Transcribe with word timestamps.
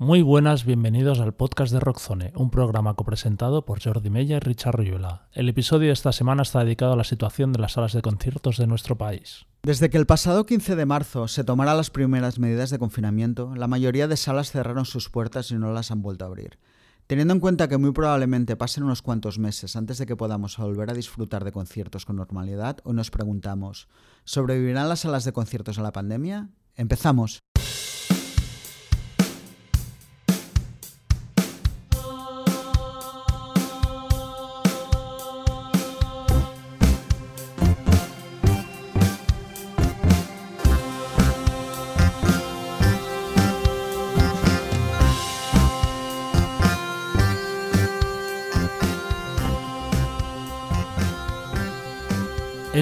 Muy 0.00 0.22
buenas, 0.22 0.64
bienvenidos 0.64 1.18
al 1.18 1.34
podcast 1.34 1.72
de 1.72 1.80
Rockzone, 1.80 2.32
un 2.36 2.50
programa 2.50 2.94
copresentado 2.94 3.64
por 3.64 3.82
Jordi 3.82 4.10
Mella 4.10 4.36
y 4.36 4.38
Richard 4.38 4.76
Ruyula. 4.76 5.26
El 5.32 5.48
episodio 5.48 5.88
de 5.88 5.92
esta 5.92 6.12
semana 6.12 6.42
está 6.42 6.62
dedicado 6.62 6.92
a 6.92 6.96
la 6.96 7.02
situación 7.02 7.52
de 7.52 7.58
las 7.58 7.72
salas 7.72 7.94
de 7.94 8.00
conciertos 8.00 8.58
de 8.58 8.68
nuestro 8.68 8.96
país. 8.96 9.46
Desde 9.64 9.90
que 9.90 9.98
el 9.98 10.06
pasado 10.06 10.46
15 10.46 10.76
de 10.76 10.86
marzo 10.86 11.26
se 11.26 11.42
tomaron 11.42 11.76
las 11.76 11.90
primeras 11.90 12.38
medidas 12.38 12.70
de 12.70 12.78
confinamiento, 12.78 13.56
la 13.56 13.66
mayoría 13.66 14.06
de 14.06 14.16
salas 14.16 14.52
cerraron 14.52 14.84
sus 14.84 15.08
puertas 15.08 15.50
y 15.50 15.56
no 15.56 15.72
las 15.72 15.90
han 15.90 16.00
vuelto 16.00 16.24
a 16.24 16.28
abrir. 16.28 16.60
Teniendo 17.08 17.34
en 17.34 17.40
cuenta 17.40 17.66
que 17.66 17.76
muy 17.76 17.90
probablemente 17.90 18.54
pasen 18.54 18.84
unos 18.84 19.02
cuantos 19.02 19.40
meses 19.40 19.74
antes 19.74 19.98
de 19.98 20.06
que 20.06 20.14
podamos 20.14 20.58
volver 20.58 20.90
a 20.90 20.94
disfrutar 20.94 21.42
de 21.42 21.50
conciertos 21.50 22.04
con 22.04 22.14
normalidad, 22.14 22.76
hoy 22.84 22.94
nos 22.94 23.10
preguntamos, 23.10 23.88
¿sobrevivirán 24.22 24.88
las 24.88 25.00
salas 25.00 25.24
de 25.24 25.32
conciertos 25.32 25.76
a 25.80 25.82
la 25.82 25.90
pandemia? 25.90 26.50
Empezamos. 26.76 27.40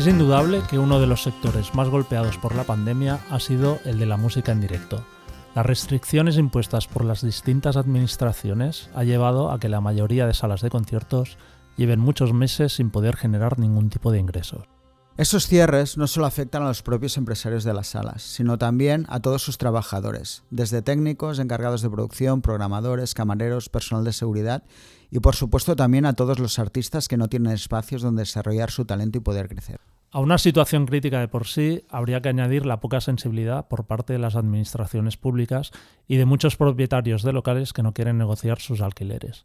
Es 0.06 0.12
indudable 0.12 0.62
que 0.70 0.78
uno 0.78 1.00
de 1.00 1.08
los 1.08 1.24
sectores 1.24 1.74
más 1.74 1.88
golpeados 1.88 2.38
por 2.38 2.54
la 2.54 2.62
pandemia 2.62 3.18
ha 3.28 3.40
sido 3.40 3.80
el 3.84 3.98
de 3.98 4.06
la 4.06 4.16
música 4.16 4.52
en 4.52 4.60
directo. 4.60 5.04
Las 5.52 5.66
restricciones 5.66 6.38
impuestas 6.38 6.86
por 6.86 7.04
las 7.04 7.22
distintas 7.22 7.76
administraciones 7.76 8.88
ha 8.94 9.02
llevado 9.02 9.50
a 9.50 9.58
que 9.58 9.68
la 9.68 9.80
mayoría 9.80 10.28
de 10.28 10.32
salas 10.32 10.60
de 10.60 10.70
conciertos 10.70 11.38
lleven 11.76 11.98
muchos 11.98 12.32
meses 12.32 12.74
sin 12.74 12.90
poder 12.90 13.16
generar 13.16 13.58
ningún 13.58 13.90
tipo 13.90 14.12
de 14.12 14.20
ingresos. 14.20 14.68
Esos 15.16 15.48
cierres 15.48 15.98
no 15.98 16.06
solo 16.06 16.26
afectan 16.26 16.62
a 16.62 16.68
los 16.68 16.82
propios 16.82 17.16
empresarios 17.16 17.64
de 17.64 17.74
las 17.74 17.88
salas, 17.88 18.22
sino 18.22 18.58
también 18.58 19.06
a 19.08 19.18
todos 19.18 19.42
sus 19.42 19.58
trabajadores, 19.58 20.44
desde 20.50 20.82
técnicos, 20.82 21.40
encargados 21.40 21.82
de 21.82 21.90
producción, 21.90 22.42
programadores, 22.42 23.12
camareros, 23.12 23.68
personal 23.68 24.04
de 24.04 24.12
seguridad 24.12 24.62
y 25.10 25.18
por 25.18 25.34
supuesto 25.34 25.74
también 25.74 26.06
a 26.06 26.12
todos 26.12 26.38
los 26.38 26.60
artistas 26.60 27.08
que 27.08 27.16
no 27.16 27.26
tienen 27.26 27.52
espacios 27.54 28.02
donde 28.02 28.22
desarrollar 28.22 28.70
su 28.70 28.84
talento 28.84 29.18
y 29.18 29.20
poder 29.20 29.48
crecer. 29.48 29.80
A 30.12 30.20
una 30.20 30.38
situación 30.38 30.86
crítica 30.86 31.20
de 31.20 31.28
por 31.28 31.46
sí 31.46 31.84
habría 31.90 32.22
que 32.22 32.28
añadir 32.28 32.64
la 32.64 32.80
poca 32.80 33.00
sensibilidad 33.00 33.68
por 33.68 33.86
parte 33.86 34.12
de 34.12 34.18
las 34.18 34.36
administraciones 34.36 35.16
públicas 35.16 35.72
y 36.06 36.16
de 36.16 36.24
muchos 36.24 36.56
propietarios 36.56 37.22
de 37.22 37.32
locales 37.32 37.72
que 37.72 37.82
no 37.82 37.92
quieren 37.92 38.16
negociar 38.16 38.60
sus 38.60 38.80
alquileres. 38.80 39.44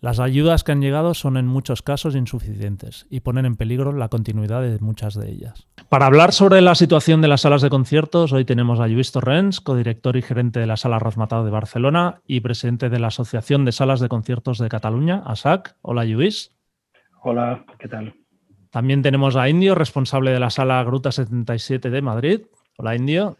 Las 0.00 0.20
ayudas 0.20 0.62
que 0.62 0.70
han 0.70 0.80
llegado 0.80 1.12
son 1.12 1.36
en 1.36 1.48
muchos 1.48 1.82
casos 1.82 2.14
insuficientes 2.14 3.06
y 3.10 3.20
ponen 3.20 3.46
en 3.46 3.56
peligro 3.56 3.92
la 3.92 4.08
continuidad 4.08 4.62
de 4.62 4.78
muchas 4.78 5.14
de 5.14 5.28
ellas. 5.28 5.66
Para 5.88 6.06
hablar 6.06 6.32
sobre 6.32 6.60
la 6.60 6.76
situación 6.76 7.20
de 7.20 7.26
las 7.26 7.40
salas 7.40 7.62
de 7.62 7.70
conciertos, 7.70 8.32
hoy 8.32 8.44
tenemos 8.44 8.78
a 8.78 8.86
Lluís 8.86 9.10
Torrens, 9.10 9.60
codirector 9.60 10.16
y 10.16 10.22
gerente 10.22 10.60
de 10.60 10.66
la 10.66 10.76
Sala 10.76 11.00
Rasmatado 11.00 11.44
de 11.44 11.50
Barcelona 11.50 12.20
y 12.28 12.40
presidente 12.40 12.90
de 12.90 13.00
la 13.00 13.08
Asociación 13.08 13.64
de 13.64 13.72
Salas 13.72 13.98
de 13.98 14.08
Conciertos 14.08 14.58
de 14.58 14.68
Cataluña, 14.68 15.24
ASAC. 15.26 15.74
Hola, 15.82 16.04
Lluís. 16.04 16.52
Hola, 17.24 17.64
¿qué 17.80 17.88
tal? 17.88 18.14
También 18.70 19.02
tenemos 19.02 19.36
a 19.36 19.48
Indio, 19.48 19.74
responsable 19.74 20.30
de 20.30 20.40
la 20.40 20.50
Sala 20.50 20.82
Gruta 20.84 21.10
77 21.12 21.90
de 21.90 22.02
Madrid. 22.02 22.40
Hola, 22.76 22.94
Indio. 22.94 23.38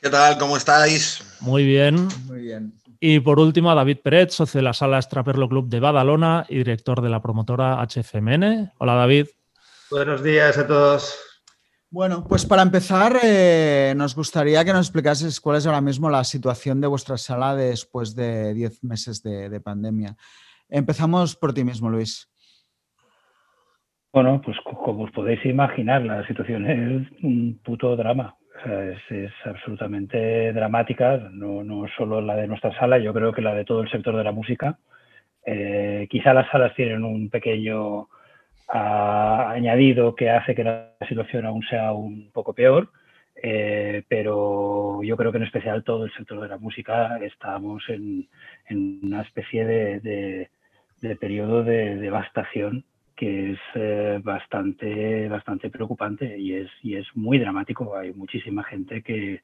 ¿Qué 0.00 0.10
tal? 0.10 0.38
¿Cómo 0.38 0.56
estáis? 0.56 1.24
Muy 1.40 1.64
bien. 1.64 2.08
Muy 2.26 2.42
bien. 2.42 2.72
Y 3.00 3.20
por 3.20 3.38
último, 3.40 3.70
a 3.70 3.74
David 3.74 3.98
Pérez, 4.02 4.32
socio 4.32 4.58
de 4.58 4.62
la 4.62 4.72
sala 4.72 5.00
Straperlo 5.02 5.48
Club 5.48 5.68
de 5.68 5.80
Badalona 5.80 6.46
y 6.48 6.56
director 6.58 7.00
de 7.00 7.08
la 7.08 7.20
promotora 7.20 7.84
HFMN. 7.84 8.72
Hola, 8.78 8.94
David. 8.94 9.26
Buenos 9.90 10.22
días 10.22 10.56
a 10.58 10.66
todos. 10.66 11.16
Bueno, 11.90 12.24
pues 12.28 12.44
para 12.44 12.62
empezar, 12.62 13.18
eh, 13.22 13.94
nos 13.96 14.14
gustaría 14.14 14.64
que 14.64 14.72
nos 14.72 14.86
explicases 14.86 15.40
cuál 15.40 15.56
es 15.56 15.66
ahora 15.66 15.80
mismo 15.80 16.10
la 16.10 16.22
situación 16.22 16.80
de 16.80 16.86
vuestra 16.86 17.16
sala 17.16 17.54
después 17.54 18.14
de 18.14 18.52
10 18.52 18.84
meses 18.84 19.22
de, 19.22 19.48
de 19.48 19.60
pandemia. 19.60 20.16
Empezamos 20.68 21.34
por 21.34 21.54
ti 21.54 21.64
mismo, 21.64 21.88
Luis. 21.88 22.28
Bueno, 24.12 24.40
pues 24.42 24.56
como 24.64 25.04
os 25.04 25.10
podéis 25.10 25.44
imaginar, 25.44 26.02
la 26.02 26.26
situación 26.26 26.66
es 26.66 27.22
un 27.22 27.60
puto 27.62 27.94
drama. 27.94 28.36
Es, 28.64 28.98
es, 29.10 29.32
absolutamente 29.44 30.52
dramática, 30.52 31.28
no, 31.30 31.62
no, 31.62 31.86
solo 31.96 32.20
la 32.20 32.34
de 32.34 32.48
nuestra 32.48 32.76
sala, 32.78 32.98
yo 32.98 33.12
creo 33.14 33.32
que 33.32 33.42
la 33.42 33.54
de 33.54 33.64
todo 33.64 33.82
el 33.82 33.90
sector 33.90 34.16
de 34.16 34.24
la 34.24 34.32
música. 34.32 34.78
Eh, 35.46 36.08
quizá 36.10 36.34
las 36.34 36.50
salas 36.50 36.74
tienen 36.74 37.04
un 37.04 37.30
pequeño 37.30 38.00
uh, 38.00 38.08
añadido 38.74 40.14
que 40.14 40.30
hace 40.30 40.54
que 40.54 40.64
la 40.64 40.94
situación 41.08 41.46
aún 41.46 41.62
sea 41.64 41.92
un 41.92 42.30
poco 42.32 42.54
peor, 42.54 42.90
eh, 43.42 44.04
pero 44.08 45.02
yo 45.04 45.16
creo 45.16 45.30
que 45.32 45.38
en 45.38 45.44
especial 45.44 45.84
todo 45.84 46.04
el 46.06 46.12
sector 46.14 46.40
de 46.40 46.48
la 46.48 46.58
música 46.58 47.18
estamos 47.18 47.84
en, 47.88 48.28
una 49.02 49.22
especie 49.22 49.64
de 49.64 51.16
periodo 51.20 51.62
de 51.62 51.96
devastación 51.96 52.84
que 53.18 53.50
es 53.50 53.58
eh, 53.74 54.20
bastante, 54.22 55.28
bastante 55.28 55.70
preocupante 55.70 56.38
y 56.38 56.54
es, 56.54 56.70
y 56.84 56.94
es 56.94 57.04
muy 57.16 57.40
dramático. 57.40 57.96
Hay 57.96 58.12
muchísima 58.12 58.62
gente 58.62 59.02
que, 59.02 59.42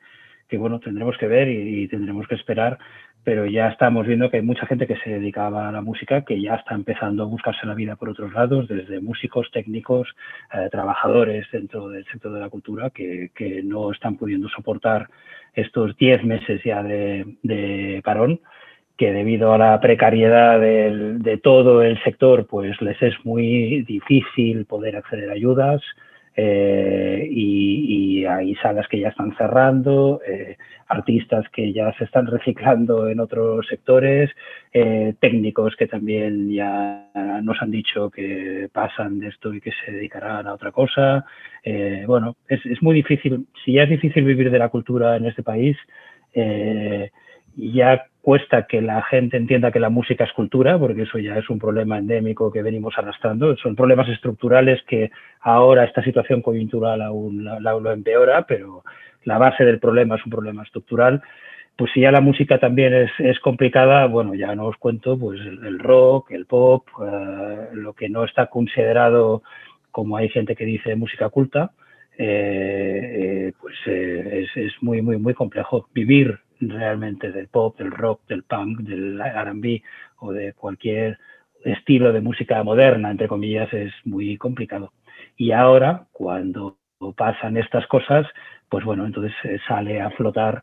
que 0.48 0.56
bueno, 0.56 0.78
tendremos 0.78 1.18
que 1.18 1.26
ver 1.26 1.48
y, 1.48 1.88
tendremos 1.88 2.28
que 2.28 2.36
esperar, 2.36 2.78
pero 3.24 3.46
ya 3.46 3.66
estamos 3.66 4.06
viendo 4.06 4.30
que 4.30 4.36
hay 4.36 4.44
mucha 4.44 4.64
gente 4.66 4.86
que 4.86 4.96
se 4.98 5.10
dedicaba 5.10 5.68
a 5.68 5.72
la 5.72 5.80
música 5.80 6.24
que 6.24 6.40
ya 6.40 6.54
está 6.54 6.76
empezando 6.76 7.24
a 7.24 7.26
buscarse 7.26 7.66
la 7.66 7.74
vida 7.74 7.96
por 7.96 8.10
otros 8.10 8.32
lados, 8.32 8.68
desde 8.68 9.00
músicos, 9.00 9.50
técnicos, 9.50 10.14
eh, 10.52 10.68
trabajadores 10.70 11.44
dentro 11.50 11.88
del 11.88 12.04
sector 12.04 12.32
de 12.32 12.40
la 12.40 12.50
cultura 12.50 12.90
que, 12.90 13.32
que 13.34 13.60
no 13.64 13.90
están 13.90 14.16
pudiendo 14.16 14.48
soportar 14.50 15.08
estos 15.52 15.96
10 15.96 16.22
meses 16.22 16.62
ya 16.64 16.80
de, 16.84 17.38
de 17.42 18.00
parón 18.04 18.38
que 18.96 19.12
debido 19.12 19.52
a 19.52 19.58
la 19.58 19.80
precariedad 19.80 20.60
de 20.60 21.40
todo 21.42 21.82
el 21.82 22.02
sector, 22.04 22.46
pues 22.46 22.80
les 22.80 23.00
es 23.02 23.14
muy 23.24 23.82
difícil 23.82 24.66
poder 24.66 24.96
acceder 24.96 25.30
a 25.30 25.34
ayudas 25.34 25.82
eh, 26.36 27.28
y, 27.30 28.24
hay 28.24 28.54
salas 28.56 28.88
que 28.88 28.98
ya 28.98 29.08
están 29.08 29.36
cerrando, 29.36 30.20
eh, 30.26 30.56
artistas 30.88 31.44
que 31.50 31.72
ya 31.72 31.92
se 31.98 32.04
están 32.04 32.26
reciclando 32.26 33.08
en 33.08 33.20
otros 33.20 33.66
sectores, 33.68 34.30
eh, 34.72 35.14
técnicos 35.20 35.76
que 35.76 35.86
también 35.86 36.50
ya 36.50 37.10
nos 37.42 37.60
han 37.60 37.70
dicho 37.70 38.10
que 38.10 38.68
pasan 38.72 39.20
de 39.20 39.28
esto 39.28 39.52
y 39.52 39.60
que 39.60 39.72
se 39.84 39.92
dedicarán 39.92 40.46
a 40.46 40.54
otra 40.54 40.72
cosa. 40.72 41.26
Bueno, 42.06 42.36
es, 42.48 42.82
muy 42.82 42.94
difícil, 42.94 43.46
si 43.64 43.74
ya 43.74 43.82
es 43.82 43.90
difícil 43.90 44.24
vivir 44.24 44.50
de 44.50 44.58
la 44.58 44.70
cultura 44.70 45.16
en 45.16 45.26
este 45.26 45.42
país, 45.42 45.76
ya 47.56 48.06
cuesta 48.24 48.66
que 48.66 48.80
la 48.80 49.02
gente 49.02 49.36
entienda 49.36 49.70
que 49.70 49.78
la 49.78 49.90
música 49.90 50.24
es 50.24 50.32
cultura, 50.32 50.78
porque 50.78 51.02
eso 51.02 51.18
ya 51.18 51.36
es 51.36 51.50
un 51.50 51.58
problema 51.58 51.98
endémico 51.98 52.50
que 52.50 52.62
venimos 52.62 52.94
arrastrando. 52.96 53.54
Son 53.58 53.76
problemas 53.76 54.08
estructurales 54.08 54.82
que 54.88 55.10
ahora 55.42 55.84
esta 55.84 56.02
situación 56.02 56.40
coyuntural 56.40 57.02
aún 57.02 57.44
la, 57.44 57.60
lo 57.60 57.92
empeora, 57.92 58.46
pero 58.46 58.82
la 59.24 59.36
base 59.36 59.66
del 59.66 59.78
problema 59.78 60.16
es 60.16 60.24
un 60.24 60.32
problema 60.32 60.62
estructural. 60.62 61.22
Pues 61.76 61.90
si 61.92 62.00
ya 62.00 62.10
la 62.10 62.22
música 62.22 62.58
también 62.58 62.94
es, 62.94 63.10
es 63.18 63.38
complicada, 63.40 64.06
bueno, 64.06 64.34
ya 64.34 64.54
no 64.54 64.68
os 64.68 64.76
cuento, 64.78 65.18
pues 65.18 65.38
el, 65.40 65.78
rock, 65.78 66.30
el 66.30 66.46
pop, 66.46 66.88
uh, 66.96 67.74
lo 67.74 67.92
que 67.92 68.08
no 68.08 68.24
está 68.24 68.46
considerado, 68.46 69.42
como 69.90 70.16
hay 70.16 70.30
gente 70.30 70.56
que 70.56 70.64
dice, 70.64 70.96
música 70.96 71.28
culta, 71.28 71.72
eh, 72.16 73.00
eh, 73.48 73.52
pues 73.60 73.74
eh, 73.86 74.44
es, 74.44 74.56
es 74.56 74.72
muy, 74.80 75.02
muy, 75.02 75.18
muy 75.18 75.34
complejo. 75.34 75.88
Vivir 75.92 76.38
realmente 76.60 77.32
del 77.32 77.48
pop, 77.48 77.76
del 77.78 77.90
rock, 77.90 78.26
del 78.28 78.42
punk, 78.42 78.80
del 78.80 79.20
RB 79.20 79.82
o 80.18 80.32
de 80.32 80.52
cualquier 80.54 81.18
estilo 81.64 82.12
de 82.12 82.20
música 82.20 82.62
moderna, 82.62 83.10
entre 83.10 83.28
comillas, 83.28 83.72
es 83.72 83.92
muy 84.04 84.36
complicado. 84.36 84.92
Y 85.36 85.52
ahora, 85.52 86.06
cuando 86.12 86.78
pasan 87.16 87.56
estas 87.56 87.86
cosas, 87.86 88.26
pues 88.68 88.84
bueno, 88.84 89.06
entonces 89.06 89.32
sale 89.66 90.00
a 90.00 90.10
flotar 90.10 90.62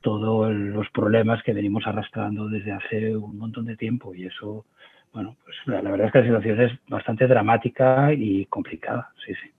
todos 0.00 0.52
los 0.52 0.88
problemas 0.90 1.42
que 1.42 1.52
venimos 1.52 1.86
arrastrando 1.86 2.48
desde 2.48 2.72
hace 2.72 3.16
un 3.16 3.38
montón 3.38 3.66
de 3.66 3.76
tiempo 3.76 4.14
y 4.14 4.26
eso, 4.26 4.66
bueno, 5.12 5.36
pues 5.44 5.56
la 5.66 5.90
verdad 5.90 6.06
es 6.08 6.12
que 6.12 6.18
la 6.18 6.24
situación 6.24 6.60
es 6.60 6.72
bastante 6.88 7.26
dramática 7.26 8.12
y 8.12 8.44
complicada, 8.46 9.10
sí, 9.24 9.32
sí. 9.34 9.50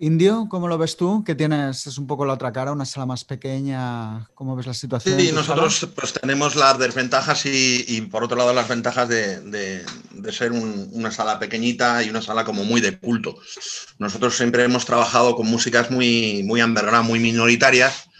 Indio, 0.00 0.48
¿cómo 0.50 0.66
lo 0.66 0.76
ves 0.76 0.96
tú? 0.96 1.22
Que 1.24 1.36
tienes, 1.36 1.86
es 1.86 1.98
un 1.98 2.06
poco 2.08 2.26
la 2.26 2.32
otra 2.32 2.52
cara, 2.52 2.72
una 2.72 2.84
sala 2.84 3.06
más 3.06 3.24
pequeña. 3.24 4.28
¿Cómo 4.34 4.56
ves 4.56 4.66
la 4.66 4.74
situación? 4.74 5.20
Sí, 5.20 5.30
nosotros 5.30 5.76
sala? 5.76 5.92
pues 5.94 6.12
tenemos 6.12 6.56
las 6.56 6.78
desventajas 6.78 7.46
y, 7.46 7.84
y, 7.86 8.00
por 8.00 8.24
otro 8.24 8.36
lado 8.36 8.52
las 8.52 8.68
ventajas 8.68 9.08
de, 9.08 9.40
de, 9.40 9.84
de 10.10 10.32
ser 10.32 10.50
un, 10.50 10.88
una 10.92 11.12
sala 11.12 11.38
pequeñita 11.38 12.02
y 12.02 12.10
una 12.10 12.22
sala 12.22 12.44
como 12.44 12.64
muy 12.64 12.80
de 12.80 12.98
culto. 12.98 13.36
Nosotros 13.98 14.36
siempre 14.36 14.64
hemos 14.64 14.84
trabajado 14.84 15.36
con 15.36 15.46
músicas 15.46 15.92
muy, 15.92 16.42
muy 16.42 16.60
underground, 16.60 17.08
muy 17.08 17.20
minoritarias, 17.20 18.10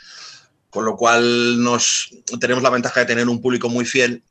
con 0.70 0.84
lo 0.84 0.96
cual 0.96 1.60
nos, 1.60 2.10
tenemos 2.40 2.62
la 2.62 2.70
ventaja 2.70 3.00
de 3.00 3.06
tener 3.06 3.28
un 3.28 3.42
público 3.42 3.68
muy 3.68 3.84
fiel 3.84 4.22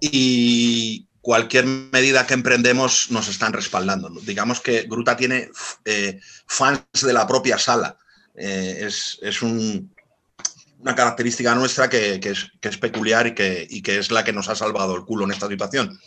y 0.00 1.06
cualquier 1.22 1.64
medida 1.64 2.26
que 2.26 2.34
emprendemos 2.34 3.10
nos 3.10 3.28
están 3.28 3.54
respaldando. 3.54 4.10
Digamos 4.22 4.60
que 4.60 4.82
Gruta 4.82 5.16
tiene 5.16 5.48
eh, 5.84 6.20
fans 6.46 6.82
de 7.00 7.12
la 7.12 7.26
propia 7.26 7.58
sala. 7.58 7.96
Eh, 8.34 8.86
es, 8.86 9.42
una 9.42 10.94
característica 10.94 11.54
nuestra 11.54 11.88
que, 11.88 12.20
es, 12.22 12.76
peculiar 12.78 13.28
y 13.28 13.34
que, 13.34 13.66
y 13.70 13.82
que, 13.82 13.98
es 13.98 14.10
la 14.10 14.24
que 14.24 14.32
nos 14.32 14.48
ha 14.48 14.56
salvado 14.56 14.96
el 14.96 15.04
culo 15.04 15.24
en 15.24 15.30
esta 15.30 15.48
situación. 15.48 15.98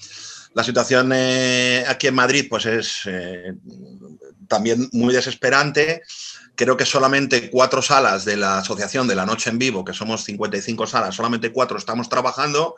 La 0.53 0.63
situación 0.63 1.11
eh, 1.13 1.83
aquí 1.87 2.07
en 2.07 2.15
Madrid 2.15 2.47
pues 2.49 2.65
es 2.65 3.01
también 4.47 4.89
muy 4.91 5.13
desesperante 5.13 6.03
creo 6.55 6.77
que 6.77 6.85
solamente 6.85 7.49
cuatro 7.49 7.81
salas 7.81 8.25
de 8.25 8.37
la 8.37 8.59
Asociación 8.59 9.07
de 9.07 9.15
la 9.15 9.25
Noche 9.25 9.49
en 9.49 9.59
Vivo, 9.59 9.83
que 9.83 9.93
somos 9.93 10.23
55 10.23 10.87
salas, 10.87 11.15
solamente 11.15 11.51
cuatro 11.51 11.77
estamos 11.77 12.09
trabajando, 12.09 12.75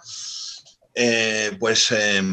eh, 0.99 1.55
pues 1.59 1.91
eh, 1.91 2.23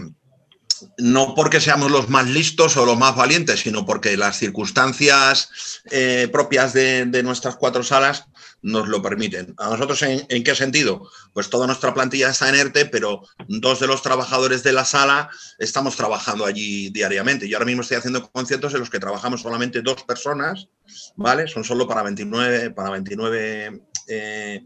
no 0.96 1.34
porque 1.34 1.60
seamos 1.60 1.90
los 1.90 2.08
más 2.08 2.26
listos 2.28 2.78
o 2.78 2.86
los 2.86 2.96
más 2.96 3.14
valientes, 3.14 3.60
sino 3.60 3.84
porque 3.84 4.16
las 4.16 4.38
circunstancias 4.38 5.82
eh, 5.90 6.28
propias 6.32 6.72
de, 6.72 7.04
nuestras 7.22 7.56
cuatro 7.56 7.82
salas 7.82 8.24
nos 8.62 8.88
lo 8.88 9.02
permiten. 9.02 9.54
¿A 9.58 9.68
nosotros 9.68 10.00
en, 10.02 10.42
qué 10.42 10.54
sentido? 10.54 11.10
Pues 11.34 11.50
toda 11.50 11.66
nuestra 11.66 11.92
plantilla 11.92 12.30
está 12.30 12.48
en 12.48 12.54
ERTE, 12.54 12.86
pero 12.86 13.20
dos 13.48 13.80
de 13.80 13.86
los 13.86 14.00
trabajadores 14.00 14.62
de 14.62 14.72
la 14.72 14.86
sala 14.86 15.28
estamos 15.58 15.96
trabajando 15.96 16.46
allí 16.46 16.88
diariamente. 16.88 17.46
Yo 17.46 17.58
ahora 17.58 17.66
mismo 17.66 17.82
estoy 17.82 17.98
haciendo 17.98 18.30
conciertos 18.30 18.72
en 18.72 18.80
los 18.80 18.88
que 18.88 18.98
trabajamos 18.98 19.42
solamente 19.42 19.82
dos 19.82 20.02
personas, 20.04 20.68
¿vale? 21.16 21.46
Son 21.48 21.64
solo 21.64 21.86
para 21.86 22.02
29, 22.02 22.70
para 22.70 22.90
29 22.90 23.82
eh, 24.08 24.62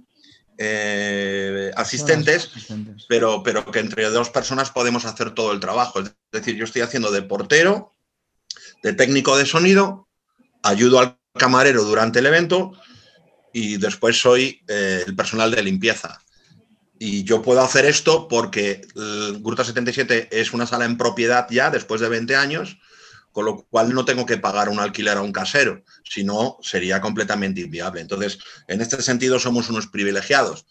eh, 0.61 1.71
asistentes, 1.77 2.51
Pero, 3.09 3.45
pero 3.45 3.65
que 3.71 3.79
entre 3.79 4.05
dos 4.11 4.29
personas 4.31 4.71
podemos 4.71 5.05
hacer 5.05 5.31
todo 5.31 5.53
el 5.53 5.61
trabajo. 5.61 6.01
Es 6.01 6.13
decir, 6.33 6.57
yo 6.57 6.65
estoy 6.65 6.83
haciendo 6.83 7.13
de 7.13 7.23
portero, 7.23 7.93
de 8.83 8.93
técnico 8.93 9.37
de 9.37 9.47
sonido, 9.47 10.09
ayudo 10.65 10.99
al 10.99 11.19
camarero 11.35 11.85
durante 11.85 12.19
el 12.19 12.27
evento 12.27 12.73
y 13.53 13.77
después 13.77 14.21
soy 14.21 14.61
eh, 14.67 15.05
el 15.07 15.15
personal 15.15 15.53
de 15.53 15.63
limpieza. 15.63 16.21
Y 16.99 17.23
yo 17.23 17.41
puedo 17.41 17.61
hacer 17.63 17.87
esto 17.87 18.27
porque 18.27 18.81
Gruta 19.39 19.63
77 19.63 20.29
es 20.33 20.53
una 20.53 20.67
sala 20.67 20.85
en 20.85 20.99
propiedad 20.99 21.47
ya 21.49 21.71
después 21.71 22.01
de 22.01 22.09
20 22.09 22.35
años, 22.35 22.79
con 23.39 23.45
lo 23.45 23.65
cual 23.71 23.95
no 23.95 24.05
tengo 24.05 24.27
que 24.27 24.37
pagar 24.37 24.69
un 24.69 24.81
alquiler 24.81 25.17
a 25.17 25.23
un 25.23 25.31
casero, 25.31 25.85
si 26.03 26.25
no 26.25 26.59
sería 26.61 27.01
completamente 27.01 27.61
inviable. 27.61 28.01
Entonces, 28.01 28.41
en 28.67 28.81
este 28.81 29.01
sentido 29.01 29.39
somos 29.39 29.71
unos 29.71 29.87
privilegiados. 29.87 30.67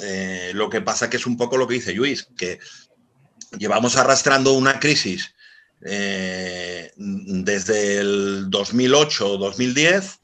Eh, 0.00 0.52
lo 0.54 0.70
que 0.70 0.80
pasa 0.80 1.10
que 1.10 1.16
es 1.16 1.26
un 1.26 1.36
poco 1.36 1.56
lo 1.56 1.66
que 1.66 1.74
dice 1.74 1.94
Luis, 1.94 2.28
que 2.36 2.60
llevamos 3.58 3.96
arrastrando 3.96 4.52
una 4.52 4.78
crisis 4.78 5.34
eh, 5.84 6.92
desde 6.96 7.98
el 7.98 8.50
2008-2010 8.50 10.20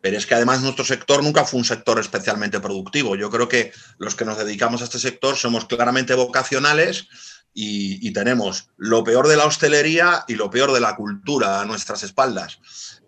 pero 0.00 0.18
es 0.18 0.26
que 0.26 0.34
además 0.34 0.60
nuestro 0.60 0.84
sector 0.84 1.24
nunca 1.24 1.46
fue 1.46 1.56
un 1.56 1.64
sector 1.64 1.98
especialmente 1.98 2.60
productivo. 2.60 3.16
Yo 3.16 3.30
creo 3.30 3.48
que 3.48 3.72
los 3.96 4.14
que 4.14 4.26
nos 4.26 4.36
dedicamos 4.36 4.82
a 4.82 4.84
este 4.84 4.98
sector 4.98 5.34
somos 5.34 5.64
claramente 5.64 6.12
vocacionales 6.12 7.08
y, 7.54 8.12
tenemos 8.12 8.68
lo 8.76 9.04
peor 9.04 9.28
de 9.28 9.36
la 9.36 9.46
hostelería 9.46 10.24
y 10.26 10.34
lo 10.34 10.50
peor 10.50 10.72
de 10.72 10.80
la 10.80 10.96
cultura 10.96 11.60
a 11.60 11.64
nuestras 11.64 12.02
espaldas. 12.02 12.58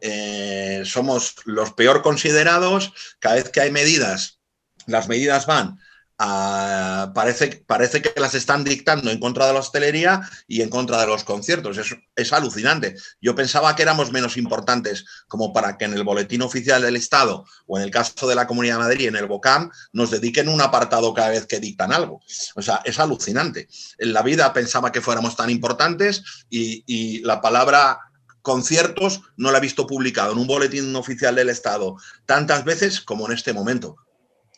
Eh, 0.01 0.83
somos 0.85 1.35
los 1.45 1.73
peor 1.73 2.03
considerados, 2.03 2.93
cada 3.19 3.35
vez 3.35 3.51
que 3.51 3.61
hay 3.61 3.73
medidas, 3.73 4.39
las 4.87 5.09
medidas 5.09 5.47
van 5.47 5.81
parece, 6.19 7.63
parece 7.67 8.01
que 8.01 8.19
las 8.19 8.35
están 8.35 8.65
dictando 8.65 9.11
en 9.11 9.21
contra 9.21 9.47
de 9.47 9.53
la 9.53 9.61
hostelería 9.61 10.23
y 10.49 10.63
en 10.63 10.71
contra 10.71 10.99
de 11.01 11.07
los 11.07 11.25
conciertos. 11.25 11.77
Es, 11.77 11.95
es, 12.15 12.33
alucinante. 12.33 12.97
Yo 13.21 13.35
pensaba 13.35 13.77
que 13.77 13.83
éramos 13.83 14.13
menos 14.13 14.37
importantes 14.37 15.05
como 15.29 15.53
para 15.53 15.77
que 15.77 15.85
en 15.85 15.95
el 15.95 16.05
boletín 16.05 16.43
oficial 16.43 16.83
del 16.83 16.97
Estado 16.97 17.45
o 17.67 17.79
en 17.79 17.85
el 17.85 17.91
caso 17.91 18.27
de 18.27 18.35
la 18.35 18.47
Comunidad 18.47 18.77
de 18.77 18.85
Madrid, 18.85 19.09
en 19.09 19.17
el 19.17 19.27
BOCAM, 19.27 19.71
nos 19.93 20.11
dediquen 20.11 20.49
un 20.49 20.61
apartado 20.61 21.13
cada 21.13 21.31
vez 21.31 21.47
que 21.47 21.61
dictan 21.61 21.93
algo. 21.93 22.21
O 22.55 22.63
sea, 22.63 22.81
es 22.85 22.99
alucinante. 22.99 23.69
En 23.99 24.13
la 24.13 24.23
vida 24.23 24.53
pensaba 24.53 24.93
que 24.93 25.03
fuéramos 25.03 25.37
tan 25.37 25.51
importantes 25.51 26.23
y, 26.49 26.83
y 26.87 27.21
la 27.21 27.41
palabra 27.41 28.01
conciertos 28.41 29.23
no 29.37 29.51
la 29.51 29.59
he 29.59 29.61
visto 29.61 29.89
publicado 29.89 30.33
en 30.33 30.39
un 30.39 30.47
boletín 30.47 30.95
oficial 30.95 31.35
del 31.35 31.49
Estado 31.49 31.97
tantas 32.27 32.65
veces 32.65 33.01
como 33.01 33.27
en 33.27 33.33
este 33.33 33.53
momento. 33.53 33.97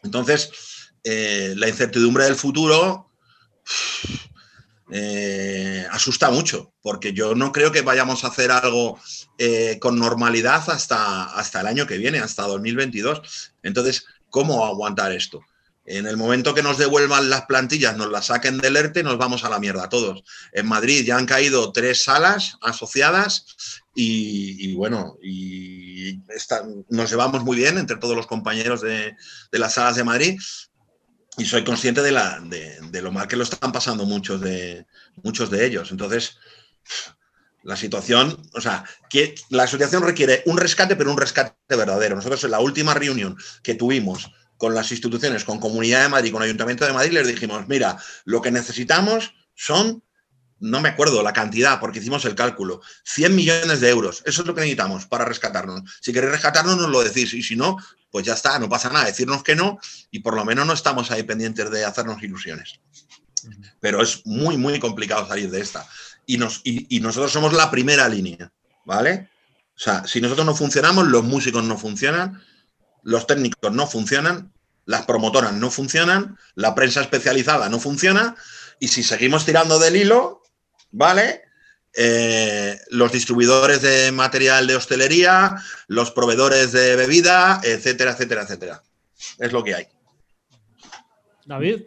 Entonces, 0.02 0.50
eh, 1.04 1.54
la 1.56 1.68
incertidumbre 1.68 2.24
del 2.24 2.34
futuro 2.34 3.10
eh, 4.90 5.86
asusta 5.90 6.30
mucho, 6.30 6.72
porque 6.82 7.12
yo 7.12 7.34
no 7.34 7.52
creo 7.52 7.72
que 7.72 7.82
vayamos 7.82 8.24
a 8.24 8.28
hacer 8.28 8.50
algo 8.50 8.98
eh, 9.38 9.78
con 9.80 9.98
normalidad 9.98 10.68
hasta, 10.70 11.24
hasta 11.24 11.60
el 11.60 11.66
año 11.66 11.86
que 11.86 11.98
viene, 11.98 12.18
hasta 12.18 12.46
2022. 12.46 13.52
Entonces, 13.62 14.06
¿cómo 14.30 14.64
aguantar 14.64 15.12
esto? 15.12 15.42
En 15.90 16.06
el 16.06 16.18
momento 16.18 16.54
que 16.54 16.62
nos 16.62 16.76
devuelvan 16.76 17.30
las 17.30 17.46
plantillas, 17.46 17.96
nos 17.96 18.10
las 18.10 18.26
saquen 18.26 18.58
del 18.58 18.76
ERTE, 18.76 19.02
nos 19.02 19.16
vamos 19.16 19.44
a 19.44 19.48
la 19.48 19.58
mierda 19.58 19.88
todos. 19.88 20.22
En 20.52 20.66
Madrid 20.66 21.02
ya 21.02 21.16
han 21.16 21.24
caído 21.24 21.72
tres 21.72 22.04
salas 22.04 22.58
asociadas 22.60 23.46
y, 23.94 24.74
bueno, 24.74 25.16
y 25.22 26.20
nos 26.90 27.10
llevamos 27.10 27.42
muy 27.42 27.56
bien 27.56 27.78
entre 27.78 27.96
todos 27.96 28.14
los 28.14 28.26
compañeros 28.26 28.82
de, 28.82 29.16
de, 29.50 29.58
las 29.58 29.74
salas 29.74 29.96
de 29.96 30.04
Madrid, 30.04 30.38
y 31.38 31.44
soy 31.44 31.64
consciente 31.64 32.02
de, 32.02 32.12
la, 32.12 32.40
de, 32.40 33.02
lo 33.02 33.12
mal 33.12 33.28
que 33.28 33.36
lo 33.36 33.44
están 33.44 33.72
pasando 33.72 34.04
muchos 34.04 34.40
de, 34.40 34.86
muchos 35.22 35.50
de 35.50 35.64
ellos. 35.64 35.90
Entonces, 35.92 36.36
la 37.62 37.76
situación, 37.76 38.42
o 38.54 38.60
sea, 38.60 38.84
que 39.08 39.34
la 39.48 39.66
situación 39.66 40.02
requiere 40.02 40.42
un 40.46 40.58
rescate, 40.58 40.96
pero 40.96 41.10
un 41.10 41.18
rescate 41.18 41.54
verdadero. 41.68 42.16
Nosotros 42.16 42.42
en 42.44 42.50
la 42.50 42.60
última 42.60 42.94
reunión 42.94 43.36
que 43.62 43.74
tuvimos 43.74 44.30
con 44.56 44.74
las 44.74 44.90
instituciones, 44.90 45.44
con 45.44 45.60
Comunidad 45.60 46.02
de 46.02 46.08
Madrid, 46.08 46.32
con 46.32 46.42
Ayuntamiento 46.42 46.84
de 46.84 46.92
Madrid, 46.92 47.12
les 47.12 47.28
dijimos, 47.28 47.68
mira, 47.68 47.96
lo 48.24 48.42
que 48.42 48.50
necesitamos 48.50 49.32
son, 49.54 50.02
no 50.60 50.80
me 50.80 50.88
acuerdo 50.88 51.22
la 51.22 51.32
cantidad, 51.32 51.80
porque 51.80 52.00
hicimos 52.00 52.24
el 52.24 52.34
cálculo, 52.34 52.80
100 53.04 53.34
millones 53.34 53.80
de 53.80 53.88
euros. 53.88 54.22
Eso 54.26 54.42
es 54.42 54.46
lo 54.46 54.54
que 54.54 54.60
necesitamos 54.60 55.06
para 55.06 55.24
rescatarnos. 55.24 55.82
Si 56.00 56.12
queréis 56.12 56.32
rescatarnos, 56.32 56.76
nos 56.76 56.90
lo 56.90 57.02
decís, 57.02 57.32
y 57.34 57.42
si 57.42 57.56
no, 57.56 57.76
pues 58.10 58.26
ya 58.26 58.34
está, 58.34 58.58
no 58.58 58.68
pasa 58.68 58.90
nada, 58.90 59.04
decirnos 59.04 59.42
que 59.42 59.54
no 59.54 59.78
y 60.10 60.20
por 60.20 60.34
lo 60.34 60.44
menos 60.44 60.66
no 60.66 60.72
estamos 60.72 61.10
ahí 61.10 61.22
pendientes 61.22 61.70
de 61.70 61.84
hacernos 61.84 62.22
ilusiones. 62.22 62.80
Pero 63.80 64.02
es 64.02 64.26
muy, 64.26 64.56
muy 64.56 64.78
complicado 64.80 65.26
salir 65.26 65.50
de 65.50 65.60
esta. 65.60 65.86
Y, 66.26 66.38
nos, 66.38 66.60
y, 66.64 67.00
nosotros 67.00 67.32
somos 67.32 67.52
la 67.52 67.70
primera 67.70 68.08
línea, 68.08 68.52
¿vale? 68.84 69.30
O 69.74 69.80
sea, 69.80 70.06
si 70.06 70.20
nosotros 70.20 70.44
no 70.44 70.54
funcionamos, 70.54 71.06
los 71.06 71.24
músicos 71.24 71.64
no 71.64 71.78
funcionan, 71.78 72.42
los 73.02 73.26
técnicos 73.26 73.72
no 73.72 73.86
funcionan, 73.86 74.52
las 74.84 75.06
promotoras 75.06 75.54
no 75.54 75.70
funcionan, 75.70 76.36
la 76.54 76.74
prensa 76.74 77.00
especializada 77.00 77.68
no 77.68 77.78
funciona, 77.78 78.36
y 78.80 78.88
si 78.88 79.02
seguimos 79.02 79.46
tirando 79.46 79.78
del 79.78 79.96
hilo, 79.96 80.42
¿vale? 80.90 81.42
Eh, 81.94 82.78
los 82.90 83.10
distribuidores 83.12 83.82
de 83.82 84.12
material 84.12 84.66
de 84.66 84.76
hostelería, 84.76 85.56
los 85.88 86.10
proveedores 86.10 86.72
de 86.72 86.96
bebida, 86.96 87.60
etcétera, 87.64 88.12
etcétera, 88.12 88.42
etcétera. 88.42 88.82
Es 89.38 89.52
lo 89.52 89.64
que 89.64 89.74
hay. 89.74 89.86
David, 91.46 91.82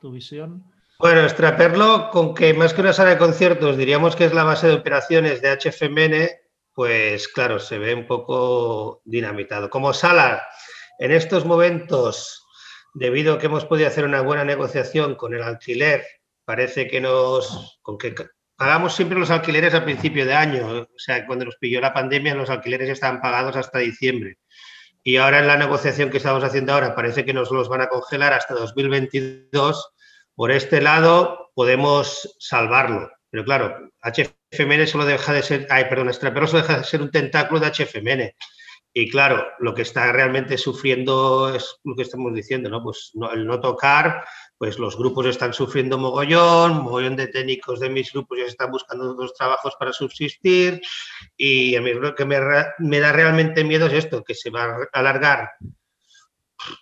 tu 0.00 0.12
visión. 0.12 0.64
Bueno, 0.98 1.24
extraperlo 1.24 2.10
con 2.10 2.34
que 2.34 2.54
más 2.54 2.74
que 2.74 2.82
una 2.82 2.92
sala 2.92 3.10
de 3.10 3.18
conciertos 3.18 3.76
diríamos 3.76 4.14
que 4.14 4.26
es 4.26 4.34
la 4.34 4.44
base 4.44 4.68
de 4.68 4.74
operaciones 4.74 5.42
de 5.42 5.50
HFMN, 5.50 6.28
pues 6.74 7.26
claro, 7.26 7.58
se 7.58 7.78
ve 7.78 7.94
un 7.94 8.06
poco 8.06 9.02
dinamitado. 9.04 9.68
Como 9.68 9.92
sala, 9.92 10.46
en 10.98 11.10
estos 11.10 11.44
momentos, 11.44 12.46
debido 12.94 13.34
a 13.34 13.38
que 13.38 13.46
hemos 13.46 13.64
podido 13.64 13.88
hacer 13.88 14.04
una 14.04 14.20
buena 14.20 14.44
negociación 14.44 15.16
con 15.16 15.34
el 15.34 15.42
alquiler, 15.42 16.04
parece 16.44 16.88
que 16.88 17.00
nos, 17.00 17.78
con 17.82 17.98
que 17.98 18.14
Pagamos 18.62 18.94
siempre 18.94 19.18
los 19.18 19.30
alquileres 19.30 19.74
a 19.74 19.84
principio 19.84 20.24
de 20.24 20.34
año, 20.34 20.82
o 20.82 20.98
sea, 20.98 21.26
cuando 21.26 21.44
nos 21.44 21.56
pilló 21.56 21.80
la 21.80 21.92
pandemia 21.92 22.36
los 22.36 22.48
alquileres 22.48 22.90
estaban 22.90 23.20
pagados 23.20 23.56
hasta 23.56 23.80
diciembre. 23.80 24.38
Y 25.02 25.16
ahora 25.16 25.40
en 25.40 25.48
la 25.48 25.56
negociación 25.56 26.10
que 26.10 26.18
estamos 26.18 26.44
haciendo 26.44 26.72
ahora 26.72 26.94
parece 26.94 27.24
que 27.24 27.34
nos 27.34 27.50
los 27.50 27.68
van 27.68 27.80
a 27.80 27.88
congelar 27.88 28.32
hasta 28.32 28.54
2022. 28.54 29.94
Por 30.36 30.52
este 30.52 30.80
lado 30.80 31.50
podemos 31.56 32.36
salvarlo. 32.38 33.10
Pero 33.30 33.44
claro, 33.44 33.90
HFMN 34.00 34.86
solo 34.86 35.06
deja 35.06 35.32
de 35.32 35.42
ser, 35.42 35.66
ay, 35.68 35.86
perdón, 35.86 36.10
Extrapero 36.10 36.46
solo 36.46 36.62
deja 36.62 36.78
de 36.78 36.84
ser 36.84 37.02
un 37.02 37.10
tentáculo 37.10 37.58
de 37.58 37.66
HFMN. 37.72 38.32
Y 38.94 39.10
claro, 39.10 39.44
lo 39.58 39.74
que 39.74 39.82
está 39.82 40.12
realmente 40.12 40.56
sufriendo 40.56 41.52
es 41.52 41.80
lo 41.82 41.96
que 41.96 42.02
estamos 42.02 42.32
diciendo, 42.32 42.68
¿no? 42.68 42.82
Pues 42.82 43.10
no, 43.14 43.32
el 43.32 43.46
no 43.46 43.58
tocar, 43.58 44.24
pues 44.62 44.78
los 44.78 44.96
grupos 44.96 45.26
están 45.26 45.52
sufriendo 45.52 45.98
mogollón, 45.98 46.84
mogollón 46.84 47.16
de 47.16 47.26
técnicos 47.26 47.80
de 47.80 47.90
mis 47.90 48.12
grupos 48.12 48.38
ya 48.38 48.44
están 48.44 48.70
buscando 48.70 49.10
otros 49.10 49.34
trabajos 49.34 49.74
para 49.76 49.92
subsistir 49.92 50.80
y 51.36 51.74
a 51.74 51.80
mí 51.80 51.92
lo 51.94 52.14
que 52.14 52.24
me, 52.24 52.38
da 52.38 53.12
realmente 53.12 53.64
miedo 53.64 53.88
es 53.88 53.94
esto, 53.94 54.22
que 54.22 54.36
se 54.36 54.50
va 54.50 54.66
a 54.66 54.88
alargar 54.92 55.50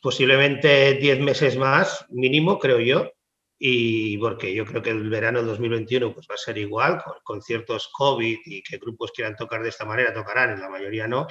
posiblemente 0.02 0.92
10 0.96 1.20
meses 1.20 1.56
más, 1.56 2.04
mínimo, 2.10 2.58
creo 2.58 2.80
yo, 2.80 3.12
y 3.58 4.18
porque 4.18 4.54
yo 4.54 4.66
creo 4.66 4.82
que 4.82 4.90
el 4.90 5.08
verano 5.08 5.38
del 5.38 5.48
2021 5.48 6.12
pues, 6.12 6.26
va 6.30 6.34
a 6.34 6.36
ser 6.36 6.58
igual, 6.58 7.02
con 7.02 7.14
conciertos 7.22 7.88
COVID 7.96 8.40
y 8.44 8.62
que 8.62 8.76
grupos 8.76 9.10
quieran 9.10 9.36
tocar 9.36 9.62
de 9.62 9.70
esta 9.70 9.86
manera, 9.86 10.12
tocarán, 10.12 10.58
y 10.58 10.60
la 10.60 10.68
mayoría 10.68 11.08
no. 11.08 11.26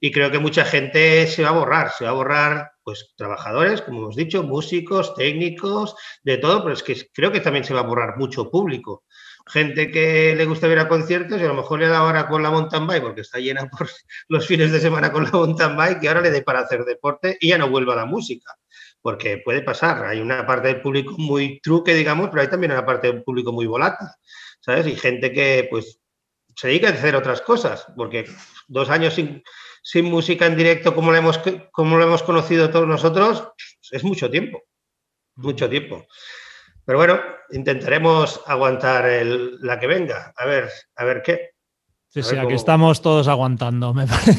Y 0.00 0.10
creo 0.10 0.32
que 0.32 0.40
mucha 0.40 0.64
gente 0.64 1.28
se 1.28 1.44
va 1.44 1.50
a 1.50 1.52
borrar, 1.52 1.92
se 1.92 2.02
va 2.02 2.10
a 2.10 2.14
borrar, 2.14 2.71
pues 2.84 3.12
trabajadores, 3.16 3.82
como 3.82 4.00
hemos 4.00 4.16
dicho, 4.16 4.42
músicos, 4.42 5.14
técnicos, 5.14 5.94
de 6.22 6.38
todo, 6.38 6.62
pero 6.62 6.74
es 6.74 6.82
que 6.82 6.96
creo 7.12 7.32
que 7.32 7.40
también 7.40 7.64
se 7.64 7.74
va 7.74 7.80
a 7.80 7.84
borrar 7.86 8.16
mucho 8.16 8.50
público. 8.50 9.04
Gente 9.46 9.90
que 9.90 10.34
le 10.36 10.44
gusta 10.44 10.68
ir 10.68 10.78
a 10.78 10.88
conciertos 10.88 11.40
y 11.40 11.44
a 11.44 11.48
lo 11.48 11.54
mejor 11.54 11.80
le 11.80 11.88
da 11.88 11.98
ahora 11.98 12.28
con 12.28 12.42
la 12.42 12.50
mountain 12.50 12.86
bike 12.86 13.02
porque 13.02 13.20
está 13.22 13.38
llena 13.38 13.68
por 13.68 13.88
los 14.28 14.46
fines 14.46 14.70
de 14.70 14.80
semana 14.80 15.10
con 15.10 15.24
la 15.24 15.30
mountain 15.30 15.76
bike 15.76 16.02
y 16.02 16.06
ahora 16.06 16.20
le 16.20 16.30
dé 16.30 16.42
para 16.42 16.60
hacer 16.60 16.84
deporte 16.84 17.36
y 17.40 17.48
ya 17.48 17.58
no 17.58 17.68
vuelva 17.68 17.94
a 17.94 17.96
la 17.96 18.06
música 18.06 18.56
porque 19.02 19.38
puede 19.44 19.62
pasar. 19.62 20.06
Hay 20.06 20.20
una 20.20 20.46
parte 20.46 20.68
del 20.68 20.80
público 20.80 21.14
muy 21.18 21.60
truque, 21.60 21.92
digamos, 21.92 22.30
pero 22.30 22.42
hay 22.42 22.48
también 22.48 22.72
una 22.72 22.86
parte 22.86 23.08
del 23.08 23.22
público 23.22 23.52
muy 23.52 23.66
volátil, 23.66 24.06
¿sabes? 24.60 24.86
Y 24.86 24.94
gente 24.94 25.32
que, 25.32 25.66
pues, 25.68 26.00
se 26.54 26.68
dedica 26.68 26.88
a 26.88 26.92
hacer 26.92 27.16
otras 27.16 27.42
cosas, 27.42 27.86
porque 27.96 28.24
dos 28.68 28.88
años 28.90 29.14
sin, 29.14 29.42
música 30.02 30.46
en 30.46 30.56
directo 30.56 30.94
como 30.94 31.10
lo, 31.10 31.18
hemos, 31.18 31.40
como 31.70 31.96
lo 31.96 32.04
hemos 32.04 32.22
conocido 32.22 32.70
todos 32.70 32.86
nosotros, 32.86 33.48
es 33.90 34.04
mucho 34.04 34.30
tiempo, 34.30 34.62
mucho 35.36 35.68
tiempo. 35.68 36.06
Pero 36.84 36.98
bueno, 36.98 37.20
intentaremos 37.50 38.40
aguantar 38.46 39.08
la 39.60 39.78
que 39.78 39.86
venga, 39.86 40.32
a 40.36 40.46
ver, 40.46 40.68
a 40.96 41.04
ver 41.04 41.22
qué. 41.22 41.50
Sí, 42.08 42.22
sí, 42.22 42.36
aquí 42.36 42.52
estamos 42.52 43.00
todos 43.00 43.26
aguantando, 43.26 43.94
me 43.94 44.06
parece. 44.06 44.36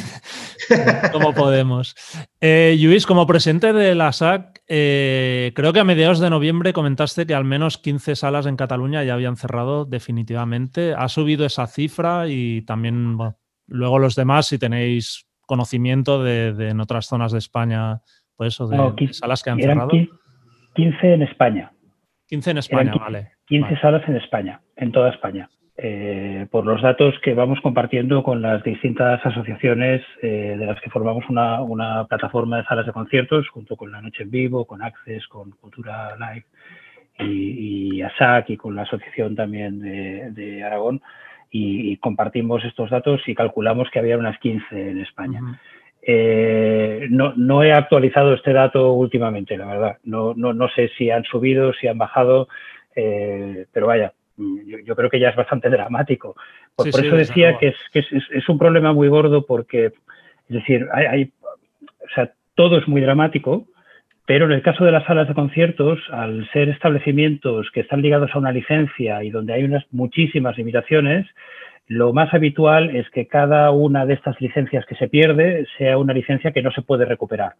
como 1.11 1.33
podemos. 1.33 1.95
Eh, 2.39 2.77
Luis, 2.79 3.07
como 3.07 3.25
presidente 3.25 3.73
de 3.73 3.95
la 3.95 4.11
SAC, 4.11 4.61
eh, 4.67 5.51
creo 5.55 5.73
que 5.73 5.79
a 5.79 5.83
mediados 5.83 6.19
de 6.19 6.29
noviembre 6.29 6.71
comentaste 6.71 7.25
que 7.25 7.33
al 7.33 7.45
menos 7.45 7.79
15 7.79 8.15
salas 8.15 8.45
en 8.45 8.57
Cataluña 8.57 9.03
ya 9.03 9.15
habían 9.15 9.37
cerrado 9.37 9.85
definitivamente. 9.85 10.93
¿Ha 10.93 11.09
subido 11.09 11.47
esa 11.47 11.65
cifra? 11.65 12.27
Y 12.27 12.61
también, 12.61 13.17
luego 13.65 13.97
los 13.97 14.13
demás, 14.13 14.45
si 14.47 14.59
tenéis 14.59 15.25
conocimiento 15.45 16.23
de, 16.23 16.69
en 16.69 16.79
otras 16.79 17.05
zonas 17.05 17.31
de 17.31 17.39
España, 17.39 18.01
pues 18.35 18.53
eso, 18.53 18.67
de, 18.67 19.13
salas 19.13 19.43
que 19.43 19.49
han 19.49 19.59
cerrado. 19.59 19.89
15 20.75 21.13
en 21.13 21.21
España. 21.21 21.71
15 22.27 22.51
en 22.51 22.57
España, 22.57 22.93
vale. 22.99 23.31
15 23.47 23.79
salas 23.79 24.07
en 24.07 24.15
España, 24.15 24.61
en 24.75 24.91
toda 24.91 25.09
España. 25.09 25.49
Eh, 25.75 26.45
por 26.51 26.65
los 26.65 26.83
datos 26.83 27.15
que 27.23 27.33
vamos 27.33 27.59
compartiendo 27.61 28.21
con 28.21 28.43
las 28.43 28.63
distintas 28.63 29.25
asociaciones 29.25 30.03
eh, 30.21 30.55
de 30.57 30.65
las 30.67 30.79
que 30.79 30.91
formamos 30.91 31.25
una, 31.29 32.05
plataforma 32.05 32.57
de 32.57 32.65
salas 32.65 32.85
de 32.85 32.91
conciertos, 32.91 33.49
junto 33.49 33.75
con 33.75 33.91
La 33.91 33.99
Noche 33.99 34.21
en 34.21 34.29
Vivo, 34.29 34.65
con 34.65 34.83
Access, 34.83 35.25
con 35.27 35.51
Cultura 35.51 36.15
Live 36.15 36.45
y, 37.27 38.01
ASAC 38.01 38.51
y 38.51 38.57
con 38.57 38.75
la 38.75 38.83
asociación 38.83 39.35
también 39.35 39.79
de, 39.79 40.63
Aragón. 40.63 41.01
Y, 41.55 41.97
compartimos 41.97 42.65
estos 42.65 42.89
datos 42.89 43.21
y 43.27 43.35
calculamos 43.35 43.87
que 43.91 43.99
había 43.99 44.17
unas 44.17 44.39
15 44.39 44.89
en 44.89 44.99
España. 45.01 45.39
Eh, 46.01 47.05
no, 47.11 47.33
no, 47.37 47.61
he 47.61 47.71
actualizado 47.71 48.33
este 48.33 48.53
dato 48.53 48.91
últimamente, 48.93 49.55
la 49.55 49.67
verdad. 49.67 49.97
No, 50.03 50.33
no, 50.35 50.51
no 50.53 50.67
sé 50.69 50.89
si 50.97 51.11
han 51.11 51.23
subido, 51.23 51.71
si 51.73 51.87
han 51.87 51.99
bajado, 51.99 52.47
pero 52.95 53.85
vaya, 53.85 54.13
yo, 54.37 54.95
creo 54.95 55.09
que 55.09 55.19
ya 55.19 55.29
es 55.29 55.35
bastante 55.35 55.69
dramático. 55.69 56.35
Por, 56.75 56.87
eso 56.87 57.15
decía 57.15 57.57
que, 57.59 57.67
es, 57.67 58.07
es, 58.31 58.49
un 58.49 58.57
problema 58.57 58.93
muy 58.93 59.07
gordo 59.07 59.45
porque, 59.45 59.85
es 59.85 59.93
decir, 60.55 60.87
hay, 60.91 61.31
o 62.03 62.09
sea, 62.15 62.31
todo 62.55 62.79
es 62.79 62.87
muy 62.87 63.01
dramático, 63.01 63.67
pero 64.25 64.45
en 64.45 64.53
el 64.53 64.61
caso 64.61 64.85
de 64.85 64.91
las 64.91 65.05
salas 65.05 65.27
de 65.27 65.33
conciertos, 65.33 65.99
al 66.11 66.49
ser 66.51 66.69
establecimientos 66.69 67.69
que 67.71 67.81
están 67.81 68.01
ligados 68.01 68.31
a 68.33 68.39
una 68.39 68.51
licencia 68.51 69.23
y 69.23 69.29
donde 69.29 69.53
hay 69.53 69.63
unas 69.63 69.83
muchísimas 69.91 70.57
limitaciones, 70.57 71.27
lo 71.87 72.13
más 72.13 72.33
habitual 72.33 72.95
es 72.95 73.09
que 73.09 73.27
cada 73.27 73.69
una 73.71 74.05
de 74.05 74.13
estas 74.13 74.39
licencias 74.39 74.85
que 74.85 74.95
se 74.95 75.09
pierde 75.09 75.65
sea 75.77 75.97
una 75.97 76.13
licencia 76.13 76.51
que 76.51 76.61
no 76.61 76.71
se 76.71 76.81
puede 76.81 77.03
recuperar. 77.05 77.55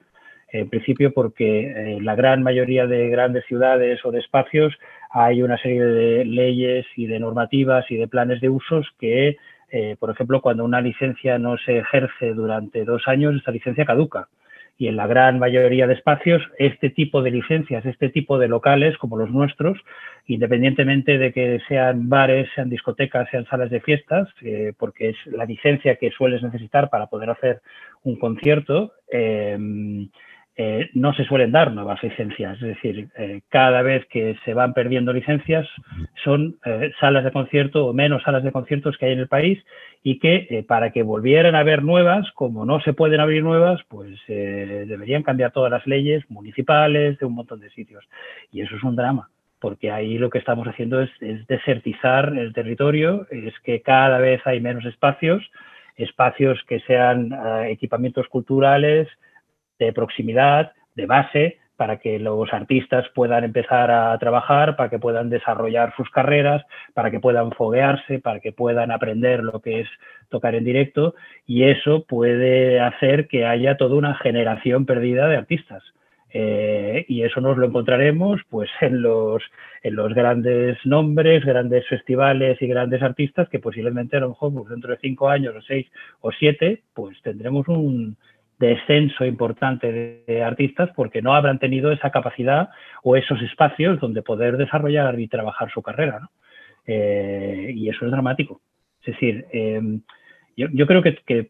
En 0.53 0.69
principio 0.69 1.13
porque 1.13 1.71
eh, 1.71 1.97
la 2.01 2.15
gran 2.15 2.43
mayoría 2.43 2.87
de 2.87 3.09
grandes 3.09 3.43
ciudades 3.45 3.99
o 4.05 4.11
de 4.11 4.19
espacios 4.19 4.73
hay 5.09 5.41
una 5.41 5.57
serie 5.57 5.83
de 5.83 6.25
leyes 6.25 6.85
y 6.95 7.07
de 7.07 7.19
normativas 7.19 7.89
y 7.89 7.97
de 7.97 8.07
planes 8.07 8.39
de 8.39 8.49
usos 8.49 8.87
que, 8.99 9.35
eh, 9.71 9.95
por 9.99 10.11
ejemplo, 10.11 10.41
cuando 10.41 10.63
una 10.63 10.79
licencia 10.79 11.37
no 11.37 11.57
se 11.57 11.79
ejerce 11.79 12.33
durante 12.33 12.85
dos 12.85 13.07
años, 13.07 13.35
esta 13.35 13.51
licencia 13.51 13.83
caduca. 13.83 14.29
Y 14.77 14.87
en 14.87 14.95
la 14.95 15.07
gran 15.07 15.39
mayoría 15.39 15.87
de 15.87 15.93
espacios, 15.93 16.41
este 16.57 16.89
tipo 16.89 17.21
de 17.21 17.31
licencias, 17.31 17.85
este 17.85 18.09
tipo 18.09 18.39
de 18.39 18.47
locales 18.47 18.97
como 18.97 19.17
los 19.17 19.29
nuestros, 19.29 19.77
independientemente 20.25 21.17
de 21.17 21.31
que 21.31 21.61
sean 21.67 22.09
bares, 22.09 22.49
sean 22.55 22.69
discotecas, 22.69 23.29
sean 23.29 23.45
salas 23.45 23.69
de 23.69 23.81
fiestas, 23.81 24.27
eh, 24.41 24.73
porque 24.77 25.09
es 25.09 25.17
la 25.27 25.45
licencia 25.45 25.97
que 25.97 26.11
sueles 26.11 26.41
necesitar 26.41 26.89
para 26.89 27.07
poder 27.07 27.29
hacer 27.29 27.61
un 28.03 28.17
concierto, 28.17 28.93
eh, 29.11 29.57
eh, 30.55 30.91
no 30.93 31.15
se 31.15 31.25
suelen 31.25 31.51
dar 31.51 31.71
nuevas 31.71 32.03
licencias. 32.03 32.61
Es 32.61 32.75
decir, 32.75 33.09
eh, 33.17 33.41
cada 33.49 33.81
vez 33.81 34.05
que 34.05 34.37
se 34.45 34.53
van 34.53 34.73
perdiendo 34.73 35.11
licencias 35.11 35.67
son 36.23 36.57
eh, 36.63 36.91
salas 36.99 37.23
de 37.23 37.31
concierto 37.31 37.87
o 37.87 37.93
menos 37.93 38.21
salas 38.21 38.43
de 38.43 38.51
conciertos 38.51 38.95
que 38.97 39.07
hay 39.07 39.13
en 39.13 39.19
el 39.19 39.27
país 39.27 39.63
y 40.03 40.19
que 40.19 40.63
para 40.67 40.91
que 40.91 41.01
volvieran 41.01 41.55
a 41.55 41.59
haber 41.59 41.81
nuevas, 41.81 42.29
como 42.33 42.65
no 42.65 42.81
se 42.81 42.93
pueden 42.93 43.19
abrir 43.19 43.41
nuevas, 43.41 43.81
pues 43.87 44.19
deberían 44.27 45.23
cambiar 45.23 45.51
todas 45.51 45.71
las 45.71 45.87
leyes 45.87 46.29
municipales 46.29 47.17
de 47.19 47.25
un 47.25 47.33
montón 47.33 47.61
de 47.61 47.69
sitios. 47.69 48.03
Y 48.51 48.61
eso 48.61 48.75
es 48.75 48.83
un 48.83 48.97
drama 48.97 49.29
porque 49.59 49.91
ahí 49.91 50.17
lo 50.17 50.29
que 50.29 50.39
estamos 50.39 50.67
haciendo 50.67 51.01
es, 51.01 51.09
es 51.21 51.47
desertizar 51.47 52.37
el 52.37 52.51
territorio, 52.51 53.25
es 53.31 53.53
que 53.63 53.81
cada 53.81 54.17
vez 54.17 54.41
hay 54.43 54.59
menos 54.59 54.83
espacios, 54.83 55.41
espacios 55.95 56.61
que 56.67 56.81
sean 56.81 57.31
equipamientos 57.69 58.27
culturales, 58.27 59.07
de 59.85 59.93
proximidad, 59.93 60.73
de 60.95 61.05
base, 61.05 61.57
para 61.75 61.97
que 61.97 62.19
los 62.19 62.53
artistas 62.53 63.05
puedan 63.15 63.43
empezar 63.43 63.89
a 63.91 64.17
trabajar, 64.19 64.75
para 64.75 64.89
que 64.89 64.99
puedan 64.99 65.29
desarrollar 65.29 65.93
sus 65.95 66.09
carreras, 66.09 66.63
para 66.93 67.11
que 67.11 67.19
puedan 67.19 67.51
foguearse, 67.51 68.19
para 68.19 68.39
que 68.39 68.51
puedan 68.51 68.91
aprender 68.91 69.43
lo 69.43 69.59
que 69.59 69.81
es 69.81 69.89
tocar 70.29 70.55
en 70.55 70.63
directo 70.63 71.15
y 71.45 71.63
eso 71.63 72.05
puede 72.05 72.79
hacer 72.79 73.27
que 73.27 73.45
haya 73.45 73.77
toda 73.77 73.95
una 73.95 74.15
generación 74.15 74.85
perdida 74.85 75.27
de 75.27 75.37
artistas. 75.37 75.83
Eh, 76.35 77.05
y 77.07 77.21
eso 77.21 77.41
nos 77.41 77.57
lo 77.57 77.67
encontraremos 77.67 78.41
pues 78.49 78.67
en 78.81 79.03
los, 79.03 79.43
en 79.83 79.95
los 79.95 80.13
grandes 80.15 80.77
nombres, 80.83 81.45
grandes 81.45 81.87
festivales 81.87 82.59
y 82.59 82.67
grandes 82.67 83.03
artistas 83.03 83.49
que 83.49 83.59
posiblemente 83.59 84.17
a 84.17 84.21
lo 84.21 84.29
mejor 84.29 84.51
pues, 84.53 84.69
dentro 84.69 84.91
de 84.91 84.97
cinco 84.97 85.29
años 85.29 85.53
o 85.55 85.61
seis 85.61 85.85
o 86.21 86.31
siete 86.31 86.81
pues 86.95 87.21
tendremos 87.21 87.67
un, 87.67 88.17
descenso 88.59 89.25
importante 89.25 90.23
de, 90.27 90.43
artistas 90.43 90.89
porque 90.95 91.21
no 91.21 91.33
habrán 91.33 91.59
tenido 91.59 91.91
esa 91.91 92.11
capacidad 92.11 92.69
o 93.03 93.15
esos 93.15 93.41
espacios 93.41 93.99
donde 93.99 94.21
poder 94.21 94.57
desarrollar 94.57 95.19
y 95.19 95.27
trabajar 95.27 95.71
su 95.71 95.81
carrera. 95.81 96.29
Eh, 96.85 97.71
y 97.75 97.89
eso 97.89 98.05
es 98.05 98.11
dramático. 98.11 98.61
Es 99.01 99.13
decir, 99.13 99.45
em, 99.51 100.01
yo, 100.55 100.85
creo 100.85 101.01
que, 101.01 101.49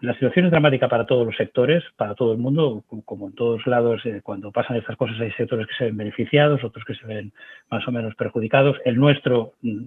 la 0.00 0.14
situación 0.14 0.46
es 0.46 0.50
dramática 0.50 0.88
para 0.88 1.06
todos 1.06 1.26
los 1.26 1.36
sectores, 1.36 1.84
para 1.96 2.14
todo 2.14 2.32
el 2.32 2.38
mundo, 2.38 2.82
como 3.04 3.28
en 3.28 3.34
todos 3.34 3.66
lados, 3.66 4.04
eh, 4.06 4.20
cuando 4.22 4.52
pasan 4.52 4.76
estas 4.76 4.96
cosas 4.96 5.20
hay 5.20 5.30
sectores 5.32 5.66
que 5.66 5.74
se 5.74 5.84
ven 5.84 5.96
beneficiados, 5.98 6.64
otros 6.64 6.84
que 6.84 6.94
se 6.94 7.06
ven 7.06 7.32
más 7.70 7.86
o 7.86 7.92
menos 7.92 8.14
perjudicados. 8.14 8.78
El 8.84 8.96
nuestro 8.96 9.52
mm, 9.60 9.84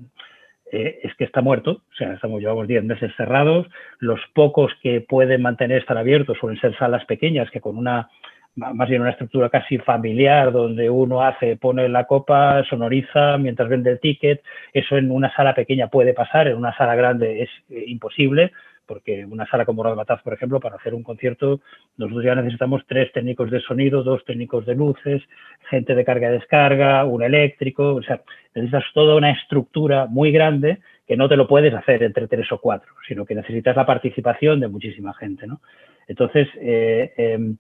eh, 0.71 0.99
es 1.03 1.13
que 1.15 1.25
está 1.25 1.41
muerto, 1.41 1.71
o 1.71 1.95
sea, 1.97 2.13
estamos, 2.13 2.39
llevamos 2.39 2.67
10 2.67 2.83
meses 2.85 3.11
cerrados, 3.17 3.67
los 3.99 4.19
pocos 4.33 4.71
que 4.81 5.01
pueden 5.01 5.41
mantener 5.41 5.79
estar 5.79 5.97
abiertos 5.97 6.37
suelen 6.39 6.59
ser 6.61 6.77
salas 6.77 7.03
pequeñas 7.05 7.51
que 7.51 7.59
con 7.59 7.77
una, 7.77 8.09
más 8.55 8.87
bien 8.87 9.01
una 9.01 9.11
estructura 9.11 9.49
casi 9.49 9.77
familiar 9.79 10.51
donde 10.51 10.89
uno 10.89 11.23
hace, 11.23 11.57
pone 11.57 11.89
la 11.89 12.05
copa, 12.05 12.63
sonoriza 12.69 13.37
mientras 13.37 13.67
vende 13.67 13.91
el 13.91 13.99
ticket, 13.99 14.41
eso 14.73 14.97
en 14.97 15.11
una 15.11 15.33
sala 15.35 15.53
pequeña 15.53 15.87
puede 15.87 16.13
pasar, 16.13 16.47
en 16.47 16.55
una 16.55 16.75
sala 16.77 16.95
grande 16.95 17.43
es 17.43 17.49
eh, 17.69 17.83
imposible, 17.87 18.51
porque 18.91 19.23
una 19.23 19.45
sala 19.45 19.63
como 19.63 19.83
Rabataz, 19.83 20.21
por 20.21 20.33
ejemplo, 20.33 20.59
para 20.59 20.75
hacer 20.75 20.93
un 20.93 21.01
concierto, 21.01 21.61
nosotros 21.95 22.25
ya 22.25 22.35
necesitamos 22.35 22.81
tres 22.85 23.09
técnicos 23.13 23.49
de 23.49 23.61
sonido, 23.61 24.03
dos 24.03 24.25
técnicos 24.25 24.65
de 24.65 24.75
luces, 24.75 25.21
gente 25.69 25.95
de 25.95 26.03
carga 26.03 26.27
y 26.27 26.33
descarga, 26.33 27.05
un 27.05 27.23
eléctrico, 27.23 27.95
o 27.95 28.03
sea, 28.03 28.19
necesitas 28.53 28.83
toda 28.93 29.15
una 29.15 29.31
estructura 29.31 30.07
muy 30.07 30.33
grande 30.33 30.79
que 31.07 31.15
no 31.15 31.29
te 31.29 31.37
lo 31.37 31.47
puedes 31.47 31.73
hacer 31.73 32.03
entre 32.03 32.27
tres 32.27 32.51
o 32.51 32.59
cuatro, 32.59 32.91
sino 33.07 33.23
que 33.25 33.33
necesitas 33.33 33.77
la 33.77 33.85
participación 33.85 34.59
de 34.59 34.67
muchísima 34.67 35.13
gente, 35.13 35.47
¿no? 35.47 35.61
Entonces, 36.09 36.49
eh, 36.59 37.13
em, 37.15 37.55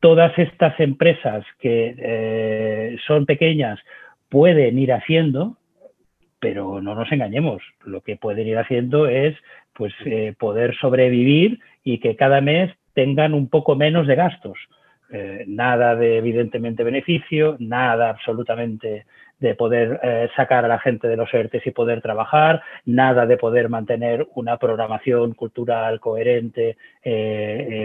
todas 0.00 0.38
estas 0.38 0.78
empresas 0.78 1.46
que 1.58 1.94
eh, 1.96 2.98
son 3.06 3.24
pequeñas 3.24 3.80
pueden 4.28 4.78
ir 4.78 4.92
haciendo, 4.92 5.56
pero 6.38 6.82
no 6.82 6.94
nos 6.94 7.10
engañemos, 7.10 7.62
lo 7.82 8.02
que 8.02 8.16
pueden 8.16 8.46
ir 8.46 8.58
haciendo 8.58 9.06
es 9.06 9.34
pues 9.76 9.92
eh, 10.04 10.34
poder 10.38 10.76
sobrevivir 10.76 11.60
y 11.84 11.98
que 11.98 12.16
cada 12.16 12.40
mes 12.40 12.72
tengan 12.94 13.34
un 13.34 13.48
poco 13.48 13.76
menos 13.76 14.06
de 14.06 14.14
gastos. 14.14 14.58
Eh, 15.12 15.44
nada 15.46 15.94
de 15.94 16.18
evidentemente 16.18 16.82
beneficio, 16.82 17.56
nada 17.60 18.10
absolutamente 18.10 19.06
de 19.38 19.54
poder 19.54 20.00
eh, 20.02 20.28
sacar 20.34 20.64
a 20.64 20.68
la 20.68 20.78
gente 20.78 21.06
de 21.06 21.16
los 21.16 21.32
ERTES 21.32 21.66
y 21.66 21.70
poder 21.70 22.00
trabajar, 22.00 22.62
nada 22.86 23.26
de 23.26 23.36
poder 23.36 23.68
mantener 23.68 24.26
una 24.34 24.56
programación 24.56 25.34
cultural 25.34 26.00
coherente 26.00 26.76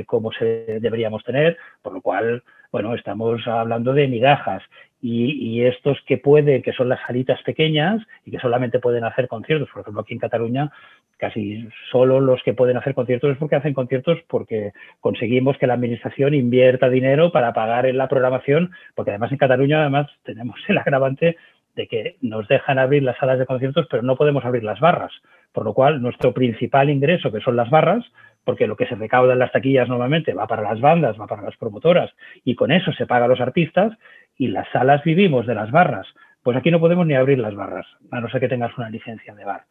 como 0.07 0.31
se 0.31 0.79
deberíamos 0.79 1.24
tener, 1.24 1.57
por 1.83 1.93
lo 1.93 2.01
cual, 2.01 2.41
bueno, 2.72 2.96
estamos 2.96 3.46
hablando 3.48 3.94
de 3.94 4.08
migajas. 4.08 4.63
Y, 5.04 5.63
estos 5.63 5.98
que 6.06 6.18
pueden, 6.18 6.62
que 6.62 6.74
son 6.74 6.88
las 6.88 7.00
salitas 7.08 7.42
pequeñas 7.42 8.04
y 8.24 8.30
que 8.30 8.40
solamente 8.40 8.80
pueden 8.80 9.04
hacer 9.04 9.28
conciertos, 9.28 9.68
por 9.74 9.82
ejemplo, 9.82 10.01
aquí 10.01 10.13
en 10.13 10.20
Cataluña, 10.20 10.72
casi 11.18 11.68
solo 11.92 12.20
los 12.20 12.42
que 12.44 12.54
pueden 12.54 12.78
hacer 12.78 12.94
conciertos 12.94 13.32
es 13.32 13.38
porque 13.38 13.56
hacen 13.56 13.74
conciertos 13.74 14.20
porque 14.28 14.74
conseguimos 15.00 15.58
que 15.58 15.66
la 15.66 15.74
administración 15.74 16.36
invierta 16.36 16.88
dinero 16.90 17.32
para 17.32 17.51
pagar 17.51 17.88
en 17.88 17.98
la 17.98 18.08
programación, 18.08 18.72
porque 18.94 19.10
además 19.10 19.32
en 19.32 19.40
Cataluña 19.40 19.82
además 19.82 20.08
tenemos 20.24 20.60
el 20.68 20.78
agravante 20.78 21.36
de 21.75 21.88
que 21.88 22.18
nos 22.22 22.48
dejan 22.48 22.78
abrir 22.78 23.01
las 23.01 23.18
salas 23.18 23.40
de 23.40 23.46
conciertos, 23.48 23.88
pero 23.90 24.04
no 24.04 24.16
podemos 24.16 24.46
abrir 24.46 24.63
las 24.63 24.80
barras, 24.80 25.12
por 25.51 25.66
lo 25.66 25.74
cual 25.74 26.01
nuestro 26.01 26.34
principal 26.34 26.90
ingreso, 26.90 27.32
que 27.32 27.42
son 27.42 27.56
las 27.56 27.70
barras, 27.72 28.06
porque 28.43 28.67
lo 28.67 28.75
que 28.75 28.88
se 28.88 28.95
recauda 28.95 29.33
en 29.33 29.39
las 29.39 29.51
taquillas 29.51 29.88
normalmente 29.88 30.33
va 30.33 30.48
para 30.48 30.63
las 30.63 30.79
bandas, 30.81 31.19
va 31.19 31.27
para 31.27 31.43
las 31.43 31.57
promotoras, 31.57 32.12
y 32.43 32.55
con 32.55 32.71
eso 32.71 32.91
se 32.93 33.05
paga 33.05 33.25
a 33.25 33.27
los 33.27 33.41
artistas, 33.41 33.98
y 34.38 34.48
las 34.48 34.67
salas 34.71 35.03
vivimos 35.03 35.45
de 35.45 35.55
las 35.55 35.71
barras, 35.71 36.07
pues 36.43 36.57
aquí 36.57 36.71
no 36.71 36.79
podemos 36.79 37.05
ni 37.05 37.13
abrir 37.13 37.39
las 37.39 37.55
barras, 37.55 37.86
a 38.10 38.19
no 38.19 38.29
ser 38.29 38.39
que 38.41 38.50
tengas 38.50 38.75
una 38.77 38.89
licencia 38.89 39.36
de 39.36 39.45
bar. 39.45 39.63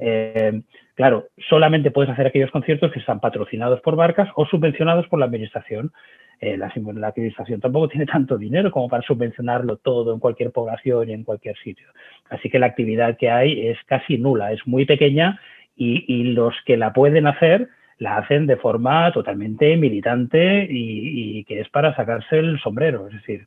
Eh, 0.00 0.62
claro, 0.94 1.28
solamente 1.48 1.90
puedes 1.90 2.10
hacer 2.10 2.26
aquellos 2.26 2.50
conciertos 2.50 2.92
que 2.92 3.00
están 3.00 3.20
patrocinados 3.20 3.80
por 3.80 3.96
barcas 3.96 4.28
o 4.36 4.46
subvencionados 4.46 5.08
por 5.08 5.18
la 5.18 5.26
administración. 5.26 5.92
Eh, 6.40 6.56
la, 6.56 6.66
administración 6.66 7.60
tampoco 7.60 7.88
tiene 7.88 8.06
tanto 8.06 8.38
dinero 8.38 8.70
como 8.70 8.88
para 8.88 9.02
subvencionarlo 9.02 9.78
todo 9.78 10.14
en 10.14 10.20
cualquier 10.20 10.52
población 10.52 11.10
y 11.10 11.12
en 11.12 11.24
cualquier 11.24 11.56
sitio. 11.58 11.88
Así 12.30 12.48
que 12.48 12.60
la 12.60 12.66
actividad 12.66 13.16
que 13.16 13.30
hay 13.30 13.68
es 13.68 13.78
casi 13.86 14.18
nula, 14.18 14.52
es 14.52 14.64
muy 14.66 14.84
pequeña 14.84 15.40
y, 15.76 16.32
los 16.32 16.54
que 16.64 16.76
la 16.76 16.92
pueden 16.92 17.26
hacer 17.26 17.68
la 17.98 18.18
hacen 18.18 18.46
de 18.46 18.56
forma 18.56 19.10
totalmente 19.12 19.76
militante 19.76 20.66
y, 20.68 21.44
que 21.44 21.60
es 21.60 21.68
para 21.68 21.94
sacarse 21.96 22.38
el 22.38 22.60
sombrero. 22.60 23.08
Es 23.08 23.14
decir, 23.14 23.46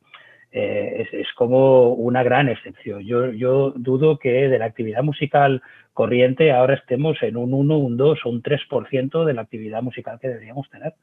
eh, 0.52 1.08
es, 1.12 1.32
como 1.34 1.94
una 1.94 2.22
gran 2.22 2.48
excepción. 2.48 3.02
Yo, 3.02 3.32
yo 3.32 3.70
dudo 3.70 4.18
que 4.18 4.48
de 4.48 4.58
la 4.58 4.66
actividad 4.66 5.02
musical 5.02 5.62
corriente 5.94 6.52
ahora 6.52 6.74
estemos 6.74 7.22
en 7.22 7.36
un 7.36 7.54
1, 7.54 7.78
un 7.78 7.96
2 7.96 8.18
o 8.24 8.28
un 8.28 8.42
3% 8.42 9.24
de 9.24 9.34
la 9.34 9.42
actividad 9.42 9.82
musical 9.82 10.18
que 10.20 10.28
deberíamos 10.28 10.68
tener. 10.70 10.94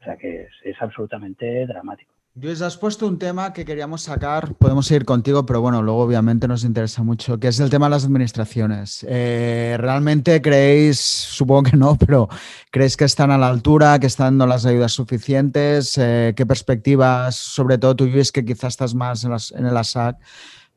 O 0.00 0.04
sea 0.04 0.16
que 0.16 0.48
es 0.62 0.82
absolutamente 0.82 1.66
dramático. 1.66 2.13
Luis, 2.36 2.60
has 2.62 2.76
puesto 2.76 3.06
un 3.06 3.16
tema 3.16 3.52
que 3.52 3.64
queríamos 3.64 4.02
sacar, 4.02 4.54
podemos 4.56 4.90
ir 4.90 5.04
contigo, 5.04 5.46
pero 5.46 5.60
bueno, 5.60 5.82
luego 5.82 6.00
obviamente 6.00 6.48
nos 6.48 6.64
interesa 6.64 7.04
mucho, 7.04 7.38
que 7.38 7.46
es 7.46 7.60
el 7.60 7.70
tema 7.70 7.86
de 7.86 7.90
las 7.90 8.04
administraciones. 8.04 9.06
Eh, 9.08 9.76
¿Realmente 9.78 10.42
creéis, 10.42 10.98
supongo 10.98 11.70
que 11.70 11.76
no, 11.76 11.96
pero 12.06 12.28
creéis 12.72 12.96
que 12.96 13.04
están 13.04 13.30
a 13.30 13.38
la 13.38 13.46
altura, 13.46 14.00
que 14.00 14.08
están 14.08 14.36
dando 14.36 14.48
las 14.48 14.66
ayudas 14.66 14.90
suficientes? 14.90 15.96
Eh, 15.96 16.34
¿Qué 16.36 16.44
perspectivas, 16.44 17.36
sobre 17.36 17.78
todo 17.78 17.94
tú, 17.94 18.06
Luis, 18.06 18.32
que 18.32 18.44
quizás 18.44 18.72
estás 18.72 18.96
más 18.96 19.22
en, 19.22 19.64
el 19.64 19.76
ASAC, 19.76 20.18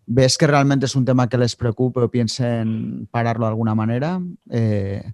ves 0.05 0.37
que 0.37 0.45
realmente 0.45 0.85
es 0.85 0.95
un 0.95 1.05
tema 1.05 1.27
que 1.27 1.39
les 1.39 1.55
preocupe 1.55 2.01
o 2.01 2.11
piensen 2.11 3.07
pararlo 3.09 3.47
de 3.47 3.49
alguna 3.49 3.73
manera? 3.73 4.21
Eh, 4.51 5.11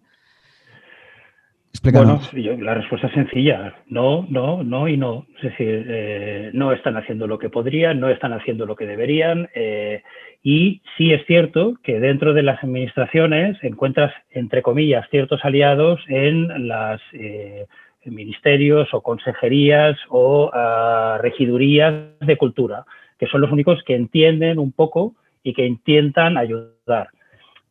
bueno, 1.92 2.22
la 2.60 2.76
respuesta 2.76 3.08
es 3.08 3.14
sencilla. 3.14 3.76
No, 3.88 4.26
no, 4.30 4.64
no 4.64 4.88
y 4.88 4.96
no. 4.96 5.26
Es 5.38 5.44
decir, 5.44 5.86
eh, 5.90 6.50
no 6.54 6.72
están 6.72 6.96
haciendo 6.96 7.28
lo 7.28 7.38
que 7.38 7.50
podrían, 7.50 8.00
no 8.00 8.10
están 8.10 8.32
haciendo 8.32 8.66
lo 8.66 8.76
que 8.76 8.86
deberían. 8.86 9.50
Eh, 9.54 10.02
y 10.42 10.82
sí 10.98 11.12
es 11.12 11.26
cierto 11.26 11.76
que 11.84 12.00
dentro 12.00 12.34
de 12.34 12.44
las 12.44 12.64
administraciones 12.64 13.58
encuentras, 13.64 14.14
entre 14.32 14.62
comillas, 14.62 15.06
ciertos 15.10 15.44
aliados 15.44 16.00
en 16.08 16.68
los 16.68 17.02
eh, 17.14 17.66
ministerios 18.06 18.94
o 18.94 19.02
consejerías 19.02 19.98
o 20.10 20.52
ah, 20.54 21.18
regidurías 21.22 21.94
de 22.20 22.38
cultura, 22.38 22.86
que 23.20 23.28
son 23.28 23.42
los 23.42 23.52
únicos 23.52 23.82
que 23.86 23.96
entienden 23.96 24.60
un 24.60 24.72
poco 24.72 25.16
y 25.44 25.54
que 25.54 25.66
intentan 25.66 26.38
ayudar. 26.38 27.10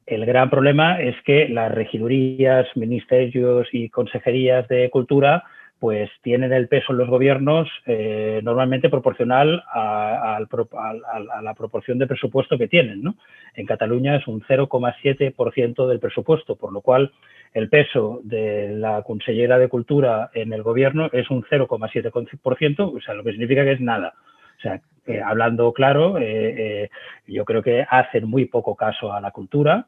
El 0.06 0.26
gran 0.26 0.50
problema 0.50 1.00
es 1.00 1.14
que 1.22 1.48
las 1.48 1.72
regidurías, 1.72 2.66
ministerios 2.74 3.68
y 3.72 3.88
consejerías 3.88 4.66
de 4.68 4.90
cultura 4.90 5.44
pues 5.82 6.10
tienen 6.22 6.52
el 6.52 6.68
peso 6.68 6.92
en 6.92 6.98
los 6.98 7.08
gobiernos 7.08 7.68
eh, 7.86 8.40
normalmente 8.44 8.88
proporcional 8.88 9.64
a, 9.66 10.38
la 11.42 11.54
proporción 11.54 11.98
de 11.98 12.06
presupuesto 12.06 12.56
que 12.56 12.68
tienen. 12.68 13.02
En 13.56 13.66
Cataluña 13.66 14.14
es 14.14 14.28
un 14.28 14.42
0,7% 14.42 15.88
del 15.88 15.98
presupuesto, 15.98 16.54
por 16.54 16.72
lo 16.72 16.82
cual 16.82 17.10
el 17.52 17.68
peso 17.68 18.20
de 18.22 18.76
la 18.76 19.02
consellera 19.02 19.58
de 19.58 19.68
Cultura 19.68 20.30
en 20.34 20.52
el 20.52 20.62
gobierno 20.62 21.10
es 21.12 21.28
un 21.30 21.42
0,7%, 21.42 22.96
o 22.96 23.00
sea, 23.00 23.14
lo 23.14 23.24
que 23.24 23.32
significa 23.32 23.64
que 23.64 23.72
es 23.72 23.80
nada. 23.80 24.14
O 24.58 24.60
sea, 24.60 24.80
hablando 25.24 25.72
claro, 25.72 26.18
eh, 26.18 26.24
eh, 26.84 26.90
yo 27.26 27.44
creo 27.44 27.62
que 27.62 27.84
hacen 27.88 28.28
muy 28.28 28.46
poco 28.46 28.76
caso 28.76 29.12
a 29.12 29.20
la 29.20 29.30
cultura 29.30 29.86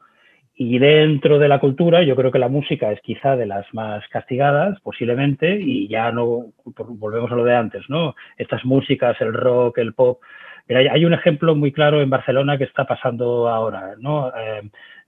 y 0.57 0.79
dentro 0.79 1.39
de 1.39 1.47
la 1.47 1.59
cultura 1.59 2.03
yo 2.03 2.15
creo 2.15 2.31
que 2.31 2.39
la 2.39 2.49
música 2.49 2.91
es 2.91 3.01
quizá 3.01 3.35
de 3.35 3.45
las 3.45 3.65
más 3.73 4.07
castigadas 4.09 4.79
posiblemente 4.81 5.59
y 5.59 5.87
ya 5.87 6.11
no, 6.11 6.47
volvemos 6.65 7.31
a 7.31 7.35
lo 7.35 7.43
de 7.43 7.55
antes, 7.55 7.83
¿no? 7.89 8.15
Estas 8.37 8.63
músicas, 8.63 9.19
el 9.19 9.33
rock, 9.33 9.79
el 9.79 9.93
pop. 9.93 10.21
hay, 10.69 11.03
un 11.05 11.13
ejemplo 11.13 11.55
muy 11.55 11.71
claro 11.73 12.01
en 12.01 12.09
Barcelona 12.09 12.57
que 12.57 12.63
está 12.63 12.85
pasando 12.85 13.49
ahora, 13.49 13.95
¿no? 13.99 14.31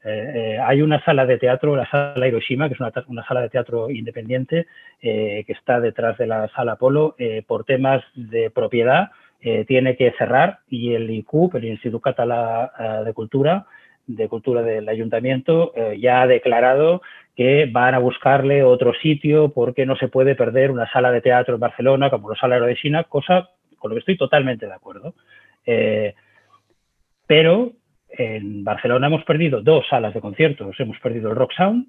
Eh, 0.03 0.59
hay 0.63 0.81
una 0.81 1.03
sala 1.03 1.25
de 1.25 1.37
teatro, 1.37 1.75
la 1.75 1.89
sala 1.89 2.27
Hiroshima, 2.27 2.67
que 2.67 2.75
es 2.75 2.79
una, 2.79 2.91
una 3.07 3.25
sala 3.25 3.41
de 3.41 3.49
teatro 3.49 3.89
independiente 3.89 4.67
que 5.01 5.45
está 5.47 5.79
detrás 5.79 6.17
de 6.17 6.27
la 6.27 6.49
sala 6.49 6.75
Polo 6.75 7.15
por 7.47 7.63
temas 7.63 8.03
de 8.15 8.49
propiedad 8.49 9.11
eh, 9.39 9.65
tiene 9.65 9.95
que 9.95 10.11
cerrar 10.17 10.59
y 10.67 10.93
el 10.93 11.09
ICUP, 11.09 11.55
el 11.55 11.65
Instituto 11.65 12.01
Catalán 12.01 12.69
eh, 12.79 13.03
de 13.05 13.13
Cultura, 13.13 13.65
de 14.07 14.27
Cultura 14.27 14.63
del 14.63 14.89
Ayuntamiento, 14.89 15.73
eh, 15.75 15.97
ya 15.99 16.21
ha 16.21 16.27
declarado 16.27 17.01
que 17.35 17.69
van 17.71 17.93
a 17.93 17.99
buscarle 17.99 18.63
otro 18.63 18.93
sitio 18.95 19.49
porque 19.49 19.85
no 19.85 19.95
se 19.95 20.07
puede 20.07 20.33
perder 20.33 20.71
una 20.71 20.89
sala 20.91 21.11
de 21.11 21.21
teatro 21.21 21.55
en 21.55 21.59
Barcelona 21.59 22.09
como 22.09 22.29
la 22.29 22.35
sala 22.35 22.59
de 22.59 22.75
China, 22.75 23.03
cosa 23.03 23.49
con 23.77 23.89
lo 23.89 23.95
que 23.95 23.99
estoy 23.99 24.17
totalmente 24.17 24.65
de 24.65 24.73
acuerdo. 24.73 25.13
pero 27.27 27.73
en 28.09 28.63
Barcelona 28.63 29.07
hemos 29.07 29.23
perdido 29.23 29.61
dos 29.61 29.85
salas 29.87 30.13
de 30.13 30.21
conciertos, 30.21 30.79
hemos 30.79 30.97
perdido 30.99 31.29
el 31.29 31.35
Rock 31.35 31.51
Sound 31.55 31.87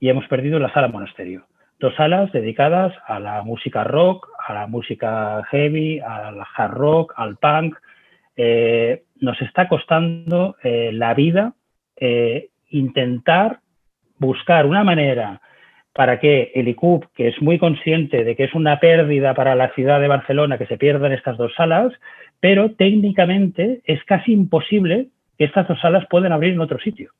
y 0.00 0.08
hemos 0.08 0.26
perdido 0.26 0.58
la 0.58 0.72
sala 0.72 0.88
Monasterio 0.88 1.46
dos 1.78 1.94
salas 1.94 2.32
dedicadas 2.32 2.92
a 3.06 3.20
la 3.20 3.42
música 3.42 3.84
rock, 3.84 4.28
a 4.46 4.54
la 4.54 4.66
música 4.66 5.42
heavy, 5.50 6.00
al 6.00 6.40
hard 6.56 6.72
rock, 6.72 7.14
al 7.16 7.36
punk. 7.36 7.76
Eh, 8.36 9.02
nos 9.20 9.40
está 9.42 9.68
costando 9.68 10.56
eh, 10.62 10.90
la 10.92 11.14
vida 11.14 11.54
eh, 11.96 12.48
intentar 12.70 13.60
buscar 14.18 14.66
una 14.66 14.84
manera 14.84 15.40
para 15.92 16.20
que 16.20 16.52
el 16.54 16.68
ICUP, 16.68 17.06
que 17.14 17.28
es 17.28 17.42
muy 17.42 17.58
consciente 17.58 18.22
de 18.22 18.36
que 18.36 18.44
es 18.44 18.54
una 18.54 18.78
pérdida 18.78 19.34
para 19.34 19.56
la 19.56 19.70
ciudad 19.70 20.00
de 20.00 20.06
Barcelona 20.06 20.58
que 20.58 20.66
se 20.66 20.78
pierdan 20.78 21.12
estas 21.12 21.36
dos 21.36 21.52
salas, 21.56 21.92
pero 22.40 22.72
técnicamente 22.72 23.80
es 23.84 24.04
casi 24.04 24.32
imposible 24.32 25.08
que 25.36 25.44
estas 25.44 25.66
dos 25.66 25.80
salas 25.80 26.06
puedan 26.08 26.32
abrir 26.32 26.52
en 26.52 26.60
otro 26.60 26.78
sitio. 26.78 27.10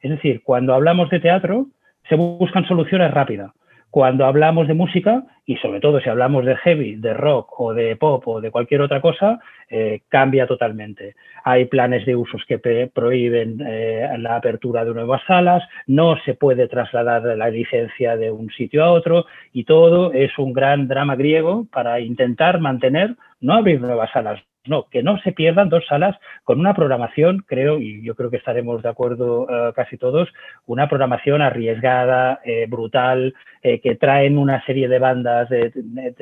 Es 0.00 0.10
decir, 0.10 0.42
cuando 0.42 0.74
hablamos 0.74 1.08
de 1.10 1.20
teatro, 1.20 1.66
se 2.08 2.16
buscan 2.16 2.66
soluciones 2.66 3.12
rápidas. 3.12 3.52
Cuando 3.96 4.26
hablamos 4.26 4.68
de 4.68 4.74
música, 4.74 5.22
y 5.46 5.56
sobre 5.56 5.80
todo 5.80 6.00
si 6.00 6.10
hablamos 6.10 6.44
de 6.44 6.54
heavy, 6.54 6.96
de 6.96 7.14
rock 7.14 7.58
o 7.58 7.72
de 7.72 7.96
pop 7.96 8.28
o 8.28 8.42
de 8.42 8.50
cualquier 8.50 8.82
otra 8.82 9.00
cosa, 9.00 9.40
eh, 9.70 10.02
cambia 10.10 10.46
totalmente. 10.46 11.14
Hay 11.44 11.64
planes 11.64 12.04
de 12.04 12.14
usos 12.14 12.44
que 12.46 12.58
prohíben 12.92 13.58
eh, 13.66 14.06
la 14.18 14.36
apertura 14.36 14.84
de 14.84 14.92
nuevas 14.92 15.22
salas, 15.26 15.66
no 15.86 16.18
se 16.26 16.34
puede 16.34 16.68
trasladar 16.68 17.22
la 17.22 17.48
licencia 17.48 18.18
de 18.18 18.30
un 18.30 18.50
sitio 18.50 18.84
a 18.84 18.92
otro 18.92 19.24
y 19.54 19.64
todo 19.64 20.12
es 20.12 20.38
un 20.38 20.52
gran 20.52 20.88
drama 20.88 21.16
griego 21.16 21.66
para 21.72 21.98
intentar 21.98 22.60
mantener, 22.60 23.16
no 23.40 23.54
abrir 23.54 23.80
nuevas 23.80 24.10
salas, 24.12 24.42
no, 24.68 24.86
que 24.90 25.02
no 25.02 25.18
se 25.18 25.32
pierdan 25.32 25.68
dos 25.68 25.84
salas 25.86 26.16
con 26.44 26.60
una 26.60 26.74
programación, 26.74 27.44
creo, 27.46 27.78
y 27.78 28.02
yo 28.02 28.14
creo 28.14 28.30
que 28.30 28.36
estaremos 28.36 28.82
de 28.82 28.88
acuerdo 28.88 29.46
eh, 29.48 29.72
casi 29.74 29.96
todos, 29.96 30.28
una 30.66 30.88
programación 30.88 31.42
arriesgada, 31.42 32.40
eh, 32.44 32.66
brutal, 32.68 33.34
eh, 33.62 33.80
que 33.80 33.96
traen 33.96 34.38
una 34.38 34.64
serie 34.64 34.88
de 34.88 34.98
bandas 34.98 35.48
de, 35.48 35.70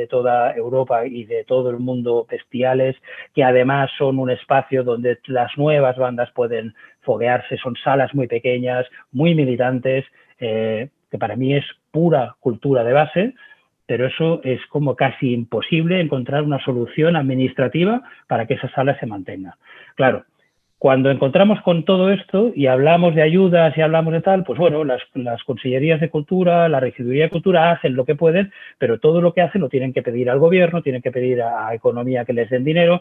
toda 0.09 0.55
Europa 0.55 1.07
y 1.07 1.25
de 1.25 1.45
todo 1.45 1.71
el 1.71 1.79
mundo 1.79 2.27
bestiales, 2.31 2.97
que 3.35 3.45
además 3.45 3.91
son 3.99 4.19
un 4.19 4.31
espacio 4.31 4.85
donde 4.85 5.19
las 5.27 5.57
nuevas 5.57 5.97
bandas 5.97 6.31
pueden 6.33 6.75
foguearse, 7.01 7.57
son 7.59 7.75
salas 7.77 8.15
muy 8.15 8.27
pequeñas, 8.27 8.87
muy 9.13 9.35
militantes, 9.35 10.05
que 10.39 11.19
para 11.19 11.37
mí 11.37 11.55
es 11.55 11.65
pura 11.91 12.37
cultura 12.41 12.85
de 12.85 12.93
base, 12.93 13.35
pero 13.87 14.07
eso 14.07 14.41
es 14.45 14.61
como 14.69 14.97
casi 14.97 15.33
imposible 15.33 16.01
encontrar 16.01 16.43
una 16.43 16.63
solución 16.65 17.17
administrativa 17.17 18.03
para 18.27 18.47
que 18.47 18.55
esa 18.55 18.71
sala 18.71 18.99
se 18.99 19.07
mantenga. 19.07 19.57
Claro, 19.95 20.25
cuando 20.79 21.11
encontramos 21.11 21.63
con 21.63 21.85
todo 21.85 22.11
esto 22.11 22.53
y 22.55 22.67
hablamos 22.67 23.15
de 23.15 23.23
ayudas 23.23 23.77
y 23.77 23.81
hablamos 23.81 24.13
de 24.13 24.21
tal, 24.21 24.45
pues 24.45 24.59
bueno, 24.59 24.85
las, 24.85 25.03
consellerías 25.45 26.01
de 26.01 26.11
cultura, 26.11 26.69
la 26.69 26.81
regiduría 26.81 27.25
de 27.25 27.31
cultura 27.31 27.71
hacen 27.71 27.95
lo 27.95 28.05
que 28.05 28.17
pueden, 28.17 28.53
pero 28.79 28.99
todo 28.99 29.23
lo 29.23 29.33
que 29.33 29.41
hacen 29.41 29.63
lo 29.63 29.71
tienen 29.71 29.95
que 29.95 30.03
pedir 30.03 30.29
al 30.29 30.39
gobierno, 30.39 30.83
tienen 30.83 31.01
que 31.01 31.11
pedir 31.11 31.41
a, 31.41 31.69
a 31.69 31.75
economía 31.75 32.27
que 32.27 32.35
les 32.35 32.51
den 32.51 32.65
dinero 32.65 33.01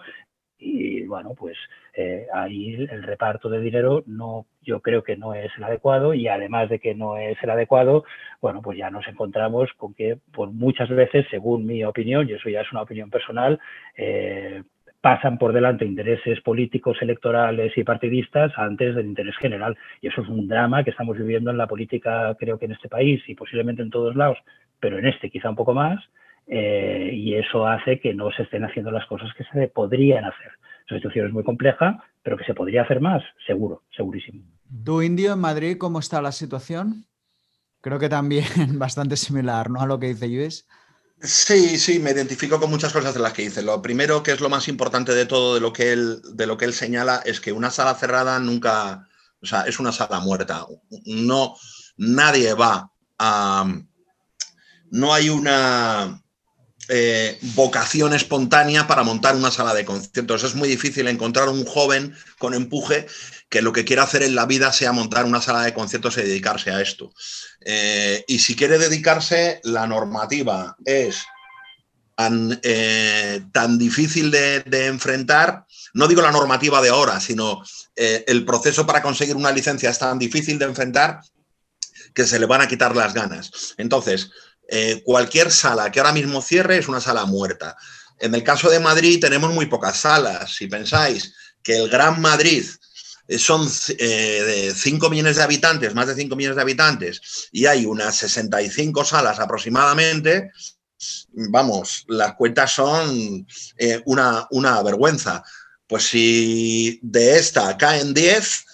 y 0.64 1.06
bueno, 1.06 1.34
pues 1.36 1.58
eh, 1.94 2.28
ahí 2.34 2.74
el 2.76 3.04
reparto 3.04 3.50
de 3.50 3.60
dinero 3.60 4.04
no, 4.08 4.46
yo 4.62 4.80
creo 4.82 5.04
que 5.04 5.18
no 5.18 5.34
es 5.34 5.52
el 5.58 5.64
adecuado 5.64 6.14
y 6.14 6.28
además 6.28 6.70
de 6.70 6.80
que 6.80 6.96
no 6.96 7.18
es 7.18 7.38
el 7.44 7.50
adecuado, 7.50 8.06
bueno, 8.42 8.62
pues 8.62 8.78
ya 8.78 8.90
nos 8.90 9.08
encontramos 9.08 9.70
con 9.78 9.94
que 9.94 10.18
por 10.32 10.52
muchas 10.52 10.90
veces, 10.90 11.26
según 11.30 11.66
mi 11.66 11.84
opinión, 11.84 12.30
y 12.30 12.34
eso 12.34 12.50
ya 12.50 12.62
es 12.62 12.72
una 12.72 12.84
opinión 12.84 13.10
personal, 13.10 13.60
eh, 13.98 14.64
pasan 15.02 15.38
por 15.38 15.52
delante 15.52 15.84
intereses 15.86 16.40
políticos, 16.40 16.98
electorales 17.02 17.78
y 17.78 17.84
partidistas 17.84 18.54
antes 18.56 18.96
del 18.96 19.08
interés 19.08 19.36
general. 19.36 19.78
Y 20.02 20.08
eso 20.08 20.22
es 20.22 20.30
un 20.30 20.48
drama 20.48 20.86
que 20.86 20.92
estamos 20.92 21.18
viviendo 21.18 21.52
en 21.52 21.58
la 21.58 21.68
política, 21.68 22.34
creo 22.40 22.58
que 22.58 22.66
en 22.66 22.72
este 22.72 22.88
país 22.88 23.22
y 23.28 23.36
posiblemente 23.36 23.82
en 23.82 23.90
todos 23.90 24.16
lados, 24.16 24.38
pero 24.80 24.98
en 24.98 25.06
este 25.06 25.30
quizá 25.30 25.50
un 25.50 25.58
poco 25.58 25.74
más. 25.74 26.02
Eh, 26.48 27.12
y 27.14 27.36
eso 27.36 27.66
hace 27.66 28.00
que 28.00 28.14
no 28.14 28.32
se 28.32 28.44
estén 28.44 28.66
haciendo 28.66 28.92
las 28.92 29.06
cosas 29.08 29.30
que 29.38 29.44
se 29.46 29.68
podrían 29.68 30.26
hacer. 30.26 30.52
La 30.90 30.98
situación 30.98 31.28
es 31.28 31.34
muy 31.34 31.44
compleja, 31.44 32.04
pero 32.22 32.38
que 32.38 32.46
se 32.46 32.54
podría 32.54 32.84
hacer 32.84 33.00
más, 33.00 33.24
seguro, 33.48 33.84
segurísimo. 33.96 34.44
¿Tu 34.84 35.02
indio 35.02 35.34
en 35.34 35.40
Madrid 35.40 35.78
cómo 35.78 36.00
está 36.00 36.22
la 36.22 36.32
situación? 36.32 37.06
Creo 37.82 38.00
que 38.00 38.10
también 38.10 38.46
bastante 38.80 39.18
similar, 39.18 39.70
¿no? 39.70 39.82
A 39.82 39.86
lo 39.86 40.00
que 40.00 40.08
dice 40.08 40.28
Luis. 40.28 40.68
Sí, 41.22 41.78
sí, 41.78 42.00
me 42.00 42.12
identifico 42.12 42.60
con 42.60 42.70
muchas 42.70 42.92
cosas 42.92 43.14
de 43.14 43.22
las 43.22 43.32
que 43.32 43.44
dice. 43.44 43.62
Lo 43.62 43.82
primero, 43.82 44.24
que 44.24 44.32
es 44.32 44.42
lo 44.42 44.50
más 44.50 44.68
importante 44.68 45.14
de 45.14 45.26
todo 45.26 45.56
de 45.56 45.62
lo 45.62 45.72
que 45.72 45.94
él, 45.94 46.22
de 46.34 46.48
lo 46.48 46.58
que 46.58 46.66
él 46.66 46.74
señala, 46.74 47.22
es 47.26 47.40
que 47.40 47.54
una 47.54 47.70
sala 47.70 47.96
cerrada 47.96 48.40
nunca, 48.40 49.08
o 49.42 49.46
sea, 49.46 49.62
es 49.62 49.80
una 49.80 49.94
sala 49.94 50.20
muerta. 50.20 50.66
No, 51.06 51.56
nadie 51.96 52.54
va 52.54 52.92
a, 53.20 53.66
no 54.92 55.14
hay 55.14 55.30
una, 55.30 56.23
eh, 56.90 57.38
vocación 57.56 58.14
espontánea 58.14 58.88
para 58.88 59.04
montar 59.04 59.36
una 59.36 59.52
sala 59.52 59.74
de 59.74 59.86
conciertos. 59.86 60.44
Es 60.44 60.56
muy 60.56 60.68
difícil 60.68 61.08
encontrar 61.08 61.50
un 61.50 61.66
joven 61.66 62.16
con 62.38 62.54
empuje 62.54 63.08
que 63.50 63.62
lo 63.62 63.72
que 63.72 63.86
quiera 63.86 64.04
hacer 64.04 64.24
en 64.24 64.36
la 64.36 64.46
vida 64.46 64.74
sea 64.74 64.92
montar 64.92 65.26
una 65.26 65.42
sala 65.42 65.62
de 65.62 65.74
conciertos 65.74 66.18
y 66.18 66.22
dedicarse 66.22 66.72
a 66.72 66.82
esto. 66.82 67.14
Eh, 67.62 68.26
y 68.28 68.40
si 68.40 68.56
quiere 68.56 68.78
dedicarse, 68.78 69.62
la 69.64 69.88
normativa 69.88 70.76
es 70.84 71.24
tan, 72.16 72.60
eh, 72.64 73.42
tan 73.52 73.78
difícil 73.78 74.32
de, 74.32 74.62
de, 74.62 74.88
enfrentar. 74.88 75.66
No 75.94 76.08
digo 76.08 76.22
la 76.22 76.32
normativa 76.32 76.82
de 76.82 76.90
ahora, 76.90 77.20
sino 77.20 77.64
el 77.96 78.44
proceso 78.44 78.86
para 78.88 79.04
conseguir 79.04 79.36
una 79.36 79.52
licencia 79.52 79.92
es 79.92 80.00
tan 80.00 80.18
difícil 80.18 80.58
de 80.58 80.66
enfrentar 80.66 81.22
que 82.14 82.26
se 82.26 82.40
le 82.40 82.46
van 82.46 82.62
a 82.62 82.68
quitar 82.68 82.96
las 82.96 83.14
ganas. 83.14 83.76
Entonces, 83.78 84.32
eh, 84.68 85.02
cualquier 85.04 85.52
sala 85.52 85.92
que 85.92 86.00
ahora 86.00 86.14
mismo 86.14 86.42
cierre 86.42 86.78
es 86.78 86.88
una 86.88 87.02
sala 87.02 87.26
muerta. 87.26 87.76
En 88.20 88.34
el 88.36 88.44
caso 88.44 88.70
de 88.70 88.80
Madrid 88.80 89.20
tenemos 89.20 89.54
muy 89.54 89.66
pocas 89.66 89.98
salas. 89.98 90.56
Si 90.56 90.68
pensáis 90.68 91.34
que 91.62 91.78
el 91.78 91.90
Gran 91.90 92.22
Madrid 92.22 92.66
eh, 93.28 93.40
son 93.40 93.68
eh, 93.98 94.66
de 94.68 94.74
5 94.76 95.10
millones 95.10 95.38
de 95.38 95.44
habitantes, 95.44 95.96
más 95.96 96.08
de 96.08 96.16
5 96.16 96.36
millones 96.36 96.56
de 96.56 96.62
habitantes, 96.62 97.50
y 97.52 97.66
hay 97.66 97.86
unas 97.86 98.16
65 98.18 99.06
salas 99.06 99.40
aproximadamente, 99.40 100.52
vamos, 101.32 102.06
las 102.08 102.36
cuentas 102.36 102.72
son 102.72 103.48
eh, 103.78 104.02
una, 104.06 104.48
una 104.52 104.82
vergüenza. 104.84 105.44
Pues 105.88 106.04
si 106.04 107.00
de 107.02 107.38
esta 107.38 107.78
caen 107.78 108.14
10 108.14 108.66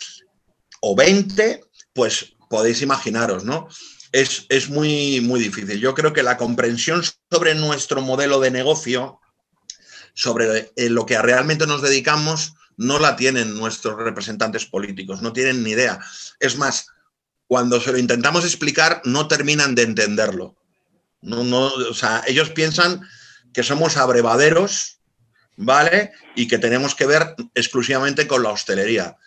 o 0.82 0.95
20, 0.95 1.62
pues 1.93 2.34
podéis 2.49 2.82
imaginaros, 2.82 3.43
¿no? 3.43 3.67
Es, 4.12 4.69
muy, 4.69 5.22
muy 5.22 5.39
difícil. 5.39 5.80
Yo 5.80 5.93
creo 5.93 6.13
que 6.13 6.24
la 6.24 6.38
comprensión 6.38 7.04
sobre 7.32 7.56
nuestro 7.56 8.02
modelo 8.02 8.39
de 8.39 8.52
negocio, 8.52 9.19
sobre 10.13 10.72
eh, 10.76 10.89
lo 10.89 11.06
que 11.06 11.22
realmente 11.22 11.67
nos 11.67 11.82
dedicamos, 11.82 12.54
no 12.78 13.00
la 13.00 13.15
tienen 13.15 13.58
nuestros 13.58 13.98
representantes 13.98 14.65
políticos, 14.65 15.22
no 15.22 15.34
tienen 15.34 15.63
ni 15.63 15.72
idea. 15.72 16.00
Es 16.39 16.58
más, 16.58 16.88
cuando 17.48 17.80
se 17.82 17.91
lo 17.91 17.98
intentamos 17.98 18.45
explicar, 18.45 19.02
no 19.06 19.28
terminan 19.28 19.76
de 19.76 19.84
entenderlo. 19.84 20.56
No, 21.22 21.43
no, 21.43 21.65
o 21.65 21.93
sea, 21.93 22.24
ellos 22.26 22.50
piensan 22.52 23.02
que 23.54 23.63
somos 23.63 23.98
abrevaderos, 23.98 25.00
¿vale? 25.58 26.13
Y 26.36 26.48
que 26.48 26.58
tenemos 26.58 26.95
que 26.95 27.06
ver 27.06 27.36
exclusivamente 27.54 28.28
con 28.28 28.43
la 28.43 28.52
hostelería 28.52 29.17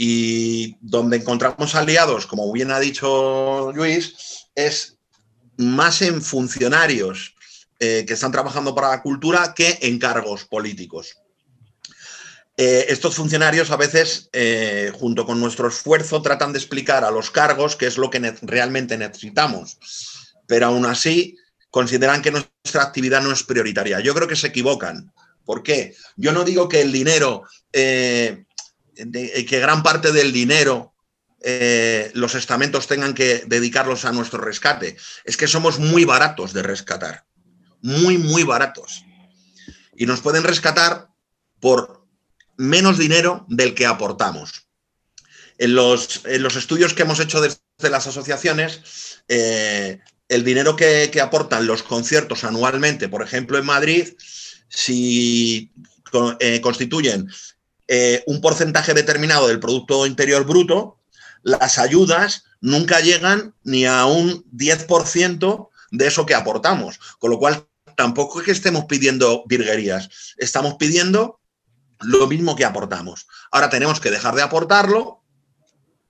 y 0.00 0.76
donde 0.80 1.16
encontramos 1.16 1.74
aliados, 1.74 2.28
como 2.28 2.52
bien 2.52 2.70
ha 2.70 2.78
dicho 2.78 3.72
Luis, 3.74 4.46
es 4.54 4.96
más 5.56 6.02
en 6.02 6.22
funcionarios 6.22 7.34
eh, 7.80 8.04
que 8.06 8.14
están 8.14 8.30
trabajando 8.30 8.76
para 8.76 8.90
la 8.90 9.02
cultura 9.02 9.54
que 9.56 9.76
en 9.82 9.98
cargos 9.98 10.44
políticos. 10.44 11.16
Eh, 12.56 12.86
estos 12.90 13.16
funcionarios 13.16 13.72
a 13.72 13.76
veces, 13.76 14.30
eh, 14.32 14.92
junto 14.94 15.26
con 15.26 15.40
nuestro 15.40 15.66
esfuerzo, 15.66 16.22
tratan 16.22 16.52
de 16.52 16.60
explicar 16.60 17.02
a 17.02 17.10
los 17.10 17.32
cargos 17.32 17.74
qué 17.74 17.88
es 17.88 17.98
lo 17.98 18.08
que 18.08 18.20
realmente 18.42 18.96
necesitamos, 18.96 19.80
pero 20.46 20.66
aún 20.66 20.86
así 20.86 21.36
consideran 21.70 22.22
que 22.22 22.30
nuestra 22.30 22.84
actividad 22.84 23.20
no 23.20 23.32
es 23.32 23.42
prioritaria. 23.42 23.98
Yo 23.98 24.14
creo 24.14 24.28
que 24.28 24.36
se 24.36 24.46
equivocan. 24.46 25.12
¿Por 25.44 25.64
qué? 25.64 25.96
Yo 26.16 26.30
no 26.30 26.44
digo 26.44 26.68
que 26.68 26.82
el 26.82 26.92
dinero 26.92 27.42
de, 28.98 29.46
que 29.46 29.60
gran 29.60 29.82
parte 29.82 30.12
del 30.12 30.32
dinero 30.32 30.94
eh, 31.40 32.10
los 32.14 32.34
estamentos 32.34 32.86
tengan 32.86 33.14
que 33.14 33.44
dedicarlos 33.46 34.04
a 34.04 34.12
nuestro 34.12 34.40
rescate. 34.40 34.96
Es 35.24 35.36
que 35.36 35.46
somos 35.46 35.78
muy 35.78 36.04
baratos 36.04 36.52
de 36.52 36.62
rescatar, 36.62 37.24
muy, 37.80 38.18
muy 38.18 38.42
baratos. 38.42 39.04
Y 39.96 40.06
nos 40.06 40.20
pueden 40.20 40.44
rescatar 40.44 41.08
por 41.60 42.06
menos 42.56 42.98
dinero 42.98 43.46
del 43.48 43.74
que 43.74 43.86
aportamos. 43.86 44.66
En 45.58 45.74
los, 45.74 46.22
en 46.24 46.42
los 46.42 46.56
estudios 46.56 46.94
que 46.94 47.02
hemos 47.02 47.18
hecho 47.18 47.40
desde 47.40 47.58
las 47.90 48.06
asociaciones, 48.06 49.22
eh, 49.28 50.00
el 50.28 50.44
dinero 50.44 50.76
que, 50.76 51.10
aportan 51.20 51.66
los 51.66 51.82
conciertos 51.82 52.44
anualmente, 52.44 53.08
por 53.08 53.22
ejemplo 53.22 53.58
en 53.58 53.66
Madrid, 53.66 54.08
si 54.68 55.72
eh, 56.40 56.60
constituyen 56.60 57.28
eh, 57.88 58.22
un 58.26 58.42
porcentaje 58.42 58.92
determinado 58.92 59.48
del 59.48 59.60
Producto 59.60 60.06
Interior 60.06 60.44
Bruto, 60.44 60.98
las 61.42 61.78
ayudas 61.78 62.44
nunca 62.60 63.00
llegan 63.00 63.54
ni 63.64 63.86
a 63.86 64.04
un 64.04 64.44
10% 64.52 65.68
de 65.90 66.06
eso 66.06 66.26
que 66.26 66.34
aportamos. 66.34 67.00
Con 67.18 67.30
lo 67.30 67.38
cual, 67.38 67.66
tampoco 67.96 68.40
es 68.40 68.44
que 68.44 68.52
estemos 68.52 68.84
pidiendo 68.84 69.44
virguerías, 69.46 70.34
estamos 70.36 70.74
pidiendo 70.74 71.40
lo 72.00 72.26
mismo 72.26 72.56
que 72.56 72.64
aportamos. 72.64 73.26
Ahora 73.50 73.70
tenemos 73.70 74.00
que 74.00 74.10
dejar 74.10 74.34
de 74.34 74.42
aportarlo, 74.42 75.24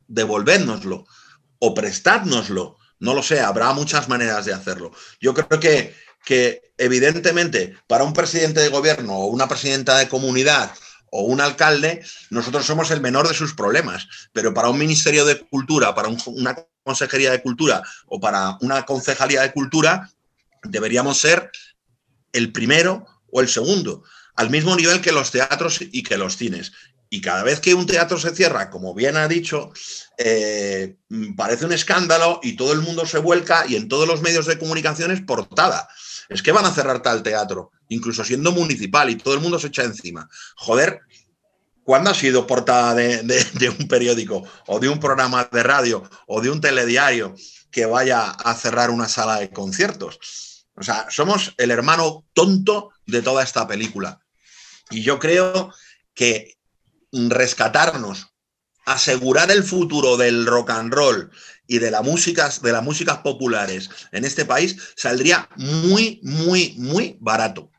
devolvérnoslo 0.08 1.06
o 1.60 1.74
prestárnoslo. 1.74 2.76
No 2.98 3.14
lo 3.14 3.22
sé, 3.22 3.40
habrá 3.40 3.72
muchas 3.72 4.08
maneras 4.08 4.44
de 4.44 4.52
hacerlo. 4.52 4.92
Yo 5.20 5.32
creo 5.32 5.60
que, 5.60 5.94
que 6.24 6.72
evidentemente 6.76 7.76
para 7.86 8.04
un 8.04 8.12
presidente 8.12 8.60
de 8.60 8.68
gobierno 8.68 9.14
o 9.16 9.26
una 9.26 9.48
presidenta 9.48 9.96
de 9.96 10.08
comunidad 10.08 10.72
o 11.10 11.22
un 11.22 11.40
alcalde, 11.40 12.04
nosotros 12.30 12.66
somos 12.66 12.90
el 12.90 13.00
menor 13.00 13.28
de 13.28 13.34
sus 13.34 13.54
problemas. 13.54 14.08
Pero 14.32 14.54
para 14.54 14.68
un 14.68 14.78
Ministerio 14.78 15.24
de 15.24 15.38
Cultura, 15.38 15.94
para 15.94 16.08
un, 16.08 16.18
una 16.26 16.56
Consejería 16.82 17.30
de 17.30 17.42
Cultura 17.42 17.82
o 18.06 18.20
para 18.20 18.56
una 18.60 18.84
Concejalía 18.84 19.42
de 19.42 19.52
Cultura, 19.52 20.10
deberíamos 20.62 21.18
ser 21.18 21.50
el 22.32 22.52
primero 22.52 23.06
o 23.30 23.40
el 23.40 23.48
segundo, 23.48 24.02
al 24.36 24.50
mismo 24.50 24.74
nivel 24.76 25.00
que 25.00 25.12
los 25.12 25.30
teatros 25.30 25.80
y 25.80 26.02
que 26.02 26.16
los 26.16 26.36
cines. 26.36 26.72
Y 27.10 27.20
cada 27.20 27.42
vez 27.42 27.60
que 27.60 27.74
un 27.74 27.86
teatro 27.86 28.18
se 28.18 28.34
cierra, 28.34 28.70
como 28.70 28.94
bien 28.94 29.16
ha 29.16 29.28
dicho, 29.28 29.72
eh, 30.18 30.96
parece 31.36 31.64
un 31.64 31.72
escándalo 31.72 32.40
y 32.42 32.54
todo 32.54 32.72
el 32.72 32.80
mundo 32.80 33.06
se 33.06 33.18
vuelca 33.18 33.64
y 33.66 33.76
en 33.76 33.88
todos 33.88 34.06
los 34.06 34.20
medios 34.20 34.46
de 34.46 34.58
comunicación 34.58 35.10
es 35.10 35.22
portada. 35.22 35.88
Es 36.28 36.42
que 36.42 36.52
van 36.52 36.66
a 36.66 36.72
cerrar 36.72 37.02
tal 37.02 37.22
teatro 37.22 37.70
incluso 37.88 38.24
siendo 38.24 38.52
municipal 38.52 39.10
y 39.10 39.16
todo 39.16 39.34
el 39.34 39.40
mundo 39.40 39.58
se 39.58 39.68
echa 39.68 39.82
encima. 39.82 40.28
Joder, 40.56 41.00
¿cuándo 41.82 42.10
ha 42.10 42.14
sido 42.14 42.46
portada 42.46 42.94
de, 42.94 43.74
un 43.78 43.88
periódico 43.88 44.44
o 44.66 44.78
de 44.78 44.88
un 44.88 45.00
programa 45.00 45.48
de 45.50 45.62
radio 45.62 46.08
o 46.26 46.40
de 46.40 46.50
un 46.50 46.60
telediario 46.60 47.34
que 47.70 47.86
vaya 47.86 48.30
a 48.30 48.54
cerrar 48.54 48.90
una 48.90 49.08
sala 49.08 49.40
de 49.40 49.50
conciertos? 49.50 50.66
O 50.74 50.82
sea, 50.82 51.06
somos 51.10 51.54
el 51.58 51.70
hermano 51.70 52.26
tonto 52.34 52.92
de 53.06 53.22
toda 53.22 53.42
esta 53.42 53.66
película. 53.66 54.20
Y 54.90 55.02
yo 55.02 55.18
creo 55.18 55.72
que 56.14 56.54
rescatarnos, 57.12 58.28
asegurar 58.84 59.50
el 59.50 59.64
futuro 59.64 60.16
del 60.16 60.46
rock 60.46 60.70
and 60.70 60.92
roll 60.92 61.30
y 61.68 61.78
de, 61.78 61.90
la 61.92 62.02
música, 62.02 62.50
de 62.62 62.72
las 62.72 62.82
músicas 62.82 63.18
populares 63.18 63.90
en 64.10 64.24
este 64.24 64.44
país 64.44 64.76
saldría 64.96 65.48
muy, 65.56 66.18
muy, 66.24 66.74
muy 66.78 67.16
barato. 67.20 67.70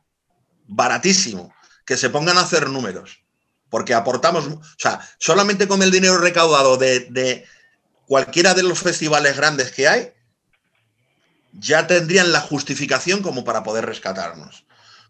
Baratísimo. 0.67 1.54
Que 1.86 1.97
se 1.97 2.12
pongan 2.12 2.38
a 2.38 2.41
hacer 2.41 2.69
números. 2.69 3.23
Porque 3.69 3.95
aportamos, 3.95 4.45
o 4.45 4.62
sea, 4.78 4.99
solamente 5.17 5.67
con 5.67 5.82
el 5.82 5.91
dinero 5.91 6.19
recaudado 6.19 6.78
de, 6.78 7.08
de 7.10 7.45
cualquiera 8.06 8.54
de 8.54 8.63
los 8.63 8.80
festivales 8.80 9.36
grandes 9.36 9.71
que 9.71 9.88
hay, 9.88 10.13
ya 11.54 11.88
tendrían 11.88 12.32
la 12.32 12.41
justificación 12.41 13.23
como 13.23 13.43
para 13.43 13.63
poder 13.63 13.88
rescatarnos. 13.88 14.65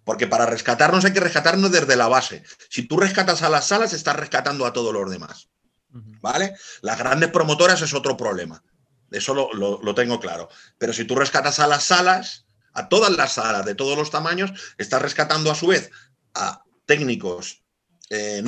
Porque 0.05 0.25
para 0.25 0.45
rescatarnos 0.45 1.03
hay 1.03 1.11
que 1.11 1.19
rescatarnos 1.19 1.71
desde 1.71 1.97
la 1.97 2.07
base. 2.07 2.43
Si 2.69 2.83
tú 2.83 2.97
rescatas 2.97 3.43
a 3.43 3.49
las 3.49 3.67
salas, 3.67 3.91
estás 3.91 4.15
rescatando 4.15 4.65
a 4.65 4.71
todos 4.71 4.93
los 4.93 5.11
demás. 5.11 5.49
¿Vale? 6.21 6.55
Las 6.81 6.97
grandes 6.97 7.29
promotoras 7.29 7.81
es 7.81 7.93
otro 7.93 8.15
problema. 8.15 8.63
Eso 9.11 9.33
lo, 9.33 9.95
tengo 9.95 10.19
claro. 10.19 10.49
Pero 10.77 10.93
si 10.93 11.05
tú 11.05 11.15
rescatas 11.15 11.59
a 11.59 11.67
las 11.67 11.85
salas, 11.85 12.45
a 12.73 12.89
todas 12.89 13.11
las 13.11 13.33
salas 13.33 13.65
de 13.65 13.75
todos 13.75 13.97
los 13.97 14.11
tamaños, 14.11 14.51
estás 14.77 15.01
rescatando 15.01 15.51
a 15.51 15.55
su 15.55 15.67
vez 15.67 15.91
a 16.33 16.63
técnicos 16.85 17.63
eh, 18.09 18.43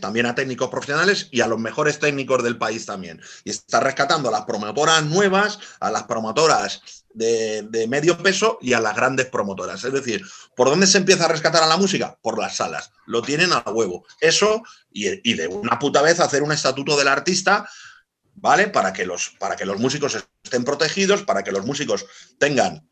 también 0.00 0.26
a 0.26 0.34
técnicos 0.34 0.68
profesionales 0.68 1.28
y 1.30 1.40
a 1.40 1.46
los 1.46 1.60
mejores 1.60 2.00
técnicos 2.00 2.42
del 2.42 2.58
país 2.58 2.84
también. 2.84 3.20
Y 3.44 3.50
estás 3.50 3.82
rescatando 3.82 4.28
a 4.28 4.32
las 4.32 4.44
promotoras 4.44 5.04
nuevas, 5.04 5.58
a 5.80 5.90
las 5.90 6.04
promotoras 6.04 7.04
de, 7.12 7.86
medio 7.88 8.18
peso 8.18 8.58
y 8.60 8.72
a 8.72 8.80
las 8.80 8.96
grandes 8.96 9.26
promotoras. 9.26 9.84
Es 9.84 9.92
decir, 9.92 10.24
¿por 10.56 10.68
dónde 10.68 10.86
se 10.86 10.98
empieza 10.98 11.26
a 11.26 11.28
rescatar 11.28 11.62
a 11.62 11.68
la 11.68 11.76
música? 11.76 12.18
Por 12.22 12.38
las 12.38 12.56
salas. 12.56 12.90
Lo 13.06 13.22
tienen 13.22 13.52
a 13.52 13.60
huevo. 13.70 14.04
Eso 14.20 14.62
y, 14.90 15.34
de 15.34 15.46
una 15.46 15.78
puta 15.78 16.02
vez 16.02 16.18
hacer 16.20 16.42
un 16.42 16.52
estatuto 16.52 16.96
del 16.96 17.08
artista, 17.08 17.68
¿vale? 18.34 18.68
Para 18.68 18.92
que 18.92 19.06
los, 19.06 19.30
para 19.38 19.56
que 19.56 19.64
los 19.64 19.78
músicos 19.78 20.26
estén 20.42 20.64
protegidos, 20.64 21.22
para 21.22 21.42
que 21.42 21.52
los 21.52 21.64
músicos 21.64 22.06
tengan 22.38 22.88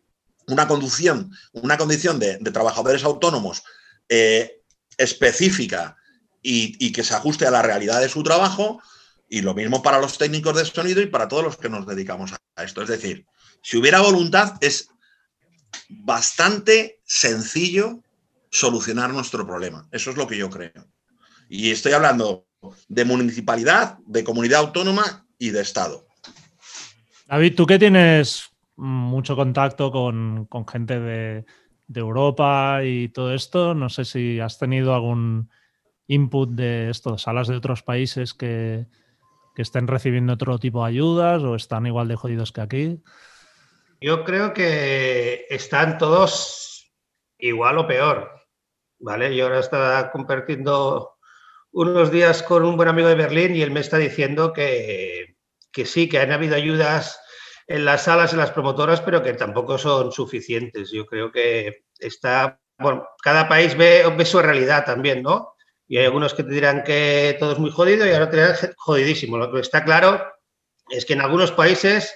una 0.46 0.66
conducción, 0.66 1.30
una 1.52 1.76
condición 1.78 2.18
de, 2.18 2.38
trabajadores 2.38 3.04
autónomos 3.04 3.62
eh, 4.08 4.62
específica 4.98 5.96
y, 6.42 6.76
y 6.84 6.92
que 6.92 7.04
se 7.04 7.14
ajuste 7.14 7.46
a 7.46 7.50
la 7.50 7.62
realidad 7.62 8.00
de 8.00 8.08
su 8.08 8.22
trabajo. 8.22 8.82
Y 9.28 9.40
lo 9.40 9.54
mismo 9.54 9.82
para 9.82 10.00
los 10.00 10.18
técnicos 10.18 10.56
de 10.56 10.64
sonido 10.64 11.00
y 11.00 11.06
para 11.06 11.28
todos 11.28 11.42
los 11.44 11.56
que 11.56 11.70
nos 11.70 11.86
dedicamos 11.86 12.32
a 12.32 12.64
esto. 12.64 12.82
Es 12.82 12.88
decir, 12.88 13.24
si 13.62 13.78
hubiera 13.78 14.00
voluntad, 14.00 14.56
es 14.60 14.88
bastante 15.88 17.00
sencillo 17.04 18.02
solucionar 18.50 19.10
nuestro 19.10 19.46
problema. 19.46 19.88
Eso 19.90 20.10
es 20.10 20.16
lo 20.16 20.26
que 20.26 20.36
yo 20.36 20.50
creo. 20.50 20.86
Y 21.48 21.70
estoy 21.70 21.92
hablando 21.92 22.46
de 22.88 23.04
municipalidad, 23.04 23.98
de 24.06 24.24
comunidad 24.24 24.60
autónoma 24.60 25.21
y 25.42 25.50
de 25.50 25.60
Estado. 25.60 26.06
David, 27.26 27.56
tú 27.56 27.66
que 27.66 27.80
tienes 27.80 28.52
mucho 28.76 29.34
contacto 29.34 29.90
con, 29.90 30.48
gente 30.68 31.00
de, 31.00 31.44
Europa 31.92 32.84
y 32.84 33.08
todo 33.08 33.34
esto, 33.34 33.74
no 33.74 33.88
sé 33.88 34.04
si 34.04 34.38
has 34.38 34.58
tenido 34.58 34.94
algún 34.94 35.50
input 36.06 36.50
de 36.50 36.90
esto, 36.90 37.18
salas 37.18 37.48
de 37.48 37.56
otros 37.56 37.82
países 37.82 38.34
que, 38.34 38.86
que 39.56 39.62
estén 39.62 39.88
recibiendo 39.88 40.32
otro 40.32 40.58
tipo 40.58 40.84
de 40.84 40.90
ayudas 40.90 41.42
o 41.42 41.56
están 41.56 41.86
igual 41.86 42.06
de 42.06 42.16
jodidos 42.16 42.52
que 42.52 42.60
aquí. 42.60 43.02
Yo 44.00 44.24
creo 44.24 44.54
que 44.54 45.46
están 45.50 45.98
todos 45.98 46.94
igual 47.38 47.78
o 47.78 47.86
peor, 47.88 48.30
¿vale? 49.00 49.36
Yo 49.36 49.46
ahora 49.46 49.58
estaba 49.58 50.12
compartiendo 50.12 51.18
unos 51.72 52.10
días 52.10 52.42
con 52.42 52.64
un 52.64 52.76
buen 52.76 52.88
amigo 52.88 53.08
de 53.08 53.14
Berlín 53.14 53.56
y 53.56 53.62
él 53.62 53.70
me 53.70 53.80
está 53.80 53.98
diciendo 53.98 54.52
que, 54.52 55.36
que 55.72 55.86
sí, 55.86 56.08
que 56.08 56.20
han 56.20 56.32
habido 56.32 56.54
ayudas 56.54 57.20
en 57.66 57.84
las 57.84 58.04
salas, 58.04 58.32
en 58.32 58.38
las 58.38 58.50
promotoras, 58.50 59.00
pero 59.00 59.22
que 59.22 59.32
tampoco 59.32 59.78
son 59.78 60.12
suficientes. 60.12 60.90
Yo 60.90 61.06
creo 61.06 61.32
que 61.32 61.84
está, 61.98 62.60
bueno, 62.78 63.06
cada 63.22 63.48
país 63.48 63.76
ve, 63.76 64.04
ve 64.16 64.24
su 64.24 64.40
realidad 64.40 64.84
también, 64.84 65.22
¿no? 65.22 65.54
Y 65.88 65.98
hay 65.98 66.04
algunos 66.04 66.34
que 66.34 66.44
te 66.44 66.50
dirán 66.50 66.84
que 66.84 67.36
todo 67.38 67.52
es 67.52 67.58
muy 67.58 67.70
jodido 67.70 68.06
y 68.06 68.12
ahora 68.12 68.30
te 68.30 68.36
dirán 68.36 68.54
jodidísimo. 68.76 69.38
Lo 69.38 69.50
que 69.52 69.60
está 69.60 69.84
claro 69.84 70.22
es 70.90 71.04
que 71.04 71.14
en 71.14 71.20
algunos 71.20 71.52
países 71.52 72.14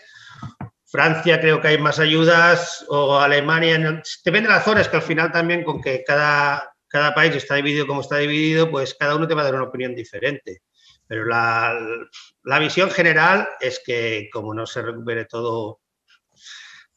Francia 0.86 1.40
creo 1.40 1.60
que 1.60 1.68
hay 1.68 1.78
más 1.78 1.98
ayudas, 1.98 2.84
o 2.88 3.18
Alemania, 3.18 4.02
depende 4.24 4.48
de 4.48 4.54
las 4.54 4.64
zonas, 4.64 4.88
que 4.88 4.96
al 4.96 5.02
final 5.02 5.32
también 5.32 5.64
con 5.64 5.80
que 5.80 6.04
cada, 6.04 6.75
cada 6.88 7.14
país 7.14 7.34
está 7.34 7.56
dividido 7.56 7.86
como 7.86 8.00
está 8.00 8.18
dividido, 8.18 8.70
pues 8.70 8.94
cada 8.94 9.16
uno 9.16 9.26
te 9.26 9.34
va 9.34 9.42
a 9.42 9.44
dar 9.44 9.54
una 9.54 9.64
opinión 9.64 9.94
diferente. 9.94 10.62
Pero 11.06 11.24
la, 11.24 12.08
visión 12.60 12.90
general 12.90 13.48
es 13.60 13.80
que 13.84 14.28
como 14.32 14.54
no 14.54 14.66
se 14.66 14.82
recupere 14.82 15.24
todo 15.24 15.80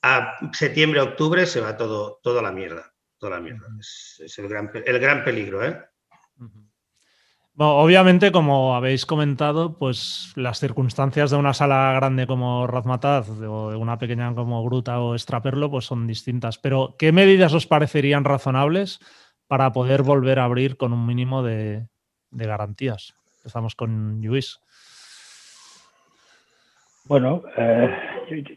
a 0.02 0.36
septiembre, 0.54 1.02
octubre, 1.02 1.46
se 1.46 1.62
va 1.62 1.78
todo, 1.78 2.20
todo 2.24 2.40
a 2.40 2.44
la 2.44 2.52
mierda. 2.52 2.94
Toda 3.18 3.36
la 3.36 3.42
mierda. 3.42 3.68
Es, 3.80 4.38
el, 4.38 4.48
gran, 4.48 4.72
el 4.74 5.00
gran 5.00 5.24
peligro, 5.24 5.64
¿eh? 5.66 5.78
obviamente, 7.68 8.32
como 8.32 8.76
habéis 8.76 9.06
comentado, 9.06 9.78
pues 9.78 10.32
las 10.36 10.60
circunstancias 10.60 11.30
de 11.30 11.38
una 11.38 11.54
sala 11.54 11.92
grande 11.94 12.26
como 12.26 12.66
Razmataz 12.68 13.30
o 13.30 13.72
de 13.72 13.76
una 13.76 13.98
pequeña 13.98 14.34
como 14.34 14.64
Gruta 14.64 15.00
o 15.00 15.14
Extraperlo 15.14 15.70
pues 15.70 15.86
son 15.86 16.08
distintas. 16.08 16.58
Pero, 16.58 16.96
¿qué 16.98 17.12
medidas 17.12 17.54
os 17.54 17.68
parecerían 17.68 18.24
razonables 18.24 19.00
para 19.50 19.74
poder 19.74 20.04
volver 20.04 20.38
a 20.38 20.46
abrir 20.46 20.78
con 20.78 20.94
un 20.94 21.06
mínimo 21.08 21.42
de, 21.42 21.88
garantías? 22.30 23.16
Empezamos 23.40 23.74
con 23.74 24.22
Luis. 24.22 24.62
Bueno, 27.06 27.42
eh, 27.58 27.90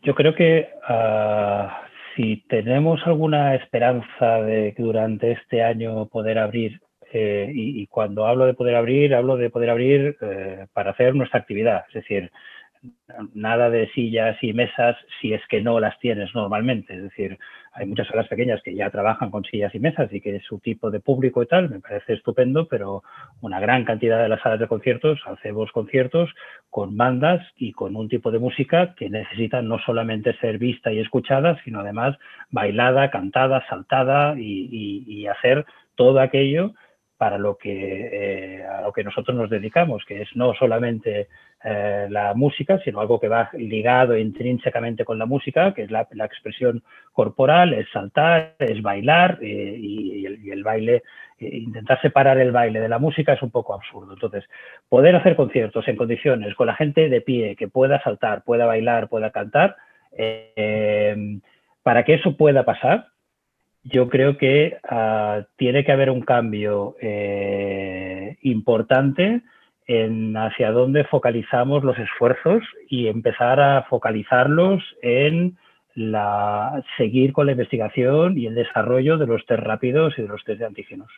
yo, 0.02 0.14
creo 0.14 0.34
que 0.34 0.68
ah, 0.86 1.80
si 2.14 2.44
tenemos 2.46 3.00
alguna 3.06 3.54
esperanza 3.54 4.42
de 4.42 4.74
que 4.74 4.82
durante 4.82 5.32
este 5.32 5.62
año 5.62 6.06
poder 6.06 6.38
abrir 6.38 6.82
eh, 7.10 7.50
y, 7.54 7.86
cuando 7.86 8.26
hablo 8.26 8.44
de 8.44 8.52
poder 8.54 8.76
abrir, 8.76 9.14
hablo 9.14 9.38
de 9.38 9.48
poder 9.48 9.70
abrir 9.70 10.16
eh, 10.20 10.66
para 10.74 10.90
hacer 10.90 11.14
nuestra 11.14 11.40
actividad, 11.40 11.84
es 11.88 11.94
decir, 11.94 12.30
nada 13.34 13.70
de 13.70 13.88
sillas 13.92 14.36
y 14.42 14.52
mesas 14.52 14.96
si 15.20 15.32
es 15.32 15.42
que 15.48 15.60
no 15.60 15.78
las 15.78 15.98
tienes 16.00 16.34
normalmente, 16.34 16.94
es 16.94 17.02
decir, 17.02 17.38
hay 17.72 17.86
muchas 17.86 18.08
salas 18.08 18.28
pequeñas 18.28 18.60
que 18.62 18.74
ya 18.74 18.90
trabajan 18.90 19.30
con 19.30 19.44
sillas 19.44 19.74
y 19.74 19.78
mesas 19.78 20.12
y 20.12 20.20
que 20.20 20.36
es 20.36 20.44
su 20.44 20.58
tipo 20.58 20.90
de 20.90 21.00
público 21.00 21.42
y 21.42 21.46
tal, 21.46 21.70
me 21.70 21.80
parece 21.80 22.14
estupendo, 22.14 22.66
pero 22.68 23.02
una 23.40 23.60
gran 23.60 23.84
cantidad 23.84 24.22
de 24.22 24.28
las 24.28 24.42
salas 24.42 24.60
de 24.60 24.66
conciertos 24.66 25.20
hacemos 25.26 25.70
conciertos 25.72 26.30
con 26.70 26.96
bandas 26.96 27.46
y 27.56 27.72
con 27.72 27.94
un 27.96 28.08
tipo 28.08 28.30
de 28.30 28.40
música 28.40 28.94
que 28.96 29.08
necesita 29.08 29.62
no 29.62 29.78
solamente 29.78 30.36
ser 30.38 30.58
vista 30.58 30.92
y 30.92 30.98
escuchada, 30.98 31.60
sino 31.64 31.80
además 31.80 32.18
bailada, 32.50 33.10
cantada, 33.10 33.64
saltada 33.68 34.34
y 34.38 35.26
hacer 35.26 35.64
todo 35.94 36.20
aquello 36.20 36.74
para 37.22 37.38
lo 37.38 37.56
que, 37.56 37.70
eh, 37.70 38.66
a 38.66 38.80
lo 38.80 38.92
que 38.92 39.04
nosotros 39.04 39.36
nos 39.36 39.48
dedicamos, 39.48 40.04
que 40.04 40.22
es 40.22 40.34
no 40.34 40.54
solamente 40.54 41.28
eh, 41.62 42.08
la 42.10 42.34
música, 42.34 42.80
sino 42.80 42.98
algo 42.98 43.20
que 43.20 43.28
va 43.28 43.48
ligado 43.52 44.18
intrínsecamente 44.18 45.04
con 45.04 45.20
la 45.20 45.26
música, 45.26 45.72
que 45.72 45.84
es 45.84 45.92
la, 45.92 46.08
expresión 46.24 46.82
corporal, 47.12 47.74
es 47.74 47.86
saltar, 47.92 48.56
es 48.58 48.82
bailar 48.82 49.38
eh, 49.40 49.76
y, 49.78 50.50
el, 50.50 50.64
baile, 50.64 51.04
intentar 51.38 52.00
separar 52.00 52.38
el 52.38 52.50
baile 52.50 52.80
de 52.80 52.88
la 52.88 52.98
música 52.98 53.34
es 53.34 53.42
un 53.42 53.52
poco 53.52 53.72
absurdo. 53.72 54.14
Entonces, 54.14 54.42
poder 54.88 55.14
hacer 55.14 55.36
conciertos 55.36 55.86
en 55.86 55.94
condiciones 55.94 56.56
con 56.56 56.66
la 56.66 56.74
gente 56.74 57.08
de 57.08 57.20
pie, 57.20 57.54
que 57.54 57.68
pueda 57.68 58.02
saltar, 58.02 58.42
pueda 58.42 58.66
bailar, 58.66 59.08
pueda 59.08 59.30
cantar, 59.30 59.76
para 61.84 62.04
que 62.04 62.14
eso 62.14 62.36
pueda 62.36 62.64
pasar, 62.64 63.12
yo 63.84 64.08
creo 64.08 64.36
que 64.36 64.78
ah, 64.88 65.44
tiene 65.56 65.84
que 65.84 65.92
haber 65.92 66.10
un 66.10 66.22
cambio 66.22 66.96
eh, 67.00 68.36
importante 68.42 69.42
en 69.86 70.36
hacia 70.36 70.70
dónde 70.70 71.04
focalizamos 71.04 71.82
los 71.82 71.98
esfuerzos 71.98 72.62
y 72.88 73.08
empezar 73.08 73.60
a 73.60 73.82
focalizarlos 73.84 74.82
en 75.02 75.56
seguir 76.96 77.32
con 77.32 77.46
la 77.46 77.52
investigación 77.52 78.38
y 78.38 78.46
el 78.46 78.54
desarrollo 78.54 79.18
de 79.18 79.26
los 79.26 79.44
test 79.44 79.62
rápidos 79.62 80.14
y 80.16 80.22
de 80.22 80.28
los 80.28 80.42
test 80.44 80.60
de 80.60 80.66
antígenos. 80.66 81.10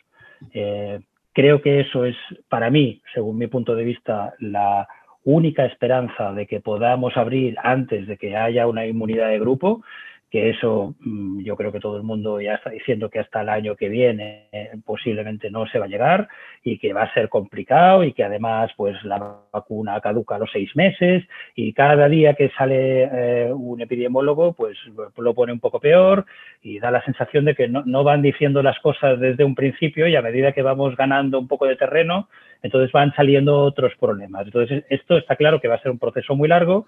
Eh, 0.53 0.99
creo 1.31 1.61
que 1.61 1.79
eso 1.79 2.03
es, 2.03 2.17
para 2.49 2.69
mí, 2.69 3.01
según 3.13 3.37
mi 3.37 3.47
punto 3.47 3.75
de 3.75 3.85
vista, 3.85 4.33
la 4.39 4.87
única 5.23 5.65
esperanza 5.65 6.33
de 6.33 6.45
que 6.45 6.59
podamos 6.59 7.15
abrir 7.15 7.55
antes 7.63 8.07
de 8.07 8.17
que 8.17 8.35
haya 8.35 8.67
una 8.67 8.85
inmunidad 8.85 9.29
de 9.29 9.39
grupo 9.39 9.83
que 10.29 10.49
eso 10.49 10.95
mm, 10.99 11.43
yo 11.43 11.55
creo 11.55 11.71
que 11.71 11.79
todo 11.79 11.97
el 11.97 12.03
mundo 12.03 12.41
ya 12.41 12.55
está 12.55 12.69
diciendo 12.69 13.09
que 13.09 13.19
hasta 13.19 13.41
el 13.41 13.49
año 13.49 13.75
que 13.75 13.89
viene 13.89 14.47
eh, 14.51 14.71
posiblemente 14.83 15.49
no 15.51 15.67
se 15.67 15.79
va 15.79 15.85
a 15.85 15.87
llegar 15.89 16.27
y 16.63 16.79
que 16.79 16.93
va 16.93 17.03
a 17.03 17.13
ser 17.13 17.29
complicado 17.29 18.03
y 18.03 18.13
que 18.13 18.23
además 18.23 18.71
pues 18.75 19.01
la 19.03 19.37
vacuna 19.51 20.01
caduca 20.01 20.35
a 20.35 20.39
los 20.39 20.51
seis 20.51 20.75
meses 20.75 21.23
y 21.55 21.73
cada 21.73 22.09
día 22.09 22.33
que 22.33 22.49
sale 22.57 23.03
eh, 23.11 23.53
un 23.53 23.81
epidemiólogo 23.81 24.53
pues 24.53 24.77
lo 25.17 25.33
pone 25.33 25.53
un 25.53 25.59
poco 25.59 25.79
peor 25.79 26.25
y 26.61 26.79
da 26.79 26.91
la 26.91 27.03
sensación 27.05 27.45
de 27.45 27.55
que 27.55 27.67
no, 27.67 27.83
no 27.85 28.03
van 28.03 28.21
diciendo 28.21 28.63
las 28.63 28.79
cosas 28.79 29.19
desde 29.19 29.43
un 29.43 29.55
principio 29.55 30.07
y 30.07 30.15
a 30.15 30.21
medida 30.21 30.53
que 30.53 30.63
vamos 30.63 30.95
ganando 30.95 31.39
un 31.39 31.47
poco 31.47 31.65
de 31.65 31.75
terreno 31.75 32.27
entonces 32.63 32.91
van 32.91 33.13
saliendo 33.13 33.59
otros 33.59 33.93
problemas. 33.99 34.45
Entonces 34.47 34.83
esto 34.89 35.17
está 35.17 35.35
claro 35.35 35.61
que 35.61 35.67
va 35.67 35.75
a 35.75 35.81
ser 35.81 35.91
un 35.91 35.99
proceso 35.99 36.35
muy 36.35 36.49
largo 36.49 36.87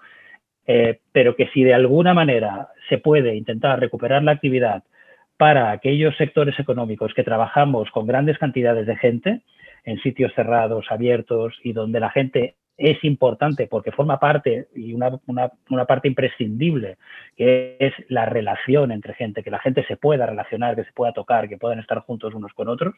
eh, 0.68 1.00
pero 1.12 1.34
que 1.34 1.48
si 1.48 1.64
de 1.64 1.72
alguna 1.72 2.12
manera 2.12 2.68
se 2.90 2.98
puede 2.98 3.34
intentar 3.34 3.80
recuperar 3.80 4.22
la 4.22 4.32
actividad 4.32 4.84
para 5.38 5.70
aquellos 5.70 6.14
sectores 6.16 6.58
económicos 6.60 7.14
que 7.14 7.24
trabajamos 7.24 7.90
con 7.90 8.06
grandes 8.06 8.36
cantidades 8.38 8.86
de 8.86 8.96
gente, 8.96 9.40
en 9.84 9.98
sitios 10.00 10.32
cerrados, 10.34 10.84
abiertos 10.90 11.54
y 11.64 11.72
donde 11.72 12.00
la 12.00 12.10
gente 12.10 12.56
es 12.76 13.02
importante 13.02 13.66
porque 13.66 13.92
forma 13.92 14.20
parte 14.20 14.68
y 14.74 14.92
una, 14.92 15.18
parte 15.86 16.06
imprescindible, 16.06 16.98
que 17.34 17.78
es 17.80 17.94
la 18.08 18.26
relación 18.26 18.92
entre 18.92 19.14
gente, 19.14 19.42
que 19.42 19.50
la 19.50 19.60
gente 19.60 19.86
se 19.86 19.96
pueda 19.96 20.26
relacionar, 20.26 20.76
que 20.76 20.84
se 20.84 20.92
pueda 20.92 21.12
tocar, 21.12 21.48
que 21.48 21.56
puedan 21.56 21.78
estar 21.78 22.00
juntos 22.00 22.34
unos 22.34 22.52
con 22.52 22.68
otros, 22.68 22.94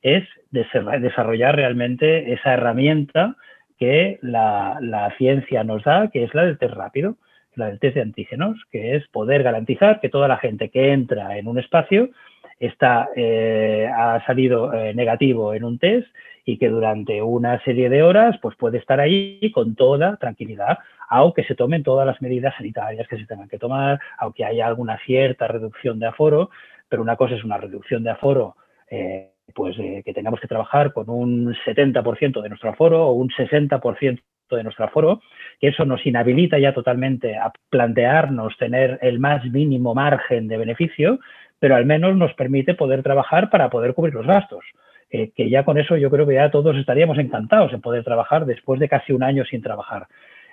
es 0.00 0.24
desarrollar 0.50 1.54
realmente 1.54 2.32
esa 2.32 2.54
herramienta 2.54 3.36
que 3.80 4.18
la, 4.20 4.76
la 4.82 5.16
ciencia 5.16 5.64
nos 5.64 5.82
da, 5.82 6.08
que 6.08 6.22
es 6.22 6.34
la 6.34 6.44
del 6.44 6.58
test 6.58 6.74
rápido, 6.74 7.16
la 7.54 7.68
del 7.68 7.80
test 7.80 7.94
de 7.94 8.02
antígenos, 8.02 8.58
que 8.70 8.94
es 8.94 9.08
poder 9.08 9.42
garantizar 9.42 10.00
que 10.00 10.10
toda 10.10 10.28
la 10.28 10.36
gente 10.36 10.68
que 10.68 10.92
entra 10.92 11.38
en 11.38 11.48
un 11.48 11.58
espacio 11.58 12.10
está, 12.58 13.08
eh, 13.16 13.88
ha 13.92 14.24
salido 14.26 14.72
eh, 14.74 14.92
negativo 14.94 15.54
en 15.54 15.64
un 15.64 15.78
test 15.78 16.06
y 16.44 16.58
que 16.58 16.68
durante 16.68 17.22
una 17.22 17.58
serie 17.64 17.88
de 17.88 18.02
horas 18.02 18.36
pues 18.42 18.54
puede 18.56 18.76
estar 18.76 19.00
ahí 19.00 19.50
con 19.52 19.74
toda 19.74 20.18
tranquilidad, 20.18 20.78
aunque 21.08 21.44
se 21.44 21.54
tomen 21.54 21.82
todas 21.82 22.06
las 22.06 22.20
medidas 22.20 22.54
sanitarias 22.56 23.08
que 23.08 23.16
se 23.16 23.26
tengan 23.26 23.48
que 23.48 23.58
tomar, 23.58 23.98
aunque 24.18 24.44
haya 24.44 24.66
alguna 24.66 24.98
cierta 25.06 25.48
reducción 25.48 25.98
de 25.98 26.06
aforo, 26.06 26.50
pero 26.88 27.00
una 27.00 27.16
cosa 27.16 27.34
es 27.34 27.44
una 27.44 27.56
reducción 27.56 28.02
de 28.04 28.10
aforo, 28.10 28.56
eh, 28.90 29.30
pues 29.54 29.76
que 29.76 30.12
tengamos 30.14 30.40
que 30.40 30.48
trabajar 30.48 30.92
con 30.92 31.08
un 31.08 31.54
70% 31.66 32.42
de 32.42 32.48
nuestro 32.48 32.70
aforo 32.70 33.06
o 33.06 33.12
un 33.12 33.28
60% 33.30 34.20
de 34.56 34.64
nuestro 34.64 34.84
aforo, 34.84 35.20
que 35.60 35.68
eso 35.68 35.84
nos 35.84 36.04
inhabilita 36.04 36.58
ya 36.58 36.74
totalmente 36.74 37.36
a 37.36 37.52
plantearnos 37.70 38.56
tener 38.56 38.98
el 39.02 39.18
más 39.18 39.44
mínimo 39.44 39.94
margen 39.94 40.48
de 40.48 40.56
beneficio, 40.56 41.20
pero 41.58 41.76
al 41.76 41.86
menos 41.86 42.16
nos 42.16 42.32
permite 42.34 42.74
poder 42.74 43.02
trabajar 43.02 43.50
para 43.50 43.70
poder 43.70 43.94
cubrir 43.94 44.14
los 44.14 44.26
gastos. 44.26 44.64
Eh, 45.12 45.32
que 45.34 45.50
ya 45.50 45.64
con 45.64 45.76
eso 45.76 45.96
yo 45.96 46.08
creo 46.08 46.24
que 46.26 46.34
ya 46.34 46.52
todos 46.52 46.76
estaríamos 46.76 47.18
encantados 47.18 47.72
en 47.72 47.80
poder 47.80 48.04
trabajar 48.04 48.46
después 48.46 48.78
de 48.78 48.88
casi 48.88 49.12
un 49.12 49.24
año 49.24 49.44
sin 49.44 49.60
trabajar. 49.60 50.06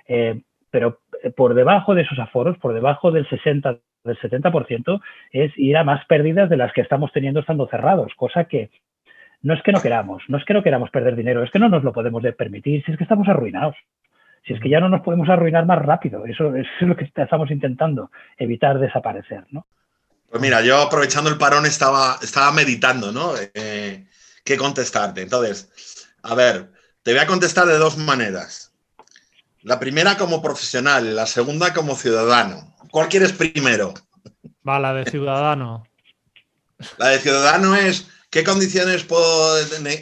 Eh, 0.07 0.41
pero 0.71 0.99
eh, 1.23 1.29
por 1.29 1.53
debajo 1.53 1.93
de 1.93 2.01
esos 2.01 2.17
aforos, 2.17 2.57
por 2.57 2.73
debajo 2.73 3.11
del 3.11 3.27
60, 3.29 3.77
del 4.03 4.17
70%, 4.17 4.99
es 5.31 5.51
ir 5.57 5.77
a 5.77 5.83
más 5.83 6.05
pérdidas 6.07 6.49
de 6.49 6.57
las 6.57 6.73
que 6.73 6.81
estamos 6.81 7.11
teniendo 7.11 7.41
estando 7.41 7.67
cerrados, 7.67 8.13
cosa 8.15 8.45
que 8.45 8.71
no 9.41 9.53
es 9.53 9.61
que 9.63 9.71
no 9.71 9.81
queramos, 9.81 10.23
no 10.27 10.37
es 10.37 10.45
que 10.45 10.53
no 10.53 10.63
queramos 10.63 10.89
perder 10.89 11.15
dinero, 11.15 11.43
es 11.43 11.51
que 11.51 11.59
no 11.59 11.69
nos 11.69 11.83
lo 11.83 11.93
podemos 11.93 12.23
permitir, 12.37 12.83
si 12.83 12.91
es 12.91 12.97
que 12.97 13.03
estamos 13.03 13.27
arruinados. 13.27 13.75
Si 14.45 14.53
es 14.53 14.61
que 14.61 14.69
ya 14.69 14.79
no 14.79 14.87
nos 14.87 15.01
podemos 15.01 15.27
arruinar 15.27 15.65
más 15.65 15.79
rápido, 15.79 16.25
eso, 16.25 16.55
es 16.55 16.67
lo 16.79 16.95
que 16.95 17.11
estamos 17.13 17.51
intentando, 17.51 18.11
evitar 18.37 18.79
desaparecer, 18.79 19.45
¿no? 19.51 19.65
Pues 20.29 20.41
mira, 20.41 20.61
yo 20.61 20.81
aprovechando 20.81 21.29
el 21.29 21.37
parón 21.37 21.65
estaba, 21.65 22.17
estaba 22.21 22.51
meditando, 22.51 23.11
¿no? 23.11 23.31
Eh, 23.53 24.05
¿Qué 24.43 24.57
contestarte? 24.57 25.21
Entonces, 25.21 26.07
a 26.23 26.35
ver, 26.35 26.69
te 27.01 27.11
voy 27.11 27.21
a 27.21 27.27
contestar 27.27 27.65
de 27.65 27.77
dos 27.77 27.97
maneras. 27.97 28.73
La 29.61 29.79
primera 29.79 30.17
como 30.17 30.41
profesional, 30.41 31.15
la 31.15 31.25
segunda 31.25 31.73
como 31.73 31.95
ciudadano. 31.95 32.75
¿Cuál 32.91 33.07
quieres 33.07 33.31
primero? 33.33 33.93
Va, 34.67 34.79
la 34.79 34.93
de 34.93 35.05
ciudadano. 35.05 35.85
La 36.97 37.07
de 37.09 37.19
ciudadano 37.19 37.75
es 37.75 38.09
¿qué 38.37 38.43
condiciones 38.43 39.03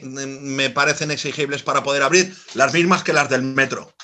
me 0.03 0.69
parecen 0.69 1.09
exigibles 1.09 1.63
para 1.63 1.83
poder 1.83 2.03
abrir? 2.03 2.35
Las 2.53 2.73
mismas 2.73 3.01
que 3.01 3.13
las 3.13 3.29
del 3.29 3.43
metro. 3.43 3.95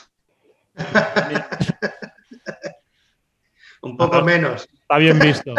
Un 3.82 3.98
poco 3.98 4.22
menos. 4.22 4.70
Está 4.72 5.00
bien 5.00 5.20
visto. 5.20 5.54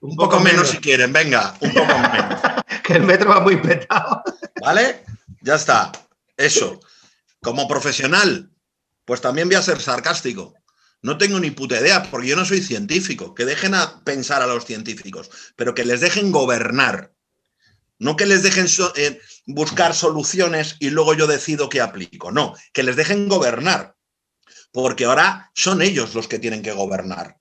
Un 0.00 0.14
poco, 0.14 0.40
menos, 0.40 0.68
si 0.68 0.76
quieren, 0.76 1.10
venga, 1.10 1.54
un 1.58 1.72
poco 1.72 1.98
menos. 1.98 2.40
que 2.84 2.92
el 2.92 3.02
metro 3.02 3.30
va 3.30 3.40
muy 3.40 3.56
petado. 3.56 4.22
¿Vale? 4.60 5.02
Ya 5.40 5.54
está. 5.54 5.90
Eso. 6.36 6.80
Como 7.40 7.66
profesional, 7.66 8.50
pues 9.06 9.22
también 9.22 9.48
voy 9.48 9.56
a 9.56 9.62
ser 9.62 9.80
sarcástico. 9.80 10.52
No 11.00 11.16
tengo 11.16 11.40
ni 11.40 11.50
puta 11.50 11.80
idea, 11.80 12.02
porque 12.10 12.28
yo 12.28 12.36
no 12.36 12.44
soy 12.44 12.60
científico. 12.60 13.34
Que 13.34 13.46
dejen 13.46 13.74
a 13.74 14.04
pensar 14.04 14.42
a 14.42 14.46
los 14.46 14.66
científicos, 14.66 15.30
pero 15.56 15.74
que 15.74 15.86
les 15.86 16.02
dejen 16.02 16.30
gobernar. 16.30 17.15
No 17.98 18.16
que 18.16 18.26
les 18.26 18.42
dejen 18.42 18.66
eh, 18.96 19.20
buscar 19.46 19.94
soluciones 19.94 20.76
y 20.80 20.90
luego 20.90 21.14
yo 21.14 21.26
decido 21.26 21.68
qué 21.68 21.80
aplico. 21.80 22.30
No, 22.30 22.54
que 22.72 22.82
les 22.82 22.96
dejen 22.96 23.28
gobernar. 23.28 23.96
Porque 24.72 25.06
ahora 25.06 25.50
son 25.54 25.80
ellos 25.80 26.14
los 26.14 26.28
que 26.28 26.38
tienen 26.38 26.62
que 26.62 26.72
gobernar. 26.72 27.38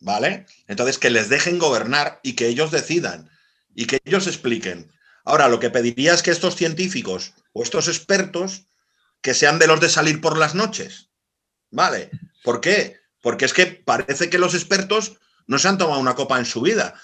¿vale? 0.00 0.46
Entonces, 0.66 0.98
que 0.98 1.10
les 1.10 1.28
dejen 1.28 1.58
gobernar 1.58 2.20
y 2.22 2.34
que 2.34 2.48
ellos 2.48 2.70
decidan 2.70 3.30
y 3.74 3.86
que 3.86 4.00
ellos 4.04 4.26
expliquen. 4.26 4.92
Ahora, 5.24 5.48
lo 5.48 5.60
que 5.60 5.70
pediría 5.70 6.14
es 6.14 6.22
que 6.22 6.30
estos 6.30 6.56
científicos 6.56 7.34
o 7.52 7.62
estos 7.62 7.88
expertos 7.88 8.66
que 9.20 9.34
sean 9.34 9.58
de 9.58 9.66
los 9.66 9.80
de 9.80 9.88
salir 9.88 10.20
por 10.20 10.38
las 10.38 10.54
noches, 10.54 11.10
¿vale? 11.70 12.10
¿Por 12.44 12.60
qué? 12.60 13.00
Porque 13.20 13.44
es 13.44 13.52
que 13.52 13.66
parece 13.66 14.30
que 14.30 14.38
los 14.38 14.54
expertos 14.54 15.18
no 15.46 15.58
se 15.58 15.68
han 15.68 15.78
tomado 15.78 16.00
una 16.00 16.14
copa 16.14 16.38
en 16.38 16.44
su 16.44 16.60
vida 16.60 16.94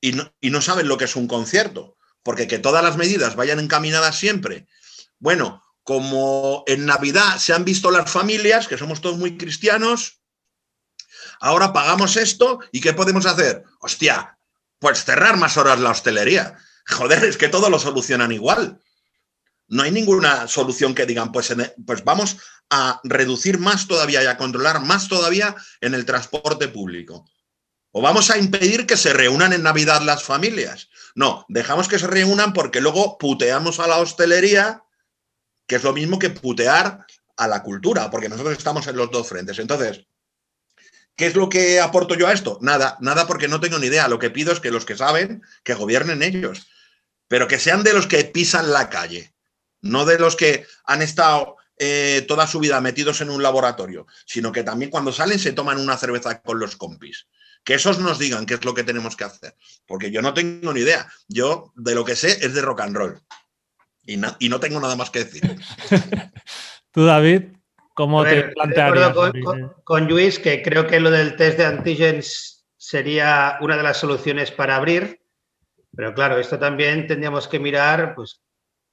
y 0.00 0.12
no, 0.12 0.32
y 0.40 0.50
no 0.50 0.60
saben 0.60 0.88
lo 0.88 0.96
que 0.96 1.04
es 1.04 1.14
un 1.14 1.28
concierto, 1.28 1.96
porque 2.22 2.46
que 2.46 2.58
todas 2.58 2.82
las 2.82 2.96
medidas 2.96 3.36
vayan 3.36 3.60
encaminadas 3.60 4.18
siempre. 4.18 4.66
Bueno, 5.18 5.62
como 5.82 6.64
en 6.66 6.86
Navidad 6.86 7.38
se 7.38 7.52
han 7.52 7.64
visto 7.64 7.90
las 7.90 8.10
familias, 8.10 8.68
que 8.68 8.78
somos 8.78 9.00
todos 9.00 9.18
muy 9.18 9.36
cristianos, 9.36 10.20
ahora 11.40 11.72
pagamos 11.72 12.16
esto 12.16 12.60
y 12.70 12.80
¿qué 12.80 12.92
podemos 12.92 13.26
hacer? 13.26 13.64
Hostia, 13.80 14.38
pues 14.78 15.04
cerrar 15.04 15.36
más 15.36 15.56
horas 15.56 15.80
la 15.80 15.90
hostelería. 15.90 16.56
Joder, 16.86 17.24
es 17.24 17.36
que 17.36 17.48
todo 17.48 17.70
lo 17.70 17.78
solucionan 17.78 18.32
igual. 18.32 18.80
No 19.68 19.84
hay 19.84 19.90
ninguna 19.90 20.48
solución 20.48 20.94
que 20.94 21.06
digan, 21.06 21.32
pues, 21.32 21.50
e, 21.50 21.74
pues 21.86 22.04
vamos 22.04 22.36
a 22.68 23.00
reducir 23.04 23.58
más 23.58 23.86
todavía 23.86 24.22
y 24.22 24.26
a 24.26 24.36
controlar 24.36 24.80
más 24.80 25.08
todavía 25.08 25.54
en 25.80 25.94
el 25.94 26.04
transporte 26.04 26.68
público. 26.68 27.30
O 27.90 28.02
vamos 28.02 28.30
a 28.30 28.38
impedir 28.38 28.86
que 28.86 28.96
se 28.96 29.12
reúnan 29.12 29.52
en 29.52 29.62
Navidad 29.62 30.02
las 30.02 30.22
familias. 30.22 30.88
No, 31.14 31.44
dejamos 31.48 31.88
que 31.88 31.98
se 31.98 32.06
reúnan 32.06 32.52
porque 32.52 32.80
luego 32.80 33.18
puteamos 33.18 33.80
a 33.80 33.86
la 33.86 33.98
hostelería, 33.98 34.84
que 35.66 35.76
es 35.76 35.84
lo 35.84 35.92
mismo 35.92 36.18
que 36.18 36.30
putear 36.30 37.06
a 37.36 37.48
la 37.48 37.62
cultura, 37.62 38.10
porque 38.10 38.28
nosotros 38.28 38.56
estamos 38.56 38.86
en 38.86 38.96
los 38.96 39.10
dos 39.10 39.28
frentes. 39.28 39.58
Entonces, 39.58 40.06
¿Qué 41.16 41.26
es 41.26 41.34
lo 41.34 41.48
que 41.48 41.80
aporto 41.80 42.14
yo 42.14 42.26
a 42.26 42.32
esto? 42.32 42.58
Nada, 42.62 42.96
nada 43.00 43.26
porque 43.26 43.48
no 43.48 43.60
tengo 43.60 43.78
ni 43.78 43.86
idea. 43.86 44.08
Lo 44.08 44.18
que 44.18 44.30
pido 44.30 44.52
es 44.52 44.60
que 44.60 44.70
los 44.70 44.86
que 44.86 44.96
saben, 44.96 45.42
que 45.62 45.74
gobiernen 45.74 46.22
ellos, 46.22 46.68
pero 47.28 47.48
que 47.48 47.58
sean 47.58 47.82
de 47.82 47.92
los 47.92 48.06
que 48.06 48.24
pisan 48.24 48.72
la 48.72 48.88
calle, 48.88 49.34
no 49.80 50.04
de 50.04 50.18
los 50.18 50.36
que 50.36 50.66
han 50.84 51.02
estado 51.02 51.56
eh, 51.76 52.24
toda 52.26 52.46
su 52.46 52.60
vida 52.60 52.80
metidos 52.80 53.20
en 53.20 53.30
un 53.30 53.42
laboratorio, 53.42 54.06
sino 54.26 54.52
que 54.52 54.62
también 54.62 54.90
cuando 54.90 55.12
salen 55.12 55.38
se 55.38 55.52
toman 55.52 55.78
una 55.78 55.98
cerveza 55.98 56.40
con 56.40 56.58
los 56.58 56.76
compis. 56.76 57.26
Que 57.64 57.74
esos 57.74 57.98
nos 57.98 58.18
digan 58.18 58.46
qué 58.46 58.54
es 58.54 58.64
lo 58.64 58.74
que 58.74 58.84
tenemos 58.84 59.16
que 59.16 59.24
hacer, 59.24 59.56
porque 59.86 60.10
yo 60.10 60.20
no 60.20 60.34
tengo 60.34 60.72
ni 60.72 60.80
idea. 60.80 61.06
Yo 61.28 61.72
de 61.76 61.94
lo 61.94 62.04
que 62.04 62.16
sé 62.16 62.44
es 62.44 62.54
de 62.54 62.60
rock 62.62 62.80
and 62.80 62.96
roll 62.96 63.20
y, 64.04 64.20
y 64.38 64.48
no 64.48 64.60
tengo 64.60 64.80
nada 64.80 64.96
más 64.96 65.10
que 65.10 65.20
decir. 65.20 65.42
Tú, 66.90 67.04
David, 67.04 67.44
¿Cómo 67.94 68.24
te 68.24 68.44
plantearías? 68.44 69.14
Con, 69.84 70.08
Luis, 70.08 70.38
que 70.38 70.62
creo 70.62 70.86
que 70.86 71.00
lo 71.00 71.10
del 71.10 71.36
test 71.36 71.58
de 71.58 71.66
antígenos 71.66 72.64
sería 72.76 73.58
una 73.60 73.76
de 73.76 73.82
las 73.82 73.98
soluciones 73.98 74.50
para 74.50 74.76
abrir, 74.76 75.20
pero 75.94 76.14
claro, 76.14 76.38
esto 76.38 76.58
también 76.58 77.06
tendríamos 77.06 77.48
que 77.48 77.58
mirar, 77.58 78.14
pues, 78.14 78.42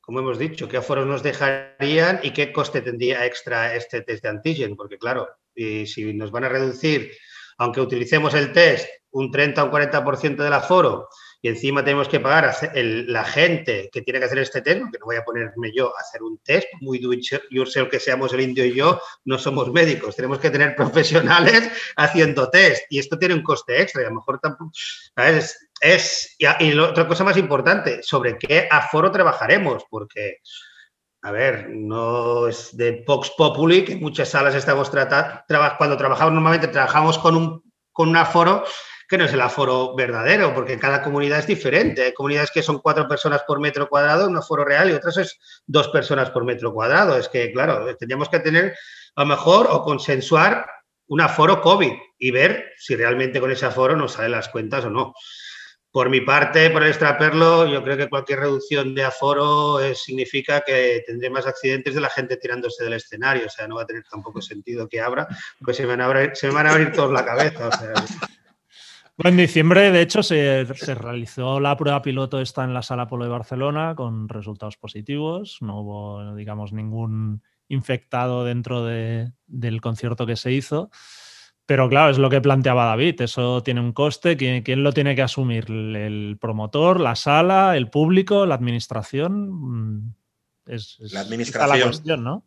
como 0.01 0.19
hemos 0.19 0.37
dicho, 0.37 0.67
qué 0.67 0.77
aforos 0.77 1.07
nos 1.07 1.23
dejarían 1.23 2.19
y 2.23 2.31
qué 2.31 2.51
coste 2.51 2.81
tendría 2.81 3.25
extra 3.25 3.73
este 3.73 4.01
test 4.01 4.23
de 4.23 4.29
antígeno, 4.29 4.75
porque 4.75 4.97
claro, 4.97 5.29
y 5.55 5.85
si 5.85 6.13
nos 6.13 6.31
van 6.31 6.43
a 6.43 6.49
reducir, 6.49 7.11
aunque 7.59 7.81
utilicemos 7.81 8.33
el 8.33 8.51
test, 8.51 8.87
un 9.11 9.31
30 9.31 9.63
o 9.63 9.65
un 9.67 9.71
40% 9.71 10.37
del 10.37 10.53
aforo, 10.53 11.09
y 11.41 11.47
encima 11.47 11.83
tenemos 11.83 12.09
que 12.09 12.19
pagar 12.19 12.45
a 12.45 12.55
la 12.73 13.23
gente 13.23 13.89
que 13.91 14.01
tiene 14.01 14.19
que 14.19 14.25
hacer 14.25 14.39
este 14.39 14.61
test, 14.61 14.81
porque 14.81 14.99
no 14.99 15.05
voy 15.05 15.15
a 15.15 15.23
ponerme 15.23 15.71
yo 15.73 15.95
a 15.95 16.01
hacer 16.01 16.21
un 16.21 16.37
test, 16.39 16.67
muy 16.81 16.99
do 16.99 17.11
yourself 17.49 17.89
que 17.89 17.99
seamos 17.99 18.33
el 18.33 18.41
indio 18.41 18.65
y 18.65 18.73
yo, 18.73 19.01
no 19.25 19.37
somos 19.37 19.71
médicos, 19.71 20.15
tenemos 20.15 20.39
que 20.39 20.49
tener 20.49 20.75
profesionales 20.75 21.69
haciendo 21.95 22.49
test 22.49 22.83
y 22.89 22.99
esto 22.99 23.17
tiene 23.17 23.35
un 23.35 23.43
coste 23.43 23.81
extra 23.81 24.01
y 24.01 24.05
a 24.05 24.09
lo 24.09 24.15
mejor 24.15 24.39
tampoco, 24.39 24.71
¿sabes? 25.15 25.69
Es, 25.81 26.35
y, 26.37 26.45
y 26.65 26.77
otra 26.77 27.07
cosa 27.07 27.23
más 27.23 27.37
importante, 27.37 28.03
sobre 28.03 28.37
qué 28.37 28.67
aforo 28.69 29.11
trabajaremos, 29.11 29.83
porque 29.89 30.39
a 31.21 31.31
ver, 31.31 31.69
no 31.69 32.47
es 32.47 32.75
de 32.77 33.03
Vox 33.05 33.31
Populi, 33.37 33.83
que 33.83 33.93
en 33.93 33.99
muchas 33.99 34.29
salas 34.29 34.55
estamos 34.55 34.89
tratando, 34.89 35.41
cuando 35.77 35.97
trabajamos 35.97 36.33
normalmente 36.33 36.67
trabajamos 36.67 37.17
con 37.17 37.35
un, 37.35 37.63
con 37.91 38.09
un 38.09 38.15
aforo 38.15 38.63
que 39.09 39.17
no 39.17 39.25
es 39.25 39.33
el 39.33 39.41
aforo 39.41 39.95
verdadero, 39.95 40.53
porque 40.53 40.77
cada 40.77 41.01
comunidad 41.01 41.39
es 41.39 41.47
diferente. 41.47 42.03
Hay 42.03 42.13
comunidades 42.13 42.51
que 42.51 42.61
son 42.61 42.77
cuatro 42.77 43.07
personas 43.07 43.41
por 43.41 43.59
metro 43.59 43.89
cuadrado, 43.89 44.27
un 44.27 44.37
aforo 44.37 44.63
real, 44.63 44.89
y 44.89 44.93
otras 44.93 45.17
es 45.17 45.39
dos 45.65 45.87
personas 45.87 46.29
por 46.29 46.45
metro 46.45 46.71
cuadrado. 46.71 47.17
Es 47.17 47.27
que, 47.27 47.51
claro, 47.51 47.83
tendríamos 47.97 48.29
que 48.29 48.39
tener 48.39 48.75
a 49.15 49.21
lo 49.21 49.27
mejor 49.27 49.67
o 49.71 49.81
consensuar 49.83 50.63
un 51.07 51.21
aforo 51.21 51.59
COVID 51.59 51.91
y 52.19 52.29
ver 52.29 52.73
si 52.77 52.95
realmente 52.95 53.39
con 53.39 53.51
ese 53.51 53.65
aforo 53.65 53.95
nos 53.95 54.13
salen 54.13 54.31
las 54.31 54.49
cuentas 54.49 54.85
o 54.85 54.91
no. 54.91 55.15
Por 55.91 56.09
mi 56.11 56.21
parte, 56.21 56.69
por 56.69 56.83
el 56.83 56.89
extraperlo, 56.89 57.65
yo 57.65 57.83
creo 57.83 57.97
que 57.97 58.09
cualquier 58.09 58.41
reducción 58.41 58.93
de 58.93 59.03
aforo 59.03 59.79
eh, 59.79 59.95
significa 59.95 60.61
que 60.61 61.03
tendré 61.05 61.31
más 61.31 61.47
accidentes 61.47 61.95
de 61.95 62.01
la 62.01 62.11
gente 62.11 62.37
tirándose 62.37 62.83
del 62.83 62.93
escenario. 62.93 63.47
O 63.47 63.49
sea, 63.49 63.67
no 63.67 63.77
va 63.77 63.81
a 63.81 63.85
tener 63.87 64.03
tampoco 64.03 64.39
sentido 64.39 64.87
que 64.87 65.01
abra, 65.01 65.27
pues 65.59 65.77
se 65.77 65.83
me 65.83 65.95
van 65.95 66.01
a 66.01 66.69
abrir, 66.71 66.91
todos 66.91 67.11
la 67.11 67.25
cabeza. 67.25 67.69
en 69.17 69.37
diciembre, 69.37 69.91
de 69.91 70.01
hecho, 70.01 70.21
se, 70.21 70.63
realizó 70.93 71.59
la 71.59 71.75
prueba 71.75 72.03
piloto 72.03 72.39
esta 72.39 72.63
en 72.63 72.75
la 72.75 72.83
Sala 72.83 73.07
Polo 73.07 73.23
de 73.23 73.31
Barcelona 73.31 73.95
con 73.95 74.29
resultados 74.29 74.77
positivos. 74.77 75.57
No 75.61 75.81
hubo, 75.81 76.35
digamos, 76.35 76.71
ningún 76.71 77.41
infectado 77.67 78.45
dentro 78.45 78.85
del 78.85 79.81
concierto 79.81 80.27
que 80.27 80.35
se 80.35 80.51
hizo. 80.51 80.91
Pero 81.69 81.87
claro, 81.87 82.09
es 82.09 82.17
lo 82.17 82.31
que 82.31 82.41
planteaba 82.41 82.85
David, 82.85 83.21
eso 83.21 83.61
tiene 83.61 83.79
un 83.79 83.93
coste, 83.93 84.35
¿quién, 84.35 84.83
lo 84.83 84.91
tiene 84.91 85.15
que 85.15 85.21
asumir? 85.21 85.65
¿El 85.69 86.35
promotor, 86.41 86.99
la 86.99 87.15
sala, 87.15 87.77
el 87.77 87.91
público, 87.91 88.47
la 88.47 88.55
administración? 88.55 89.51
Mm, 89.51 90.15
es, 90.65 90.97
la 91.13 91.19
administración. 91.19 91.77
La 91.77 91.85
cuestión, 91.85 92.23
¿no? 92.23 92.43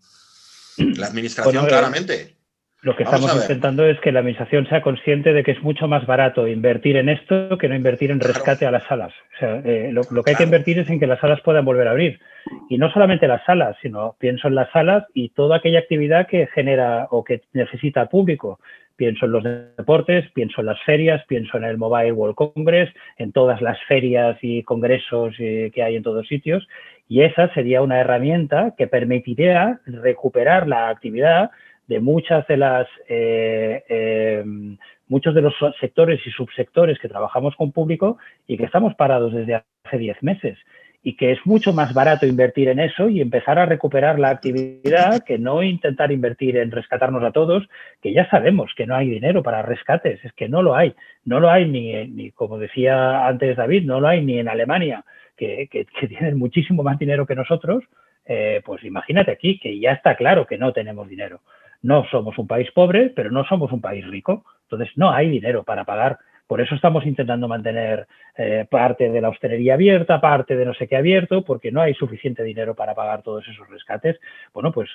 La 0.76 1.06
administración, 1.06 1.66
claramente. 1.66 2.36
Lo 2.82 2.96
que 2.96 3.04
estamos 3.04 3.32
intentando 3.40 3.86
es 3.86 4.00
que 4.00 4.10
la 4.10 4.18
administración 4.18 4.66
sea 4.66 4.82
consciente 4.82 5.32
de 5.32 5.44
que 5.44 5.52
es 5.52 5.62
mucho 5.62 5.86
más 5.86 6.04
barato 6.04 6.48
invertir 6.48 6.96
en 6.96 7.08
esto 7.08 7.56
que 7.56 7.68
no 7.68 7.76
invertir 7.76 8.10
en 8.10 8.18
rescate 8.18 8.66
a 8.66 8.72
las 8.72 8.82
salas. 8.88 9.12
O 9.36 9.38
sea, 9.38 9.62
eh, 9.64 9.92
lo, 9.92 10.02
que 10.24 10.30
hay 10.32 10.36
que 10.36 10.42
invertir 10.42 10.80
es 10.80 10.90
en 10.90 10.98
que 10.98 11.06
las 11.06 11.20
salas 11.20 11.40
puedan 11.42 11.64
volver 11.64 11.86
a 11.86 11.92
abrir. 11.92 12.18
Y 12.68 12.78
no 12.78 12.90
solamente 12.90 13.28
las 13.28 13.44
salas, 13.44 13.76
sino 13.82 14.16
pienso 14.18 14.48
en 14.48 14.56
las 14.56 14.68
salas 14.72 15.04
y 15.14 15.28
toda 15.28 15.58
aquella 15.58 15.78
actividad 15.78 16.26
que 16.26 16.48
genera 16.48 17.06
o 17.12 17.22
que 17.22 17.42
necesita 17.52 18.08
público 18.08 18.58
pienso 18.96 19.26
en 19.26 19.32
los 19.32 19.44
deportes, 19.44 20.30
pienso 20.32 20.60
en 20.60 20.66
las 20.66 20.80
ferias, 20.82 21.24
pienso 21.26 21.56
en 21.56 21.64
el 21.64 21.78
Mobile 21.78 22.12
World 22.12 22.34
Congress, 22.34 22.90
en 23.16 23.32
todas 23.32 23.60
las 23.60 23.78
ferias 23.88 24.38
y 24.42 24.62
congresos 24.64 25.34
eh, 25.38 25.70
que 25.74 25.82
hay 25.82 25.96
en 25.96 26.02
todos 26.02 26.26
sitios. 26.26 26.68
Y 27.08 27.22
esa 27.22 27.52
sería 27.54 27.82
una 27.82 28.00
herramienta 28.00 28.74
que 28.76 28.86
permitiría 28.86 29.80
recuperar 29.86 30.68
la 30.68 30.88
actividad 30.88 31.50
de 31.88 32.00
muchas 32.00 32.46
de 32.46 32.56
las 32.56 32.86
eh, 33.08 33.84
eh, 33.88 34.44
muchos 35.08 35.34
de 35.34 35.42
los 35.42 35.54
sectores 35.80 36.20
y 36.26 36.30
subsectores 36.30 36.98
que 36.98 37.08
trabajamos 37.08 37.54
con 37.56 37.72
público 37.72 38.18
y 38.46 38.56
que 38.56 38.64
estamos 38.64 38.94
parados 38.94 39.32
desde 39.32 39.62
hace 39.84 39.98
10 39.98 40.22
meses 40.22 40.58
y 41.02 41.16
que 41.16 41.32
es 41.32 41.44
mucho 41.44 41.72
más 41.72 41.92
barato 41.94 42.26
invertir 42.26 42.68
en 42.68 42.78
eso 42.78 43.08
y 43.08 43.20
empezar 43.20 43.58
a 43.58 43.66
recuperar 43.66 44.18
la 44.18 44.30
actividad 44.30 45.24
que 45.24 45.36
no 45.36 45.62
intentar 45.62 46.12
invertir 46.12 46.56
en 46.56 46.70
rescatarnos 46.70 47.24
a 47.24 47.32
todos, 47.32 47.68
que 48.00 48.12
ya 48.12 48.28
sabemos 48.30 48.72
que 48.76 48.86
no 48.86 48.94
hay 48.94 49.10
dinero 49.10 49.42
para 49.42 49.62
rescates, 49.62 50.24
es 50.24 50.32
que 50.32 50.48
no 50.48 50.62
lo 50.62 50.76
hay, 50.76 50.94
no 51.24 51.40
lo 51.40 51.50
hay 51.50 51.68
ni, 51.68 52.06
ni 52.06 52.30
como 52.30 52.58
decía 52.58 53.26
antes 53.26 53.56
David, 53.56 53.84
no 53.84 54.00
lo 54.00 54.08
hay 54.08 54.24
ni 54.24 54.38
en 54.38 54.48
Alemania, 54.48 55.04
que, 55.36 55.68
que, 55.68 56.06
tienen 56.06 56.38
muchísimo 56.38 56.84
más 56.84 56.98
dinero 56.98 57.26
que 57.26 57.34
nosotros, 57.34 57.82
eh, 58.24 58.62
pues 58.64 58.84
imagínate 58.84 59.32
aquí 59.32 59.58
que 59.58 59.80
ya 59.80 59.92
está 59.92 60.14
claro 60.14 60.46
que 60.46 60.58
no 60.58 60.72
tenemos 60.72 61.08
dinero. 61.08 61.40
No 61.82 62.04
somos 62.10 62.38
un 62.38 62.46
país 62.46 62.70
pobre, 62.72 63.10
pero 63.10 63.30
no 63.30 63.44
somos 63.44 63.72
un 63.72 63.80
país 63.80 64.06
rico, 64.06 64.44
entonces 64.62 64.96
no 64.96 65.12
hay 65.12 65.28
dinero 65.28 65.64
para 65.64 65.84
pagar. 65.84 66.18
Por 66.46 66.60
eso 66.60 66.74
estamos 66.74 67.06
intentando 67.06 67.48
mantener 67.48 68.06
eh, 68.36 68.66
parte 68.70 69.10
de 69.10 69.20
la 69.20 69.30
hostelería 69.30 69.74
abierta, 69.74 70.20
parte 70.20 70.56
de 70.56 70.66
no 70.66 70.74
sé 70.74 70.86
qué 70.86 70.96
abierto, 70.96 71.44
porque 71.44 71.72
no 71.72 71.80
hay 71.80 71.94
suficiente 71.94 72.42
dinero 72.42 72.74
para 72.74 72.94
pagar 72.94 73.22
todos 73.22 73.46
esos 73.48 73.68
rescates. 73.68 74.20
Bueno, 74.52 74.70
pues 74.70 74.90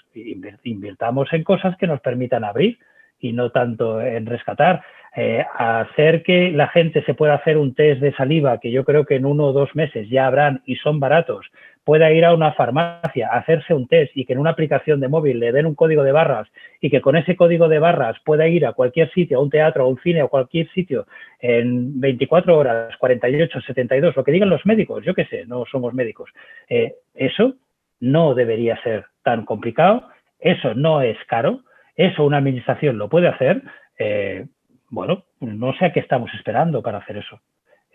invirtamos 0.64 1.32
en 1.34 1.44
cosas 1.44 1.76
que 1.78 1.88
nos 1.88 2.00
permitan 2.02 2.44
abrir 2.44 2.78
y 3.20 3.34
no 3.34 3.52
tanto 3.52 4.02
en 4.02 4.26
rescatar. 4.26 4.84
Eh, 5.16 5.44
hacer 5.58 6.22
que 6.22 6.52
la 6.52 6.68
gente 6.68 7.04
se 7.04 7.16
pueda 7.16 7.34
hacer 7.34 7.58
un 7.58 7.74
test 7.74 8.02
de 8.02 8.14
saliva, 8.14 8.60
que 8.60 8.70
yo 8.70 8.86
creo 8.86 9.04
que 9.04 9.16
en 9.16 9.26
uno 9.26 9.46
o 9.46 9.52
dos 9.52 9.76
meses 9.76 10.08
ya 10.10 10.28
habrán 10.28 10.62
y 10.66 10.76
son 10.76 11.00
baratos, 11.00 11.48
pueda 11.84 12.12
ir 12.12 12.24
a 12.24 12.36
una 12.36 12.52
farmacia, 12.52 13.30
hacerse 13.30 13.74
un 13.74 13.88
test 13.88 14.12
y 14.16 14.26
que 14.26 14.34
en 14.34 14.40
una 14.40 14.52
aplicación 14.52 15.00
de 15.00 15.08
móvil 15.08 15.40
le 15.40 15.52
den 15.54 15.66
un 15.66 15.74
código 15.74 16.04
de 16.04 16.12
barras 16.12 16.48
y 16.82 16.92
que 16.92 17.02
con 17.02 17.16
ese 17.16 17.36
código 17.36 17.68
de 17.68 17.80
barras 17.80 18.18
pueda 18.26 18.48
ir 18.48 18.66
a 18.66 18.74
cualquier 18.74 19.10
sitio, 19.12 19.40
a 19.40 19.42
un 19.42 19.50
teatro, 19.50 19.86
a 19.86 19.88
un 19.88 19.98
cine, 20.02 20.22
a 20.22 20.28
cualquier 20.28 20.70
sitio 20.72 21.08
en 21.40 22.00
24 22.00 22.56
horas, 22.56 22.96
48, 22.98 23.62
72, 23.62 24.16
lo 24.16 24.24
que 24.24 24.34
digan 24.34 24.50
los 24.50 24.66
médicos, 24.66 25.04
yo 25.04 25.16
qué 25.16 25.26
sé, 25.26 25.46
no 25.48 25.66
somos 25.66 25.94
médicos. 25.94 26.30
Eh, 26.70 26.94
eso 27.16 27.56
no 28.02 28.36
debería 28.36 28.80
ser 28.84 29.06
tan 29.24 29.46
complicado, 29.46 30.10
eso 30.40 30.76
no 30.76 31.02
es 31.02 31.18
caro, 31.26 31.62
eso 31.98 32.24
una 32.24 32.38
administración 32.38 32.98
lo 32.98 33.10
puede 33.10 33.28
hacer. 33.28 33.64
Eh, 33.98 34.46
bueno, 34.90 35.26
no 35.42 35.74
sé 35.74 35.86
a 35.86 35.94
qué 35.94 36.00
estamos 36.00 36.32
esperando 36.36 36.82
para 36.82 37.00
hacer 37.00 37.18
eso. 37.18 37.42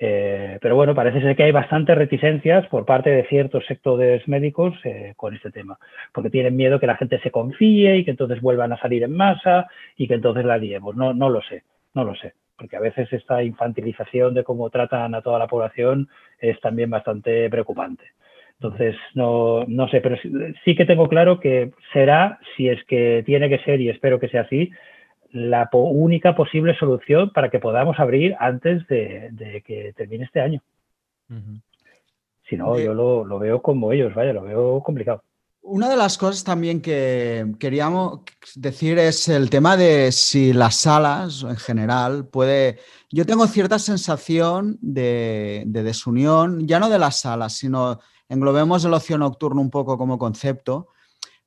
Eh, 0.04 0.58
pero 0.60 0.74
bueno, 0.74 0.96
parece 0.96 1.20
ser 1.20 1.36
que 1.36 1.44
hay 1.44 1.52
bastantes 1.52 1.96
reticencias 1.96 2.66
por 2.66 2.84
parte 2.84 3.10
de 3.10 3.24
ciertos 3.28 3.64
sectores 3.66 4.26
médicos 4.26 4.74
eh, 4.82 5.12
con 5.16 5.32
este 5.32 5.52
tema, 5.52 5.78
porque 6.12 6.28
tienen 6.28 6.56
miedo 6.56 6.80
que 6.80 6.88
la 6.88 6.96
gente 6.96 7.20
se 7.20 7.30
confíe 7.30 7.98
y 7.98 8.04
que 8.04 8.10
entonces 8.10 8.40
vuelvan 8.40 8.72
a 8.72 8.80
salir 8.80 9.04
en 9.04 9.12
masa 9.12 9.68
y 9.96 10.08
que 10.08 10.14
entonces 10.14 10.44
la 10.44 10.58
liemos. 10.58 10.96
No, 10.96 11.14
no 11.14 11.30
lo 11.30 11.40
sé, 11.42 11.62
no 11.94 12.02
lo 12.02 12.16
sé, 12.16 12.34
porque 12.56 12.76
a 12.76 12.80
veces 12.80 13.12
esta 13.12 13.44
infantilización 13.44 14.34
de 14.34 14.42
cómo 14.42 14.70
tratan 14.70 15.14
a 15.14 15.22
toda 15.22 15.38
la 15.38 15.46
población 15.46 16.08
es 16.40 16.60
también 16.60 16.90
bastante 16.90 17.48
preocupante. 17.48 18.02
Entonces, 18.62 18.94
no, 19.14 19.64
no 19.66 19.88
sé, 19.88 20.00
pero 20.00 20.16
sí 20.64 20.76
que 20.76 20.84
tengo 20.84 21.08
claro 21.08 21.40
que 21.40 21.72
será, 21.92 22.38
si 22.56 22.68
es 22.68 22.78
que 22.84 23.24
tiene 23.26 23.48
que 23.48 23.58
ser 23.64 23.80
y 23.80 23.88
espero 23.88 24.20
que 24.20 24.28
sea 24.28 24.42
así, 24.42 24.70
la 25.32 25.68
única 25.72 26.36
posible 26.36 26.78
solución 26.78 27.32
para 27.32 27.50
que 27.50 27.58
podamos 27.58 27.98
abrir 27.98 28.36
antes 28.38 28.86
de, 28.86 29.64
que 29.66 29.92
termine 29.96 30.24
este 30.24 30.40
año. 30.40 30.62
Si 32.48 32.56
no, 32.56 32.78
yo 32.78 32.94
lo, 32.94 33.38
veo 33.40 33.60
como 33.62 33.90
ellos, 33.90 34.14
vaya, 34.14 34.32
lo 34.32 34.42
veo 34.42 34.80
complicado. 34.80 35.24
Una 35.62 35.88
de 35.88 35.96
las 35.96 36.16
cosas 36.16 36.44
también 36.44 36.80
que 36.80 37.46
queríamos 37.58 38.20
decir 38.54 38.96
es 38.98 39.28
el 39.28 39.50
tema 39.50 39.76
de 39.76 40.12
si 40.12 40.52
las 40.52 40.76
salas 40.76 41.42
en 41.42 41.56
general 41.56 42.28
puede... 42.28 42.78
Yo 43.10 43.26
tengo 43.26 43.44
cierta 43.48 43.80
sensación 43.80 44.78
de, 44.80 45.64
de 45.66 45.82
desunión, 45.82 46.66
ya 46.68 46.78
no 46.78 46.88
de 46.88 46.98
las 46.98 47.20
salas, 47.20 47.54
sino 47.54 47.98
englobemos 48.32 48.82
el 48.84 48.94
ocio 48.94 49.18
nocturno 49.18 49.60
un 49.60 49.70
poco 49.70 49.98
como 49.98 50.18
concepto 50.18 50.88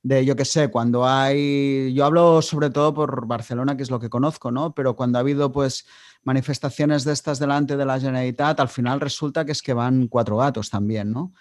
de, 0.02 0.24
yo 0.24 0.36
qué 0.36 0.44
sé, 0.44 0.68
cuando 0.68 1.04
hay, 1.04 1.92
yo 1.92 2.04
hablo 2.04 2.40
sobre 2.40 2.70
todo 2.70 2.94
por 2.94 3.26
Barcelona, 3.26 3.76
que 3.76 3.82
es 3.82 3.90
lo 3.90 3.98
que 3.98 4.08
conozco, 4.08 4.52
¿no? 4.52 4.72
Pero 4.72 4.94
cuando 4.94 5.18
ha 5.18 5.20
habido 5.20 5.50
pues 5.50 5.84
manifestaciones 6.22 7.02
de 7.02 7.12
estas 7.12 7.40
delante 7.40 7.76
de 7.76 7.84
la 7.84 7.98
Generalitat, 7.98 8.60
al 8.60 8.68
final 8.68 9.00
resulta 9.00 9.44
que 9.44 9.50
es 9.50 9.62
que 9.62 9.74
van 9.74 10.06
cuatro 10.06 10.36
gatos 10.36 10.70
también, 10.70 11.10
¿no? 11.10 11.32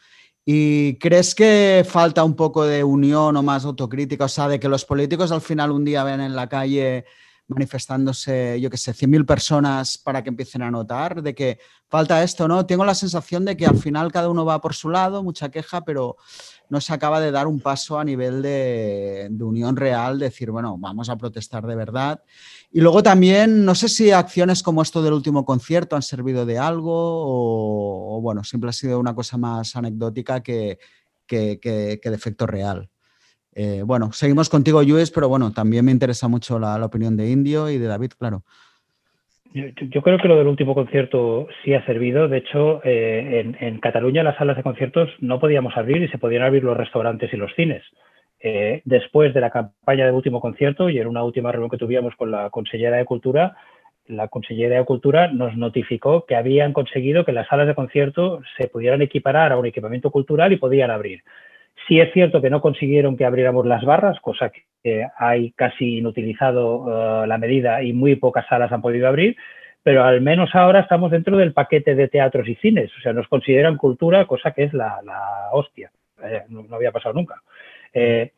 ¿Y 0.43 0.98
crees 0.98 1.36
que 1.36 1.86
falta 1.88 2.24
un 2.24 2.36
poco 2.36 2.66
de 2.66 2.84
unión 2.84 3.38
o 3.38 3.43
más 3.43 3.66
autocrítica? 3.66 4.26
O 4.26 4.30
sea, 4.30 4.48
de 4.48 4.60
que 4.60 4.68
los 4.68 4.84
políticos 4.84 5.32
al 5.32 5.41
final 5.41 5.70
un 5.70 5.86
día 5.86 6.04
ven 6.04 6.22
en 6.22 6.36
la 6.36 6.50
calle 6.50 7.06
manifestándose, 7.48 8.60
yo 8.60 8.72
qué 8.72 8.78
sé, 8.78 8.93
100.000 8.93 9.26
personas 9.26 10.00
para 10.00 10.24
que 10.24 10.30
empiecen 10.30 10.64
a 10.64 10.72
notar, 10.72 11.22
de 11.22 11.36
que 11.36 11.60
falta 11.96 12.22
esto, 12.24 12.46
¿no? 12.46 12.66
Tengo 12.66 12.84
la 12.84 12.93
sensación 12.93 13.46
de 13.46 13.56
que 13.56 13.66
al 13.66 13.78
final 13.78 14.12
cada 14.12 14.28
uno 14.28 14.43
va 14.43 14.60
por 14.60 14.76
su 14.76 14.89
lado, 14.89 15.24
mucha 15.24 15.48
queja, 15.48 15.86
pero 15.86 16.18
no 16.68 16.82
se 16.82 16.93
acaba 16.93 17.22
de 17.22 17.32
dar 17.32 17.48
un 17.48 17.62
paso 17.62 17.98
a 17.98 18.04
nivel 18.04 18.41
de, 18.41 19.30
unión 19.39 19.78
real, 19.78 20.20
decir, 20.20 20.52
bueno, 20.52 20.78
vamos 20.78 21.08
a 21.08 21.16
protestar 21.16 21.66
de 21.66 21.74
verdad. 21.74 22.22
Y 22.70 22.82
luego 22.82 23.02
también, 23.02 23.64
no 23.64 23.76
sé 23.76 23.88
si 23.88 24.12
acciones 24.12 24.62
como 24.62 24.82
esto 24.82 25.02
del 25.02 25.14
último 25.14 25.46
concierto 25.46 25.96
han 25.96 26.02
servido 26.02 26.46
de 26.46 26.60
algo 26.60 26.91
o, 26.93 28.20
bueno, 28.20 28.43
siempre 28.43 28.72
ha 28.72 28.74
sido 28.74 29.00
una 29.00 29.16
cosa 29.16 29.38
más 29.38 29.78
anecdótica 29.78 30.43
que, 30.43 30.78
que, 31.26 31.58
de 31.64 32.14
efecto 32.14 32.46
real. 32.46 32.89
Eh, 33.54 33.84
bueno, 33.86 34.12
seguimos 34.12 34.50
contigo, 34.50 34.84
Luis, 34.84 35.12
pero 35.12 35.30
bueno, 35.30 35.54
también 35.54 35.86
me 35.86 35.93
interesa 35.93 36.28
mucho 36.28 36.60
la 36.60 36.84
opinión 36.84 37.16
de 37.16 37.30
Indio 37.30 37.70
y 37.70 37.78
de 37.78 37.88
David, 37.88 38.12
claro. 38.20 38.43
Yo, 39.56 40.01
creo 40.01 40.18
que 40.18 40.28
lo 40.28 40.36
del 40.36 40.47
último 40.47 40.76
concierto 40.76 41.47
sí 41.64 41.74
ha 41.74 41.86
servido. 41.86 42.28
De 42.28 42.39
hecho, 42.39 42.82
eh, 42.84 43.53
en, 43.58 43.80
Cataluña 43.80 44.22
las 44.22 44.36
salas 44.36 44.58
de 44.58 44.64
conciertos 44.64 45.10
no 45.22 45.39
podíamos 45.39 45.78
abrir 45.78 46.01
y 46.01 46.10
se 46.10 46.18
podían 46.18 46.43
abrir 46.43 46.66
los 46.66 46.76
restaurantes 46.76 47.34
y 47.34 47.38
los 47.38 47.56
cines. 47.56 47.82
Eh, 48.41 48.82
después 48.84 49.34
de 49.34 49.39
la 49.39 49.51
campaña 49.51 50.06
del 50.06 50.14
último 50.14 50.41
concierto 50.41 50.89
y 50.89 50.99
en 50.99 51.08
una 51.08 51.24
última 51.24 51.53
reunión 51.53 51.70
que 51.70 51.78
tuvimos 51.78 52.14
con 52.18 52.32
la 52.32 52.49
consellera 52.49 52.97
de 52.97 53.06
Cultura, 53.06 53.56
la 54.08 54.28
consellera 54.28 54.78
de 54.78 54.84
Cultura 54.84 55.30
nos 55.32 55.56
notificó 55.56 56.26
que 56.26 56.36
habían 56.36 56.74
conseguido 56.74 57.24
que 57.24 57.32
las 57.32 57.47
salas 57.47 57.68
de 57.68 57.76
concierto 57.76 58.41
se 58.58 58.68
pudieran 58.68 59.01
equiparar 59.03 59.53
a 59.53 59.58
un 59.58 59.68
equipamiento 59.68 60.12
cultural 60.12 60.51
y 60.51 60.58
podían 60.58 60.91
abrir. 60.91 61.22
Sí 61.88 62.01
es 62.01 62.12
cierto 62.12 62.41
que 62.41 62.49
no 62.49 62.60
consiguieron 62.60 63.16
que 63.16 63.24
abriéramos 63.24 63.66
las 63.66 63.86
barras, 63.86 64.20
cosa 64.20 64.49
que 64.49 64.64
hay 65.18 65.52
casi 65.52 65.98
inutilizado 65.98 66.78
uh, 66.78 67.26
la 67.26 67.38
medida 67.38 67.82
y 67.84 67.94
muy 67.94 68.16
pocas 68.16 68.46
salas 68.48 68.72
han 68.72 68.82
podido 68.82 69.08
abrir, 69.08 69.36
pero 69.84 70.04
al 70.04 70.22
menos 70.22 70.54
ahora 70.54 70.80
estamos 70.80 71.12
dentro 71.12 71.38
del 71.38 71.54
paquete 71.54 71.96
de 71.96 72.08
teatros 72.08 72.48
y 72.48 72.56
cines, 72.56 72.92
o 72.98 73.02
sea, 73.02 73.14
nos 73.14 73.28
consideran 73.28 73.78
cultura, 73.78 74.26
cosa 74.26 74.52
que 74.52 74.64
es 74.64 74.74
la, 74.74 75.00
hostia, 75.52 75.92
eh, 76.24 76.44
no, 76.50 76.66
había 76.76 76.92
pasado 76.92 77.14
nunca. 77.14 77.42
Eh, 77.94 78.32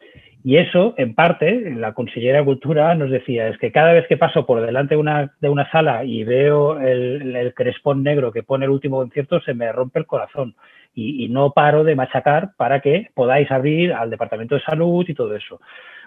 Y 0.43 0.58
eso, 0.58 0.93
en 0.98 1.14
parte, 1.14 1.74
la 1.76 1.93
consellera 1.93 2.39
de 2.39 2.45
Cultura 2.45 2.95
nos 2.95 3.10
decía, 3.10 3.48
es 3.50 3.58
que 3.58 3.72
cada 3.72 3.91
vez 3.91 4.08
que 4.08 4.18
paso 4.18 4.45
por 4.45 4.62
delante 4.66 4.95
de 4.95 5.02
una, 5.02 5.34
de 5.41 5.50
una 5.50 5.70
sala 5.72 6.06
y 6.06 6.24
veo 6.24 6.80
el, 6.80 7.36
el, 7.36 7.54
crespón 7.54 8.04
negro 8.04 8.32
que 8.32 8.43
pone 8.43 8.66
el 8.66 8.72
último 8.72 8.98
concierto, 8.98 9.41
se 9.41 9.54
me 9.54 9.72
rompe 9.72 10.00
el 10.00 10.06
corazón. 10.06 10.56
Y, 10.93 11.26
y, 11.26 11.30
no 11.30 11.52
paro 11.52 11.84
de 11.84 11.95
machacar 11.95 12.52
para 12.56 12.80
que 12.80 13.10
podáis 13.14 13.52
abrir 13.52 13.93
al 13.93 14.10
Departamento 14.10 14.56
de 14.56 14.62
Salud 14.62 15.06
y 15.08 15.14
todo 15.14 15.36
eso. 15.36 15.60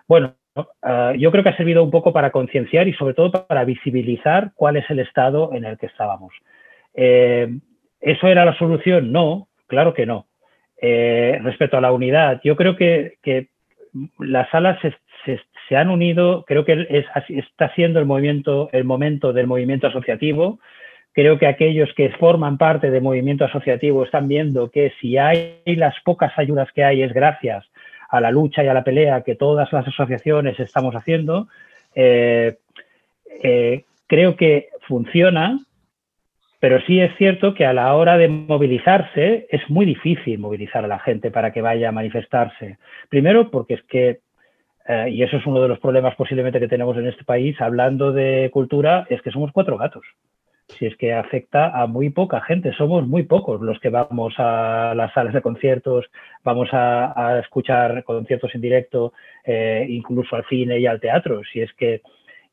Bueno, 0.09 0.35
uh, 0.57 1.13
yo 1.17 1.31
creo 1.31 1.43
que 1.43 1.51
ha 1.51 1.57
servido 1.57 1.83
un 1.83 1.91
poco 1.91 2.13
para 2.13 2.31
concienciar 2.31 2.89
y 2.89 2.95
sobre 2.95 3.15
todo 3.15 3.47
para 3.47 3.65
visibilizar 3.65 4.53
cuál 4.55 4.77
es 4.77 4.89
el 4.91 5.01
estado 5.01 5.53
en 5.55 5.65
el 5.65 5.79
que 5.79 5.87
estábamos. 5.87 6.33
Eh, 6.95 7.49
¿Eso 8.01 8.29
era 8.29 8.45
la 8.45 8.57
solución? 8.57 9.13
No, 9.13 9.49
claro 9.67 9.95
que 9.95 10.07
no. 10.07 10.27
Eh, 10.81 11.39
respecto 11.43 11.77
a 11.77 11.81
la 11.81 11.93
unidad, 11.93 12.41
yo 12.43 12.57
creo 12.57 12.77
que, 12.77 13.19
las 14.19 14.49
salas 14.51 14.79
se, 15.25 15.77
han 15.77 15.91
unido, 15.91 16.45
creo 16.47 16.65
que 16.65 16.87
es, 16.89 17.07
está 17.29 17.73
siendo 17.75 18.01
el 18.01 18.07
momento 18.07 18.69
del 18.73 19.47
movimiento 19.47 19.87
asociativo. 19.89 20.59
Creo 21.13 21.39
que 21.39 21.47
aquellos 21.47 21.93
que 21.95 22.11
forman 22.11 22.57
parte 22.57 22.91
del 22.91 23.03
movimiento 23.03 23.45
asociativo 23.45 24.05
están 24.05 24.29
viendo 24.29 24.71
que 24.71 24.93
si 25.01 25.19
hay 25.19 25.61
las 25.67 25.95
pocas 26.05 26.33
ayudas 26.39 26.71
que 26.73 26.85
hay 26.85 27.03
es 27.03 27.13
gracias 27.13 27.67
a 28.11 28.21
la 28.21 28.31
lucha 28.31 28.65
y 28.65 28.69
a 28.69 28.75
la 28.75 28.85
pelea 28.85 29.23
que 29.23 29.37
todas 29.37 29.73
las 29.73 29.87
asociaciones 29.87 30.59
estamos 30.59 30.95
haciendo. 30.95 31.49
Eh, 31.95 32.57
eh, 33.43 33.85
creo 34.07 34.37
que 34.37 34.69
funciona, 34.89 35.61
pero 36.59 36.81
sí 36.83 37.01
es 37.01 37.17
cierto 37.17 37.55
que 37.55 37.65
a 37.65 37.73
la 37.73 37.95
hora 37.95 38.19
de 38.19 38.29
movilizarse 38.29 39.47
es 39.51 39.69
muy 39.71 39.87
difícil 39.87 40.39
movilizar 40.39 40.85
a 40.85 40.89
la 40.89 40.99
gente 40.99 41.31
para 41.31 41.53
que 41.53 41.63
vaya 41.63 41.89
a 41.89 41.93
manifestarse. 41.93 42.79
Primero 43.09 43.51
porque 43.51 43.75
es 43.75 43.83
que, 43.85 44.21
eh, 44.89 45.11
y 45.11 45.23
eso 45.23 45.37
es 45.37 45.47
uno 45.47 45.63
de 45.63 45.69
los 45.69 45.79
problemas 45.79 46.17
posiblemente 46.17 46.59
que 46.59 46.69
tenemos 46.69 46.97
en 46.97 47.07
este 47.07 47.25
país, 47.25 47.61
hablando 47.61 48.13
de 48.13 48.51
cultura, 48.53 49.07
es 49.09 49.23
que 49.23 49.31
somos 49.31 49.53
cuatro 49.53 49.79
gatos. 49.79 50.05
Si 50.79 50.87
es 50.87 50.97
que 50.97 51.13
afecta 51.13 51.81
a 51.81 51.87
muy 51.87 52.11
poca 52.11 52.41
gente, 52.41 52.73
somos 52.73 53.07
muy 53.07 53.25
pocos 53.25 53.61
los 53.61 53.79
que 53.81 53.91
vamos 53.91 54.35
a 54.39 54.95
las 54.97 55.13
salas 55.13 55.35
de 55.35 55.43
conciertos, 55.43 56.07
vamos 56.43 56.69
a, 56.73 57.39
escuchar 57.41 58.05
conciertos 58.05 58.55
en 58.55 58.61
directo, 58.61 59.13
eh, 59.45 59.87
incluso 59.89 60.37
al 60.37 60.47
cine 60.47 60.79
y 60.79 60.87
al 60.87 61.01
teatro. 61.01 61.43
Si 61.53 61.61
es 61.61 61.73
que 61.75 62.03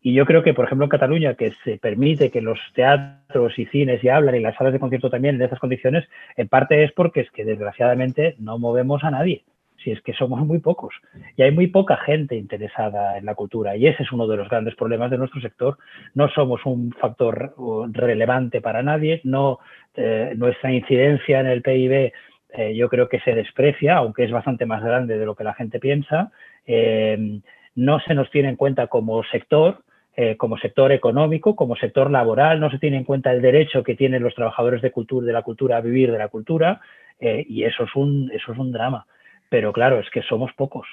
y 0.01 0.13
yo 0.13 0.25
creo 0.25 0.43
que, 0.43 0.53
por 0.53 0.65
ejemplo, 0.65 0.85
en 0.85 0.89
Cataluña, 0.89 1.33
que 1.33 1.53
se 1.63 1.77
permite 1.79 2.31
que 2.31 2.39
los 2.39 2.59
teatros 2.73 3.57
y 3.57 3.65
cines 3.65 4.01
y 4.03 4.09
hablan 4.09 4.35
y 4.35 4.39
las 4.39 4.55
salas 4.55 4.71
de 4.71 4.79
concierto 4.79 5.09
también 5.09 5.35
en 5.35 5.41
esas 5.41 5.59
condiciones, 5.59 6.07
en 6.37 6.47
parte 6.47 6.83
es 6.83 6.91
porque 6.93 7.21
es 7.21 7.31
que 7.31 7.43
desgraciadamente 7.43 8.35
no 8.39 8.57
movemos 8.59 9.03
a 9.03 9.11
nadie. 9.11 9.43
Si 9.87 9.93
es 9.93 10.01
que 10.01 10.11
somos 10.11 10.45
muy 10.45 10.59
pocos 10.59 10.93
y 11.37 11.43
hay 11.43 11.51
muy 11.51 11.67
poca 11.67 11.95
gente 11.95 12.35
interesada 12.35 13.17
en 13.17 13.23
la 13.23 13.35
cultura 13.35 13.77
y 13.77 13.87
ese 13.87 14.03
es 14.03 14.11
uno 14.11 14.27
de 14.27 14.35
los 14.35 14.49
grandes 14.49 14.75
problemas 14.75 15.09
de 15.09 15.17
nuestro 15.17 15.39
sector. 15.39 15.77
No 16.13 16.27
somos 16.27 16.65
un 16.65 16.91
factor 16.91 17.55
relevante 17.93 18.59
para 18.59 18.83
nadie, 18.83 19.21
no 19.23 19.59
eh, 19.95 20.33
nuestra 20.35 20.73
incidencia 20.73 21.39
en 21.39 21.47
el 21.47 21.61
PIB 21.61 22.11
eh, 22.49 22.75
yo 22.75 22.89
creo 22.89 23.07
que 23.07 23.21
se 23.21 23.33
desprecia, 23.33 23.95
aunque 23.95 24.25
es 24.25 24.31
bastante 24.31 24.65
más 24.65 24.83
grande 24.83 25.17
de 25.17 25.25
lo 25.25 25.35
que 25.35 25.45
la 25.45 25.53
gente 25.53 25.79
piensa. 25.79 26.33
Eh, 26.65 27.39
no 27.75 28.01
se 28.01 28.13
nos 28.13 28.29
tiene 28.29 28.49
en 28.49 28.57
cuenta 28.57 28.87
como 28.87 29.23
sector 29.23 29.83
como 30.37 30.57
sector 30.57 30.91
económico, 30.91 31.55
como 31.55 31.75
sector 31.75 32.09
laboral, 32.09 32.59
no 32.59 32.71
se 32.71 32.79
tiene 32.79 32.97
en 32.97 33.03
cuenta 33.03 33.31
el 33.31 33.39
derecho 33.39 33.83
que 33.83 33.93
tienen 33.93 34.23
los 34.23 34.33
trabajadores 34.33 34.81
de, 34.81 34.89
cultura, 34.89 35.27
de 35.27 35.31
la 35.31 35.43
cultura 35.43 35.77
a 35.77 35.81
vivir 35.81 36.11
de 36.11 36.17
la 36.17 36.27
cultura, 36.27 36.81
y 37.19 37.61
eso 37.61 37.83
es, 37.83 37.95
un, 37.95 38.31
eso 38.33 38.51
es 38.51 38.57
un 38.57 38.71
drama. 38.71 39.05
Pero 39.49 39.73
claro, 39.73 39.99
es 39.99 40.09
que 40.09 40.21
somos 40.23 40.51
pocos. 40.53 40.87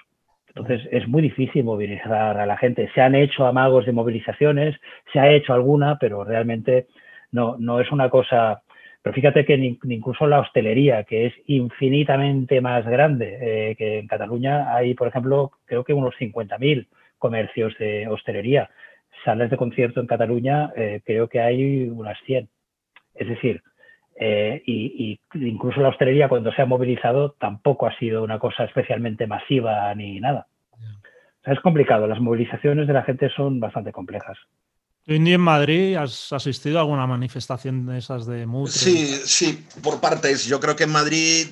Entonces 0.49 0.87
es 0.93 1.09
muy 1.09 1.23
difícil 1.23 1.65
movilizar 1.65 2.39
a 2.39 2.47
la 2.47 2.57
gente. 2.57 2.89
Se 2.95 3.01
han 3.01 3.15
hecho 3.15 3.47
amagos 3.47 3.87
de 3.87 3.93
movilizaciones, 3.93 4.77
se 5.13 5.19
ha 5.19 5.33
hecho 5.33 5.53
alguna, 5.53 5.99
pero 5.99 6.25
realmente 6.25 6.87
no, 7.33 7.57
no 7.59 7.81
es 7.81 7.91
una 7.91 8.09
cosa... 8.09 8.63
Pero 9.03 9.15
fíjate 9.15 9.45
que 9.45 9.59
ni, 9.59 9.79
incluso 9.85 10.27
la 10.27 10.41
hostelería, 10.41 11.05
que 11.05 11.27
es 11.27 11.35
infinitamente 11.47 12.61
más 12.61 12.87
grande, 12.87 13.37
eh, 13.41 13.77
que 13.77 13.99
en 13.99 14.07
Cataluña 14.07 14.75
hay, 14.75 14.95
por 14.95 15.09
ejemplo, 15.09 15.51
creo 15.67 15.85
que 15.85 15.93
unos 15.93 16.15
50.000 16.15 16.87
comercios 17.19 17.77
de 17.79 18.09
hostelería 18.09 18.71
salas 19.25 19.51
de 19.51 19.57
concierto 19.57 20.01
en 20.01 20.07
Cataluña 20.07 20.73
eh, 20.77 21.01
creo 21.05 21.29
que 21.29 21.41
hay 21.41 21.89
unas 21.89 22.19
100. 22.27 22.49
Es 23.15 23.29
decir, 23.29 23.63
eh, 24.17 24.63
y, 24.67 25.21
y, 25.35 25.47
incluso 25.47 25.81
la 25.81 25.89
hostelería 25.89 26.29
cuando 26.29 26.53
se 26.53 26.63
ha 26.63 26.67
movilizado 26.67 27.33
tampoco 27.33 27.87
ha 27.87 27.99
sido 27.99 28.23
una 28.23 28.39
cosa 28.39 28.65
especialmente 28.65 29.27
masiva 29.27 29.95
ni 29.95 30.21
nada. 30.21 30.47
O 30.73 31.45
sea, 31.45 31.55
es 31.55 31.61
complicado, 31.61 32.07
las 32.07 32.21
movilizaciones 32.21 32.87
de 32.87 32.93
la 32.93 33.03
gente 33.03 33.29
son 33.31 33.61
bastante 33.61 33.93
complejas. 33.93 34.39
¿Tú 35.05 35.13
en 35.13 35.41
Madrid 35.41 35.97
has 35.97 36.33
asistido 36.33 36.79
a 36.79 36.81
alguna 36.81 37.07
manifestación 37.07 37.85
de 37.85 37.99
esas 37.99 38.25
de 38.27 38.47
Mutre? 38.47 38.73
Sí, 38.73 39.07
sí, 39.07 39.67
por 39.83 40.01
partes. 40.01 40.47
Yo 40.47 40.61
creo 40.61 40.77
que 40.77 40.85
en 40.85 40.93
Madrid, 40.93 41.47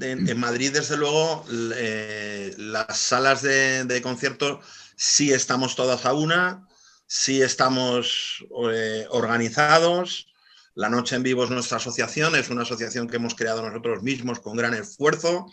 en 0.00 0.40
Madrid 0.40 0.70
desde 0.72 0.96
luego, 0.96 1.44
eh, 1.76 2.52
las 2.56 2.96
salas 2.96 3.42
de, 3.42 3.84
de 3.84 4.00
concierto 4.00 4.60
sí 4.96 5.32
estamos 5.32 5.76
todas 5.76 6.06
a 6.06 6.14
una 6.14 6.64
sí 7.06 7.42
estamos 7.42 8.44
eh, 8.72 9.06
organizados. 9.10 10.28
La 10.74 10.88
Noche 10.88 11.14
en 11.14 11.22
Vivo 11.22 11.44
es 11.44 11.50
nuestra 11.50 11.76
asociación, 11.76 12.34
es 12.34 12.50
una 12.50 12.62
asociación 12.62 13.08
que 13.08 13.16
hemos 13.16 13.34
creado 13.34 13.62
nosotros 13.62 14.02
mismos 14.02 14.40
con 14.40 14.56
gran 14.56 14.74
esfuerzo, 14.74 15.46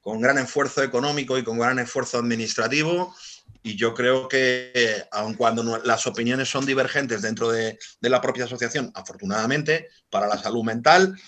con 0.00 0.20
gran 0.20 0.38
esfuerzo 0.38 0.82
económico 0.82 1.36
y 1.36 1.42
con 1.42 1.58
gran 1.58 1.78
esfuerzo 1.80 2.18
administrativo. 2.18 3.14
Y 3.62 3.76
yo 3.76 3.94
creo 3.94 4.28
que, 4.28 5.04
aun 5.10 5.34
cuando 5.34 5.78
las 5.84 6.06
opiniones 6.06 6.48
son 6.48 6.64
divergentes 6.64 7.20
dentro 7.20 7.50
de, 7.50 7.78
la 8.00 8.20
propia 8.20 8.44
asociación, 8.44 8.92
afortunadamente, 8.94 9.88
para 10.08 10.28
la 10.28 10.38
salud 10.38 10.64
mental, 10.64 11.20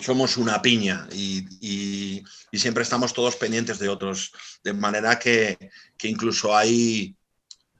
somos 0.00 0.36
una 0.36 0.60
piña 0.60 1.08
y, 1.12 1.46
y, 1.60 2.22
y, 2.50 2.58
siempre 2.58 2.82
estamos 2.82 3.14
todos 3.14 3.36
pendientes 3.36 3.78
de 3.78 3.88
otros, 3.88 4.32
de 4.62 4.74
manera 4.74 5.18
que, 5.18 5.56
que 5.96 6.08
incluso 6.08 6.54
hay 6.54 7.15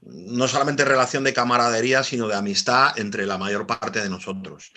no 0.09 0.47
solamente 0.47 0.85
relación 0.85 1.23
de 1.23 1.33
camaradería, 1.33 2.03
sino 2.03 2.27
de 2.27 2.35
amistad 2.35 2.97
entre 2.97 3.25
la 3.25 3.37
mayor 3.37 3.67
parte 3.67 4.01
de 4.01 4.09
nosotros. 4.09 4.71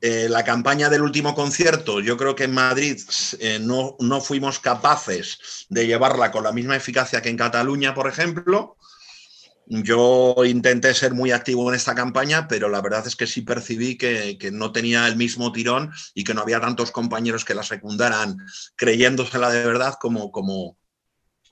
Eh, 0.00 0.28
la 0.28 0.42
campaña 0.42 0.88
del 0.88 1.02
último 1.02 1.34
concierto, 1.34 2.00
yo 2.00 2.16
creo 2.16 2.34
que 2.34 2.44
en 2.44 2.54
Madrid 2.54 3.00
eh, 3.38 3.60
no, 3.60 3.96
no, 4.00 4.20
fuimos 4.20 4.58
capaces 4.58 5.66
de 5.68 5.86
llevarla 5.86 6.32
con 6.32 6.42
la 6.42 6.50
misma 6.50 6.74
eficacia 6.74 7.22
que 7.22 7.28
en 7.28 7.36
Cataluña, 7.36 7.94
por 7.94 8.08
ejemplo. 8.08 8.76
Yo 9.66 10.34
intenté 10.44 10.92
ser 10.92 11.14
muy 11.14 11.30
activo 11.30 11.68
en 11.68 11.76
esta 11.76 11.94
campaña, 11.94 12.48
pero 12.48 12.68
la 12.68 12.80
verdad 12.80 13.06
es 13.06 13.14
que 13.14 13.28
sí 13.28 13.42
percibí 13.42 13.96
que, 13.96 14.36
que 14.36 14.50
no 14.50 14.72
tenía 14.72 15.06
el 15.06 15.14
mismo 15.14 15.52
tirón 15.52 15.92
y 16.14 16.24
que 16.24 16.34
no 16.34 16.42
había 16.42 16.60
tantos 16.60 16.90
compañeros 16.90 17.44
que 17.44 17.54
la 17.54 17.62
secundaran 17.62 18.36
creyéndosela 18.74 19.50
de 19.50 19.64
verdad 19.64 19.94
como, 20.00 20.32
como 20.32 20.76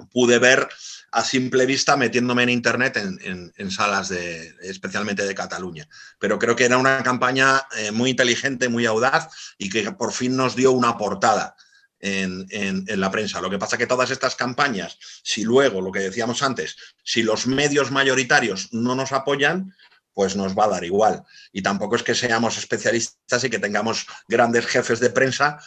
pude 0.06 0.38
ver 0.38 0.68
a 1.12 1.24
simple 1.24 1.66
vista 1.66 1.96
metiéndome 1.96 2.44
en 2.44 2.50
internet 2.50 2.96
en, 2.96 3.70
salas 3.70 4.08
de, 4.08 4.54
especialmente 4.62 5.26
de 5.26 5.34
Cataluña. 5.34 5.88
Pero 6.18 6.38
creo 6.38 6.54
que 6.54 6.64
era 6.64 6.78
una 6.78 7.02
campaña 7.02 7.66
eh, 7.76 7.90
muy 7.90 8.10
inteligente, 8.10 8.68
muy 8.68 8.86
audaz 8.86 9.28
y 9.58 9.68
que 9.70 9.90
por 9.92 10.12
fin 10.12 10.36
nos 10.36 10.56
dio 10.56 10.72
una 10.72 10.96
portada. 10.96 11.56
En, 12.02 12.46
en, 12.48 12.86
en, 12.88 12.98
la 12.98 13.10
prensa. 13.10 13.42
Lo 13.42 13.50
que 13.50 13.58
pasa 13.58 13.76
que 13.76 13.86
todas 13.86 14.10
estas 14.10 14.34
campañas, 14.34 14.96
si 15.22 15.44
luego, 15.44 15.82
lo 15.82 15.92
que 15.92 16.00
decíamos 16.00 16.42
antes, 16.42 16.78
si 17.04 17.22
los 17.22 17.46
medios 17.46 17.90
mayoritarios 17.90 18.72
no 18.72 18.94
nos 18.94 19.12
apoyan, 19.12 19.74
pues 20.14 20.36
nos 20.36 20.56
va 20.56 20.64
a 20.64 20.68
dar 20.68 20.84
igual. 20.84 21.24
Y 21.52 21.62
tampoco 21.62 21.96
es 21.96 22.02
que 22.02 22.14
seamos 22.14 22.58
especialistas 22.58 23.44
y 23.44 23.50
que 23.50 23.58
tengamos 23.58 24.06
grandes 24.28 24.66
jefes 24.66 25.00
de 25.00 25.10
prensa 25.10 25.58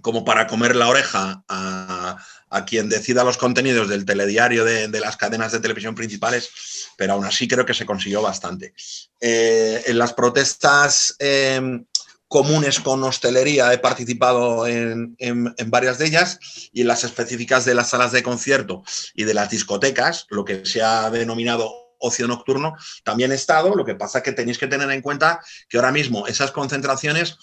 como 0.00 0.24
para 0.24 0.46
comer 0.46 0.74
la 0.74 0.88
oreja 0.88 1.44
a, 1.48 2.18
quien 2.66 2.88
decida 2.88 3.24
los 3.24 3.38
contenidos 3.38 3.88
del 3.88 4.04
telediario 4.04 4.64
de, 4.64 4.88
las 5.00 5.16
cadenas 5.16 5.52
de 5.52 5.60
televisión 5.60 5.94
principales, 5.94 6.50
pero 6.96 7.14
aún 7.14 7.24
así 7.24 7.48
creo 7.48 7.66
que 7.66 7.74
se 7.74 7.86
consiguió 7.86 8.22
bastante. 8.22 8.74
Eh, 9.20 9.82
en 9.86 9.98
las 9.98 10.12
protestas 10.12 11.16
eh, 11.18 11.82
comunes 12.28 12.80
con 12.80 13.02
hostelería 13.04 13.72
he 13.72 13.78
participado 13.78 14.66
en, 14.66 15.14
en, 15.18 15.54
varias 15.66 15.98
de 15.98 16.06
ellas 16.06 16.38
y 16.72 16.80
en 16.82 16.88
las 16.88 17.04
específicas 17.04 17.64
de 17.64 17.74
las 17.74 17.90
salas 17.90 18.12
de 18.12 18.22
concierto 18.22 18.82
y 19.14 19.24
de 19.24 19.34
las 19.34 19.50
discotecas, 19.50 20.26
lo 20.30 20.44
que 20.44 20.64
se 20.64 20.82
ha 20.82 21.10
denominado 21.10 21.70
ocio 22.02 22.26
nocturno, 22.26 22.74
también 23.04 23.32
he 23.32 23.36
estado. 23.36 23.74
Lo 23.74 23.84
que 23.84 23.94
pasa 23.94 24.18
es 24.18 24.24
que 24.24 24.32
tenéis 24.32 24.58
que 24.58 24.66
tener 24.66 24.90
en 24.90 25.00
cuenta 25.00 25.40
que 25.68 25.78
ahora 25.78 25.92
mismo 25.92 26.26
esas 26.26 26.50
concentraciones 26.50 27.38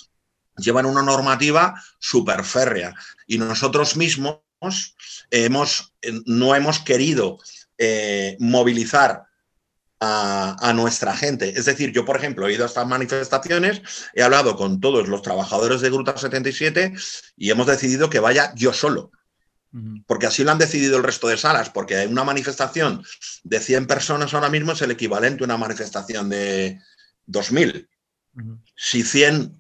llevan 0.60 0.86
una 0.86 1.02
normativa 1.02 1.82
súper 2.00 2.44
férrea 2.44 2.96
y 3.28 3.38
nosotros 3.38 3.96
mismos 3.96 4.42
hemos, 5.32 5.94
no 6.26 6.56
hemos 6.56 6.80
querido 6.80 7.40
eh, 7.78 8.36
movilizar 8.40 9.24
a, 10.00 10.56
a, 10.60 10.74
nuestra 10.74 11.16
gente. 11.16 11.50
Es 11.50 11.66
decir, 11.66 11.92
yo, 11.92 12.06
por 12.06 12.18
ejemplo, 12.18 12.48
he 12.48 12.54
ido 12.54 12.64
a 12.64 12.68
estas 12.68 12.88
manifestaciones, 12.88 13.82
he 14.14 14.24
hablado 14.24 14.56
con 14.56 14.80
todos 14.80 15.08
los 15.08 15.22
trabajadores 15.22 15.82
de 15.82 15.90
Gruta 15.90 16.18
77 16.18 16.94
y 17.36 17.52
hemos 17.52 17.68
decidido 17.68 18.10
que 18.10 18.20
vaya 18.20 18.54
yo 18.56 18.74
solo. 18.74 19.12
Porque 20.08 20.26
así 20.26 20.44
lo 20.44 20.52
han 20.52 20.58
decidido 20.58 20.98
el 20.98 21.04
resto 21.04 21.28
de 21.28 21.38
salas, 21.38 21.70
porque 21.70 22.08
una 22.08 22.24
manifestación 22.24 23.04
de 23.44 23.60
100 23.60 23.86
personas 23.86 24.34
ahora 24.34 24.50
mismo 24.50 24.72
es 24.72 24.82
el 24.82 24.90
equivalente 24.90 25.44
a 25.44 25.46
una 25.46 25.58
manifestación 25.58 26.28
de 26.28 26.80
2.000. 27.28 27.88
Si 28.76 29.04
100 29.04 29.60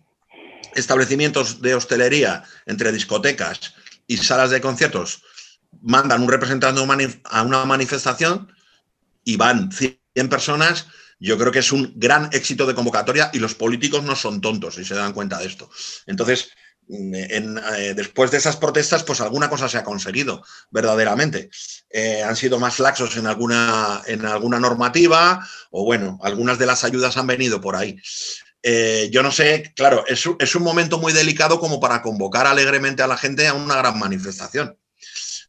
establecimientos 0.75 1.61
de 1.61 1.75
hostelería 1.75 2.43
entre 2.65 2.91
discotecas 2.91 3.73
y 4.07 4.17
salas 4.17 4.49
de 4.49 4.61
conciertos 4.61 5.23
mandan 5.81 6.23
un 6.23 6.29
representante 6.29 6.81
a 7.25 7.43
una 7.43 7.65
manifestación 7.65 8.51
y 9.23 9.37
van 9.37 9.71
100 9.71 9.99
personas, 10.29 10.87
yo 11.19 11.37
creo 11.37 11.51
que 11.51 11.59
es 11.59 11.71
un 11.71 11.93
gran 11.95 12.29
éxito 12.31 12.65
de 12.65 12.75
convocatoria 12.75 13.29
y 13.33 13.39
los 13.39 13.55
políticos 13.55 14.03
no 14.03 14.15
son 14.15 14.41
tontos 14.41 14.77
y 14.77 14.85
se 14.85 14.95
dan 14.95 15.13
cuenta 15.13 15.37
de 15.37 15.47
esto. 15.47 15.69
Entonces, 16.07 16.49
eh, 16.91 17.93
después 17.95 18.31
de 18.31 18.37
esas 18.37 18.57
protestas, 18.57 19.03
pues 19.03 19.21
alguna 19.21 19.49
cosa 19.49 19.69
se 19.69 19.77
ha 19.77 19.83
conseguido, 19.83 20.43
verdaderamente. 20.71 21.51
Eh, 21.89 22.23
han 22.23 22.35
sido 22.35 22.59
más 22.59 22.79
laxos 22.79 23.15
en 23.17 23.27
alguna, 23.27 24.01
en 24.07 24.25
alguna 24.25 24.59
normativa 24.59 25.47
o 25.69 25.83
bueno, 25.83 26.17
algunas 26.23 26.57
de 26.57 26.65
las 26.65 26.83
ayudas 26.83 27.17
han 27.17 27.27
venido 27.27 27.61
por 27.61 27.75
ahí. 27.75 28.01
Eh, 28.61 29.09
yo 29.11 29.23
no 29.23 29.31
sé, 29.31 29.71
claro, 29.75 30.05
es, 30.07 30.23
es, 30.39 30.55
un 30.55 30.63
momento 30.63 30.99
muy 30.99 31.13
delicado 31.13 31.59
como 31.59 31.79
para 31.79 32.01
convocar 32.01 32.45
alegremente 32.45 33.01
a 33.01 33.07
la 33.07 33.17
gente 33.17 33.47
a 33.47 33.53
una 33.53 33.77
gran 33.77 33.97
manifestación. 33.97 34.77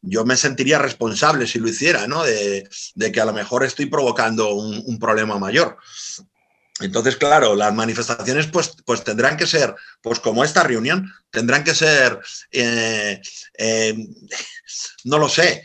Yo 0.02 0.24
me 0.24 0.36
sentiría 0.36 0.78
responsable 0.78 1.46
si 1.46 1.58
lo 1.58 1.68
hiciera, 1.68 2.06
¿no? 2.06 2.22
De, 2.24 2.68
que 3.12 3.20
a 3.20 3.24
lo 3.24 3.32
mejor 3.32 3.64
estoy 3.64 3.86
provocando 3.86 4.54
un, 4.54 4.82
un 4.86 4.98
problema 4.98 5.38
mayor. 5.38 5.76
Entonces, 6.80 7.16
claro, 7.16 7.54
las 7.54 7.74
manifestaciones 7.74 8.46
pues, 8.46 8.74
pues 8.84 9.04
tendrán 9.04 9.36
que 9.36 9.46
ser, 9.46 9.74
pues 10.00 10.18
como 10.18 10.44
esta 10.44 10.62
reunión, 10.62 11.12
tendrán 11.30 11.62
que 11.62 11.74
ser, 11.74 12.18
eh, 12.50 13.20
eh, 13.58 13.94
no 15.04 15.18
lo 15.18 15.28
sé, 15.28 15.64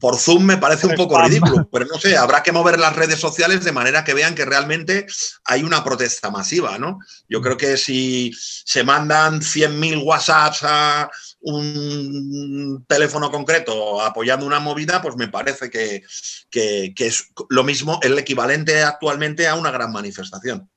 por 0.00 0.16
Zoom 0.16 0.44
me 0.44 0.56
parece 0.56 0.86
un 0.86 0.94
poco 0.94 1.20
ridículo, 1.20 1.68
pero 1.72 1.84
no 1.84 1.98
sé, 1.98 2.16
habrá 2.16 2.42
que 2.42 2.52
mover 2.52 2.78
las 2.78 2.96
redes 2.96 3.20
sociales 3.20 3.62
de 3.64 3.72
manera 3.72 4.02
que 4.02 4.14
vean 4.14 4.34
que 4.34 4.46
realmente 4.46 5.06
hay 5.44 5.62
una 5.62 5.84
protesta 5.84 6.30
masiva, 6.30 6.78
¿no? 6.78 7.00
Yo 7.28 7.42
creo 7.42 7.56
que 7.58 7.76
si 7.76 8.32
se 8.34 8.82
mandan 8.82 9.40
100.000 9.40 10.02
WhatsApps 10.02 10.62
a 10.62 11.10
un 11.40 12.84
teléfono 12.88 13.30
concreto 13.30 14.00
apoyando 14.00 14.46
una 14.46 14.60
movida, 14.60 15.02
pues 15.02 15.16
me 15.16 15.28
parece 15.28 15.68
que, 15.68 16.02
es 16.96 17.32
lo 17.50 17.64
mismo, 17.64 18.00
el 18.02 18.18
equivalente 18.18 18.82
actualmente 18.82 19.46
a 19.48 19.54
una 19.54 19.70
gran 19.70 19.92
manifestación. 19.92 20.70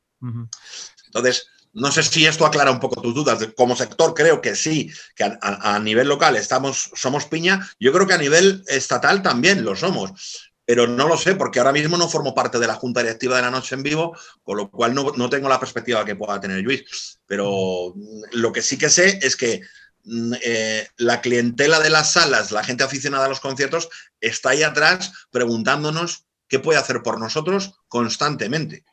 Entonces, 1.05 1.47
no 1.75 1.91
sé 1.91 2.03
si 2.03 2.25
esto 2.25 2.45
aclara 2.45 2.71
un 2.71 2.79
poco 2.79 3.01
tus 3.01 3.13
dudas. 3.13 3.49
Como 3.55 3.75
sector 3.75 4.13
creo 4.13 4.41
que 4.41 4.55
sí, 4.55 4.89
que 5.13 5.25
a, 5.41 5.79
nivel 5.79 6.07
local 6.07 6.37
estamos, 6.37 6.89
somos 6.95 7.25
piña. 7.25 7.69
Yo 7.79 7.91
creo 7.91 8.07
que 8.07 8.13
a 8.13 8.17
nivel 8.17 8.63
estatal 8.67 9.21
también 9.21 9.65
lo 9.65 9.75
somos. 9.75 10.51
Pero 10.63 10.87
no 10.87 11.07
lo 11.07 11.17
sé, 11.17 11.35
porque 11.35 11.59
ahora 11.59 11.73
mismo 11.73 11.97
no 11.97 12.07
formo 12.07 12.33
parte 12.33 12.59
de 12.59 12.67
la 12.67 12.75
Junta 12.75 13.01
Directiva 13.01 13.35
de 13.35 13.41
la 13.41 13.51
Noche 13.51 13.75
en 13.75 13.83
Vivo, 13.83 14.17
con 14.41 14.55
lo 14.55 14.71
cual 14.71 14.95
no, 14.95 15.29
tengo 15.29 15.49
la 15.49 15.59
perspectiva 15.59 16.05
que 16.05 16.15
pueda 16.15 16.39
tener 16.39 16.63
Luis. 16.63 17.19
Pero 17.25 17.93
lo 18.31 18.53
que 18.53 18.61
sí 18.61 18.77
que 18.77 18.89
sé 18.89 19.19
es 19.21 19.35
que 19.35 19.59
mm, 20.05 20.33
eh, 20.41 20.87
la 20.95 21.19
clientela 21.19 21.81
de 21.81 21.89
las 21.89 22.13
salas, 22.13 22.51
la 22.53 22.63
gente 22.63 22.85
aficionada 22.85 23.25
a 23.25 23.29
los 23.29 23.41
conciertos, 23.41 23.89
está 24.21 24.51
ahí 24.51 24.63
atrás 24.63 25.11
preguntándonos 25.29 26.25
qué 26.47 26.59
puede 26.59 26.79
hacer 26.79 27.03
por 27.03 27.19
nosotros 27.19 27.73
constantemente. 27.89 28.85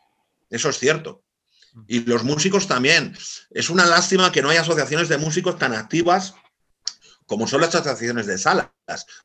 Eso 0.51 0.68
es 0.68 0.78
cierto. 0.80 1.22
Y 1.87 2.01
los 2.01 2.25
músicos 2.25 2.66
también. 2.66 3.16
Es 3.51 3.70
una 3.70 3.87
lástima 3.87 4.31
que 4.31 4.43
no 4.43 4.51
haya 4.51 4.61
asociaciones 4.61 5.09
de 5.09 5.18
músicos 5.18 5.59
tan 5.59 5.75
activas 5.75 6.35
como 7.27 7.47
son 7.47 7.62
las 7.62 7.75
asociaciones 7.75 8.27
de 8.27 8.37
salas. 8.39 8.68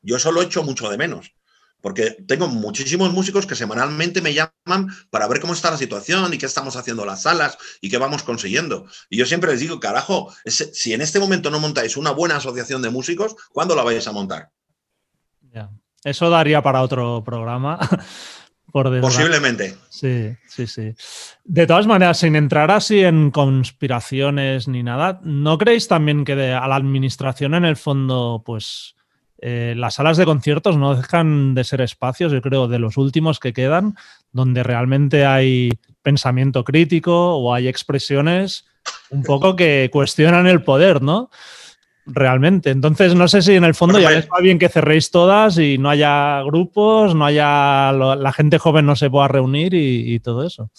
Yo 0.02 0.16
eso 0.16 0.32
lo 0.32 0.42
echo 0.42 0.64
mucho 0.64 0.90
de 0.90 0.98
menos. 0.98 1.34
Porque 1.82 2.18
tengo 2.28 2.48
muchísimos 2.48 3.14
músicos 3.14 3.46
que 3.46 3.56
semanalmente 3.56 4.22
me 4.22 4.34
llaman 4.34 4.90
para 5.10 5.28
ver 5.28 5.40
cómo 5.40 5.54
está 5.54 5.70
la 5.70 5.78
situación 5.78 6.34
y 6.34 6.38
qué 6.38 6.48
estamos 6.48 6.76
haciendo 6.76 7.06
las 7.06 7.22
salas 7.24 7.58
y 7.82 7.90
qué 7.90 7.98
vamos 7.98 8.24
consiguiendo. 8.24 8.88
Y 9.10 9.18
yo 9.18 9.26
siempre 9.26 9.52
les 9.52 9.60
digo, 9.60 9.80
carajo, 9.80 10.34
si 10.46 10.94
en 10.94 11.02
este 11.02 11.20
momento 11.20 11.52
no 11.52 11.60
montáis 11.60 11.96
una 11.96 12.12
buena 12.12 12.38
asociación 12.38 12.82
de 12.82 12.90
músicos, 12.90 13.36
¿cuándo 13.52 13.76
la 13.76 13.84
vais 13.84 14.08
a 14.08 14.12
montar? 14.12 14.52
Eso 16.04 16.30
daría 16.30 16.62
para 16.62 16.82
otro 16.82 17.24
programa. 17.24 17.80
Posiblemente. 19.02 19.76
Sí, 19.90 20.36
sí, 20.48 20.68
sí. 20.68 20.94
De 21.44 21.68
todas 21.68 21.88
maneras, 21.88 22.20
sin 22.20 22.36
entrar 22.36 22.72
así 22.72 23.04
en 23.04 23.32
conspiraciones 23.32 24.68
ni 24.68 24.84
nada, 24.84 25.20
¿no 25.24 25.58
creéis 25.58 25.88
también 25.88 26.26
que 26.26 26.34
a 26.34 26.68
la 26.68 26.76
administración 26.76 27.54
en 27.54 27.66
el 27.66 27.76
fondo, 27.76 28.44
pues 28.46 28.96
eh, 29.40 29.76
las 29.78 29.96
salas 29.96 30.18
de 30.18 30.26
conciertos 30.26 30.78
no 30.78 30.96
dejan 30.96 31.54
de 31.54 31.64
ser 31.64 31.82
espacios, 31.82 32.32
yo 32.32 32.42
creo, 32.42 32.68
de 32.68 32.80
los 32.80 32.98
últimos 32.98 33.40
que 33.40 33.54
quedan, 33.54 33.96
donde 34.32 34.64
realmente 34.64 35.26
hay 35.26 35.70
pensamiento 36.02 36.64
crítico 36.64 37.36
o 37.36 37.54
hay 37.54 37.68
expresiones 37.68 38.66
un 39.10 39.24
poco 39.24 39.56
que 39.56 39.90
cuestionan 39.92 40.48
el 40.48 40.64
poder, 40.64 41.02
¿no? 41.02 41.30
Realmente. 42.08 42.70
Entonces, 42.70 43.14
no 43.16 43.28
sé 43.28 43.42
si 43.42 43.54
en 43.54 43.64
el 43.64 43.76
fondo 43.76 44.00
ya 44.00 44.12
les 44.12 44.28
va 44.28 44.40
bien 44.40 44.60
que 44.60 44.70
cerréis 44.70 45.12
todas 45.12 45.58
y 45.58 45.78
no 45.78 45.90
haya 45.90 46.42
grupos, 46.44 47.14
no 47.14 47.26
haya 47.26 47.92
la 47.92 48.34
gente 48.34 48.58
joven 48.58 48.86
no 48.86 48.96
se 48.96 49.10
pueda 49.10 49.28
reunir 49.28 49.74
y, 49.74 50.20
todo 50.20 50.46
eso. 50.46 50.72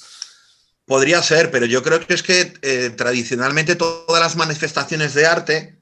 Podría 0.86 1.22
ser, 1.22 1.50
pero 1.50 1.66
yo 1.66 1.82
creo 1.82 2.00
que 2.00 2.14
es 2.14 2.22
que 2.22 2.52
eh, 2.62 2.90
tradicionalmente 2.90 3.76
todas 3.76 4.20
las 4.20 4.36
manifestaciones 4.36 5.14
de 5.14 5.26
arte 5.26 5.78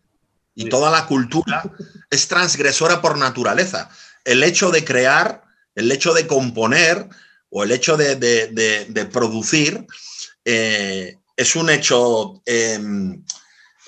y 0.55 0.69
toda 0.69 0.91
la 0.91 1.07
cultura 1.07 1.63
es 2.11 2.29
transgresora 2.29 3.01
por 3.01 3.17
naturaleza. 3.17 3.89
El 4.25 4.43
hecho 4.43 4.71
de 4.71 4.85
crear, 4.85 5.43
el 5.75 5.91
hecho 5.93 6.13
de 6.13 6.27
componer 6.27 7.09
o 7.51 7.63
el 7.63 7.71
hecho 7.71 7.97
de, 7.97 9.09
producir 9.13 9.87
eh, 10.45 11.17
es 11.37 11.57
un 11.57 11.71
hecho 11.71 12.43
em, 12.45 13.23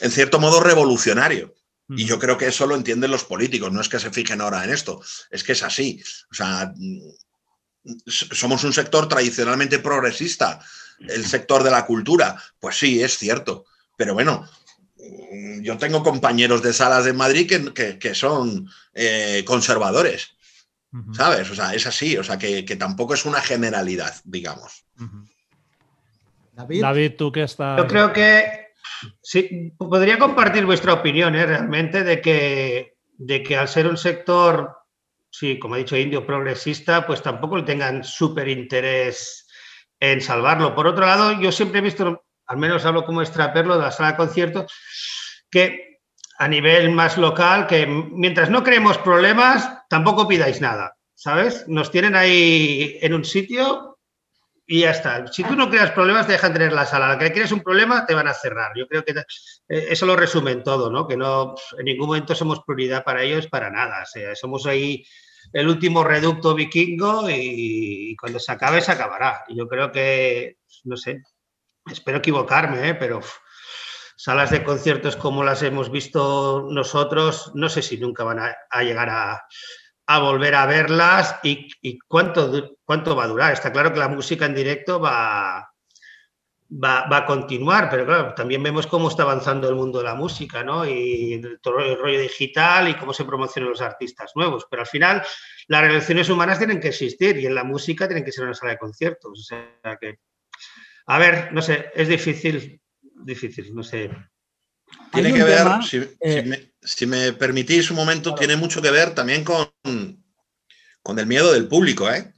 en 0.01 0.11
cierto 0.11 0.39
modo 0.39 0.61
revolucionario. 0.61 1.55
Y 1.91 2.05
yo 2.05 2.19
creo 2.19 2.37
que 2.37 2.49
eso 2.49 2.67
lo 2.67 2.77
entienden 2.77 3.11
los 3.11 3.25
políticos, 3.25 3.73
no 3.73 3.81
es 3.81 3.89
que 3.89 3.99
se 3.99 4.11
fijen 4.11 4.43
ahora 4.43 4.63
en 4.63 4.71
esto, 4.71 5.01
es 5.31 5.43
que 5.43 5.53
es 5.53 5.63
así. 5.63 6.03
O 6.31 6.35
sea, 6.35 6.75
somos 8.07 8.63
un 8.65 8.75
sector 8.75 9.09
tradicionalmente 9.09 9.79
progresista, 9.79 10.61
el 11.01 11.25
sector 11.27 11.63
de 11.63 11.71
la 11.71 11.87
cultura. 11.87 12.37
Pues 12.61 12.77
sí, 12.77 13.03
es 13.03 13.17
cierto. 13.17 13.65
Pero 13.97 14.13
bueno, 14.13 14.47
yo 15.63 15.79
tengo 15.79 16.03
compañeros 16.03 16.63
de 16.63 16.75
salas 16.75 17.07
de 17.07 17.15
Madrid 17.15 17.51
que, 17.73 18.15
son 18.15 18.69
eh, 18.93 19.43
conservadores, 19.47 20.37
¿sabes? 21.13 21.51
O 21.51 21.55
sea, 21.55 21.75
es 21.75 21.87
así, 21.87 22.19
o 22.19 22.23
sea, 22.23 22.39
que, 22.39 22.63
tampoco 22.79 23.15
es 23.15 23.25
una 23.25 23.41
generalidad, 23.41 24.15
digamos. 24.25 24.85
David, 26.53 26.83
David, 26.83 27.13
tú 27.17 27.33
que 27.33 27.45
estás... 27.45 27.79
Yo 27.79 27.87
creo 27.87 28.13
que 28.13 28.68
Sí, 29.23 29.73
podría 29.79 30.19
compartir 30.19 30.65
vuestra 30.67 30.95
opinión 30.95 31.35
¿eh? 31.35 31.47
realmente 31.47 32.05
de 32.05 32.21
que, 32.21 32.97
de 33.13 33.43
que 33.43 33.57
al 33.57 33.69
ser 33.69 33.87
un 33.87 33.97
sector, 33.97 34.77
sí, 35.31 35.59
como 35.59 35.77
he 35.77 35.81
dicho, 35.81 35.97
indio 35.97 36.27
progresista, 36.27 37.07
pues 37.07 37.23
tampoco 37.23 37.57
le 37.57 37.63
tengan 37.63 38.05
súper 38.05 38.49
interés 38.49 39.47
en 40.01 40.21
salvarlo. 40.21 40.75
Por 40.75 40.87
otro 40.87 41.07
lado, 41.07 41.41
yo 41.41 41.53
siempre 41.53 41.81
he 41.81 41.83
visto, 41.83 42.25
al 42.47 42.57
menos 42.57 42.85
hablo 42.85 43.05
como 43.05 43.23
extraperlo 43.23 43.77
de 43.77 43.83
la 43.83 43.91
sala 43.91 44.13
de 44.13 44.17
conciertos, 44.17 44.73
que 45.51 46.01
a 46.39 46.49
nivel 46.49 46.91
más 46.91 47.19
local, 47.19 47.67
que 47.67 47.87
mientras 47.87 48.49
no 48.49 48.63
creemos 48.63 48.97
problemas, 48.99 49.69
tampoco 49.89 50.29
pidáis 50.29 50.61
nada, 50.61 50.97
¿sabes? 51.15 51.67
Nos 51.67 51.91
tienen 51.91 52.15
ahí 52.15 52.97
en 53.03 53.15
un 53.15 53.25
sitio 53.25 53.98
y 54.71 54.81
ya 54.81 54.91
está. 54.91 55.27
Si 55.29 55.43
tú 55.43 55.57
no 55.57 55.71
creas 55.71 55.93
problemas, 55.93 56.27
te 56.27 56.33
dejan 56.33 56.53
tener 56.53 56.75
la 56.75 56.85
sala. 56.85 57.09
La 57.09 57.19
que 57.19 57.33
quieres 57.33 57.53
un 57.53 57.63
problema, 57.63 58.05
te 58.05 58.13
van 58.13 58.29
a 58.29 58.35
cerrar. 58.35 58.73
Yo 58.77 58.87
creo 58.87 59.03
que 59.03 59.13
eh, 59.13 59.87
eso 59.89 60.05
lo 60.05 60.15
resumen 60.15 60.63
todo, 60.63 60.91
¿no? 60.91 61.09
Que 61.09 61.17
no 61.17 61.55
en 61.79 61.87
ningún 61.87 62.09
momento 62.09 62.35
somos 62.35 62.61
prioridad 62.67 63.03
para 63.03 63.23
ellos, 63.23 63.47
para 63.47 63.71
nada. 63.71 64.03
O 64.03 64.07
sea, 64.07 64.37
somos 64.37 64.67
ahí 64.67 65.03
el 65.55 65.69
último 65.69 66.05
reducto 66.05 66.55
vikingo 66.55 67.31
y, 67.31 68.15
cuando 68.21 68.39
se 68.39 68.53
acabe, 68.53 68.83
se 68.83 68.93
acabará. 68.93 69.43
Yo 69.49 69.67
creo 69.67 69.91
que, 69.91 70.59
no 70.85 70.99
sé, 70.99 71.23
espero 71.91 72.19
equivocarme, 72.19 72.91
¿eh? 72.91 72.95
pero 72.95 73.21
salas 74.19 74.51
de 74.51 74.65
conciertos 74.65 75.17
como 75.17 75.45
las 75.45 75.63
hemos 75.63 75.91
visto 75.91 76.69
nosotros, 76.71 77.53
no 77.55 77.71
sé 77.71 77.81
si 77.81 77.97
nunca 77.97 78.23
van 78.23 78.41
a 78.41 78.83
llegar 78.83 79.09
a, 79.09 79.47
a 80.11 80.19
volver 80.21 80.55
a 80.55 80.65
verlas 80.65 81.37
y, 81.43 81.99
cuánto, 82.09 82.79
cuánto 82.85 83.15
va 83.15 83.25
a 83.25 83.29
durar. 83.29 83.53
Está 83.53 83.71
claro 83.71 83.93
que 83.93 83.99
la 83.99 84.09
música 84.09 84.47
en 84.47 84.55
directo 84.55 84.99
va, 84.99 85.71
va, 86.73 87.15
a 87.15 87.27
continuar, 87.27 87.91
pero 87.91 88.07
claro, 88.07 88.33
también 88.35 88.63
vemos 88.63 88.87
cómo 88.87 89.09
está 89.09 89.25
avanzando 89.25 89.69
el 89.69 89.75
mundo 89.75 89.99
de 89.99 90.05
la 90.05 90.15
música, 90.15 90.65
¿no? 90.65 90.89
Y 90.89 91.43
todo 91.61 91.81
el 91.81 91.99
rollo 91.99 92.21
digital 92.21 92.89
y 92.89 92.95
cómo 92.95 93.13
se 93.13 93.27
promocionan 93.27 93.69
los 93.69 93.83
artistas 93.83 94.33
nuevos. 94.35 94.67
Pero 94.71 94.81
al 94.81 94.89
final, 94.89 95.23
las 95.67 95.83
relaciones 95.83 96.31
humanas 96.31 96.57
tienen 96.57 96.81
que 96.81 96.89
existir 96.89 97.37
y 97.37 97.45
en 97.45 97.55
la 97.55 97.65
música 97.65 98.09
tienen 98.09 98.25
que 98.25 98.33
ser 98.33 98.45
una 98.45 98.55
sala 98.55 98.73
de 98.73 98.79
conciertos. 98.79 99.39
O 99.39 99.43
sea 99.43 99.99
que, 100.01 100.21
a 101.07 101.19
ver, 101.19 101.53
no 101.53 101.61
sé, 101.61 101.91
es 101.95 102.09
difícil, 102.09 102.81
difícil, 103.03 103.75
no 103.75 103.83
sé. 103.83 104.11
Tiene 105.13 105.35
que 105.35 105.45
ver, 105.45 105.67
si, 105.83 106.01
si 106.01 106.43
me 106.45 106.73
permitís 107.39 107.91
un 107.91 107.97
momento, 107.97 108.35
tiene 108.35 108.57
mucho 108.57 108.81
que 108.81 108.91
ver 108.91 109.15
también 109.15 109.45
con, 109.45 109.71
con 111.03 111.19
el 111.19 111.27
miedo 111.27 111.53
del 111.53 111.69
público, 111.69 112.11
¿eh? 112.11 112.33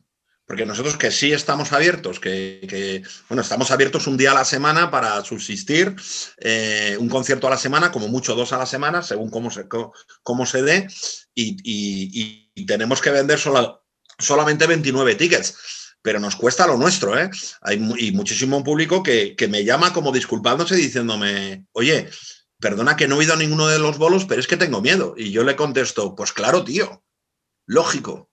Porque 0.51 0.67
nosotros 0.67 0.97
que 0.97 1.13
sí 1.13 1.33
estamos 1.33 1.73
abiertos, 1.73 2.19
que, 2.19 3.05
bueno, 3.29 3.43
estamos 3.43 3.71
abiertos 3.71 4.09
un 4.09 4.17
día 4.17 4.33
a 4.33 4.35
la 4.35 4.45
semana 4.45 4.91
para 4.91 5.25
subsistir, 5.25 5.95
eh, 6.39 6.97
un 6.99 7.09
concierto 7.09 7.47
a 7.47 7.51
la 7.51 7.57
semana, 7.57 7.93
como 7.93 8.09
mucho 8.09 8.35
dos 8.35 8.53
a 8.53 8.59
la 8.59 8.67
semana, 8.67 9.05
según 9.05 9.31
cómo 9.31 9.53
se, 9.53 9.69
cómo 10.25 10.47
se 10.47 10.63
dé, 10.63 10.89
y, 11.35 12.51
tenemos 12.67 13.01
que 13.01 13.11
vender 13.11 13.39
solamente 14.19 14.67
29 14.67 15.15
tickets 15.15 15.57
pero 16.03 16.19
nos 16.19 16.37
cuesta 16.37 16.67
lo 16.67 16.77
nuestro, 16.77 17.19
¿eh? 17.19 17.31
Hay 17.61 17.77
y 17.99 18.13
muchísimo 18.13 18.65
público 18.65 19.03
que, 19.03 19.37
que, 19.37 19.49
me 19.49 19.65
llama 19.65 19.93
como 19.93 20.13
disculpándose 20.13 20.75
diciéndome, 20.75 21.67
oye, 21.73 22.09
perdona 22.61 22.97
que 22.97 23.09
no 23.09 23.21
he 23.21 23.25
ido 23.25 23.35
a 23.35 23.39
ninguno 23.39 23.67
de 23.67 23.79
los 23.79 23.99
bolos, 23.99 24.27
pero 24.27 24.41
es 24.41 24.47
que 24.47 24.57
tengo 24.57 24.81
miedo. 24.81 25.15
Y 25.17 25.31
yo 25.31 25.43
le 25.43 25.57
contesto, 25.57 26.15
pues 26.15 26.33
claro, 26.33 26.63
tío, 26.63 27.03
lógico, 27.67 28.31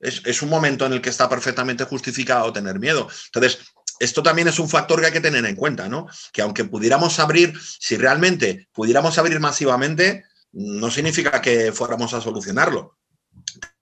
es, 0.00 0.42
un 0.42 0.48
momento 0.48 0.86
en 0.86 0.94
el 0.94 1.02
que 1.02 1.10
está 1.10 1.28
perfectamente 1.28 1.84
justificado 1.84 2.52
tener 2.52 2.78
miedo. 2.78 3.08
Entonces, 3.26 3.58
esto 3.98 4.22
también 4.22 4.48
es 4.48 4.58
un 4.58 4.68
factor 4.68 5.00
que 5.00 5.06
hay 5.06 5.12
que 5.12 5.20
tener 5.20 5.44
en 5.44 5.56
cuenta, 5.56 5.88
¿no? 5.88 6.06
Que 6.32 6.42
aunque 6.42 6.64
pudiéramos 6.64 7.18
abrir, 7.18 7.52
si 7.78 7.96
realmente 7.96 8.68
pudiéramos 8.72 9.18
abrir 9.18 9.40
masivamente, 9.40 10.24
no 10.52 10.90
significa 10.90 11.42
que 11.42 11.72
fuéramos 11.72 12.14
a 12.14 12.20
solucionarlo. 12.20 12.98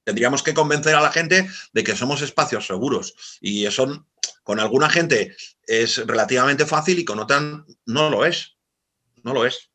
Tendríamos 0.02 0.42
que 0.42 0.54
convencer 0.54 0.96
a 0.96 1.00
la 1.00 1.12
gente 1.12 1.48
de 1.72 1.84
que 1.84 1.94
somos 1.94 2.20
espacios 2.22 2.66
seguros. 2.66 3.14
Y 3.40 3.66
eso 3.66 4.06
con 4.42 4.58
alguna 4.58 4.90
gente 4.90 5.36
es 5.66 5.98
relativamente 6.06 6.66
fácil 6.66 6.98
y 6.98 7.04
con 7.04 7.20
otra 7.20 7.64
no 7.86 8.10
lo 8.10 8.24
es. 8.24 8.56
No 9.22 9.34
lo 9.34 9.46
es. 9.46 9.67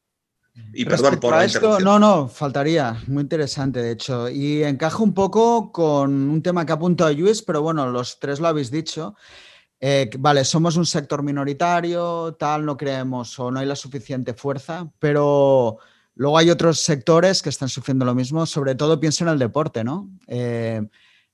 Y 0.73 0.85
perdón 0.85 1.19
por 1.19 1.31
la 1.31 1.45
esto, 1.45 1.79
No, 1.79 1.97
no, 1.97 2.27
faltaría. 2.27 3.01
Muy 3.07 3.21
interesante, 3.21 3.81
de 3.81 3.91
hecho. 3.91 4.29
Y 4.29 4.63
encaja 4.63 5.01
un 5.01 5.13
poco 5.13 5.71
con 5.71 6.11
un 6.29 6.41
tema 6.43 6.65
que 6.65 6.73
apunto 6.73 7.05
a 7.05 7.11
Luis, 7.11 7.41
pero 7.41 7.61
bueno, 7.61 7.89
los 7.89 8.19
tres 8.19 8.39
lo 8.39 8.47
habéis 8.47 8.69
dicho. 8.69 9.15
Eh, 9.79 10.09
vale, 10.17 10.45
somos 10.45 10.77
un 10.77 10.85
sector 10.85 11.23
minoritario, 11.23 12.35
tal, 12.39 12.65
no 12.65 12.77
creemos 12.77 13.37
o 13.39 13.51
no 13.51 13.59
hay 13.59 13.65
la 13.65 13.75
suficiente 13.75 14.33
fuerza, 14.33 14.89
pero 14.97 15.77
luego 16.15 16.37
hay 16.37 16.49
otros 16.51 16.79
sectores 16.79 17.41
que 17.41 17.49
están 17.49 17.67
sufriendo 17.67 18.05
lo 18.05 18.15
mismo, 18.15 18.45
sobre 18.45 18.75
todo 18.75 18.99
pienso 18.99 19.25
en 19.25 19.31
el 19.31 19.39
deporte, 19.39 19.83
¿no? 19.83 20.09
Eh, 20.27 20.81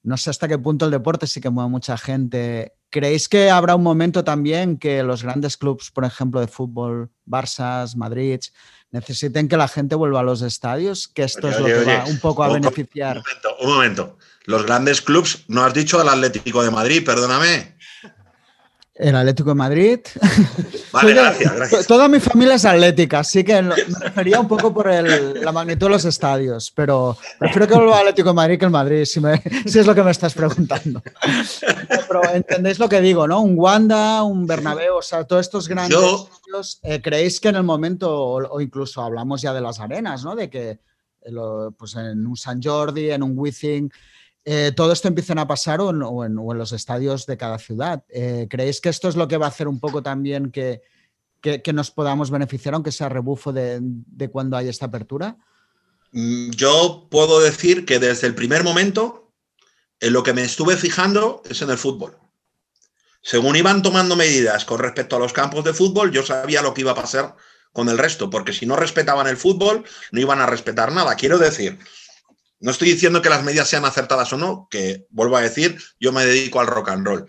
no 0.01 0.17
sé 0.17 0.29
hasta 0.29 0.47
qué 0.47 0.57
punto 0.57 0.85
el 0.85 0.91
deporte 0.91 1.27
sí 1.27 1.41
que 1.41 1.49
mueve 1.49 1.69
mucha 1.69 1.97
gente. 1.97 2.73
¿Creéis 2.89 3.29
que 3.29 3.51
habrá 3.51 3.75
un 3.75 3.83
momento 3.83 4.23
también 4.23 4.77
que 4.77 5.03
los 5.03 5.21
grandes 5.21 5.57
clubes, 5.57 5.91
por 5.91 6.05
ejemplo, 6.05 6.39
de 6.39 6.47
fútbol, 6.47 7.11
Barça, 7.27 7.95
Madrid, 7.95 8.39
necesiten 8.91 9.47
que 9.47 9.57
la 9.57 9.67
gente 9.67 9.95
vuelva 9.95 10.21
a 10.21 10.23
los 10.23 10.41
estadios, 10.41 11.07
que 11.07 11.23
esto 11.23 11.49
es 11.49 11.59
lo 11.59 11.65
que 11.65 11.83
va 11.83 12.05
un 12.05 12.19
poco 12.19 12.43
a 12.43 12.49
beneficiar. 12.49 13.17
Un 13.17 13.23
momento, 13.23 13.57
un 13.61 13.69
momento. 13.69 14.17
Los 14.45 14.65
grandes 14.65 15.01
clubes, 15.01 15.43
no 15.47 15.63
has 15.63 15.73
dicho 15.73 15.99
al 15.99 16.09
Atlético 16.09 16.63
de 16.63 16.71
Madrid, 16.71 17.05
perdóname. 17.05 17.77
El 18.99 19.15
Atlético 19.15 19.51
de 19.51 19.55
Madrid. 19.55 19.99
Vale, 20.91 21.13
gracias, 21.13 21.55
gracias. 21.55 21.87
Toda 21.87 22.09
mi 22.09 22.19
familia 22.19 22.55
es 22.55 22.65
atlética, 22.65 23.19
así 23.19 23.45
que 23.45 23.61
me 23.61 23.73
refería 24.01 24.41
un 24.41 24.47
poco 24.47 24.73
por 24.73 24.91
la 24.91 25.51
magnitud 25.53 25.85
de 25.85 25.91
los 25.91 26.03
estadios, 26.03 26.69
pero 26.75 27.15
prefiero 27.39 27.65
que 27.65 27.75
vuelva 27.75 27.95
al 27.95 28.01
Atlético 28.01 28.29
de 28.29 28.33
Madrid 28.33 28.59
que 28.59 28.65
el 28.65 28.71
Madrid, 28.71 29.05
si, 29.05 29.21
es 29.79 29.87
lo 29.87 29.95
que 29.95 30.03
me 30.03 30.11
estás 30.11 30.33
preguntando. 30.33 31.01
Pero 32.09 32.21
entendéis 32.33 32.77
lo 32.77 32.89
que 32.89 32.99
digo, 32.99 33.25
¿no? 33.25 33.39
Un 33.39 33.53
Wanda, 33.57 34.21
un 34.23 34.45
Bernabéu, 34.45 34.97
o 34.97 35.01
sea, 35.01 35.23
todos 35.23 35.45
estos 35.45 35.69
grandes 35.69 35.97
estadios, 35.97 36.79
eh, 36.83 37.01
¿creéis 37.01 37.39
que 37.39 37.47
en 37.47 37.55
el 37.55 37.63
momento, 37.63 38.13
o, 38.13 38.59
incluso 38.59 39.01
hablamos 39.01 39.41
ya 39.41 39.53
de 39.53 39.61
las 39.61 39.79
arenas, 39.79 40.25
¿no? 40.25 40.35
De 40.35 40.49
que 40.49 40.71
eh, 40.71 41.31
pues 41.77 41.95
en 41.95 42.27
un 42.27 42.35
San 42.35 42.61
Jordi, 42.61 43.11
en 43.11 43.23
un 43.23 43.31
Wizzing, 43.37 43.89
eh, 44.45 44.71
todo 44.75 44.91
esto 44.91 45.07
empiezan 45.07 45.39
a 45.39 45.47
pasar 45.47 45.81
o 45.81 45.91
en, 46.23 46.35
los 46.35 46.71
estadios 46.71 47.25
de 47.25 47.37
cada 47.37 47.59
ciudad. 47.59 48.03
Eh, 48.09 48.47
¿Creéis 48.49 48.81
que 48.81 48.89
esto 48.89 49.09
es 49.09 49.15
lo 49.15 49.27
que 49.27 49.37
va 49.37 49.47
a 49.47 49.49
hacer 49.49 49.67
un 49.67 49.79
poco 49.79 50.01
también 50.01 50.51
que, 50.51 50.81
nos 51.73 51.91
podamos 51.91 52.31
beneficiar, 52.31 52.73
aunque 52.73 52.91
sea 52.91 53.09
rebufo 53.09 53.53
de, 53.53 53.81
cuando 54.31 54.57
hay 54.57 54.69
esta 54.69 54.87
apertura? 54.87 55.37
Mm, 56.11 56.51
yo 56.51 57.07
puedo 57.11 57.39
decir 57.41 57.85
que 57.85 57.99
desde 57.99 58.27
el 58.27 58.35
primer 58.35 58.63
momento, 58.63 59.31
en 59.99 60.13
lo 60.13 60.23
que 60.23 60.33
me 60.33 60.43
estuve 60.43 60.77
fijando 60.77 61.43
es 61.49 61.61
en 61.61 61.69
el 61.69 61.77
fútbol. 61.77 62.17
Según 63.21 63.57
iban 63.57 63.81
tomando 63.81 64.15
medidas 64.15 64.63
con 64.63 64.79
respecto 64.79 65.17
a 65.17 65.19
los 65.19 65.33
campos 65.33 65.65
de 65.65 65.73
fútbol, 65.73 66.11
yo 66.11 66.25
sabía 66.25 66.61
lo 66.61 66.73
que 66.73 66.81
iba 66.81 66.91
a 66.91 66.95
pasar 66.95 67.35
con 67.73 67.89
el 67.89 67.97
resto, 67.97 68.29
porque 68.29 68.53
si 68.53 68.65
no 68.65 68.75
respetaban 68.75 69.27
el 69.27 69.37
fútbol, 69.37 69.83
no 70.11 70.19
iban 70.21 70.39
a 70.39 70.45
respetar 70.45 70.91
nada. 70.91 71.15
Quiero 71.15 71.37
decir, 71.37 71.77
no 72.59 72.71
estoy 72.71 72.91
diciendo 72.91 73.21
que 73.21 73.29
las 73.29 73.43
medidas 73.43 73.69
sean 73.69 73.85
acertadas 73.85 74.31
o 74.33 74.37
no, 74.37 74.67
que 74.69 75.05
vuelvo 75.09 75.37
a 75.37 75.41
decir, 75.41 75.81
yo 75.99 76.11
me 76.11 76.25
dedico 76.25 76.59
al 76.59 76.67
rock 76.67 76.89
and 76.89 77.05
roll. 77.05 77.27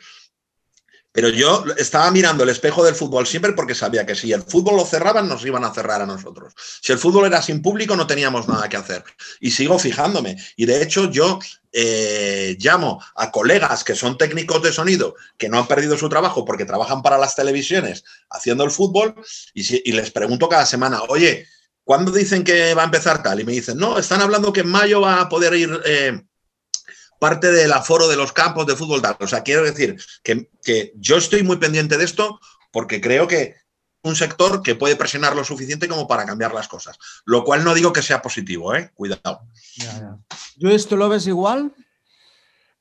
Pero 1.12 1.28
yo 1.28 1.64
estaba 1.76 2.09
mirando 2.12 2.45
el 2.45 2.51
espejo 2.51 2.85
del 2.85 2.95
fútbol 2.95 3.26
siempre 3.26 3.53
porque 3.53 3.74
sabía 3.74 4.07
que 4.07 4.14
si 4.14 4.33
el 4.33 4.43
fútbol 4.43 4.76
lo 4.76 4.87
cerraban, 4.87 5.28
nos 5.28 5.45
iban 5.45 5.64
a 5.64 5.74
cerrar 5.74 6.01
a 6.01 6.07
nosotros. 6.07 6.55
Si 6.81 6.93
el 6.93 6.99
fútbol 6.99 7.26
era 7.26 7.43
sin 7.43 7.62
público, 7.62 7.97
no 7.97 8.07
teníamos 8.07 8.47
nada 8.47 8.68
que 8.68 8.76
hacer. 8.76 9.03
Y 9.41 9.51
sigo 9.51 9.78
fijándome. 9.81 10.37
Y 10.55 10.66
de 10.66 10.81
hecho, 10.81 11.11
yo 11.11 11.41
eh, 11.72 12.57
llamo 12.61 13.03
a 13.16 13.33
colegas 13.33 13.83
que 13.83 13.97
son 13.97 14.18
técnicos 14.18 14.62
de 14.62 14.72
sonido, 14.72 15.16
que 15.37 15.49
no 15.49 15.59
han 15.59 15.66
perdido 15.66 15.99
su 15.99 16.09
trabajo 16.09 16.45
porque 16.45 16.64
trabajan 16.64 17.03
para 17.03 17.18
las 17.18 17.35
televisiones 17.35 18.05
haciendo 18.31 18.62
el 18.62 18.70
fútbol, 18.70 19.16
y, 19.53 19.91
y 19.91 19.93
les 19.93 20.12
pregunto 20.12 20.49
cada 20.49 20.64
semana, 20.64 21.03
oye, 21.09 21.49
¿Cuándo 21.91 22.12
dicen 22.12 22.45
que 22.45 22.72
va 22.72 22.82
a 22.82 22.84
empezar 22.84 23.20
tal? 23.20 23.41
Y 23.41 23.45
me 23.45 23.51
dicen, 23.51 23.76
no, 23.76 23.99
están 23.99 24.20
hablando 24.20 24.53
que 24.53 24.61
en 24.61 24.68
mayo 24.68 25.01
va 25.01 25.22
a 25.22 25.28
poder 25.28 25.55
ir 25.55 25.80
eh, 25.84 26.22
parte 27.18 27.51
del 27.51 27.72
aforo 27.72 28.07
de 28.07 28.14
los 28.14 28.32
campos 28.32 28.64
de 28.64 28.76
fútbol 28.76 29.03
tal. 29.03 29.16
O 29.18 29.26
sea, 29.26 29.43
quiero 29.43 29.64
decir 29.64 30.01
que, 30.22 30.49
que 30.62 30.93
yo 30.95 31.16
estoy 31.16 31.43
muy 31.43 31.57
pendiente 31.57 31.99
de 31.99 32.05
esto 32.05 32.38
porque 32.70 33.01
creo 33.01 33.26
que 33.26 33.57
un 34.05 34.14
sector 34.14 34.62
que 34.62 34.76
puede 34.76 34.95
presionar 34.95 35.34
lo 35.34 35.43
suficiente 35.43 35.88
como 35.88 36.07
para 36.07 36.24
cambiar 36.24 36.55
las 36.55 36.68
cosas. 36.68 36.97
Lo 37.24 37.43
cual 37.43 37.64
no 37.64 37.74
digo 37.74 37.93
que 37.93 38.03
sea 38.03 38.22
positivo, 38.22 38.72
¿eh? 38.72 38.93
Cuidado. 38.95 39.41
¿Yo 40.59 40.70
esto 40.70 40.95
lo 40.95 41.09
ves 41.09 41.26
igual? 41.26 41.74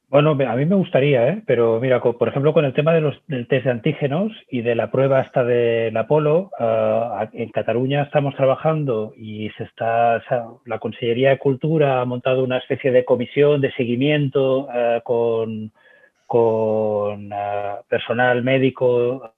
Bueno, 0.09 0.31
a 0.31 0.55
mí 0.55 0.65
me 0.65 0.75
gustaría, 0.75 1.27
¿eh? 1.27 1.43
pero 1.45 1.79
mira, 1.79 2.01
por 2.01 2.27
ejemplo, 2.27 2.51
con 2.51 2.65
el 2.65 2.73
tema 2.73 2.93
de 2.93 3.01
los, 3.01 3.21
del 3.27 3.47
test 3.47 3.65
de 3.65 3.71
antígenos 3.71 4.31
y 4.49 4.63
de 4.63 4.73
la 4.73 4.89
prueba 4.89 5.19
hasta 5.19 5.43
del 5.43 5.95
Apolo, 5.95 6.49
uh, 6.59 7.27
en 7.31 7.51
Cataluña 7.51 8.01
estamos 8.01 8.33
trabajando 8.35 9.13
y 9.15 9.51
se 9.51 9.65
está, 9.65 10.19
la 10.65 10.79
Consellería 10.79 11.29
de 11.29 11.37
Cultura 11.37 12.01
ha 12.01 12.05
montado 12.05 12.43
una 12.43 12.57
especie 12.57 12.91
de 12.91 13.05
comisión 13.05 13.61
de 13.61 13.71
seguimiento 13.73 14.61
uh, 14.61 14.99
con, 15.03 15.71
con 16.25 17.31
uh, 17.31 17.83
personal 17.87 18.43
médico 18.43 19.33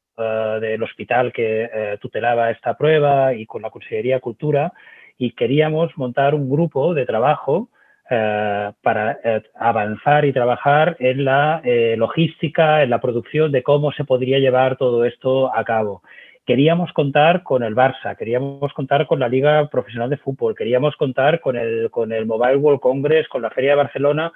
del 0.62 0.84
hospital 0.84 1.34
que 1.34 1.98
tutelaba 2.00 2.52
esta 2.52 2.78
prueba 2.78 3.34
y 3.34 3.48
con 3.48 3.64
la 3.64 3.72
Consellería 3.72 4.16
de 4.16 4.22
Cultura 4.22 4.72
y 5.18 5.32
queríamos 5.32 5.98
montar 5.98 6.36
un 6.36 6.48
grupo 6.48 6.94
de 6.94 7.08
trabajo 7.08 7.70
eh, 8.14 8.72
para 8.82 9.20
eh, 9.24 9.42
avanzar 9.56 10.26
y 10.26 10.34
trabajar 10.34 10.98
en 11.00 11.24
la 11.24 11.62
eh, 11.64 11.96
logística, 11.98 12.84
en 12.84 12.90
la 12.90 13.00
producción 13.00 13.54
de 13.54 13.64
cómo 13.64 13.94
se 13.94 14.04
podría 14.04 14.38
llevar 14.38 14.76
todo 14.76 15.06
esto 15.06 15.56
a 15.56 15.64
cabo. 15.64 16.02
Queríamos 16.46 16.92
contar 16.92 17.44
con 17.44 17.64
el 17.64 17.74
Barça, 17.74 18.18
queríamos 18.18 18.74
contar 18.74 19.08
con 19.08 19.22
la 19.22 19.30
Liga 19.30 19.70
Profesional 19.70 20.10
de 20.10 20.18
Fútbol, 20.18 20.56
queríamos 20.56 20.98
contar 20.98 21.40
con 21.40 21.56
el, 21.56 21.90
con 21.90 22.12
el 22.12 22.26
Mobile 22.26 22.58
World 22.58 22.82
Congress, 22.82 23.30
con 23.30 23.44
la 23.44 23.50
Feria 23.50 23.70
de 23.70 23.78
Barcelona, 23.78 24.34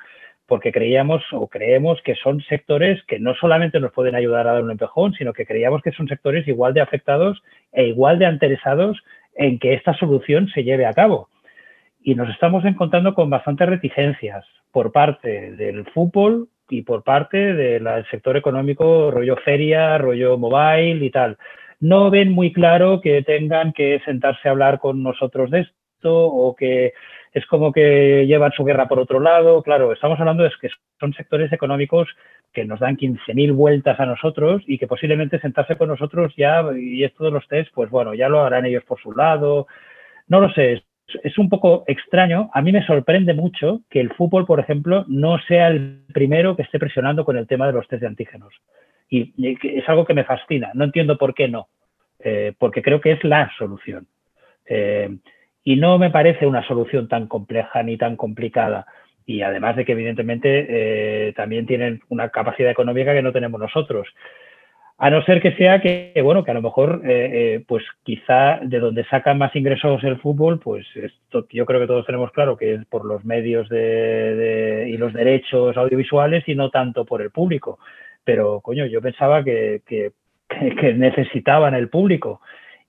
porque 0.48 0.72
creíamos 0.72 1.22
o 1.34 1.50
creemos 1.50 2.02
que 2.06 2.16
son 2.16 2.40
sectores 2.44 3.04
que 3.08 3.20
no 3.20 3.36
solamente 3.36 3.82
nos 3.82 3.92
pueden 3.92 4.16
ayudar 4.16 4.48
a 4.48 4.54
dar 4.54 4.64
un 4.64 4.72
empujón, 4.72 5.16
sino 5.16 5.34
que 5.34 5.46
creíamos 5.46 5.82
que 5.82 5.92
son 5.92 6.08
sectores 6.08 6.48
igual 6.48 6.74
de 6.74 6.80
afectados 6.80 7.44
e 7.74 7.88
igual 7.88 8.20
de 8.20 8.30
interesados 8.30 9.04
en 9.36 9.60
que 9.60 9.74
esta 9.74 9.94
solución 9.96 10.48
se 10.48 10.64
lleve 10.64 10.86
a 10.86 10.94
cabo 10.94 11.28
y 12.06 12.14
nos 12.14 12.30
estamos 12.30 12.64
encontrando 12.66 13.16
con 13.16 13.32
bastantes 13.32 13.68
reticencias 13.68 14.46
por 14.72 14.92
parte 14.92 15.54
del 15.54 15.86
fútbol 15.88 16.50
y 16.70 16.84
por 16.84 17.04
parte 17.04 17.56
del 17.56 17.88
sector 18.12 18.38
económico, 18.38 19.10
rollo 19.10 19.36
feria, 19.38 19.98
rollo 19.98 20.38
mobile 20.38 21.04
y 21.04 21.10
tal. 21.10 21.36
No 21.80 22.12
ven 22.12 22.32
muy 22.32 22.54
claro 22.54 23.02
que 23.02 23.24
tengan 23.24 23.74
que 23.74 24.00
sentarse 24.06 24.48
a 24.48 24.52
hablar 24.52 24.78
con 24.78 25.02
nosotros 25.02 25.50
de 25.50 25.62
esto 25.62 26.28
o 26.28 26.56
que 26.56 26.94
es 27.34 27.44
como 27.48 27.72
que 27.72 28.28
llevan 28.28 28.52
su 28.52 28.64
guerra 28.64 28.88
por 28.88 29.00
otro 29.00 29.20
lado. 29.20 29.64
Claro, 29.64 29.92
estamos 29.92 30.20
hablando 30.20 30.44
de 30.44 30.52
que 30.62 30.70
son 31.00 31.12
sectores 31.14 31.52
económicos 31.54 32.08
que 32.54 32.66
nos 32.66 32.80
dan 32.80 32.98
15.000 32.98 33.52
vueltas 33.56 34.00
a 34.00 34.06
nosotros 34.06 34.62
y 34.68 34.78
que 34.78 34.86
posiblemente 34.86 35.40
sentarse 35.40 35.76
con 35.76 35.90
nosotros 35.90 36.32
ya, 36.38 36.64
y 36.78 37.04
esto 37.04 37.24
de 37.24 37.32
los 37.32 37.48
test, 37.48 37.72
pues 37.74 37.90
bueno, 37.90 38.14
ya 38.14 38.30
lo 38.30 38.44
harán 38.44 38.68
ellos 38.68 38.84
por 38.84 39.02
su 39.02 39.12
lado. 39.12 39.66
No 40.28 40.40
lo 40.40 40.52
sé, 40.52 40.84
es 41.24 41.38
un 41.38 41.50
poco 41.50 41.84
extraño. 41.88 42.50
A 42.54 42.62
mí 42.62 42.72
me 42.72 42.86
sorprende 42.86 43.34
mucho 43.34 43.82
que 43.90 44.00
el 44.00 44.14
fútbol, 44.14 44.46
por 44.46 44.60
ejemplo, 44.60 45.06
no 45.08 45.40
sea 45.48 45.68
el 45.68 46.02
primero 46.14 46.56
que 46.56 46.64
esté 46.64 46.80
presionando 46.80 47.26
con 47.26 47.38
el 47.38 47.48
tema 47.48 47.68
de 47.68 47.74
los 47.74 47.88
test 47.88 48.02
de 48.02 48.08
antígenos. 48.08 48.54
Y, 49.10 49.34
es 49.62 49.88
algo 49.88 50.06
que 50.06 50.14
me 50.14 50.24
fascina. 50.24 50.72
No 50.74 50.84
entiendo 50.84 51.18
por 51.18 51.34
qué 51.34 51.48
no, 51.48 51.68
eh, 52.20 52.54
porque 52.58 52.82
creo 52.82 53.02
que 53.02 53.12
es 53.12 53.24
la 53.24 53.52
solución. 53.58 54.08
Eh, 54.68 55.16
y 55.64 55.76
no 55.76 55.98
me 55.98 56.10
parece 56.10 56.46
una 56.46 56.66
solución 56.68 57.08
tan 57.08 57.28
compleja 57.28 57.84
ni 57.84 57.98
tan 57.98 58.16
complicada. 58.16 58.86
Y 59.26 59.42
además 59.42 59.76
de 59.76 59.86
que 59.86 59.94
evidentemente 59.94 60.68
eh, 60.70 61.34
también 61.34 61.66
tienen 61.66 62.02
una 62.10 62.30
capacidad 62.30 62.70
económica 62.70 63.14
que 63.14 63.24
no 63.24 63.32
tenemos 63.32 63.60
nosotros. 63.60 64.08
A 64.98 65.10
no 65.10 65.22
ser 65.24 65.42
que 65.42 65.52
sea 65.58 65.82
que, 65.82 66.14
bueno, 66.24 66.46
que 66.46 66.52
a 66.52 66.54
lo 66.54 66.62
mejor, 66.62 67.02
eh, 67.04 67.30
eh, 67.34 67.66
pues 67.68 67.84
quizá 68.04 68.60
de 68.62 68.80
donde 68.80 69.04
sacan 69.06 69.38
más 69.38 69.54
ingresos 69.54 70.02
el 70.06 70.20
fútbol, 70.20 70.60
pues 70.60 70.88
esto, 70.96 71.46
yo 71.52 71.66
creo 71.66 71.82
que 71.82 71.88
todos 71.88 72.06
tenemos 72.06 72.32
claro 72.32 72.56
que 72.56 72.76
es 72.76 72.86
por 72.86 73.04
los 73.04 73.26
medios 73.26 73.68
de, 73.68 74.88
y 74.90 74.96
los 74.96 75.12
derechos 75.12 75.76
audiovisuales 75.76 76.48
y 76.48 76.56
no 76.56 76.70
tanto 76.70 77.04
por 77.04 77.22
el 77.22 77.32
público. 77.32 77.78
Pero, 78.24 78.62
coño, 78.62 78.86
yo 78.86 79.02
pensaba 79.02 79.44
que, 79.44 79.82
que, 79.86 80.14
que 80.80 80.94
necesitaban 80.94 81.74
el 81.74 81.90
público 81.90 82.40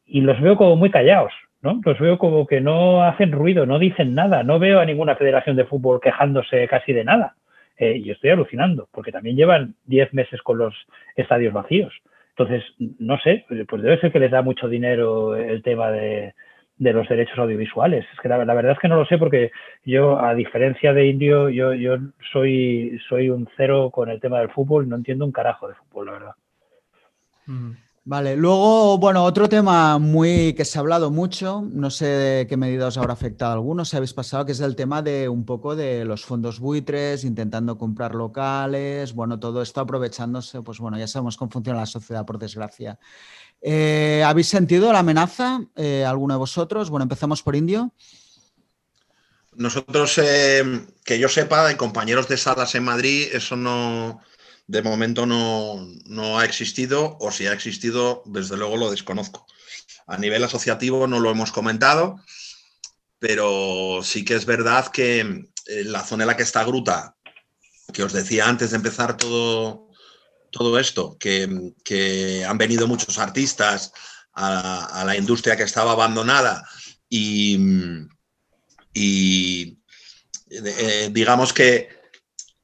y 0.07 0.21
los 0.21 0.41
veo 0.41 0.57
como 0.57 0.77
muy 0.77 0.91
callados, 0.91 1.33
¿no? 1.61 1.81
Los 1.85 1.99
veo 1.99 2.19
como 2.19 2.47
que 2.47 2.61
no 2.61 3.03
hacen 3.03 3.33
ruido, 3.33 3.67
no 3.67 3.81
dicen 3.81 4.15
nada. 4.15 4.45
No 4.45 4.61
veo 4.61 4.79
a 4.79 4.85
ninguna 4.85 5.17
federación 5.17 5.57
de 5.57 5.65
fútbol 5.65 6.01
quejándose 6.01 6.69
casi 6.69 6.93
de 6.93 7.03
nada. 7.03 7.35
Eh, 7.79 8.01
y 8.03 8.11
estoy 8.11 8.31
alucinando, 8.31 8.89
porque 8.91 9.13
también 9.13 9.37
llevan 9.37 9.75
10 9.85 10.15
meses 10.15 10.41
con 10.43 10.59
los 10.59 10.75
estadios 11.15 11.53
vacíos. 11.53 11.93
Entonces, 12.31 12.65
no 12.99 13.19
sé, 13.19 13.45
pues 13.69 13.83
debe 13.83 13.99
ser 14.01 14.13
que 14.13 14.19
les 14.19 14.31
da 14.31 14.43
mucho 14.43 14.69
dinero 14.69 15.37
el 15.37 15.63
tema 15.63 15.91
de, 15.91 16.35
los 16.79 17.09
derechos 17.09 17.39
audiovisuales. 17.39 18.05
Es 18.13 18.21
que 18.21 18.29
la, 18.29 18.39
verdad 18.39 18.73
es 18.73 18.79
que 18.79 18.89
no 18.89 18.97
lo 18.97 19.07
sé 19.07 19.17
porque 19.17 19.51
yo, 19.85 20.19
a 20.19 20.35
diferencia 20.35 20.93
de 20.93 21.07
Indio, 21.07 21.49
yo, 21.49 21.73
yo 21.73 21.97
soy, 22.33 22.99
soy 23.09 23.31
un 23.31 23.49
cero 23.57 23.91
con 23.91 24.11
el 24.11 24.21
tema 24.21 24.41
del 24.41 24.51
fútbol, 24.51 24.89
no 24.89 24.97
entiendo 24.97 25.25
un 25.25 25.33
carajo 25.33 25.69
de 25.69 25.75
fútbol, 25.75 26.07
la 26.07 26.13
verdad. 26.13 26.35
Mm. 27.47 27.73
Vale, 28.09 28.37
luego, 28.37 28.99
bueno, 28.99 29.25
otro 29.25 29.49
tema 29.49 29.99
muy 29.99 30.55
que 30.55 30.65
se 30.65 30.79
ha 30.79 30.81
hablado 30.81 31.11
mucho, 31.11 31.65
no 31.69 31.91
sé 31.91 32.07
de 32.07 32.47
qué 32.47 32.57
medida 32.57 32.87
os 32.87 32.97
habrá 32.97 33.15
afectado 33.15 33.51
a 33.51 33.55
algunos, 33.55 33.89
si 33.89 33.97
habéis 33.97 34.15
pasado, 34.15 34.47
que 34.47 34.53
es 34.53 34.61
el 34.61 34.77
tema 34.77 35.03
de 35.03 35.29
un 35.29 35.45
poco 35.45 35.75
de 35.75 36.05
los 36.05 36.25
fondos 36.25 36.61
buitres, 36.61 37.25
intentando 37.25 37.77
comprar 37.77 38.15
locales, 38.15 39.13
bueno, 39.13 39.41
todo 39.41 39.61
esto 39.61 39.81
aprovechándose, 39.81 40.63
pues 40.63 40.79
bueno, 40.79 40.97
ya 40.97 41.09
sabemos 41.09 41.37
cómo 41.37 41.51
funciona 41.51 41.81
la 41.81 41.87
sociedad, 41.87 42.25
por 42.25 42.39
desgracia. 42.39 42.97
Eh, 43.61 44.23
¿Habéis 44.25 44.47
sentido 44.47 44.93
la 44.93 45.01
amenaza, 45.01 45.63
eh, 45.75 46.05
alguno 46.05 46.35
de 46.35 46.39
vosotros? 46.39 46.91
Bueno, 46.91 47.03
empezamos 47.03 47.43
por 47.43 47.57
Indio. 47.57 47.93
Nosotros, 49.57 50.17
eh, 50.19 50.63
que 51.05 51.19
yo 51.19 51.29
sepa, 51.29 51.67
de 51.67 51.77
compañeros 51.77 52.29
de 52.29 52.37
salas 52.37 52.73
en 52.77 52.85
Madrid, 52.85 53.27
eso 53.33 53.57
no, 53.57 54.21
de 54.67 54.83
momento 54.83 55.27
no, 55.27 56.39
ha 56.39 56.45
existido 56.45 57.17
o 57.21 57.31
si 57.31 57.47
ha 57.47 57.53
existido, 57.53 58.23
desde 58.27 58.57
luego 58.57 58.77
lo 58.77 58.91
desconozco. 58.91 59.47
A 60.07 60.19
nivel 60.19 60.45
asociativo 60.45 61.07
no 61.07 61.21
lo 61.21 61.31
hemos 61.31 61.53
comentado, 61.53 62.21
pero 63.19 64.01
sí 64.03 64.25
que 64.25 64.35
es 64.35 64.45
verdad 64.45 64.89
que 64.89 65.21
en 65.21 65.53
la 65.67 66.05
zona 66.05 66.25
en 66.25 66.29
la 66.29 66.37
que 66.37 66.43
está 66.43 66.65
Gruta, 66.65 67.17
que 67.93 68.03
os 68.03 68.13
decía 68.13 68.49
antes 68.49 68.71
de 68.71 68.77
empezar 68.77 69.17
todo, 69.17 69.89
todo 70.51 70.79
esto, 70.79 71.17
que, 71.19 72.45
han 72.47 72.59
venido 72.59 72.89
muchos 72.89 73.19
artistas 73.19 73.93
a, 74.33 75.05
la 75.07 75.17
industria 75.17 75.57
que 75.57 75.63
estaba 75.63 75.93
abandonada 75.93 76.69
y, 77.09 77.59
y 78.93 79.79
eh, 80.51 81.09
digamos 81.13 81.53
que 81.53 81.96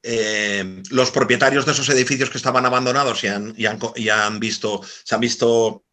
eh, 0.02 0.82
los 0.90 1.10
propietarios 1.12 1.64
de 1.64 1.72
esos 1.72 1.88
edificios 1.88 2.28
que 2.28 2.38
estaban 2.38 2.66
abandonados 2.66 3.22
y 3.22 3.28
han, 3.28 4.40
visto, 4.40 4.80
se 5.04 5.14
han 5.14 5.20
visto 5.20 5.84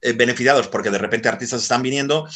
eh, 0.00 0.12
beneficiados 0.12 0.66
porque 0.66 0.90
de 0.90 0.98
repente 0.98 1.28
artistas 1.28 1.62
están 1.62 1.82
viniendo, 1.82 2.28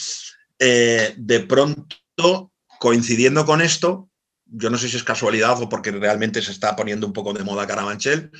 eh, 0.58 1.14
de 1.16 1.40
pronto, 1.40 2.52
coincidiendo 2.78 3.44
con 3.44 3.60
esto, 3.60 4.08
yo 4.46 4.70
no 4.70 4.78
sé 4.78 4.88
si 4.88 4.96
es 4.96 5.04
casualidad 5.04 5.60
o 5.60 5.68
porque 5.68 5.90
realmente 5.90 6.42
se 6.42 6.52
está 6.52 6.76
poniendo 6.76 7.06
un 7.06 7.12
poco 7.12 7.32
de 7.32 7.44
moda 7.44 7.66
Carabanchel, 7.66 8.30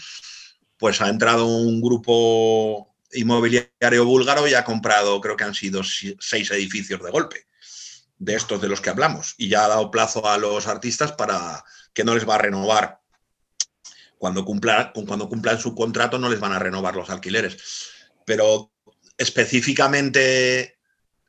pues 0.76 1.00
ha 1.00 1.08
entrado 1.08 1.46
un 1.46 1.80
grupo 1.80 2.94
inmobiliario 3.12 4.04
búlgaro 4.04 4.46
y 4.46 4.54
ha 4.54 4.64
comprado, 4.64 5.20
creo 5.20 5.36
que 5.36 5.44
han 5.44 5.54
sido 5.54 5.82
seis 5.82 6.50
edificios 6.52 7.02
de 7.02 7.10
golpe, 7.10 7.46
de 8.18 8.36
estos 8.36 8.60
de 8.60 8.68
los 8.68 8.80
que 8.80 8.90
hablamos, 8.90 9.34
y 9.38 9.48
ya 9.48 9.64
ha 9.64 9.68
dado 9.68 9.90
plazo 9.90 10.26
a 10.28 10.38
los 10.38 10.66
artistas 10.66 11.12
para 11.12 11.64
que 11.92 12.04
no 12.04 12.14
les 12.14 12.28
va 12.28 12.36
a 12.36 12.38
renovar. 12.38 13.00
Cuando, 14.18 14.44
cuando 14.44 15.28
cumplan 15.28 15.58
su 15.58 15.74
contrato 15.74 16.18
no 16.18 16.28
les 16.28 16.40
van 16.40 16.52
a 16.52 16.58
renovar 16.58 16.94
los 16.94 17.10
alquileres. 17.10 17.56
Pero 18.26 18.72
específicamente 19.16 20.78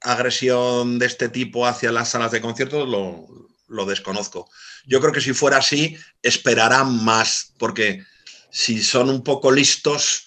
agresión 0.02 1.00
de 1.00 1.06
este 1.06 1.30
tipo 1.30 1.68
hacia 1.68 1.92
las 1.92 2.10
salas 2.10 2.32
de 2.32 2.42
conciertos 2.42 2.88
lo, 2.88 3.28
lo 3.68 3.86
desconozco. 3.86 4.50
Yo 4.86 5.00
creo 5.00 5.14
que 5.14 5.22
si 5.22 5.34
fuera 5.34 5.58
así, 5.58 5.98
esperarán 6.22 7.04
más, 7.04 7.54
porque 7.58 8.04
si 8.52 8.84
son 8.84 9.10
un 9.10 9.24
poco 9.24 9.52
listos, 9.52 10.24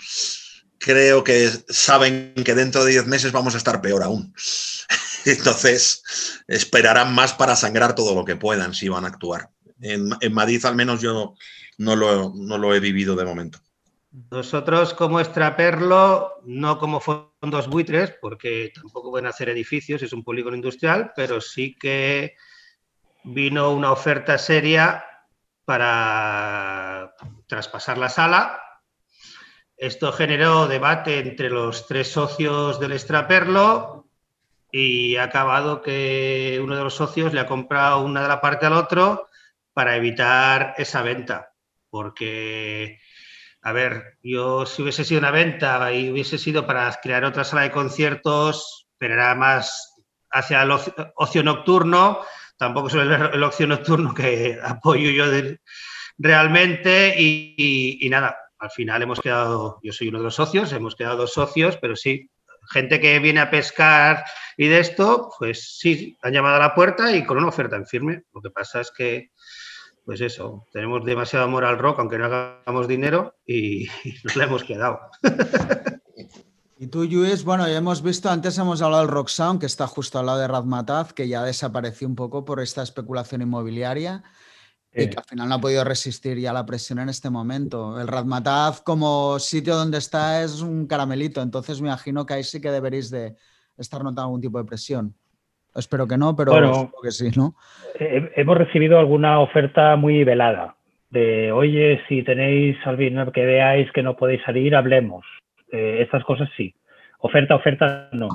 creo 0.78 1.24
que 1.24 1.50
saben 1.68 2.34
que 2.44 2.54
dentro 2.54 2.84
de 2.84 2.92
10 2.92 3.06
meses 3.06 3.32
vamos 3.32 3.54
a 3.54 3.58
estar 3.58 3.80
peor 3.80 4.02
aún. 4.02 4.34
Entonces, 5.24 6.02
esperarán 6.46 7.14
más 7.14 7.32
para 7.32 7.56
sangrar 7.56 7.94
todo 7.94 8.14
lo 8.14 8.24
que 8.24 8.36
puedan 8.36 8.74
si 8.74 8.88
van 8.88 9.04
a 9.04 9.08
actuar. 9.08 9.50
En, 9.84 10.32
Madrid 10.32 10.64
al 10.64 10.76
menos 10.76 11.02
yo 11.02 11.34
no, 11.76 11.94
lo, 11.94 12.74
he 12.74 12.80
vivido 12.80 13.14
de 13.14 13.26
momento. 13.26 13.58
Nosotros 14.30 14.94
como 14.94 15.20
extraperlo, 15.20 16.40
no 16.44 16.78
como 16.78 17.00
fondos 17.00 17.68
buitres, 17.68 18.14
porque 18.20 18.72
tampoco 18.74 19.10
pueden 19.10 19.26
hacer 19.26 19.50
edificios, 19.50 20.02
es 20.02 20.14
un 20.14 20.24
polígono 20.24 20.56
industrial, 20.56 21.12
pero 21.14 21.40
sí 21.40 21.76
que 21.78 22.34
vino 23.24 23.72
una 23.72 23.92
oferta 23.92 24.38
seria 24.38 25.04
para 25.66 27.14
traspasar 27.46 27.98
la 27.98 28.08
sala. 28.08 28.60
Esto 29.76 30.12
generó 30.12 30.66
debate 30.66 31.18
entre 31.18 31.50
los 31.50 31.86
tres 31.86 32.08
socios 32.10 32.80
del 32.80 32.92
extraperlo 32.92 34.06
y 34.72 35.16
ha 35.16 35.24
acabado 35.24 35.82
que 35.82 36.58
uno 36.62 36.74
de 36.74 36.84
los 36.84 36.94
socios 36.94 37.34
le 37.34 37.40
ha 37.40 37.46
comprado 37.46 38.02
una 38.02 38.22
de 38.22 38.28
la 38.28 38.40
parte 38.40 38.64
al 38.64 38.72
otro 38.72 39.28
para 39.74 39.96
evitar 39.96 40.74
esa 40.78 41.02
venta. 41.02 41.52
Porque, 41.90 43.00
a 43.62 43.72
ver, 43.72 44.18
yo 44.22 44.64
si 44.66 44.82
hubiese 44.82 45.04
sido 45.04 45.20
una 45.20 45.30
venta 45.30 45.92
y 45.92 46.10
hubiese 46.10 46.38
sido 46.38 46.66
para 46.66 46.90
crear 47.02 47.24
otra 47.24 47.44
sala 47.44 47.62
de 47.62 47.70
conciertos, 47.70 48.88
pero 48.96 49.14
era 49.14 49.34
más 49.34 49.94
hacia 50.30 50.62
el 50.62 50.70
ocio, 50.70 51.42
nocturno, 51.42 52.20
tampoco 52.56 52.88
es 52.88 52.94
el, 52.94 53.42
ocio 53.42 53.66
nocturno 53.66 54.14
que 54.14 54.58
apoyo 54.64 55.10
yo 55.10 55.26
realmente 56.18 57.14
y, 57.16 57.98
y, 58.00 58.08
nada, 58.08 58.36
al 58.58 58.70
final 58.70 59.02
hemos 59.02 59.20
quedado, 59.20 59.78
yo 59.82 59.92
soy 59.92 60.08
uno 60.08 60.18
de 60.18 60.24
los 60.24 60.34
socios, 60.34 60.72
hemos 60.72 60.96
quedado 60.96 61.18
dos 61.18 61.32
socios, 61.32 61.76
pero 61.76 61.94
sí, 61.94 62.28
gente 62.70 63.00
que 63.00 63.18
viene 63.18 63.40
a 63.40 63.50
pescar 63.50 64.24
y 64.56 64.68
de 64.68 64.80
esto, 64.80 65.30
pues 65.38 65.78
sí, 65.78 66.16
han 66.22 66.32
llamado 66.32 66.56
a 66.56 66.60
la 66.60 66.74
puerta 66.74 67.14
y 67.14 67.24
con 67.24 67.38
una 67.38 67.48
oferta 67.48 67.76
en 67.76 67.86
firme. 67.86 68.22
Lo 68.32 68.40
que 68.40 68.50
pasa 68.50 68.80
es 68.80 68.90
que 68.90 69.30
pues 70.04 70.20
eso, 70.20 70.66
tenemos 70.72 71.04
demasiado 71.04 71.46
amor 71.46 71.64
al 71.64 71.78
rock, 71.78 71.98
aunque 71.98 72.18
no 72.18 72.26
hagamos 72.26 72.88
dinero, 72.88 73.34
y, 73.46 73.86
nos 74.24 74.36
la 74.36 74.44
hemos 74.44 74.64
quedado. 74.64 75.00
Y 76.76 76.88
tú, 76.88 77.04
Luis, 77.04 77.44
bueno, 77.44 77.66
ya 77.66 77.78
hemos 77.78 78.02
visto, 78.02 78.28
antes 78.28 78.58
hemos 78.58 78.82
hablado 78.82 79.04
del 79.04 79.10
Rock 79.10 79.28
Sound, 79.28 79.60
que 79.60 79.64
está 79.64 79.86
justo 79.86 80.18
al 80.18 80.26
lado 80.26 80.40
de 80.40 80.48
Razmataz, 80.48 81.14
que 81.14 81.28
ya 81.28 81.42
desapareció 81.42 82.06
un 82.06 82.16
poco 82.16 82.44
por 82.44 82.60
esta 82.60 82.82
especulación 82.82 83.40
inmobiliaria 83.40 84.24
y 84.92 85.08
que 85.08 85.16
al 85.16 85.24
final 85.24 85.48
no 85.48 85.54
ha 85.54 85.60
podido 85.60 85.82
resistir 85.84 86.38
ya 86.38 86.52
la 86.52 86.66
presión 86.66 86.98
en 86.98 87.08
este 87.08 87.30
momento. 87.30 87.98
El 88.00 88.08
Razmataz 88.08 88.82
como 88.82 89.38
sitio 89.38 89.76
donde 89.76 89.98
está 89.98 90.42
es 90.42 90.60
un 90.60 90.86
caramelito, 90.86 91.40
entonces 91.40 91.80
me 91.80 91.88
imagino 91.88 92.26
que 92.26 92.34
ahí 92.34 92.44
sí 92.44 92.60
que 92.60 92.70
deberéis 92.70 93.08
de 93.08 93.36
estar 93.78 94.02
notando 94.02 94.22
algún 94.22 94.40
tipo 94.40 94.58
de 94.58 94.64
presión. 94.64 95.16
Espero 95.74 96.06
que 96.06 96.16
no, 96.16 96.36
pero 96.36 96.52
bueno, 96.52 96.92
que 97.02 97.10
sí, 97.10 97.30
¿no? 97.36 97.54
Hemos 97.98 98.56
recibido 98.56 98.98
alguna 98.98 99.40
oferta 99.40 99.96
muy 99.96 100.22
velada 100.24 100.76
de, 101.10 101.52
oye, 101.52 102.00
si 102.08 102.22
tenéis 102.22 102.76
algo 102.84 103.32
que 103.32 103.46
veáis 103.46 103.90
que 103.92 104.02
no 104.02 104.16
podéis 104.16 104.42
salir, 104.42 104.74
hablemos. 104.74 105.24
Eh, 105.70 105.98
estas 106.02 106.24
cosas 106.24 106.48
sí. 106.56 106.74
Oferta, 107.20 107.54
oferta, 107.54 108.08
no. 108.12 108.28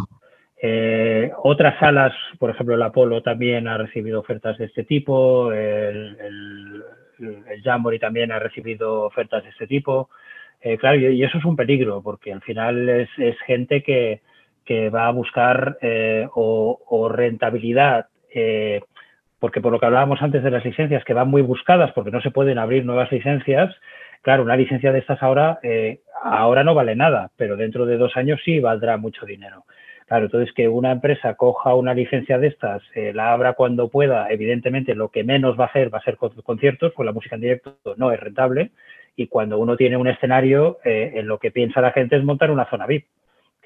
Eh, 0.62 1.32
otras 1.44 1.78
salas, 1.80 2.14
por 2.40 2.50
ejemplo, 2.50 2.76
el 2.76 2.82
Apolo 2.82 3.22
también 3.22 3.68
ha 3.68 3.78
recibido 3.78 4.20
ofertas 4.20 4.58
de 4.58 4.66
este 4.66 4.84
tipo, 4.84 5.52
el, 5.52 6.18
el, 6.20 7.62
Jamboree 7.64 8.00
también 8.00 8.32
ha 8.32 8.40
recibido 8.40 9.04
ofertas 9.04 9.44
de 9.44 9.50
este 9.50 9.68
tipo. 9.68 10.10
Eh, 10.62 10.78
claro, 10.78 10.98
y, 10.98 11.24
eso 11.24 11.38
es 11.38 11.46
un 11.46 11.56
peligro, 11.56 12.02
porque 12.02 12.34
al 12.34 12.42
final 12.42 12.90
es 12.90 13.40
gente 13.46 13.84
que, 13.84 14.22
que 14.70 14.92
va 14.92 15.08
a 15.08 15.12
buscar 15.12 15.80
eh, 15.82 16.28
o, 16.36 17.10
rentabilidad, 17.12 18.06
eh, 18.32 18.82
porque 19.40 19.62
por 19.62 19.72
lo 19.72 19.80
que 19.80 19.88
hablábamos 19.88 20.22
antes 20.22 20.44
de 20.44 20.52
las 20.52 20.64
licencias, 20.64 21.04
que 21.06 21.16
van 21.16 21.28
muy 21.28 21.42
buscadas 21.42 21.92
porque 21.94 22.12
no 22.12 22.22
se 22.22 22.30
pueden 22.30 22.60
abrir 22.60 22.86
nuevas 22.86 23.12
licencias, 23.12 23.76
claro, 24.22 24.44
una 24.44 24.56
licencia 24.56 24.92
de 24.92 25.00
estas 25.00 25.24
ahora, 25.24 25.58
eh, 25.64 26.02
ahora 26.22 26.64
no 26.64 26.76
vale 26.76 26.96
nada, 26.96 27.32
pero 27.36 27.58
dentro 27.58 27.88
de 27.88 27.98
dos 27.98 28.16
años 28.16 28.42
sí 28.46 28.60
valdrá 28.60 28.98
mucho 28.98 29.26
dinero. 29.26 29.64
Claro, 30.06 30.26
entonces 30.26 30.54
que 30.54 30.68
una 30.68 30.92
empresa 30.92 31.34
coja 31.34 31.74
una 31.74 31.96
licencia 31.96 32.38
de 32.38 32.48
estas, 32.50 32.84
la 32.96 33.34
abra 33.34 33.54
cuando 33.54 33.90
pueda, 33.90 34.30
evidentemente 34.30 34.94
lo 34.94 35.10
que 35.10 35.24
menos 35.24 35.60
va 35.60 35.64
a 35.64 35.68
hacer 35.70 35.92
va 35.92 35.98
a 35.98 36.04
ser 36.04 36.18
conciertos, 36.18 36.94
pues 36.96 37.08
la 37.08 37.12
música 37.12 37.36
en 37.36 37.42
directo 37.42 37.76
no 37.98 38.12
es 38.12 38.20
rentable. 38.20 38.70
Y 39.16 39.28
cuando 39.28 39.58
uno 39.58 39.76
tiene 39.78 39.98
un 39.98 40.08
escenario, 40.08 40.78
en 40.84 41.28
lo 41.28 41.40
que 41.40 41.52
piensa 41.52 41.82
la 41.82 41.92
gente 41.92 42.16
es 42.18 42.24
montar 42.24 42.52
una 42.52 42.70
zona 42.70 42.86
VIP. 42.86 43.06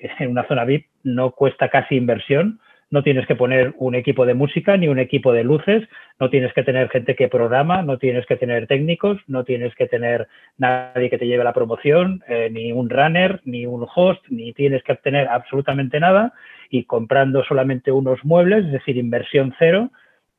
En 0.20 0.30
una 0.30 0.48
zona 0.48 0.66
VIP 0.66 0.88
no 1.04 1.32
cuesta 1.32 1.70
casi 1.70 1.96
inversión, 1.96 2.60
no 2.94 3.02
tienes 3.02 3.26
que 3.26 3.36
poner 3.36 3.74
un 3.80 3.96
equipo 3.96 4.24
de 4.24 4.36
música 4.36 4.78
ni 4.78 4.88
un 4.88 5.00
equipo 5.00 5.34
de 5.34 5.44
luces, 5.44 5.90
no 6.20 6.30
tienes 6.30 6.54
que 6.54 6.62
tener 6.62 6.90
gente 6.90 7.16
que 7.16 7.28
programa, 7.28 7.82
no 7.82 7.98
tienes 7.98 8.24
que 8.28 8.36
tener 8.36 8.68
técnicos, 8.68 9.20
no 9.26 9.44
tienes 9.44 9.74
que 9.74 9.88
tener 9.88 10.28
nadie 10.58 11.10
que 11.10 11.18
te 11.18 11.26
lleve 11.26 11.44
la 11.44 11.54
promoción, 11.54 12.24
eh, 12.28 12.50
ni 12.52 12.72
un 12.72 12.92
runner, 12.92 13.42
ni 13.46 13.66
un 13.66 13.88
host, 13.96 14.24
ni 14.30 14.54
tienes 14.54 14.84
que 14.84 14.94
tener 14.98 15.28
absolutamente 15.28 16.00
nada. 16.00 16.34
Y 16.70 16.84
comprando 16.84 17.44
solamente 17.44 17.92
unos 17.92 18.24
muebles, 18.24 18.66
es 18.66 18.74
decir, 18.74 18.98
inversión 18.98 19.56
cero, 19.58 19.90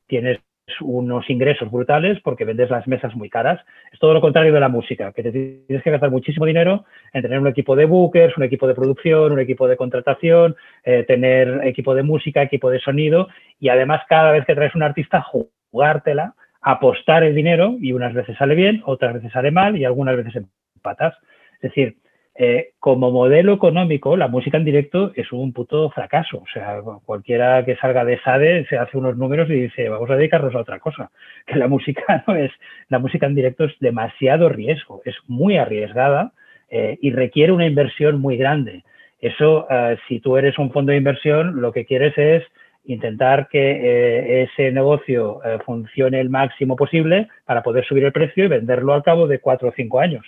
tienes 0.07 0.39
unos 0.81 1.29
ingresos 1.29 1.71
brutales 1.71 2.19
porque 2.21 2.45
vendes 2.45 2.69
las 2.69 2.87
mesas 2.87 3.15
muy 3.15 3.29
caras. 3.29 3.61
Es 3.91 3.99
todo 3.99 4.13
lo 4.13 4.21
contrario 4.21 4.53
de 4.53 4.59
la 4.59 4.69
música, 4.69 5.11
que 5.11 5.23
te 5.23 5.31
tienes 5.31 5.83
que 5.83 5.91
gastar 5.91 6.11
muchísimo 6.11 6.45
dinero 6.45 6.85
en 7.13 7.21
tener 7.21 7.39
un 7.39 7.47
equipo 7.47 7.75
de 7.75 7.85
bookers, 7.85 8.35
un 8.37 8.43
equipo 8.43 8.67
de 8.67 8.75
producción, 8.75 9.31
un 9.31 9.39
equipo 9.39 9.67
de 9.67 9.77
contratación, 9.77 10.55
eh, 10.83 11.03
tener 11.03 11.65
equipo 11.65 11.93
de 11.93 12.03
música, 12.03 12.41
equipo 12.41 12.69
de 12.69 12.79
sonido 12.79 13.27
y 13.59 13.69
además 13.69 14.01
cada 14.09 14.31
vez 14.31 14.45
que 14.45 14.55
traes 14.55 14.75
un 14.75 14.83
artista 14.83 15.23
jugártela, 15.71 16.33
apostar 16.61 17.23
el 17.23 17.35
dinero 17.35 17.75
y 17.79 17.93
unas 17.93 18.13
veces 18.13 18.37
sale 18.37 18.55
bien, 18.55 18.81
otras 18.85 19.13
veces 19.13 19.31
sale 19.31 19.51
mal 19.51 19.77
y 19.77 19.85
algunas 19.85 20.15
veces 20.15 20.43
empatas. 20.75 21.15
Es 21.55 21.71
decir, 21.73 21.97
eh, 22.37 22.71
como 22.79 23.11
modelo 23.11 23.53
económico, 23.53 24.17
la 24.17 24.27
música 24.27 24.57
en 24.57 24.65
directo 24.65 25.13
es 25.15 25.31
un 25.31 25.53
puto 25.53 25.89
fracaso. 25.91 26.39
O 26.39 26.45
sea, 26.53 26.81
cualquiera 27.05 27.63
que 27.63 27.77
salga 27.77 28.03
de 28.03 28.19
SADE 28.19 28.65
se 28.65 28.77
hace 28.77 28.97
unos 28.97 29.15
números 29.15 29.49
y 29.49 29.53
dice, 29.53 29.87
vamos 29.87 30.09
a 30.09 30.17
dedicarnos 30.17 30.53
a 30.53 30.59
otra 30.59 30.79
cosa. 30.79 31.11
Que 31.47 31.55
la 31.55 31.67
música 31.67 32.23
no 32.27 32.35
es, 32.35 32.51
la 32.89 32.99
música 32.99 33.25
en 33.27 33.35
directo 33.35 33.63
es 33.63 33.73
demasiado 33.79 34.49
riesgo, 34.49 35.01
es 35.05 35.15
muy 35.27 35.57
arriesgada 35.57 36.33
eh, 36.69 36.97
y 37.01 37.11
requiere 37.11 37.53
una 37.53 37.67
inversión 37.67 38.19
muy 38.19 38.35
grande. 38.35 38.83
Eso, 39.21 39.65
eh, 39.69 39.97
si 40.09 40.19
tú 40.19 40.35
eres 40.35 40.57
un 40.59 40.71
fondo 40.71 40.91
de 40.91 40.97
inversión, 40.97 41.61
lo 41.61 41.71
que 41.71 41.85
quieres 41.85 42.17
es 42.17 42.43
intentar 42.83 43.47
que 43.47 44.43
ese 44.43 44.71
negocio 44.71 45.39
funcione 45.65 46.19
el 46.19 46.29
máximo 46.29 46.75
posible 46.75 47.29
para 47.43 47.63
poder 47.63 47.83
subir 47.83 48.03
el 48.03 48.11
precio 48.11 48.45
y 48.45 48.47
venderlo 48.47 48.93
al 48.93 49.01
cabo 49.01 49.27
de 49.27 49.39
cuatro 49.39 49.69
o 49.69 49.73
cinco 49.75 49.99
años. 49.99 50.23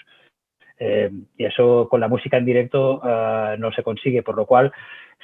Eh, 0.79 1.09
y 1.37 1.45
eso 1.45 1.87
con 1.89 1.99
la 1.99 2.07
música 2.07 2.37
en 2.37 2.45
directo 2.45 3.01
uh, 3.03 3.57
no 3.57 3.71
se 3.71 3.83
consigue, 3.83 4.21
por 4.21 4.35
lo 4.35 4.45
cual 4.45 4.71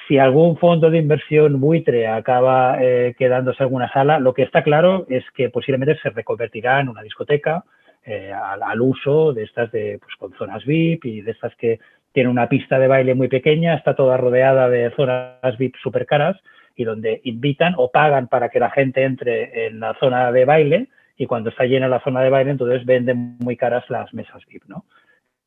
si 0.07 0.17
algún 0.17 0.57
fondo 0.57 0.89
de 0.89 0.97
inversión 0.97 1.59
buitre 1.59 2.07
acaba 2.07 2.77
eh, 2.81 3.15
quedándose 3.17 3.63
alguna 3.63 3.91
sala, 3.91 4.19
lo 4.19 4.33
que 4.33 4.43
está 4.43 4.63
claro 4.63 5.05
es 5.09 5.23
que 5.35 5.49
posiblemente 5.49 5.99
se 6.01 6.09
reconvertirá 6.09 6.79
en 6.79 6.89
una 6.89 7.01
discoteca 7.01 7.63
eh, 8.05 8.33
al, 8.33 8.63
al, 8.63 8.81
uso 8.81 9.31
de 9.31 9.43
estas 9.43 9.71
de, 9.71 9.99
pues, 9.99 10.15
con 10.17 10.33
zonas 10.33 10.65
VIP 10.65 11.05
y 11.05 11.21
de 11.21 11.31
estas 11.31 11.55
que 11.55 11.79
tienen 12.11 12.31
una 12.31 12.49
pista 12.49 12.77
de 12.79 12.87
baile 12.87 13.15
muy 13.15 13.27
pequeña, 13.27 13.75
está 13.75 13.95
toda 13.95 14.17
rodeada 14.17 14.69
de 14.69 14.91
zonas 14.91 15.57
VIP 15.57 15.75
súper 15.81 16.05
caras 16.05 16.37
y 16.75 16.83
donde 16.83 17.21
invitan 17.23 17.75
o 17.77 17.91
pagan 17.91 18.27
para 18.27 18.49
que 18.49 18.59
la 18.59 18.71
gente 18.71 19.03
entre 19.03 19.67
en 19.67 19.79
la 19.79 19.93
zona 19.99 20.31
de 20.31 20.45
baile 20.45 20.87
y 21.15 21.27
cuando 21.27 21.49
está 21.49 21.65
llena 21.65 21.87
la 21.87 22.01
zona 22.01 22.21
de 22.21 22.29
baile 22.29 22.51
entonces 22.51 22.85
venden 22.85 23.37
muy 23.39 23.55
caras 23.55 23.89
las 23.89 24.13
mesas 24.13 24.43
VIP, 24.47 24.63
¿no? 24.67 24.85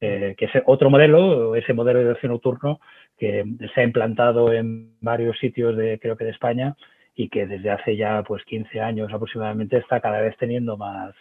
Eh, 0.01 0.35
que 0.37 0.45
es 0.47 0.51
otro 0.67 0.91
modelo, 0.91 1.55
ese 1.55 1.73
modelo 1.73 2.01
de 2.01 2.11
ocio 2.11 2.29
nocturno 2.29 2.81
que 3.17 3.45
se 3.75 3.81
ha 3.81 3.85
implantado 3.85 4.53
en 4.53 4.93
varios 5.01 5.39
sitios 5.39 5.77
de, 5.77 5.99
creo 5.99 6.17
que 6.17 6.25
de 6.25 6.31
España 6.31 6.77
y 7.15 7.31
que 7.31 7.47
desde 7.47 7.71
hace 7.71 7.97
ya 7.97 8.23
pues 8.23 8.45
15 8.45 8.81
años 8.81 9.13
aproximadamente 9.13 9.79
está 9.79 10.01
cada 10.01 10.21
vez 10.21 10.37
teniendo 10.37 10.77
más, 10.77 11.15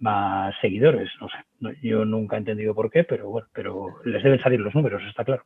más 0.00 0.54
seguidores. 0.60 1.08
No 1.20 1.28
sé, 1.28 1.78
yo 1.82 2.04
nunca 2.04 2.36
he 2.36 2.40
entendido 2.40 2.74
por 2.74 2.90
qué, 2.90 3.04
pero 3.04 3.30
bueno, 3.30 3.46
pero 3.52 4.02
les 4.04 4.22
deben 4.22 4.42
salir 4.42 4.58
los 4.58 4.74
números, 4.74 5.02
está 5.08 5.24
claro. 5.24 5.44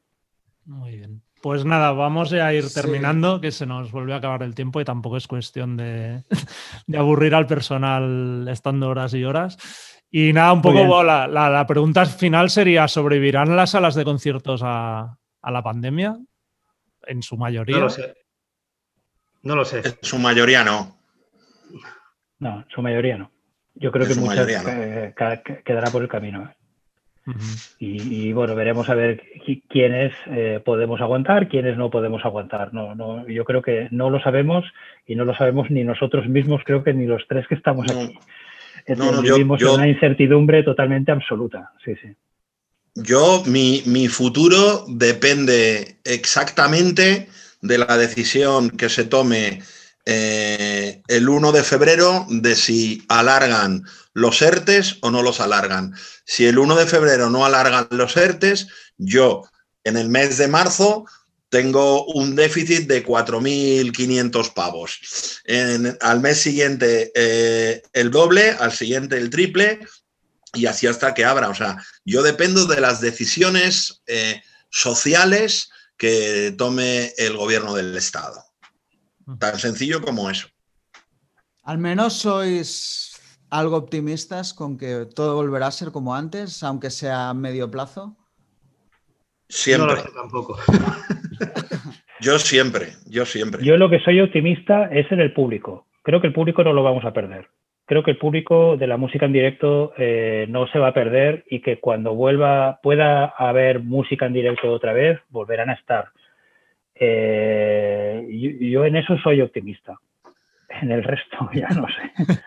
Muy 0.64 0.96
bien. 0.96 1.20
Pues 1.42 1.66
nada, 1.66 1.92
vamos 1.92 2.32
a 2.32 2.54
ir 2.54 2.64
terminando, 2.72 3.34
sí. 3.34 3.42
que 3.42 3.50
se 3.50 3.66
nos 3.66 3.92
vuelve 3.92 4.14
a 4.14 4.16
acabar 4.16 4.42
el 4.42 4.54
tiempo 4.54 4.80
y 4.80 4.84
tampoco 4.86 5.18
es 5.18 5.28
cuestión 5.28 5.76
de, 5.76 6.22
de 6.86 6.96
aburrir 6.96 7.34
al 7.34 7.46
personal 7.46 8.48
estando 8.48 8.88
horas 8.88 9.12
y 9.12 9.24
horas. 9.24 9.93
Y 10.16 10.32
nada, 10.32 10.52
un 10.52 10.62
poco 10.62 11.02
la, 11.02 11.26
la, 11.26 11.50
la, 11.50 11.66
pregunta 11.66 12.06
final 12.06 12.48
sería, 12.48 12.86
¿sobrevivirán 12.86 13.56
las 13.56 13.70
salas 13.70 13.96
de 13.96 14.04
conciertos 14.04 14.60
a, 14.62 15.18
a, 15.42 15.50
la 15.50 15.60
pandemia? 15.60 16.16
En 17.04 17.20
su 17.20 17.36
mayoría. 17.36 17.78
No 17.78 17.82
lo 17.82 17.90
sé. 17.90 18.14
No 19.42 19.56
lo 19.56 19.64
sé. 19.64 19.78
En 19.78 19.98
su 20.02 20.20
mayoría 20.20 20.62
no. 20.62 20.96
No, 22.38 22.60
en 22.60 22.66
su 22.68 22.80
mayoría 22.80 23.18
no. 23.18 23.32
Yo 23.74 23.90
creo 23.90 24.06
en 24.06 24.14
que 24.14 24.20
muchas 24.20 24.46
no. 24.62 24.70
eh, 24.70 25.14
quedará 25.64 25.90
por 25.90 26.02
el 26.02 26.08
camino. 26.08 26.44
¿eh? 26.44 26.56
Uh 27.26 27.32
-huh. 27.32 27.74
y, 27.80 28.28
y, 28.28 28.32
bueno, 28.32 28.54
veremos 28.54 28.88
a 28.90 28.94
ver 28.94 29.20
quiénes 29.68 30.12
eh, 30.26 30.60
podemos 30.64 31.00
aguantar, 31.00 31.48
quiénes 31.48 31.76
no 31.76 31.90
podemos 31.90 32.24
aguantar. 32.24 32.72
No, 32.72 32.94
no, 32.94 33.26
yo 33.26 33.44
creo 33.44 33.62
que 33.62 33.88
no 33.90 34.10
lo 34.10 34.20
sabemos 34.20 34.64
y 35.08 35.16
no 35.16 35.24
lo 35.24 35.34
sabemos 35.34 35.72
ni 35.72 35.82
nosotros 35.82 36.28
mismos, 36.28 36.62
creo 36.64 36.84
que 36.84 36.94
ni 36.94 37.04
los 37.04 37.26
tres 37.26 37.48
que 37.48 37.56
estamos 37.56 37.92
no. 37.92 38.00
aquí. 38.00 38.16
No, 38.88 39.12
no, 39.12 39.22
vivimos 39.22 39.60
yo, 39.60 39.68
yo, 39.68 39.74
una 39.74 39.88
incertidumbre 39.88 40.62
totalmente 40.62 41.12
absoluta. 41.12 41.72
Sí, 41.84 41.94
sí. 42.00 42.08
Yo, 42.94 43.42
mi, 43.46 43.82
mi, 43.86 44.08
futuro 44.08 44.84
depende 44.88 45.96
exactamente 46.04 47.28
de 47.60 47.78
la 47.78 47.96
decisión 47.96 48.70
que 48.70 48.88
se 48.88 49.04
tome 49.04 49.62
eh, 50.06 51.02
el 51.08 51.28
1 51.28 51.52
de 51.52 51.62
febrero 51.64 52.26
de 52.28 52.54
si 52.54 53.02
alargan 53.08 53.84
los 54.12 54.42
ERTES 54.42 54.98
o 55.00 55.10
no 55.10 55.22
los 55.22 55.40
alargan. 55.40 55.94
Si 56.24 56.46
el 56.46 56.58
1 56.58 56.76
de 56.76 56.86
febrero 56.86 57.30
no 57.30 57.44
alargan 57.44 57.88
los 57.90 58.16
ERTES, 58.16 58.68
yo 58.96 59.42
en 59.82 59.96
el 59.96 60.08
mes 60.08 60.38
de 60.38 60.48
marzo 60.48 61.06
tengo 61.48 62.04
un 62.06 62.34
déficit 62.34 62.88
de 62.88 63.04
4.500 63.04 64.52
pavos. 64.54 65.40
En, 65.44 65.96
al 66.00 66.20
mes 66.20 66.40
siguiente 66.40 67.12
eh, 67.14 67.82
el 67.92 68.10
doble, 68.10 68.50
al 68.50 68.72
siguiente 68.72 69.16
el 69.16 69.30
triple 69.30 69.80
y 70.52 70.66
así 70.66 70.86
hasta 70.86 71.14
que 71.14 71.24
abra. 71.24 71.48
O 71.48 71.54
sea, 71.54 71.82
yo 72.04 72.22
dependo 72.22 72.66
de 72.66 72.80
las 72.80 73.00
decisiones 73.00 74.02
eh, 74.06 74.42
sociales 74.70 75.70
que 75.96 76.54
tome 76.58 77.12
el 77.16 77.36
gobierno 77.36 77.74
del 77.74 77.96
Estado. 77.96 78.42
Tan 79.38 79.58
sencillo 79.58 80.02
como 80.02 80.28
eso. 80.28 80.48
Al 81.62 81.78
menos 81.78 82.14
sois 82.14 83.12
algo 83.48 83.76
optimistas 83.76 84.52
con 84.52 84.76
que 84.76 85.06
todo 85.06 85.36
volverá 85.36 85.68
a 85.68 85.72
ser 85.72 85.92
como 85.92 86.14
antes, 86.14 86.62
aunque 86.62 86.90
sea 86.90 87.30
a 87.30 87.34
medio 87.34 87.70
plazo. 87.70 88.16
Siempre. 89.48 89.86
No 89.86 89.94
lo 89.94 90.02
sé 90.02 90.10
tampoco. 90.14 90.58
Yo 92.20 92.38
siempre, 92.38 92.92
yo 93.06 93.26
siempre. 93.26 93.62
Yo 93.62 93.76
lo 93.76 93.90
que 93.90 94.00
soy 94.00 94.20
optimista 94.20 94.86
es 94.86 95.10
en 95.12 95.20
el 95.20 95.34
público. 95.34 95.86
Creo 96.02 96.22
que 96.22 96.28
el 96.28 96.32
público 96.32 96.64
no 96.64 96.72
lo 96.72 96.82
vamos 96.82 97.04
a 97.04 97.12
perder. 97.12 97.48
Creo 97.86 98.02
que 98.02 98.12
el 98.12 98.18
público 98.18 98.78
de 98.78 98.86
la 98.86 98.96
música 98.96 99.26
en 99.26 99.32
directo 99.32 99.92
eh, 99.98 100.46
no 100.48 100.66
se 100.68 100.78
va 100.78 100.88
a 100.88 100.94
perder 100.94 101.44
y 101.50 101.60
que 101.60 101.80
cuando 101.80 102.14
vuelva, 102.14 102.80
pueda 102.82 103.26
haber 103.26 103.80
música 103.80 104.24
en 104.24 104.32
directo 104.32 104.72
otra 104.72 104.94
vez, 104.94 105.20
volverán 105.28 105.68
a 105.68 105.74
estar. 105.74 106.08
Eh, 106.94 108.26
yo, 108.30 108.66
yo, 108.68 108.84
en 108.86 108.96
eso 108.96 109.18
soy 109.18 109.42
optimista. 109.42 109.98
En 110.80 110.92
el 110.92 111.04
resto 111.04 111.50
ya 111.54 111.68
no 111.68 111.86
sé. 111.88 112.40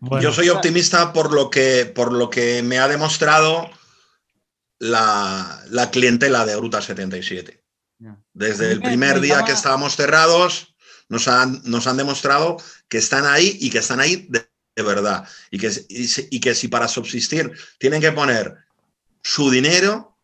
Bueno, 0.00 0.22
yo 0.22 0.32
soy 0.32 0.48
optimista 0.48 1.12
por 1.12 1.32
lo 1.32 1.48
que, 1.48 1.86
por 1.94 2.12
lo 2.12 2.28
que 2.28 2.62
me 2.64 2.78
ha 2.78 2.88
demostrado 2.88 3.70
la, 4.78 5.62
la 5.70 5.90
clientela 5.90 6.44
de 6.44 6.56
Gruta 6.56 6.82
77. 6.82 7.62
Desde 8.32 8.72
el 8.72 8.80
primer 8.82 9.20
día 9.20 9.44
que 9.44 9.52
estábamos 9.52 9.96
cerrados, 9.96 10.74
nos 11.08 11.28
han, 11.28 11.62
nos 11.64 11.86
han 11.86 11.96
demostrado 11.96 12.56
que 12.88 12.98
están 12.98 13.26
ahí 13.26 13.56
y 13.60 13.70
que 13.70 13.78
están 13.78 14.00
ahí 14.00 14.26
de, 14.28 14.48
de 14.76 14.82
verdad. 14.82 15.26
Y 15.50 15.58
que, 15.58 15.70
y, 15.88 16.36
y 16.36 16.40
que 16.40 16.54
si 16.54 16.68
para 16.68 16.88
subsistir 16.88 17.52
tienen 17.78 18.00
que 18.00 18.12
poner 18.12 18.56
su 19.22 19.50
dinero, 19.50 20.18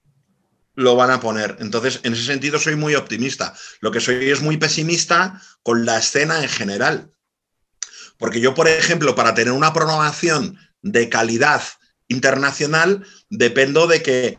lo 0.74 0.96
van 0.96 1.11
a 1.11 1.20
poner. 1.20 1.57
Entonces, 1.61 2.01
en 2.03 2.12
ese 2.12 2.24
sentido, 2.24 2.59
soy 2.59 2.76
muy 2.76 2.94
optimista. 2.94 3.55
Lo 3.80 3.90
que 3.90 4.01
soy 4.01 4.30
es 4.30 4.40
muy 4.42 4.57
pesimista 4.57 5.40
con 5.62 5.84
la 5.84 5.98
escena 5.98 6.42
en 6.42 6.48
general. 6.48 7.11
Porque 8.18 8.40
yo, 8.40 8.55
por 8.55 8.68
ejemplo, 8.68 9.14
para 9.14 9.34
tener 9.34 9.53
una 9.53 9.72
programación 9.72 10.59
de 10.82 11.09
calidad 11.09 11.62
internacional, 12.11 13.07
dependo 13.31 13.87
de 13.87 14.03
que 14.03 14.39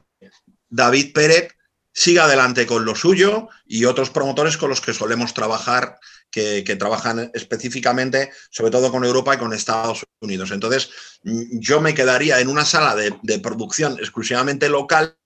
David 0.70 1.14
Pérez 1.14 1.56
siga 1.94 2.26
adelante 2.26 2.66
con 2.68 2.86
lo 2.86 2.96
suyo 2.96 3.50
y 3.66 3.86
otros 3.86 4.12
promotores 4.12 4.58
con 4.58 4.70
los 4.70 4.80
que 4.80 4.94
solemos 4.94 5.34
trabajar 5.34 6.00
que, 6.30 6.64
trabajan 6.80 7.30
específicamente, 7.34 8.32
sobre 8.50 8.72
todo 8.72 8.90
con 8.90 9.04
Europa 9.04 9.36
y 9.36 9.38
con 9.38 9.54
Estados 9.54 10.06
Unidos. 10.22 10.52
Entonces, 10.52 10.90
yo 11.24 11.82
me 11.82 11.94
quedaría 11.94 12.40
en 12.40 12.48
una 12.48 12.64
sala 12.64 12.96
de, 12.96 13.14
de 13.22 13.40
producción 13.40 13.98
exclusivamente 14.00 14.70
local 14.70 15.18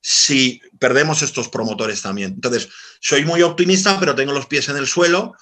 si 0.00 0.60
perdemos 0.80 1.22
estos 1.22 1.48
promotores 1.48 2.02
también. 2.02 2.32
Entonces, 2.32 2.68
soy 3.00 3.24
muy 3.24 3.42
optimista, 3.42 4.00
pero 4.00 4.16
tengo 4.16 4.32
los 4.32 4.46
pies 4.46 4.68
en 4.68 4.76
el 4.76 4.88
suelo 4.88 5.34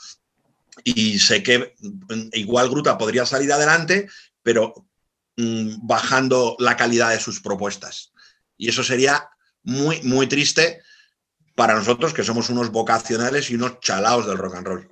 y 0.85 1.19
sé 1.19 1.43
que 1.43 1.75
mm, 1.81 2.29
igual 2.33 2.69
Gruta 2.69 2.99
podría 2.99 3.25
salir 3.25 3.53
adelante, 3.53 4.09
pero 4.43 4.75
mm, 5.41 5.87
bajando 5.87 6.57
la 6.59 6.77
calidad 6.77 7.11
de 7.11 7.21
sus 7.21 7.41
propuestas. 7.41 8.13
Y 8.57 8.69
eso 8.69 8.85
sería 8.85 9.29
muy, 9.63 10.03
muy 10.03 10.27
triste 10.27 10.83
para 11.55 11.75
nosotros, 11.75 12.15
que 12.15 12.25
somos 12.25 12.49
unos 12.51 12.71
vocacionales 12.71 13.51
y 13.51 13.55
unos 13.55 13.81
chalaos 13.81 14.27
del 14.27 14.39
rock 14.39 14.55
and 14.57 14.67
roll. 14.67 14.89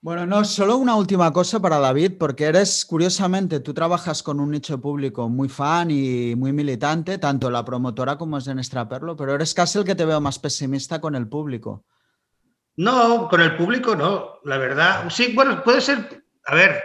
Bueno, 0.00 0.26
no, 0.26 0.44
solo 0.44 0.78
una 0.78 0.96
última 0.96 1.32
cosa 1.32 1.60
para 1.60 1.78
David, 1.78 2.14
porque 2.18 2.46
eres, 2.46 2.84
curiosamente, 2.84 3.60
tú 3.60 3.72
trabajas 3.72 4.20
con 4.24 4.40
un 4.40 4.50
nicho 4.50 4.80
público 4.80 5.28
muy 5.28 5.48
fan 5.48 5.92
y 5.92 6.34
muy 6.34 6.52
militante, 6.52 7.18
tanto 7.18 7.48
la 7.52 7.64
promotora 7.64 8.18
como 8.18 8.38
es 8.38 8.48
en 8.48 8.58
Extraperlo, 8.58 9.16
pero 9.16 9.32
eres 9.32 9.54
casi 9.54 9.78
el 9.78 9.84
que 9.84 9.94
te 9.94 10.04
veo 10.04 10.20
más 10.20 10.40
pesimista 10.40 11.00
con 11.00 11.14
el 11.14 11.28
público. 11.28 11.84
No, 12.74 13.28
con 13.28 13.40
el 13.42 13.56
público 13.56 13.94
no, 13.94 14.40
la 14.42 14.58
verdad. 14.58 15.08
Sí, 15.08 15.32
bueno, 15.36 15.62
puede 15.62 15.80
ser, 15.80 16.24
a 16.46 16.54
ver, 16.56 16.82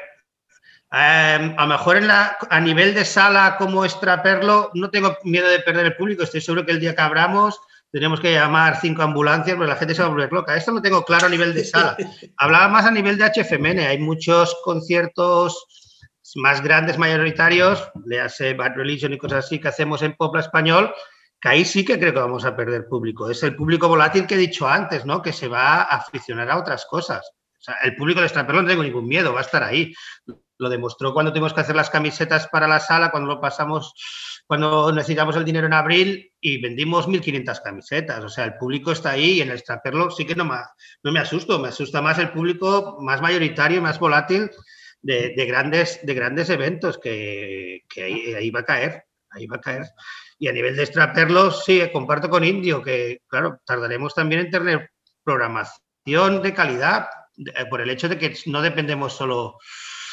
em, 0.92 1.56
a 1.58 1.62
lo 1.64 1.68
mejor 1.68 1.98
en 1.98 2.08
la, 2.08 2.38
a 2.50 2.60
nivel 2.60 2.94
de 2.94 3.06
sala 3.06 3.56
como 3.58 3.86
extraperlo, 3.86 4.72
no 4.74 4.90
tengo 4.90 5.18
miedo 5.24 5.48
de 5.48 5.60
perder 5.60 5.88
el 5.88 5.96
público. 5.96 6.24
Estoy 6.24 6.42
seguro 6.42 6.66
que 6.66 6.72
el 6.72 6.80
día 6.80 6.96
que 6.96 7.02
abramos 7.02 7.60
tenemos 7.92 8.20
que 8.20 8.34
llamar 8.34 8.80
cinco 8.80 9.02
ambulancias, 9.02 9.56
porque 9.56 9.72
la 9.72 9.78
gente 9.78 9.96
se 9.96 10.02
va 10.02 10.08
a 10.08 10.12
volver 10.12 10.32
loca. 10.32 10.56
Esto 10.56 10.72
lo 10.72 10.82
tengo 10.82 11.04
claro 11.04 11.28
a 11.28 11.30
nivel 11.30 11.54
de 11.54 11.64
sala. 11.64 11.96
Hablaba 12.38 12.68
más 12.68 12.86
a 12.86 12.92
nivel 12.92 13.18
de 13.18 13.26
HFMN. 13.26 13.80
Hay 13.80 13.98
muchos 14.00 14.56
conciertos 14.64 15.66
más 16.36 16.62
grandes, 16.62 16.98
mayoritarios, 16.98 17.90
le 18.06 18.20
hace 18.20 18.54
Bad 18.54 18.76
Religion 18.76 19.14
y 19.14 19.18
cosas 19.18 19.46
así 19.46 19.60
que 19.60 19.70
hacemos 19.70 20.02
en 20.02 20.16
Popla 20.16 20.42
Español, 20.42 20.94
que 21.40 21.50
ahí 21.50 21.66
sí 21.66 21.86
que 21.86 21.98
creo 21.98 22.14
que 22.14 22.20
vamos 22.20 22.46
a 22.46 22.56
perder 22.56 22.88
público. 22.88 23.30
Es 23.30 23.42
el 23.44 23.56
público 23.56 23.88
volátil 23.88 24.28
que 24.28 24.36
he 24.36 24.38
dicho 24.38 24.68
antes, 24.68 25.06
¿no? 25.06 25.22
Que 25.22 25.32
se 25.32 25.48
va 25.48 25.84
a 25.84 25.98
aficionar 25.98 26.50
a 26.52 26.58
otras 26.58 26.86
cosas. 26.86 27.26
O 27.58 27.62
sea, 27.62 27.76
el 27.84 27.96
público 27.96 28.20
de 28.20 28.28
Extraperlo 28.28 28.62
no 28.62 28.68
tengo 28.68 28.84
ningún 28.84 29.08
miedo, 29.08 29.34
va 29.34 29.40
a 29.40 29.44
estar 29.44 29.64
ahí. 29.64 29.94
Lo 30.60 30.70
demostró 30.70 31.14
cuando 31.14 31.32
tuvimos 31.32 31.54
que 31.54 31.62
hacer 31.62 31.76
las 31.76 31.90
camisetas 31.90 32.48
para 32.48 32.68
la 32.68 32.80
sala, 32.80 33.12
cuando 33.12 33.34
lo 33.34 33.40
pasamos, 33.42 33.94
cuando 34.48 34.92
necesitamos 34.92 35.36
el 35.36 35.46
dinero 35.46 35.68
en 35.68 35.74
abril 35.74 36.34
y 36.42 36.62
vendimos 36.62 37.08
1.500 37.08 37.62
camisetas. 37.62 38.24
O 38.24 38.30
sea, 38.30 38.46
el 38.46 38.58
público 38.58 38.92
está 38.92 39.12
ahí 39.12 39.34
y 39.34 39.42
en 39.42 39.50
el 39.50 39.58
Extraperlo 39.58 40.10
sí 40.10 40.26
que 40.26 40.36
no 40.36 40.46
me, 40.46 40.58
no 41.04 41.12
me 41.12 41.20
asusto, 41.20 41.60
me 41.60 41.70
asusta 41.70 42.02
más 42.02 42.18
el 42.20 42.32
público 42.32 42.98
más 43.02 43.22
mayoritario, 43.22 43.82
más 43.82 44.00
volátil 44.00 44.50
de, 45.02 45.46
grandes, 45.46 46.00
de 46.04 46.14
grandes 46.14 46.50
eventos 46.50 46.98
que, 46.98 47.84
ahí 47.98 48.50
va 48.52 48.62
a 48.62 48.66
caer, 48.66 49.06
ahí 49.32 49.48
va 49.48 49.58
a 49.58 49.62
caer. 49.62 49.86
Y 50.40 50.48
a 50.48 50.54
nivel 50.54 50.76
de 50.76 50.84
extraperlos, 50.84 51.64
sí, 51.64 51.82
comparto 51.92 52.30
con 52.30 52.44
Indio 52.44 52.82
que, 52.82 53.22
claro, 53.28 53.60
tardaremos 53.66 54.14
también 54.14 54.42
en 54.42 54.52
tener 54.52 54.92
programación 55.24 56.42
de 56.42 56.54
calidad 56.54 57.08
por 57.70 57.82
el 57.82 57.90
hecho 57.90 58.10
de 58.10 58.18
que 58.18 58.36
no 58.48 58.62
dependemos 58.62 59.14
solo 59.14 59.58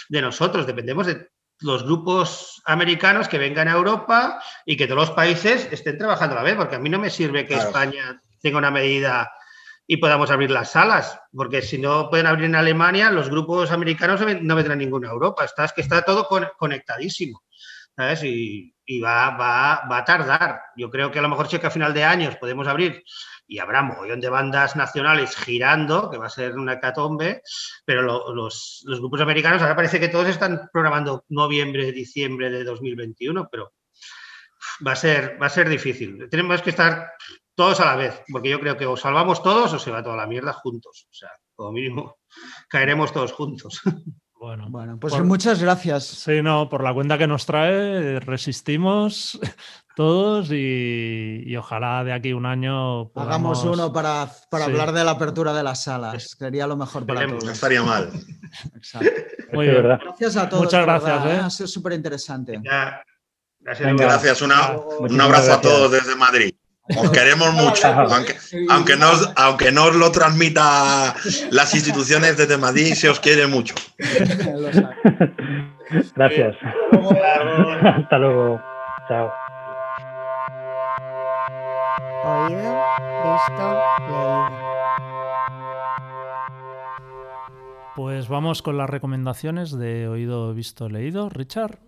de 0.09 0.23
nosotros, 0.23 0.67
dependemos 0.67 1.07
de 1.07 1.29
los 1.61 1.85
grupos 1.85 2.63
americanos 2.67 3.29
que 3.29 3.39
vengan 3.39 3.69
a 3.69 3.73
Europa 3.73 4.43
y 4.67 4.77
que 4.77 4.87
todos 4.87 5.09
los 5.09 5.11
países 5.13 5.69
estén 5.71 5.99
trabajando 5.99 6.35
a 6.35 6.39
la 6.39 6.45
vez, 6.45 6.57
porque 6.57 6.77
a 6.77 6.79
mí 6.79 6.91
no 6.91 6.99
me 6.99 7.11
sirve 7.11 7.47
que 7.47 7.55
España 7.55 8.21
tenga 8.41 8.59
una 8.59 8.71
medida 8.71 9.31
y 9.87 9.99
podamos 9.99 10.31
abrir 10.31 10.51
las 10.51 10.73
salas, 10.73 11.19
porque 11.33 11.63
si 11.63 11.79
no 11.79 12.09
pueden 12.11 12.27
abrir 12.27 12.47
en 12.47 12.55
Alemania, 12.55 13.11
los 13.11 13.29
grupos 13.29 13.71
americanos 13.71 14.21
no 14.43 14.57
vendrán 14.57 14.79
ninguna 14.79 15.09
a 15.09 15.13
Europa. 15.13 15.45
Está, 15.45 15.67
es 15.67 15.73
que 15.73 15.83
está 15.83 16.03
todo 16.03 16.27
conectadísimo. 16.59 17.43
¿sabes? 17.97 18.23
Y, 18.25 18.74
va, 19.03 19.37
va, 19.37 19.99
a 19.99 20.05
tardar. 20.05 20.61
Yo 20.77 20.91
creo 20.91 21.11
que 21.11 21.19
a 21.19 21.23
lo 21.23 21.29
mejor 21.29 21.49
si 21.49 21.59
que 21.59 21.67
a 21.67 21.71
final 21.71 21.95
de 21.95 22.05
años 22.05 22.37
podemos 22.37 22.67
abrir 22.67 23.03
y 23.47 23.59
habrá 23.59 23.83
mogollón 23.83 24.21
de 24.21 24.29
bandas 24.29 24.77
nacionales 24.77 25.37
girando, 25.37 26.11
que 26.11 26.19
va 26.19 26.27
a 26.27 26.31
ser 26.31 26.57
una 26.57 26.81
catombe, 26.81 27.43
pero 27.85 28.03
los, 28.03 28.85
grupos 28.87 29.21
americanos 29.21 29.63
ahora 29.63 29.77
parece 29.77 30.01
que 30.01 30.09
todos 30.09 30.29
están 30.29 30.69
programando 30.73 31.25
noviembre, 31.29 31.93
diciembre 31.93 32.51
de 32.51 32.65
2021, 32.65 33.49
pero 33.51 33.73
va 34.87 34.93
a 34.93 34.97
ser, 34.97 35.41
va 35.41 35.47
a 35.47 35.51
ser 35.51 35.69
difícil. 35.69 36.29
Tenemos 36.31 36.63
que 36.63 36.71
estar 36.71 37.13
todos 37.55 37.81
a 37.81 37.87
la 37.87 37.97
vez, 37.97 38.23
porque 38.31 38.51
yo 38.51 38.61
creo 38.61 38.77
que 38.77 38.87
o 38.87 38.97
salvamos 38.97 39.43
todos 39.43 39.73
o 39.73 39.79
se 39.79 39.91
va 39.91 40.03
toda 40.03 40.17
la 40.17 40.27
mierda 40.27 40.53
juntos. 40.53 41.07
O 41.11 41.15
sea, 41.15 41.31
como 41.55 41.73
mínimo 41.73 42.19
caeremos 42.69 43.13
todos 43.13 43.33
juntos. 43.33 43.81
Bueno, 44.69 44.99
pues 44.99 45.19
muchas 45.23 45.63
gracias. 45.63 46.05
Sí, 46.05 46.43
no, 46.43 46.69
por 46.69 46.83
la 46.83 46.93
cuenta 46.93 47.17
que 47.17 47.27
nos 47.27 47.47
trae, 47.47 48.21
resistimos 48.21 49.39
todos 49.97 50.49
y, 50.51 51.55
ojalá 51.57 52.05
de 52.05 52.13
aquí 52.13 52.33
un 52.33 52.47
año. 52.47 53.11
Hagamos 53.15 53.65
uno 53.65 53.93
para, 53.93 54.29
para 54.51 54.67
hablar 54.67 54.93
de 54.93 55.05
la 55.05 55.13
apertura 55.13 55.53
de 55.53 55.63
las 55.63 55.85
salas. 55.85 56.37
Sería 56.39 56.67
lo 56.67 56.77
mejor 56.77 57.07
para 57.07 57.27
todos. 57.27 57.45
No 57.45 57.53
estaría 57.53 57.83
mal. 57.83 58.11
Exacto. 58.77 59.11
Muy 59.53 59.69
bien. 59.69 59.83
Gracias 59.83 60.37
a 60.37 60.49
todos. 60.49 60.65
Muchas 60.65 60.85
gracias. 60.85 61.27
¿eh? 61.27 61.41
Ha 61.45 61.51
sido 61.51 61.67
súper 61.67 61.93
interesante. 61.93 62.61
Gracias. 63.61 63.97
gracias. 63.97 64.43
un 64.43 65.21
abrazo 65.21 65.53
a 65.55 65.61
todos 65.61 65.91
desde 65.91 66.17
Madrid. 66.17 66.55
Os 66.87 67.11
queremos 67.11 67.55
mucho, 67.55 67.87
aunque, 67.87 68.37
aunque, 68.69 68.97
no, 68.97 69.07
aunque 69.37 69.73
no 69.73 69.87
os 69.87 69.97
lo 69.97 70.13
transmita 70.13 71.15
las 71.51 71.75
instituciones 71.75 72.37
desde 72.37 72.59
Madrid, 72.59 72.93
se 72.93 73.09
os 73.09 73.21
quiere 73.21 73.47
mucho. 73.47 73.75
Gracias. 76.15 76.55
Hasta 77.83 78.19
luego. 78.19 78.61
Chao. 79.09 79.33
Oído, 82.25 82.83
visto, 83.25 83.83
leído. 83.99 84.51
Pues 87.97 88.29
vamos 88.29 88.61
con 88.61 88.77
las 88.77 88.91
recomendaciones 88.91 89.71
de 89.71 90.07
oído, 90.09 90.53
visto, 90.53 90.91
leído. 90.91 91.31
Richard. 91.31 91.79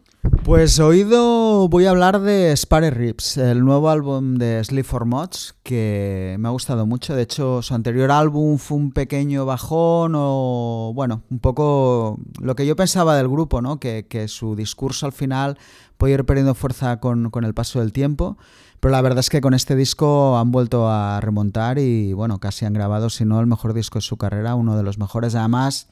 Pues 0.47 0.79
oído 0.79 1.69
voy 1.69 1.87
a 1.87 1.91
hablar 1.91 2.21
de 2.21 2.57
Spare 2.57 2.91
Rips, 2.91 3.37
el 3.37 3.65
nuevo 3.65 3.91
álbum 3.91 4.37
de 4.37 4.63
Sleep 4.63 4.85
for 4.85 5.05
Mods, 5.05 5.57
que 5.63 6.37
me 6.39 6.49
ha 6.49 6.53
gustado 6.53 6.87
mucho. 6.87 7.17
De 7.17 7.23
hecho, 7.23 7.63
su 7.63 7.75
anterior 7.75 8.11
álbum 8.11 8.59
fue 8.59 8.79
un 8.79 8.93
pequeño 8.93 9.45
bajón 9.45 10.13
o, 10.15 10.93
bueno, 10.95 11.23
un 11.31 11.41
poco 11.41 12.19
lo 12.41 12.55
que 12.55 12.65
yo 12.65 12.77
pensaba 12.77 13.17
del 13.17 13.29
grupo, 13.29 13.61
¿no? 13.61 13.81
Que, 13.81 14.27
su 14.29 14.55
discurso 14.55 15.07
al 15.07 15.13
final 15.13 15.59
puede 15.97 16.15
ir 16.15 16.25
perdiendo 16.25 16.55
fuerza 16.55 17.01
con, 17.01 17.31
el 17.43 17.55
paso 17.55 17.81
del 17.81 17.93
tiempo. 17.93 18.39
Pero 18.81 18.93
la 18.93 19.03
verdad 19.03 19.21
es 19.21 19.31
que 19.31 19.41
con 19.41 19.53
este 19.53 19.75
disco 19.75 20.39
han 20.39 20.53
vuelto 20.53 20.89
a 20.89 21.21
remontar 21.21 21.79
y, 21.79 22.13
bueno, 22.13 22.39
casi 22.39 22.67
han 22.67 22.73
grabado, 22.73 23.11
si 23.11 23.25
no 23.25 23.41
el 23.41 23.47
mejor 23.47 23.75
disco 23.75 23.99
de 23.99 24.03
su 24.03 24.17
carrera, 24.17 24.55
uno 24.55 24.77
de 24.77 24.83
los 24.85 24.99
mejores. 24.99 25.35
Además 25.35 25.89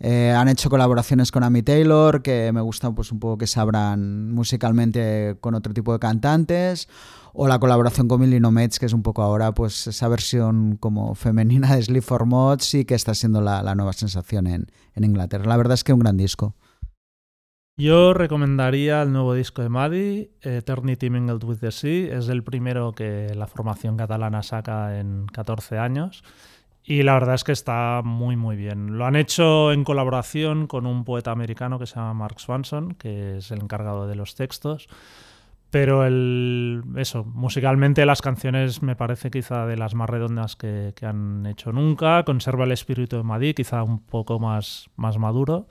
eh, 0.00 0.30
han 0.30 0.48
hecho 0.48 0.70
colaboraciones 0.70 1.32
con 1.32 1.42
Amy 1.42 1.62
Taylor, 1.62 2.22
que 2.22 2.52
me 2.52 2.60
gusta 2.60 2.92
pues, 2.92 3.10
un 3.10 3.18
poco 3.18 3.38
que 3.38 3.46
se 3.46 3.58
abran 3.58 4.32
musicalmente 4.32 5.36
con 5.40 5.54
otro 5.54 5.74
tipo 5.74 5.92
de 5.92 5.98
cantantes. 5.98 6.88
O 7.34 7.46
la 7.46 7.58
colaboración 7.58 8.08
con 8.08 8.20
Millie 8.20 8.40
Nomads, 8.40 8.78
que 8.78 8.86
es 8.86 8.92
un 8.92 9.02
poco 9.02 9.22
ahora 9.22 9.52
pues 9.52 9.86
esa 9.86 10.08
versión 10.08 10.76
como 10.76 11.14
femenina 11.14 11.76
de 11.76 11.82
Sleep 11.82 12.02
for 12.02 12.26
Mods 12.26 12.74
y 12.74 12.84
que 12.84 12.94
está 12.94 13.14
siendo 13.14 13.40
la, 13.40 13.74
nueva 13.74 13.92
sensación 13.92 14.46
en, 14.46 14.66
Inglaterra. 14.96 15.44
La 15.44 15.56
verdad 15.56 15.74
es 15.74 15.84
que 15.84 15.92
un 15.92 16.00
gran 16.00 16.16
disco. 16.16 16.56
Yo 17.76 18.12
recomendaría 18.12 19.02
el 19.02 19.12
nuevo 19.12 19.34
disco 19.34 19.62
de 19.62 19.68
Maddie, 19.68 20.32
Eternity 20.40 21.10
Mingled 21.10 21.44
with 21.44 21.58
the 21.58 21.70
Sea. 21.70 22.18
Es 22.18 22.28
el 22.28 22.42
primero 22.42 22.90
que 22.92 23.32
la 23.36 23.46
formación 23.46 23.96
catalana 23.96 24.42
saca 24.42 24.98
en 24.98 25.26
14 25.26 25.78
años. 25.78 26.24
Y 26.90 27.02
la 27.02 27.12
verdad 27.12 27.34
es 27.34 27.44
que 27.44 27.52
está 27.52 28.00
muy, 28.02 28.34
muy 28.36 28.56
bien. 28.56 28.96
Lo 28.96 29.04
han 29.04 29.14
hecho 29.14 29.72
en 29.72 29.84
colaboración 29.84 30.66
con 30.66 30.86
un 30.86 31.04
poeta 31.04 31.30
americano 31.30 31.78
que 31.78 31.84
se 31.84 31.96
llama 31.96 32.14
Mark 32.14 32.40
Swanson, 32.40 32.94
que 32.94 33.36
es 33.36 33.50
el 33.50 33.60
encargado 33.60 34.06
de 34.06 34.14
los 34.14 34.34
textos. 34.34 34.88
Pero 35.68 36.06
el, 36.06 36.82
eso, 36.96 37.26
musicalmente 37.26 38.06
las 38.06 38.22
canciones 38.22 38.82
me 38.82 38.96
parece 38.96 39.30
quizá 39.30 39.66
de 39.66 39.76
las 39.76 39.94
más 39.94 40.08
redondas 40.08 40.56
que, 40.56 40.94
que 40.96 41.04
han 41.04 41.44
hecho 41.44 41.72
nunca. 41.72 42.22
Conserva 42.24 42.64
el 42.64 42.72
espíritu 42.72 43.18
de 43.18 43.22
Madrid, 43.22 43.54
quizá 43.54 43.82
un 43.82 43.98
poco 43.98 44.38
más, 44.38 44.88
más 44.96 45.18
maduro, 45.18 45.66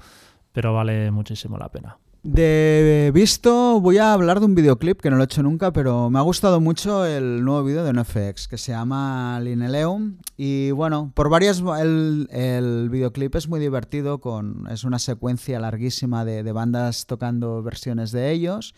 pero 0.52 0.72
vale 0.76 1.10
muchísimo 1.10 1.58
la 1.58 1.70
pena. 1.70 1.98
De 2.24 3.12
visto, 3.14 3.80
voy 3.80 4.00
a 4.00 4.12
hablar 4.12 4.40
de 4.40 4.48
un 4.48 4.56
videoclip 4.56 5.00
que 5.00 5.10
no 5.10 5.16
lo 5.16 5.24
he 5.24 5.26
hecho 5.26 5.44
nunca, 5.44 5.72
pero 5.72 6.10
me 6.10 6.20
ha 6.20 6.24
gustado 6.24 6.60
mucho 6.60 7.06
el 7.06 7.46
nuevo 7.46 7.64
vídeo 7.64 7.84
de 7.84 7.94
NoFX 7.94 8.48
que 8.48 8.58
se 8.58 8.72
llama 8.72 9.40
Lineleum. 9.42 10.18
Y 10.36 10.72
bueno, 10.72 11.12
por 11.14 11.30
varias. 11.30 11.64
El, 11.80 12.28
el, 12.32 12.90
videoclip 12.90 13.36
es 13.36 13.48
muy 13.48 13.60
divertido, 13.60 14.20
con, 14.20 14.68
es 14.70 14.84
una 14.84 15.00
secuencia 15.00 15.60
larguísima 15.60 16.26
de, 16.26 16.44
de 16.44 16.52
bandas 16.52 17.06
tocando 17.06 17.64
versiones 17.64 18.12
de 18.12 18.32
ellos. 18.32 18.74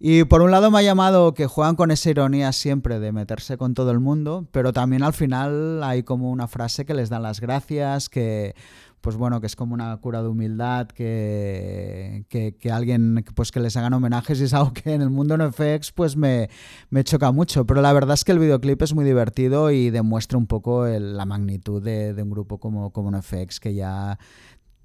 Y 0.00 0.24
por 0.24 0.42
un 0.42 0.52
lado 0.52 0.70
me 0.70 0.78
ha 0.78 0.82
llamado 0.82 1.34
que 1.34 1.48
juegan 1.48 1.74
con 1.74 1.90
esa 1.90 2.10
ironía 2.10 2.52
siempre 2.52 3.00
de 3.00 3.10
meterse 3.10 3.58
con 3.58 3.74
todo 3.74 3.90
el 3.90 3.98
mundo, 3.98 4.46
pero 4.52 4.72
también 4.72 5.02
al 5.02 5.12
final 5.12 5.82
hay 5.82 6.04
como 6.04 6.30
una 6.30 6.46
frase 6.46 6.86
que 6.86 6.94
les 6.94 7.08
dan 7.08 7.24
las 7.24 7.40
gracias, 7.40 8.08
que 8.08 8.54
pues 9.00 9.16
bueno, 9.16 9.40
que 9.40 9.46
es 9.46 9.56
como 9.56 9.74
una 9.74 9.96
cura 9.98 10.22
de 10.22 10.28
humildad, 10.28 10.88
que, 10.88 12.26
que, 12.28 12.70
alguien, 12.70 13.24
pues 13.34 13.52
que 13.52 13.60
les 13.60 13.76
hagan 13.76 13.92
homenajes 13.92 14.40
y 14.40 14.44
es 14.44 14.54
algo 14.54 14.72
que 14.72 14.94
en 14.94 15.02
el 15.02 15.10
mundo 15.10 15.36
NFX 15.36 15.92
pues 15.92 16.16
me, 16.16 16.50
me 16.90 17.04
choca 17.04 17.32
mucho. 17.32 17.66
Pero 17.66 17.80
la 17.82 17.92
verdad 17.92 18.14
es 18.14 18.24
que 18.24 18.32
el 18.32 18.38
videoclip 18.38 18.82
es 18.82 18.94
muy 18.94 19.04
divertido 19.04 19.70
y 19.70 19.90
demuestra 19.90 20.38
un 20.38 20.46
poco 20.46 20.86
la 20.86 21.24
magnitud 21.24 21.82
de, 21.82 22.14
un 22.22 22.30
grupo 22.30 22.58
como, 22.58 22.92
como 22.92 23.10
NFX, 23.10 23.60
que 23.60 23.74
ya 23.74 24.18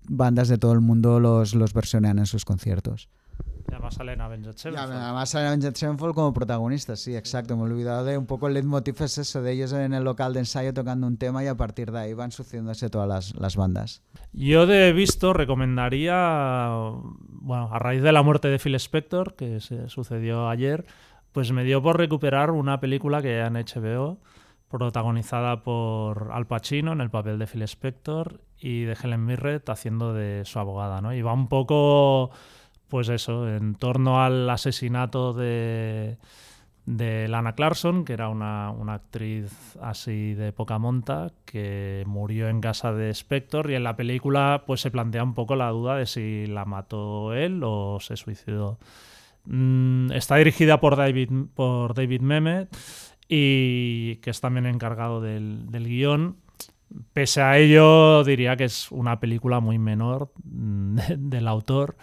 bandas 0.08 0.48
de 0.48 0.58
todo 0.58 0.74
el 0.74 0.82
mundo 0.82 1.20
los, 1.20 1.56
los 1.56 1.74
versionean 1.74 2.20
en 2.20 2.26
sus 2.26 2.46
conciertos. 2.46 3.10
Y 3.70 3.74
además 3.74 3.96
salen 3.96 4.22
Avenged 4.22 4.56
Sevenfold. 4.56 4.92
además 4.92 5.30
salen 5.30 5.48
Avenged 5.48 5.76
Sevenfold 5.76 6.16
como 6.16 6.34
protagonistas, 6.34 7.00
sí, 7.00 7.16
exacto. 7.16 7.56
Me 7.56 7.64
he 7.64 7.66
olvidado 7.66 8.06
de 8.06 8.18
un 8.18 8.26
poco 8.26 8.48
el 8.48 8.54
leitmotiv 8.56 9.02
es 9.02 9.18
eso, 9.18 9.42
de 9.42 9.52
ellos 9.52 9.74
en 9.74 9.94
el 9.94 10.04
local 10.04 10.34
de 10.34 10.40
ensayo 10.40 10.74
tocando 10.74 11.08
un 11.08 11.18
tema 11.18 11.44
y 11.44 11.48
a 11.48 11.56
partir 11.56 11.92
de 11.92 12.00
ahí 12.00 12.14
van 12.14 12.32
sucediéndose 12.32 12.90
todas 12.90 13.08
las, 13.08 13.36
las 13.36 13.56
bandas. 13.56 14.02
Yo 14.34 14.66
de 14.66 14.94
visto 14.94 15.34
recomendaría, 15.34 16.80
bueno, 17.30 17.70
a 17.72 17.80
raíz 17.80 18.02
de 18.02 18.12
la 18.12 18.24
muerte 18.24 18.48
de 18.48 18.60
Phil 18.60 18.76
Spector, 18.76 19.36
que 19.36 19.60
se 19.60 19.90
sucedió 19.90 20.50
ayer, 20.50 20.86
pues 21.32 21.52
me 21.52 21.64
dio 21.64 21.82
por 21.82 21.98
recuperar 21.98 22.52
una 22.52 22.80
película 22.80 23.22
que 23.22 23.40
en 23.40 23.54
HBO 23.54 24.20
protagonizada 24.74 25.62
por 25.62 26.32
Al 26.34 26.48
Pacino 26.48 26.94
en 26.94 27.02
el 27.02 27.12
papel 27.12 27.38
de 27.38 27.46
Phil 27.46 27.62
Spector 27.62 28.42
y 28.58 28.86
de 28.86 28.98
Helen 29.02 29.24
Mirren 29.24 29.62
haciendo 29.68 30.16
de 30.16 30.46
su 30.46 30.58
abogada, 30.58 31.00
¿no? 31.00 31.14
Y 31.14 31.22
va 31.22 31.32
un 31.32 31.48
poco 31.48 32.32
pues 32.94 33.10
eso, 33.10 33.50
en 33.50 33.74
torno 33.74 34.24
al 34.24 34.48
asesinato 34.48 35.34
de, 35.34 36.20
Lana 36.86 37.56
Clarkson, 37.56 38.06
que 38.06 38.14
era 38.14 38.30
una, 38.30 38.70
actriz 38.94 39.52
así 39.82 40.36
de 40.36 40.54
poca 40.54 40.78
monta, 40.78 41.32
que 41.44 42.04
murió 42.06 42.50
en 42.50 42.62
casa 42.62 42.94
de 42.94 43.10
Spector 43.10 43.72
y 43.72 43.74
en 43.74 43.84
la 43.84 43.96
película 43.96 44.66
pues 44.68 44.82
se 44.82 44.92
plantea 44.92 45.24
un 45.24 45.34
poco 45.34 45.56
la 45.56 45.70
duda 45.70 45.96
de 45.96 46.06
si 46.06 46.46
la 46.46 46.66
mató 46.66 47.34
él 47.34 47.62
o 47.64 47.98
se 48.00 48.16
suicidó. 48.16 48.78
Mm, 49.46 50.12
está 50.12 50.36
dirigida 50.36 50.80
por 50.80 50.96
David, 50.96 51.32
por 51.56 51.96
David 51.96 52.22
Mehmet 52.22 52.78
y 53.28 54.18
que 54.18 54.30
es 54.30 54.40
también 54.40 54.68
encargado 54.68 55.20
del, 55.20 55.72
del 55.72 55.88
guion. 55.88 56.38
Pese 57.14 57.42
a 57.42 57.58
ello, 57.58 58.24
diría 58.24 58.56
que 58.56 58.66
es 58.66 58.92
una 58.92 59.20
película 59.20 59.60
muy 59.62 59.80
menor 59.80 60.32
mm, 60.44 60.98
del 61.18 61.48
autor 61.48 61.96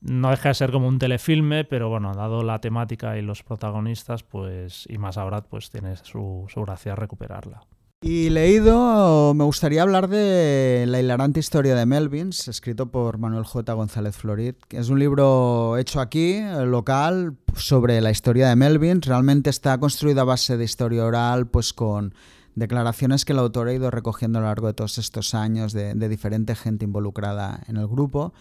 no 0.00 0.30
deja 0.30 0.50
de 0.50 0.54
ser 0.54 0.70
como 0.70 0.88
un 0.88 0.98
telefilme, 0.98 1.64
pero 1.64 1.88
bueno, 1.88 2.14
dado 2.14 2.42
la 2.42 2.60
temática 2.60 3.18
y 3.18 3.22
los 3.22 3.42
protagonistas, 3.42 4.22
pues, 4.22 4.84
y 4.88 4.98
más 4.98 5.16
ahora, 5.18 5.42
pues 5.42 5.70
tiene 5.70 5.96
su, 5.96 6.46
gracia 6.56 6.94
recuperarla. 6.94 7.62
Y 8.00 8.30
leído, 8.30 9.34
me 9.34 9.42
gustaría 9.42 9.82
hablar 9.82 10.06
de 10.06 10.84
La 10.86 11.00
hilarante 11.00 11.40
historia 11.40 11.74
de 11.74 11.84
Melvins, 11.84 12.46
escrito 12.46 12.92
por 12.92 13.18
Manuel 13.18 13.42
J. 13.42 13.72
González 13.72 14.16
Florid, 14.16 14.54
es 14.70 14.88
un 14.88 15.00
libro 15.00 15.76
hecho 15.76 16.00
aquí, 16.00 16.40
local, 16.64 17.36
sobre 17.56 18.00
la 18.00 18.12
historia 18.12 18.48
de 18.48 18.54
Melvins. 18.54 19.04
Realmente 19.04 19.50
está 19.50 19.78
construido 19.78 20.20
a 20.20 20.24
base 20.24 20.56
de 20.56 20.64
historia 20.64 21.04
oral, 21.04 21.48
pues 21.48 21.72
con 21.72 22.14
declaraciones 22.54 23.24
que 23.24 23.32
el 23.32 23.40
autor 23.40 23.66
ha 23.66 23.72
ido 23.72 23.90
recogiendo 23.90 24.38
a 24.38 24.42
lo 24.42 24.48
largo 24.48 24.68
de 24.68 24.74
todos 24.74 24.98
estos 24.98 25.34
años 25.34 25.72
de, 25.72 25.94
de 25.94 26.08
diferente 26.08 26.54
gente 26.54 26.84
involucrada 26.84 27.64
en 27.66 27.78
el 27.78 27.88
grupo. 27.88 28.32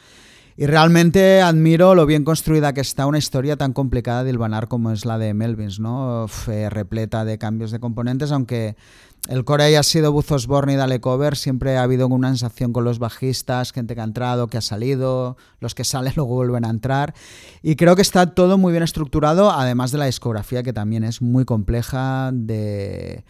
Y 0.60 0.66
realmente 0.66 1.40
admiro 1.40 1.94
lo 1.94 2.08
bien 2.08 2.24
construida 2.24 2.74
que 2.74 2.82
está 2.82 3.06
una 3.06 3.20
historia 3.20 3.58
tan 3.58 3.74
complicada 3.74 4.24
de 4.24 4.32
hilvanar 4.32 4.68
como 4.68 4.92
es 4.92 5.06
la 5.06 5.20
de 5.20 5.36
Melvins, 5.36 5.80
¿no? 5.80 6.26
Eh, 6.48 6.72
repleta 6.72 7.26
de 7.26 7.38
cambios 7.38 7.70
de 7.70 7.80
componentes, 7.80 8.32
aunque 8.32 8.76
el 9.28 9.44
core 9.44 9.66
haya 9.66 9.84
sido 9.84 10.12
Buzos 10.14 10.48
Born 10.48 10.70
y 10.70 10.76
Dale 10.76 11.02
Cover, 11.02 11.36
siempre 11.36 11.78
ha 11.78 11.84
habido 11.84 12.08
una 12.08 12.30
sensación 12.30 12.72
con 12.72 12.86
los 12.86 12.98
bajistas, 12.98 13.74
gente 13.74 13.94
que 13.94 14.02
ha 14.02 14.06
entrado, 14.06 14.48
que 14.48 14.58
ha 14.58 14.62
salido, 14.62 15.38
los 15.60 15.76
que 15.76 15.84
salen 15.84 16.14
luego 16.16 16.34
vuelven 16.34 16.66
a 16.66 16.70
entrar. 16.70 17.14
Y 17.62 17.76
creo 17.76 17.96
que 17.96 18.02
está 18.02 18.34
todo 18.34 18.58
muy 18.58 18.72
bien 18.72 18.84
estructurado, 18.84 19.52
además 19.52 19.92
de 19.92 19.98
la 19.98 20.06
discografía 20.06 20.64
que 20.64 20.74
también 20.74 21.04
es 21.04 21.22
muy 21.22 21.46
compleja 21.46 22.32
de, 22.34 23.26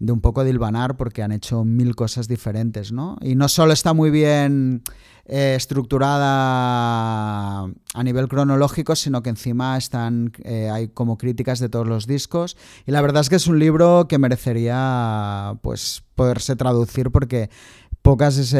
un 0.00 0.20
poco 0.20 0.44
de 0.44 0.50
hilvanar 0.50 0.96
porque 0.96 1.22
han 1.22 1.32
hecho 1.32 1.64
mil 1.64 1.94
cosas 1.94 2.26
diferentes, 2.26 2.90
¿no? 2.90 3.16
Y 3.22 3.36
no 3.36 3.48
solo 3.48 3.72
está 3.72 3.94
muy 3.94 4.10
bien 4.10 4.82
eh, 5.28 5.54
estructurada 5.56 7.62
a 7.62 8.02
nivel 8.02 8.28
cronológico, 8.28 8.96
sino 8.96 9.22
que 9.22 9.30
encima 9.30 9.76
están 9.76 10.32
eh, 10.44 10.70
hay 10.70 10.88
como 10.88 11.18
críticas 11.18 11.60
de 11.60 11.68
todos 11.68 11.86
los 11.86 12.06
discos. 12.06 12.56
Y 12.86 12.92
la 12.92 13.00
verdad 13.00 13.20
es 13.20 13.28
que 13.28 13.36
es 13.36 13.46
un 13.46 13.58
libro 13.58 14.06
que 14.08 14.18
merecería 14.18 15.58
pues 15.62 16.02
poderse 16.14 16.56
traducir 16.56 17.10
porque 17.10 17.50
pocas 18.02 18.54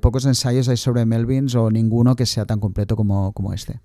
pocos 0.00 0.26
ensayos 0.26 0.68
hay 0.68 0.76
sobre 0.76 1.06
Melvins 1.06 1.54
o 1.54 1.70
ninguno 1.70 2.16
que 2.16 2.26
sea 2.26 2.44
tan 2.44 2.60
completo 2.60 2.96
como, 2.96 3.32
como 3.32 3.52
este. 3.52 3.80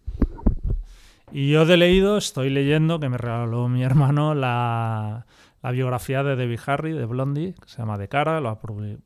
Y 1.31 1.49
yo 1.49 1.65
de 1.65 1.75
leído 1.75 2.17
estoy 2.17 2.49
leyendo, 2.49 3.01
que 3.01 3.09
me 3.09 3.17
regaló 3.17 3.67
mi 3.67 3.83
hermano, 3.83 4.35
la, 4.35 5.25
biografía 5.73 6.23
de 6.23 6.37
Debbie 6.37 6.59
Harry, 6.65 6.93
de 6.93 7.05
Blondie, 7.05 7.55
que 7.61 7.67
se 7.67 7.79
llama 7.79 7.97
De 7.97 8.07
Cara, 8.07 8.39
lo 8.39 8.57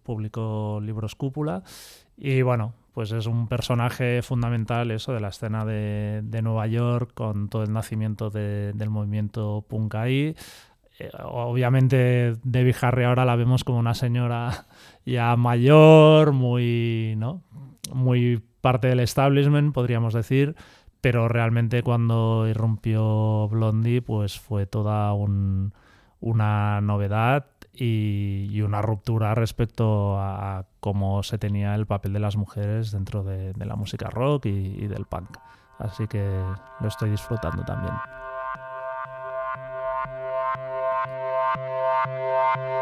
publicó 0.04 0.80
Libros 0.80 1.16
Cúpula. 1.16 1.64
Y 2.18 2.44
bueno, 2.44 2.76
pues 3.00 3.14
es 3.14 3.28
un 3.28 3.48
personaje 3.48 4.22
fundamental 4.22 4.92
eso 4.92 5.14
de 5.14 5.22
la 5.22 5.30
escena 5.30 5.64
de, 5.64 6.42
Nueva 6.44 6.68
York 6.68 7.12
con 7.14 7.48
todo 7.48 7.64
el 7.64 7.72
nacimiento 7.72 8.30
del 8.30 8.90
movimiento 8.90 9.64
punk 9.70 9.96
ahí. 9.96 10.36
Eh, 11.00 11.10
obviamente 11.24 12.36
Debbie 12.44 12.76
Harry 12.82 13.06
ahora 13.06 13.24
la 13.24 13.38
vemos 13.38 13.64
como 13.64 13.80
una 13.80 13.94
señora 13.94 14.66
ya 15.06 15.34
mayor, 15.38 16.34
muy, 16.34 17.14
¿no? 17.16 17.42
muy 17.94 18.44
parte 18.60 18.90
del 18.90 19.00
establishment, 19.00 19.74
podríamos 19.74 20.14
decir, 20.14 20.58
pero 21.00 21.30
realmente 21.30 21.84
cuando 21.84 22.50
irrumpió 22.50 23.48
Blondie 23.48 24.02
pues 24.02 24.38
fue 24.38 24.66
toda 24.66 25.14
una 25.14 26.82
novedad 26.82 27.46
y, 27.80 28.62
una 28.62 28.82
ruptura 28.82 29.34
respecto 29.36 30.20
a 30.20 30.66
cómo 30.80 31.24
se 31.24 31.38
tenía 31.38 31.76
el 31.76 31.86
papel 31.86 32.14
de 32.14 32.20
las 32.20 32.36
mujeres 32.36 32.92
dentro 32.92 33.24
de, 33.24 33.54
la 33.56 33.76
música 33.76 34.10
rock 34.10 34.48
y, 34.48 34.88
del 34.88 35.06
punk. 35.06 35.38
Así 35.78 36.08
que 36.08 36.44
lo 36.82 36.88
estoy 36.88 37.10
disfrutando 37.10 37.64
también. 37.64 37.94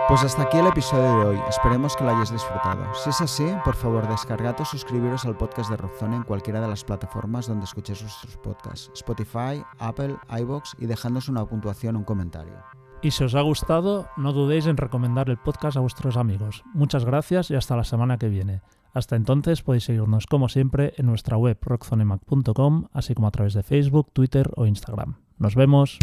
Pues 0.07 0.23
hasta 0.23 0.43
aquí 0.43 0.57
el 0.57 0.67
episodio 0.67 1.19
de 1.19 1.25
hoy. 1.25 1.39
Esperemos 1.49 1.95
que 1.95 2.05
lo 2.05 2.11
hayáis 2.11 2.31
disfrutado. 2.31 2.93
Si 2.95 3.09
es 3.09 3.19
así, 3.19 3.45
por 3.65 3.75
favor 3.75 4.07
descargad 4.07 4.59
o 4.61 4.65
suscribiros 4.65 5.25
al 5.25 5.37
podcast 5.37 5.69
de 5.69 5.75
Rockzone 5.75 6.15
en 6.15 6.23
cualquiera 6.23 6.61
de 6.61 6.69
las 6.69 6.85
plataformas 6.85 7.47
donde 7.47 7.65
escuchéis 7.65 8.01
nuestros 8.01 8.37
podcasts. 8.37 8.89
Spotify, 8.93 9.63
Apple, 9.79 10.15
iBox 10.39 10.77
y 10.79 10.85
dejándonos 10.85 11.27
una 11.27 11.45
puntuación 11.45 11.97
o 11.97 11.99
un 11.99 12.05
comentario. 12.05 12.76
Y 13.01 13.11
si 13.11 13.23
os 13.23 13.35
ha 13.35 13.41
gustado, 13.41 14.07
no 14.17 14.33
dudéis 14.33 14.65
en 14.65 14.77
recomendar 14.77 15.29
el 15.29 15.37
podcast 15.37 15.77
a 15.77 15.81
vuestros 15.81 16.17
amigos. 16.17 16.63
Muchas 16.73 17.05
gracias 17.05 17.51
y 17.51 17.55
hasta 17.55 17.75
la 17.75 17.83
semana 17.83 18.17
que 18.17 18.27
viene. 18.29 18.61
Hasta 18.93 19.15
entonces 19.15 19.61
podéis 19.61 19.83
seguirnos 19.83 20.25
como 20.25 20.49
siempre 20.49 20.93
en 20.97 21.05
nuestra 21.05 21.37
web 21.37 21.57
rockzonemac.com, 21.61 22.87
así 22.93 23.13
como 23.13 23.27
a 23.27 23.31
través 23.31 23.53
de 23.53 23.61
Facebook, 23.61 24.11
Twitter 24.11 24.49
o 24.55 24.65
Instagram. 24.65 25.17
Nos 25.37 25.53
vemos. 25.53 25.99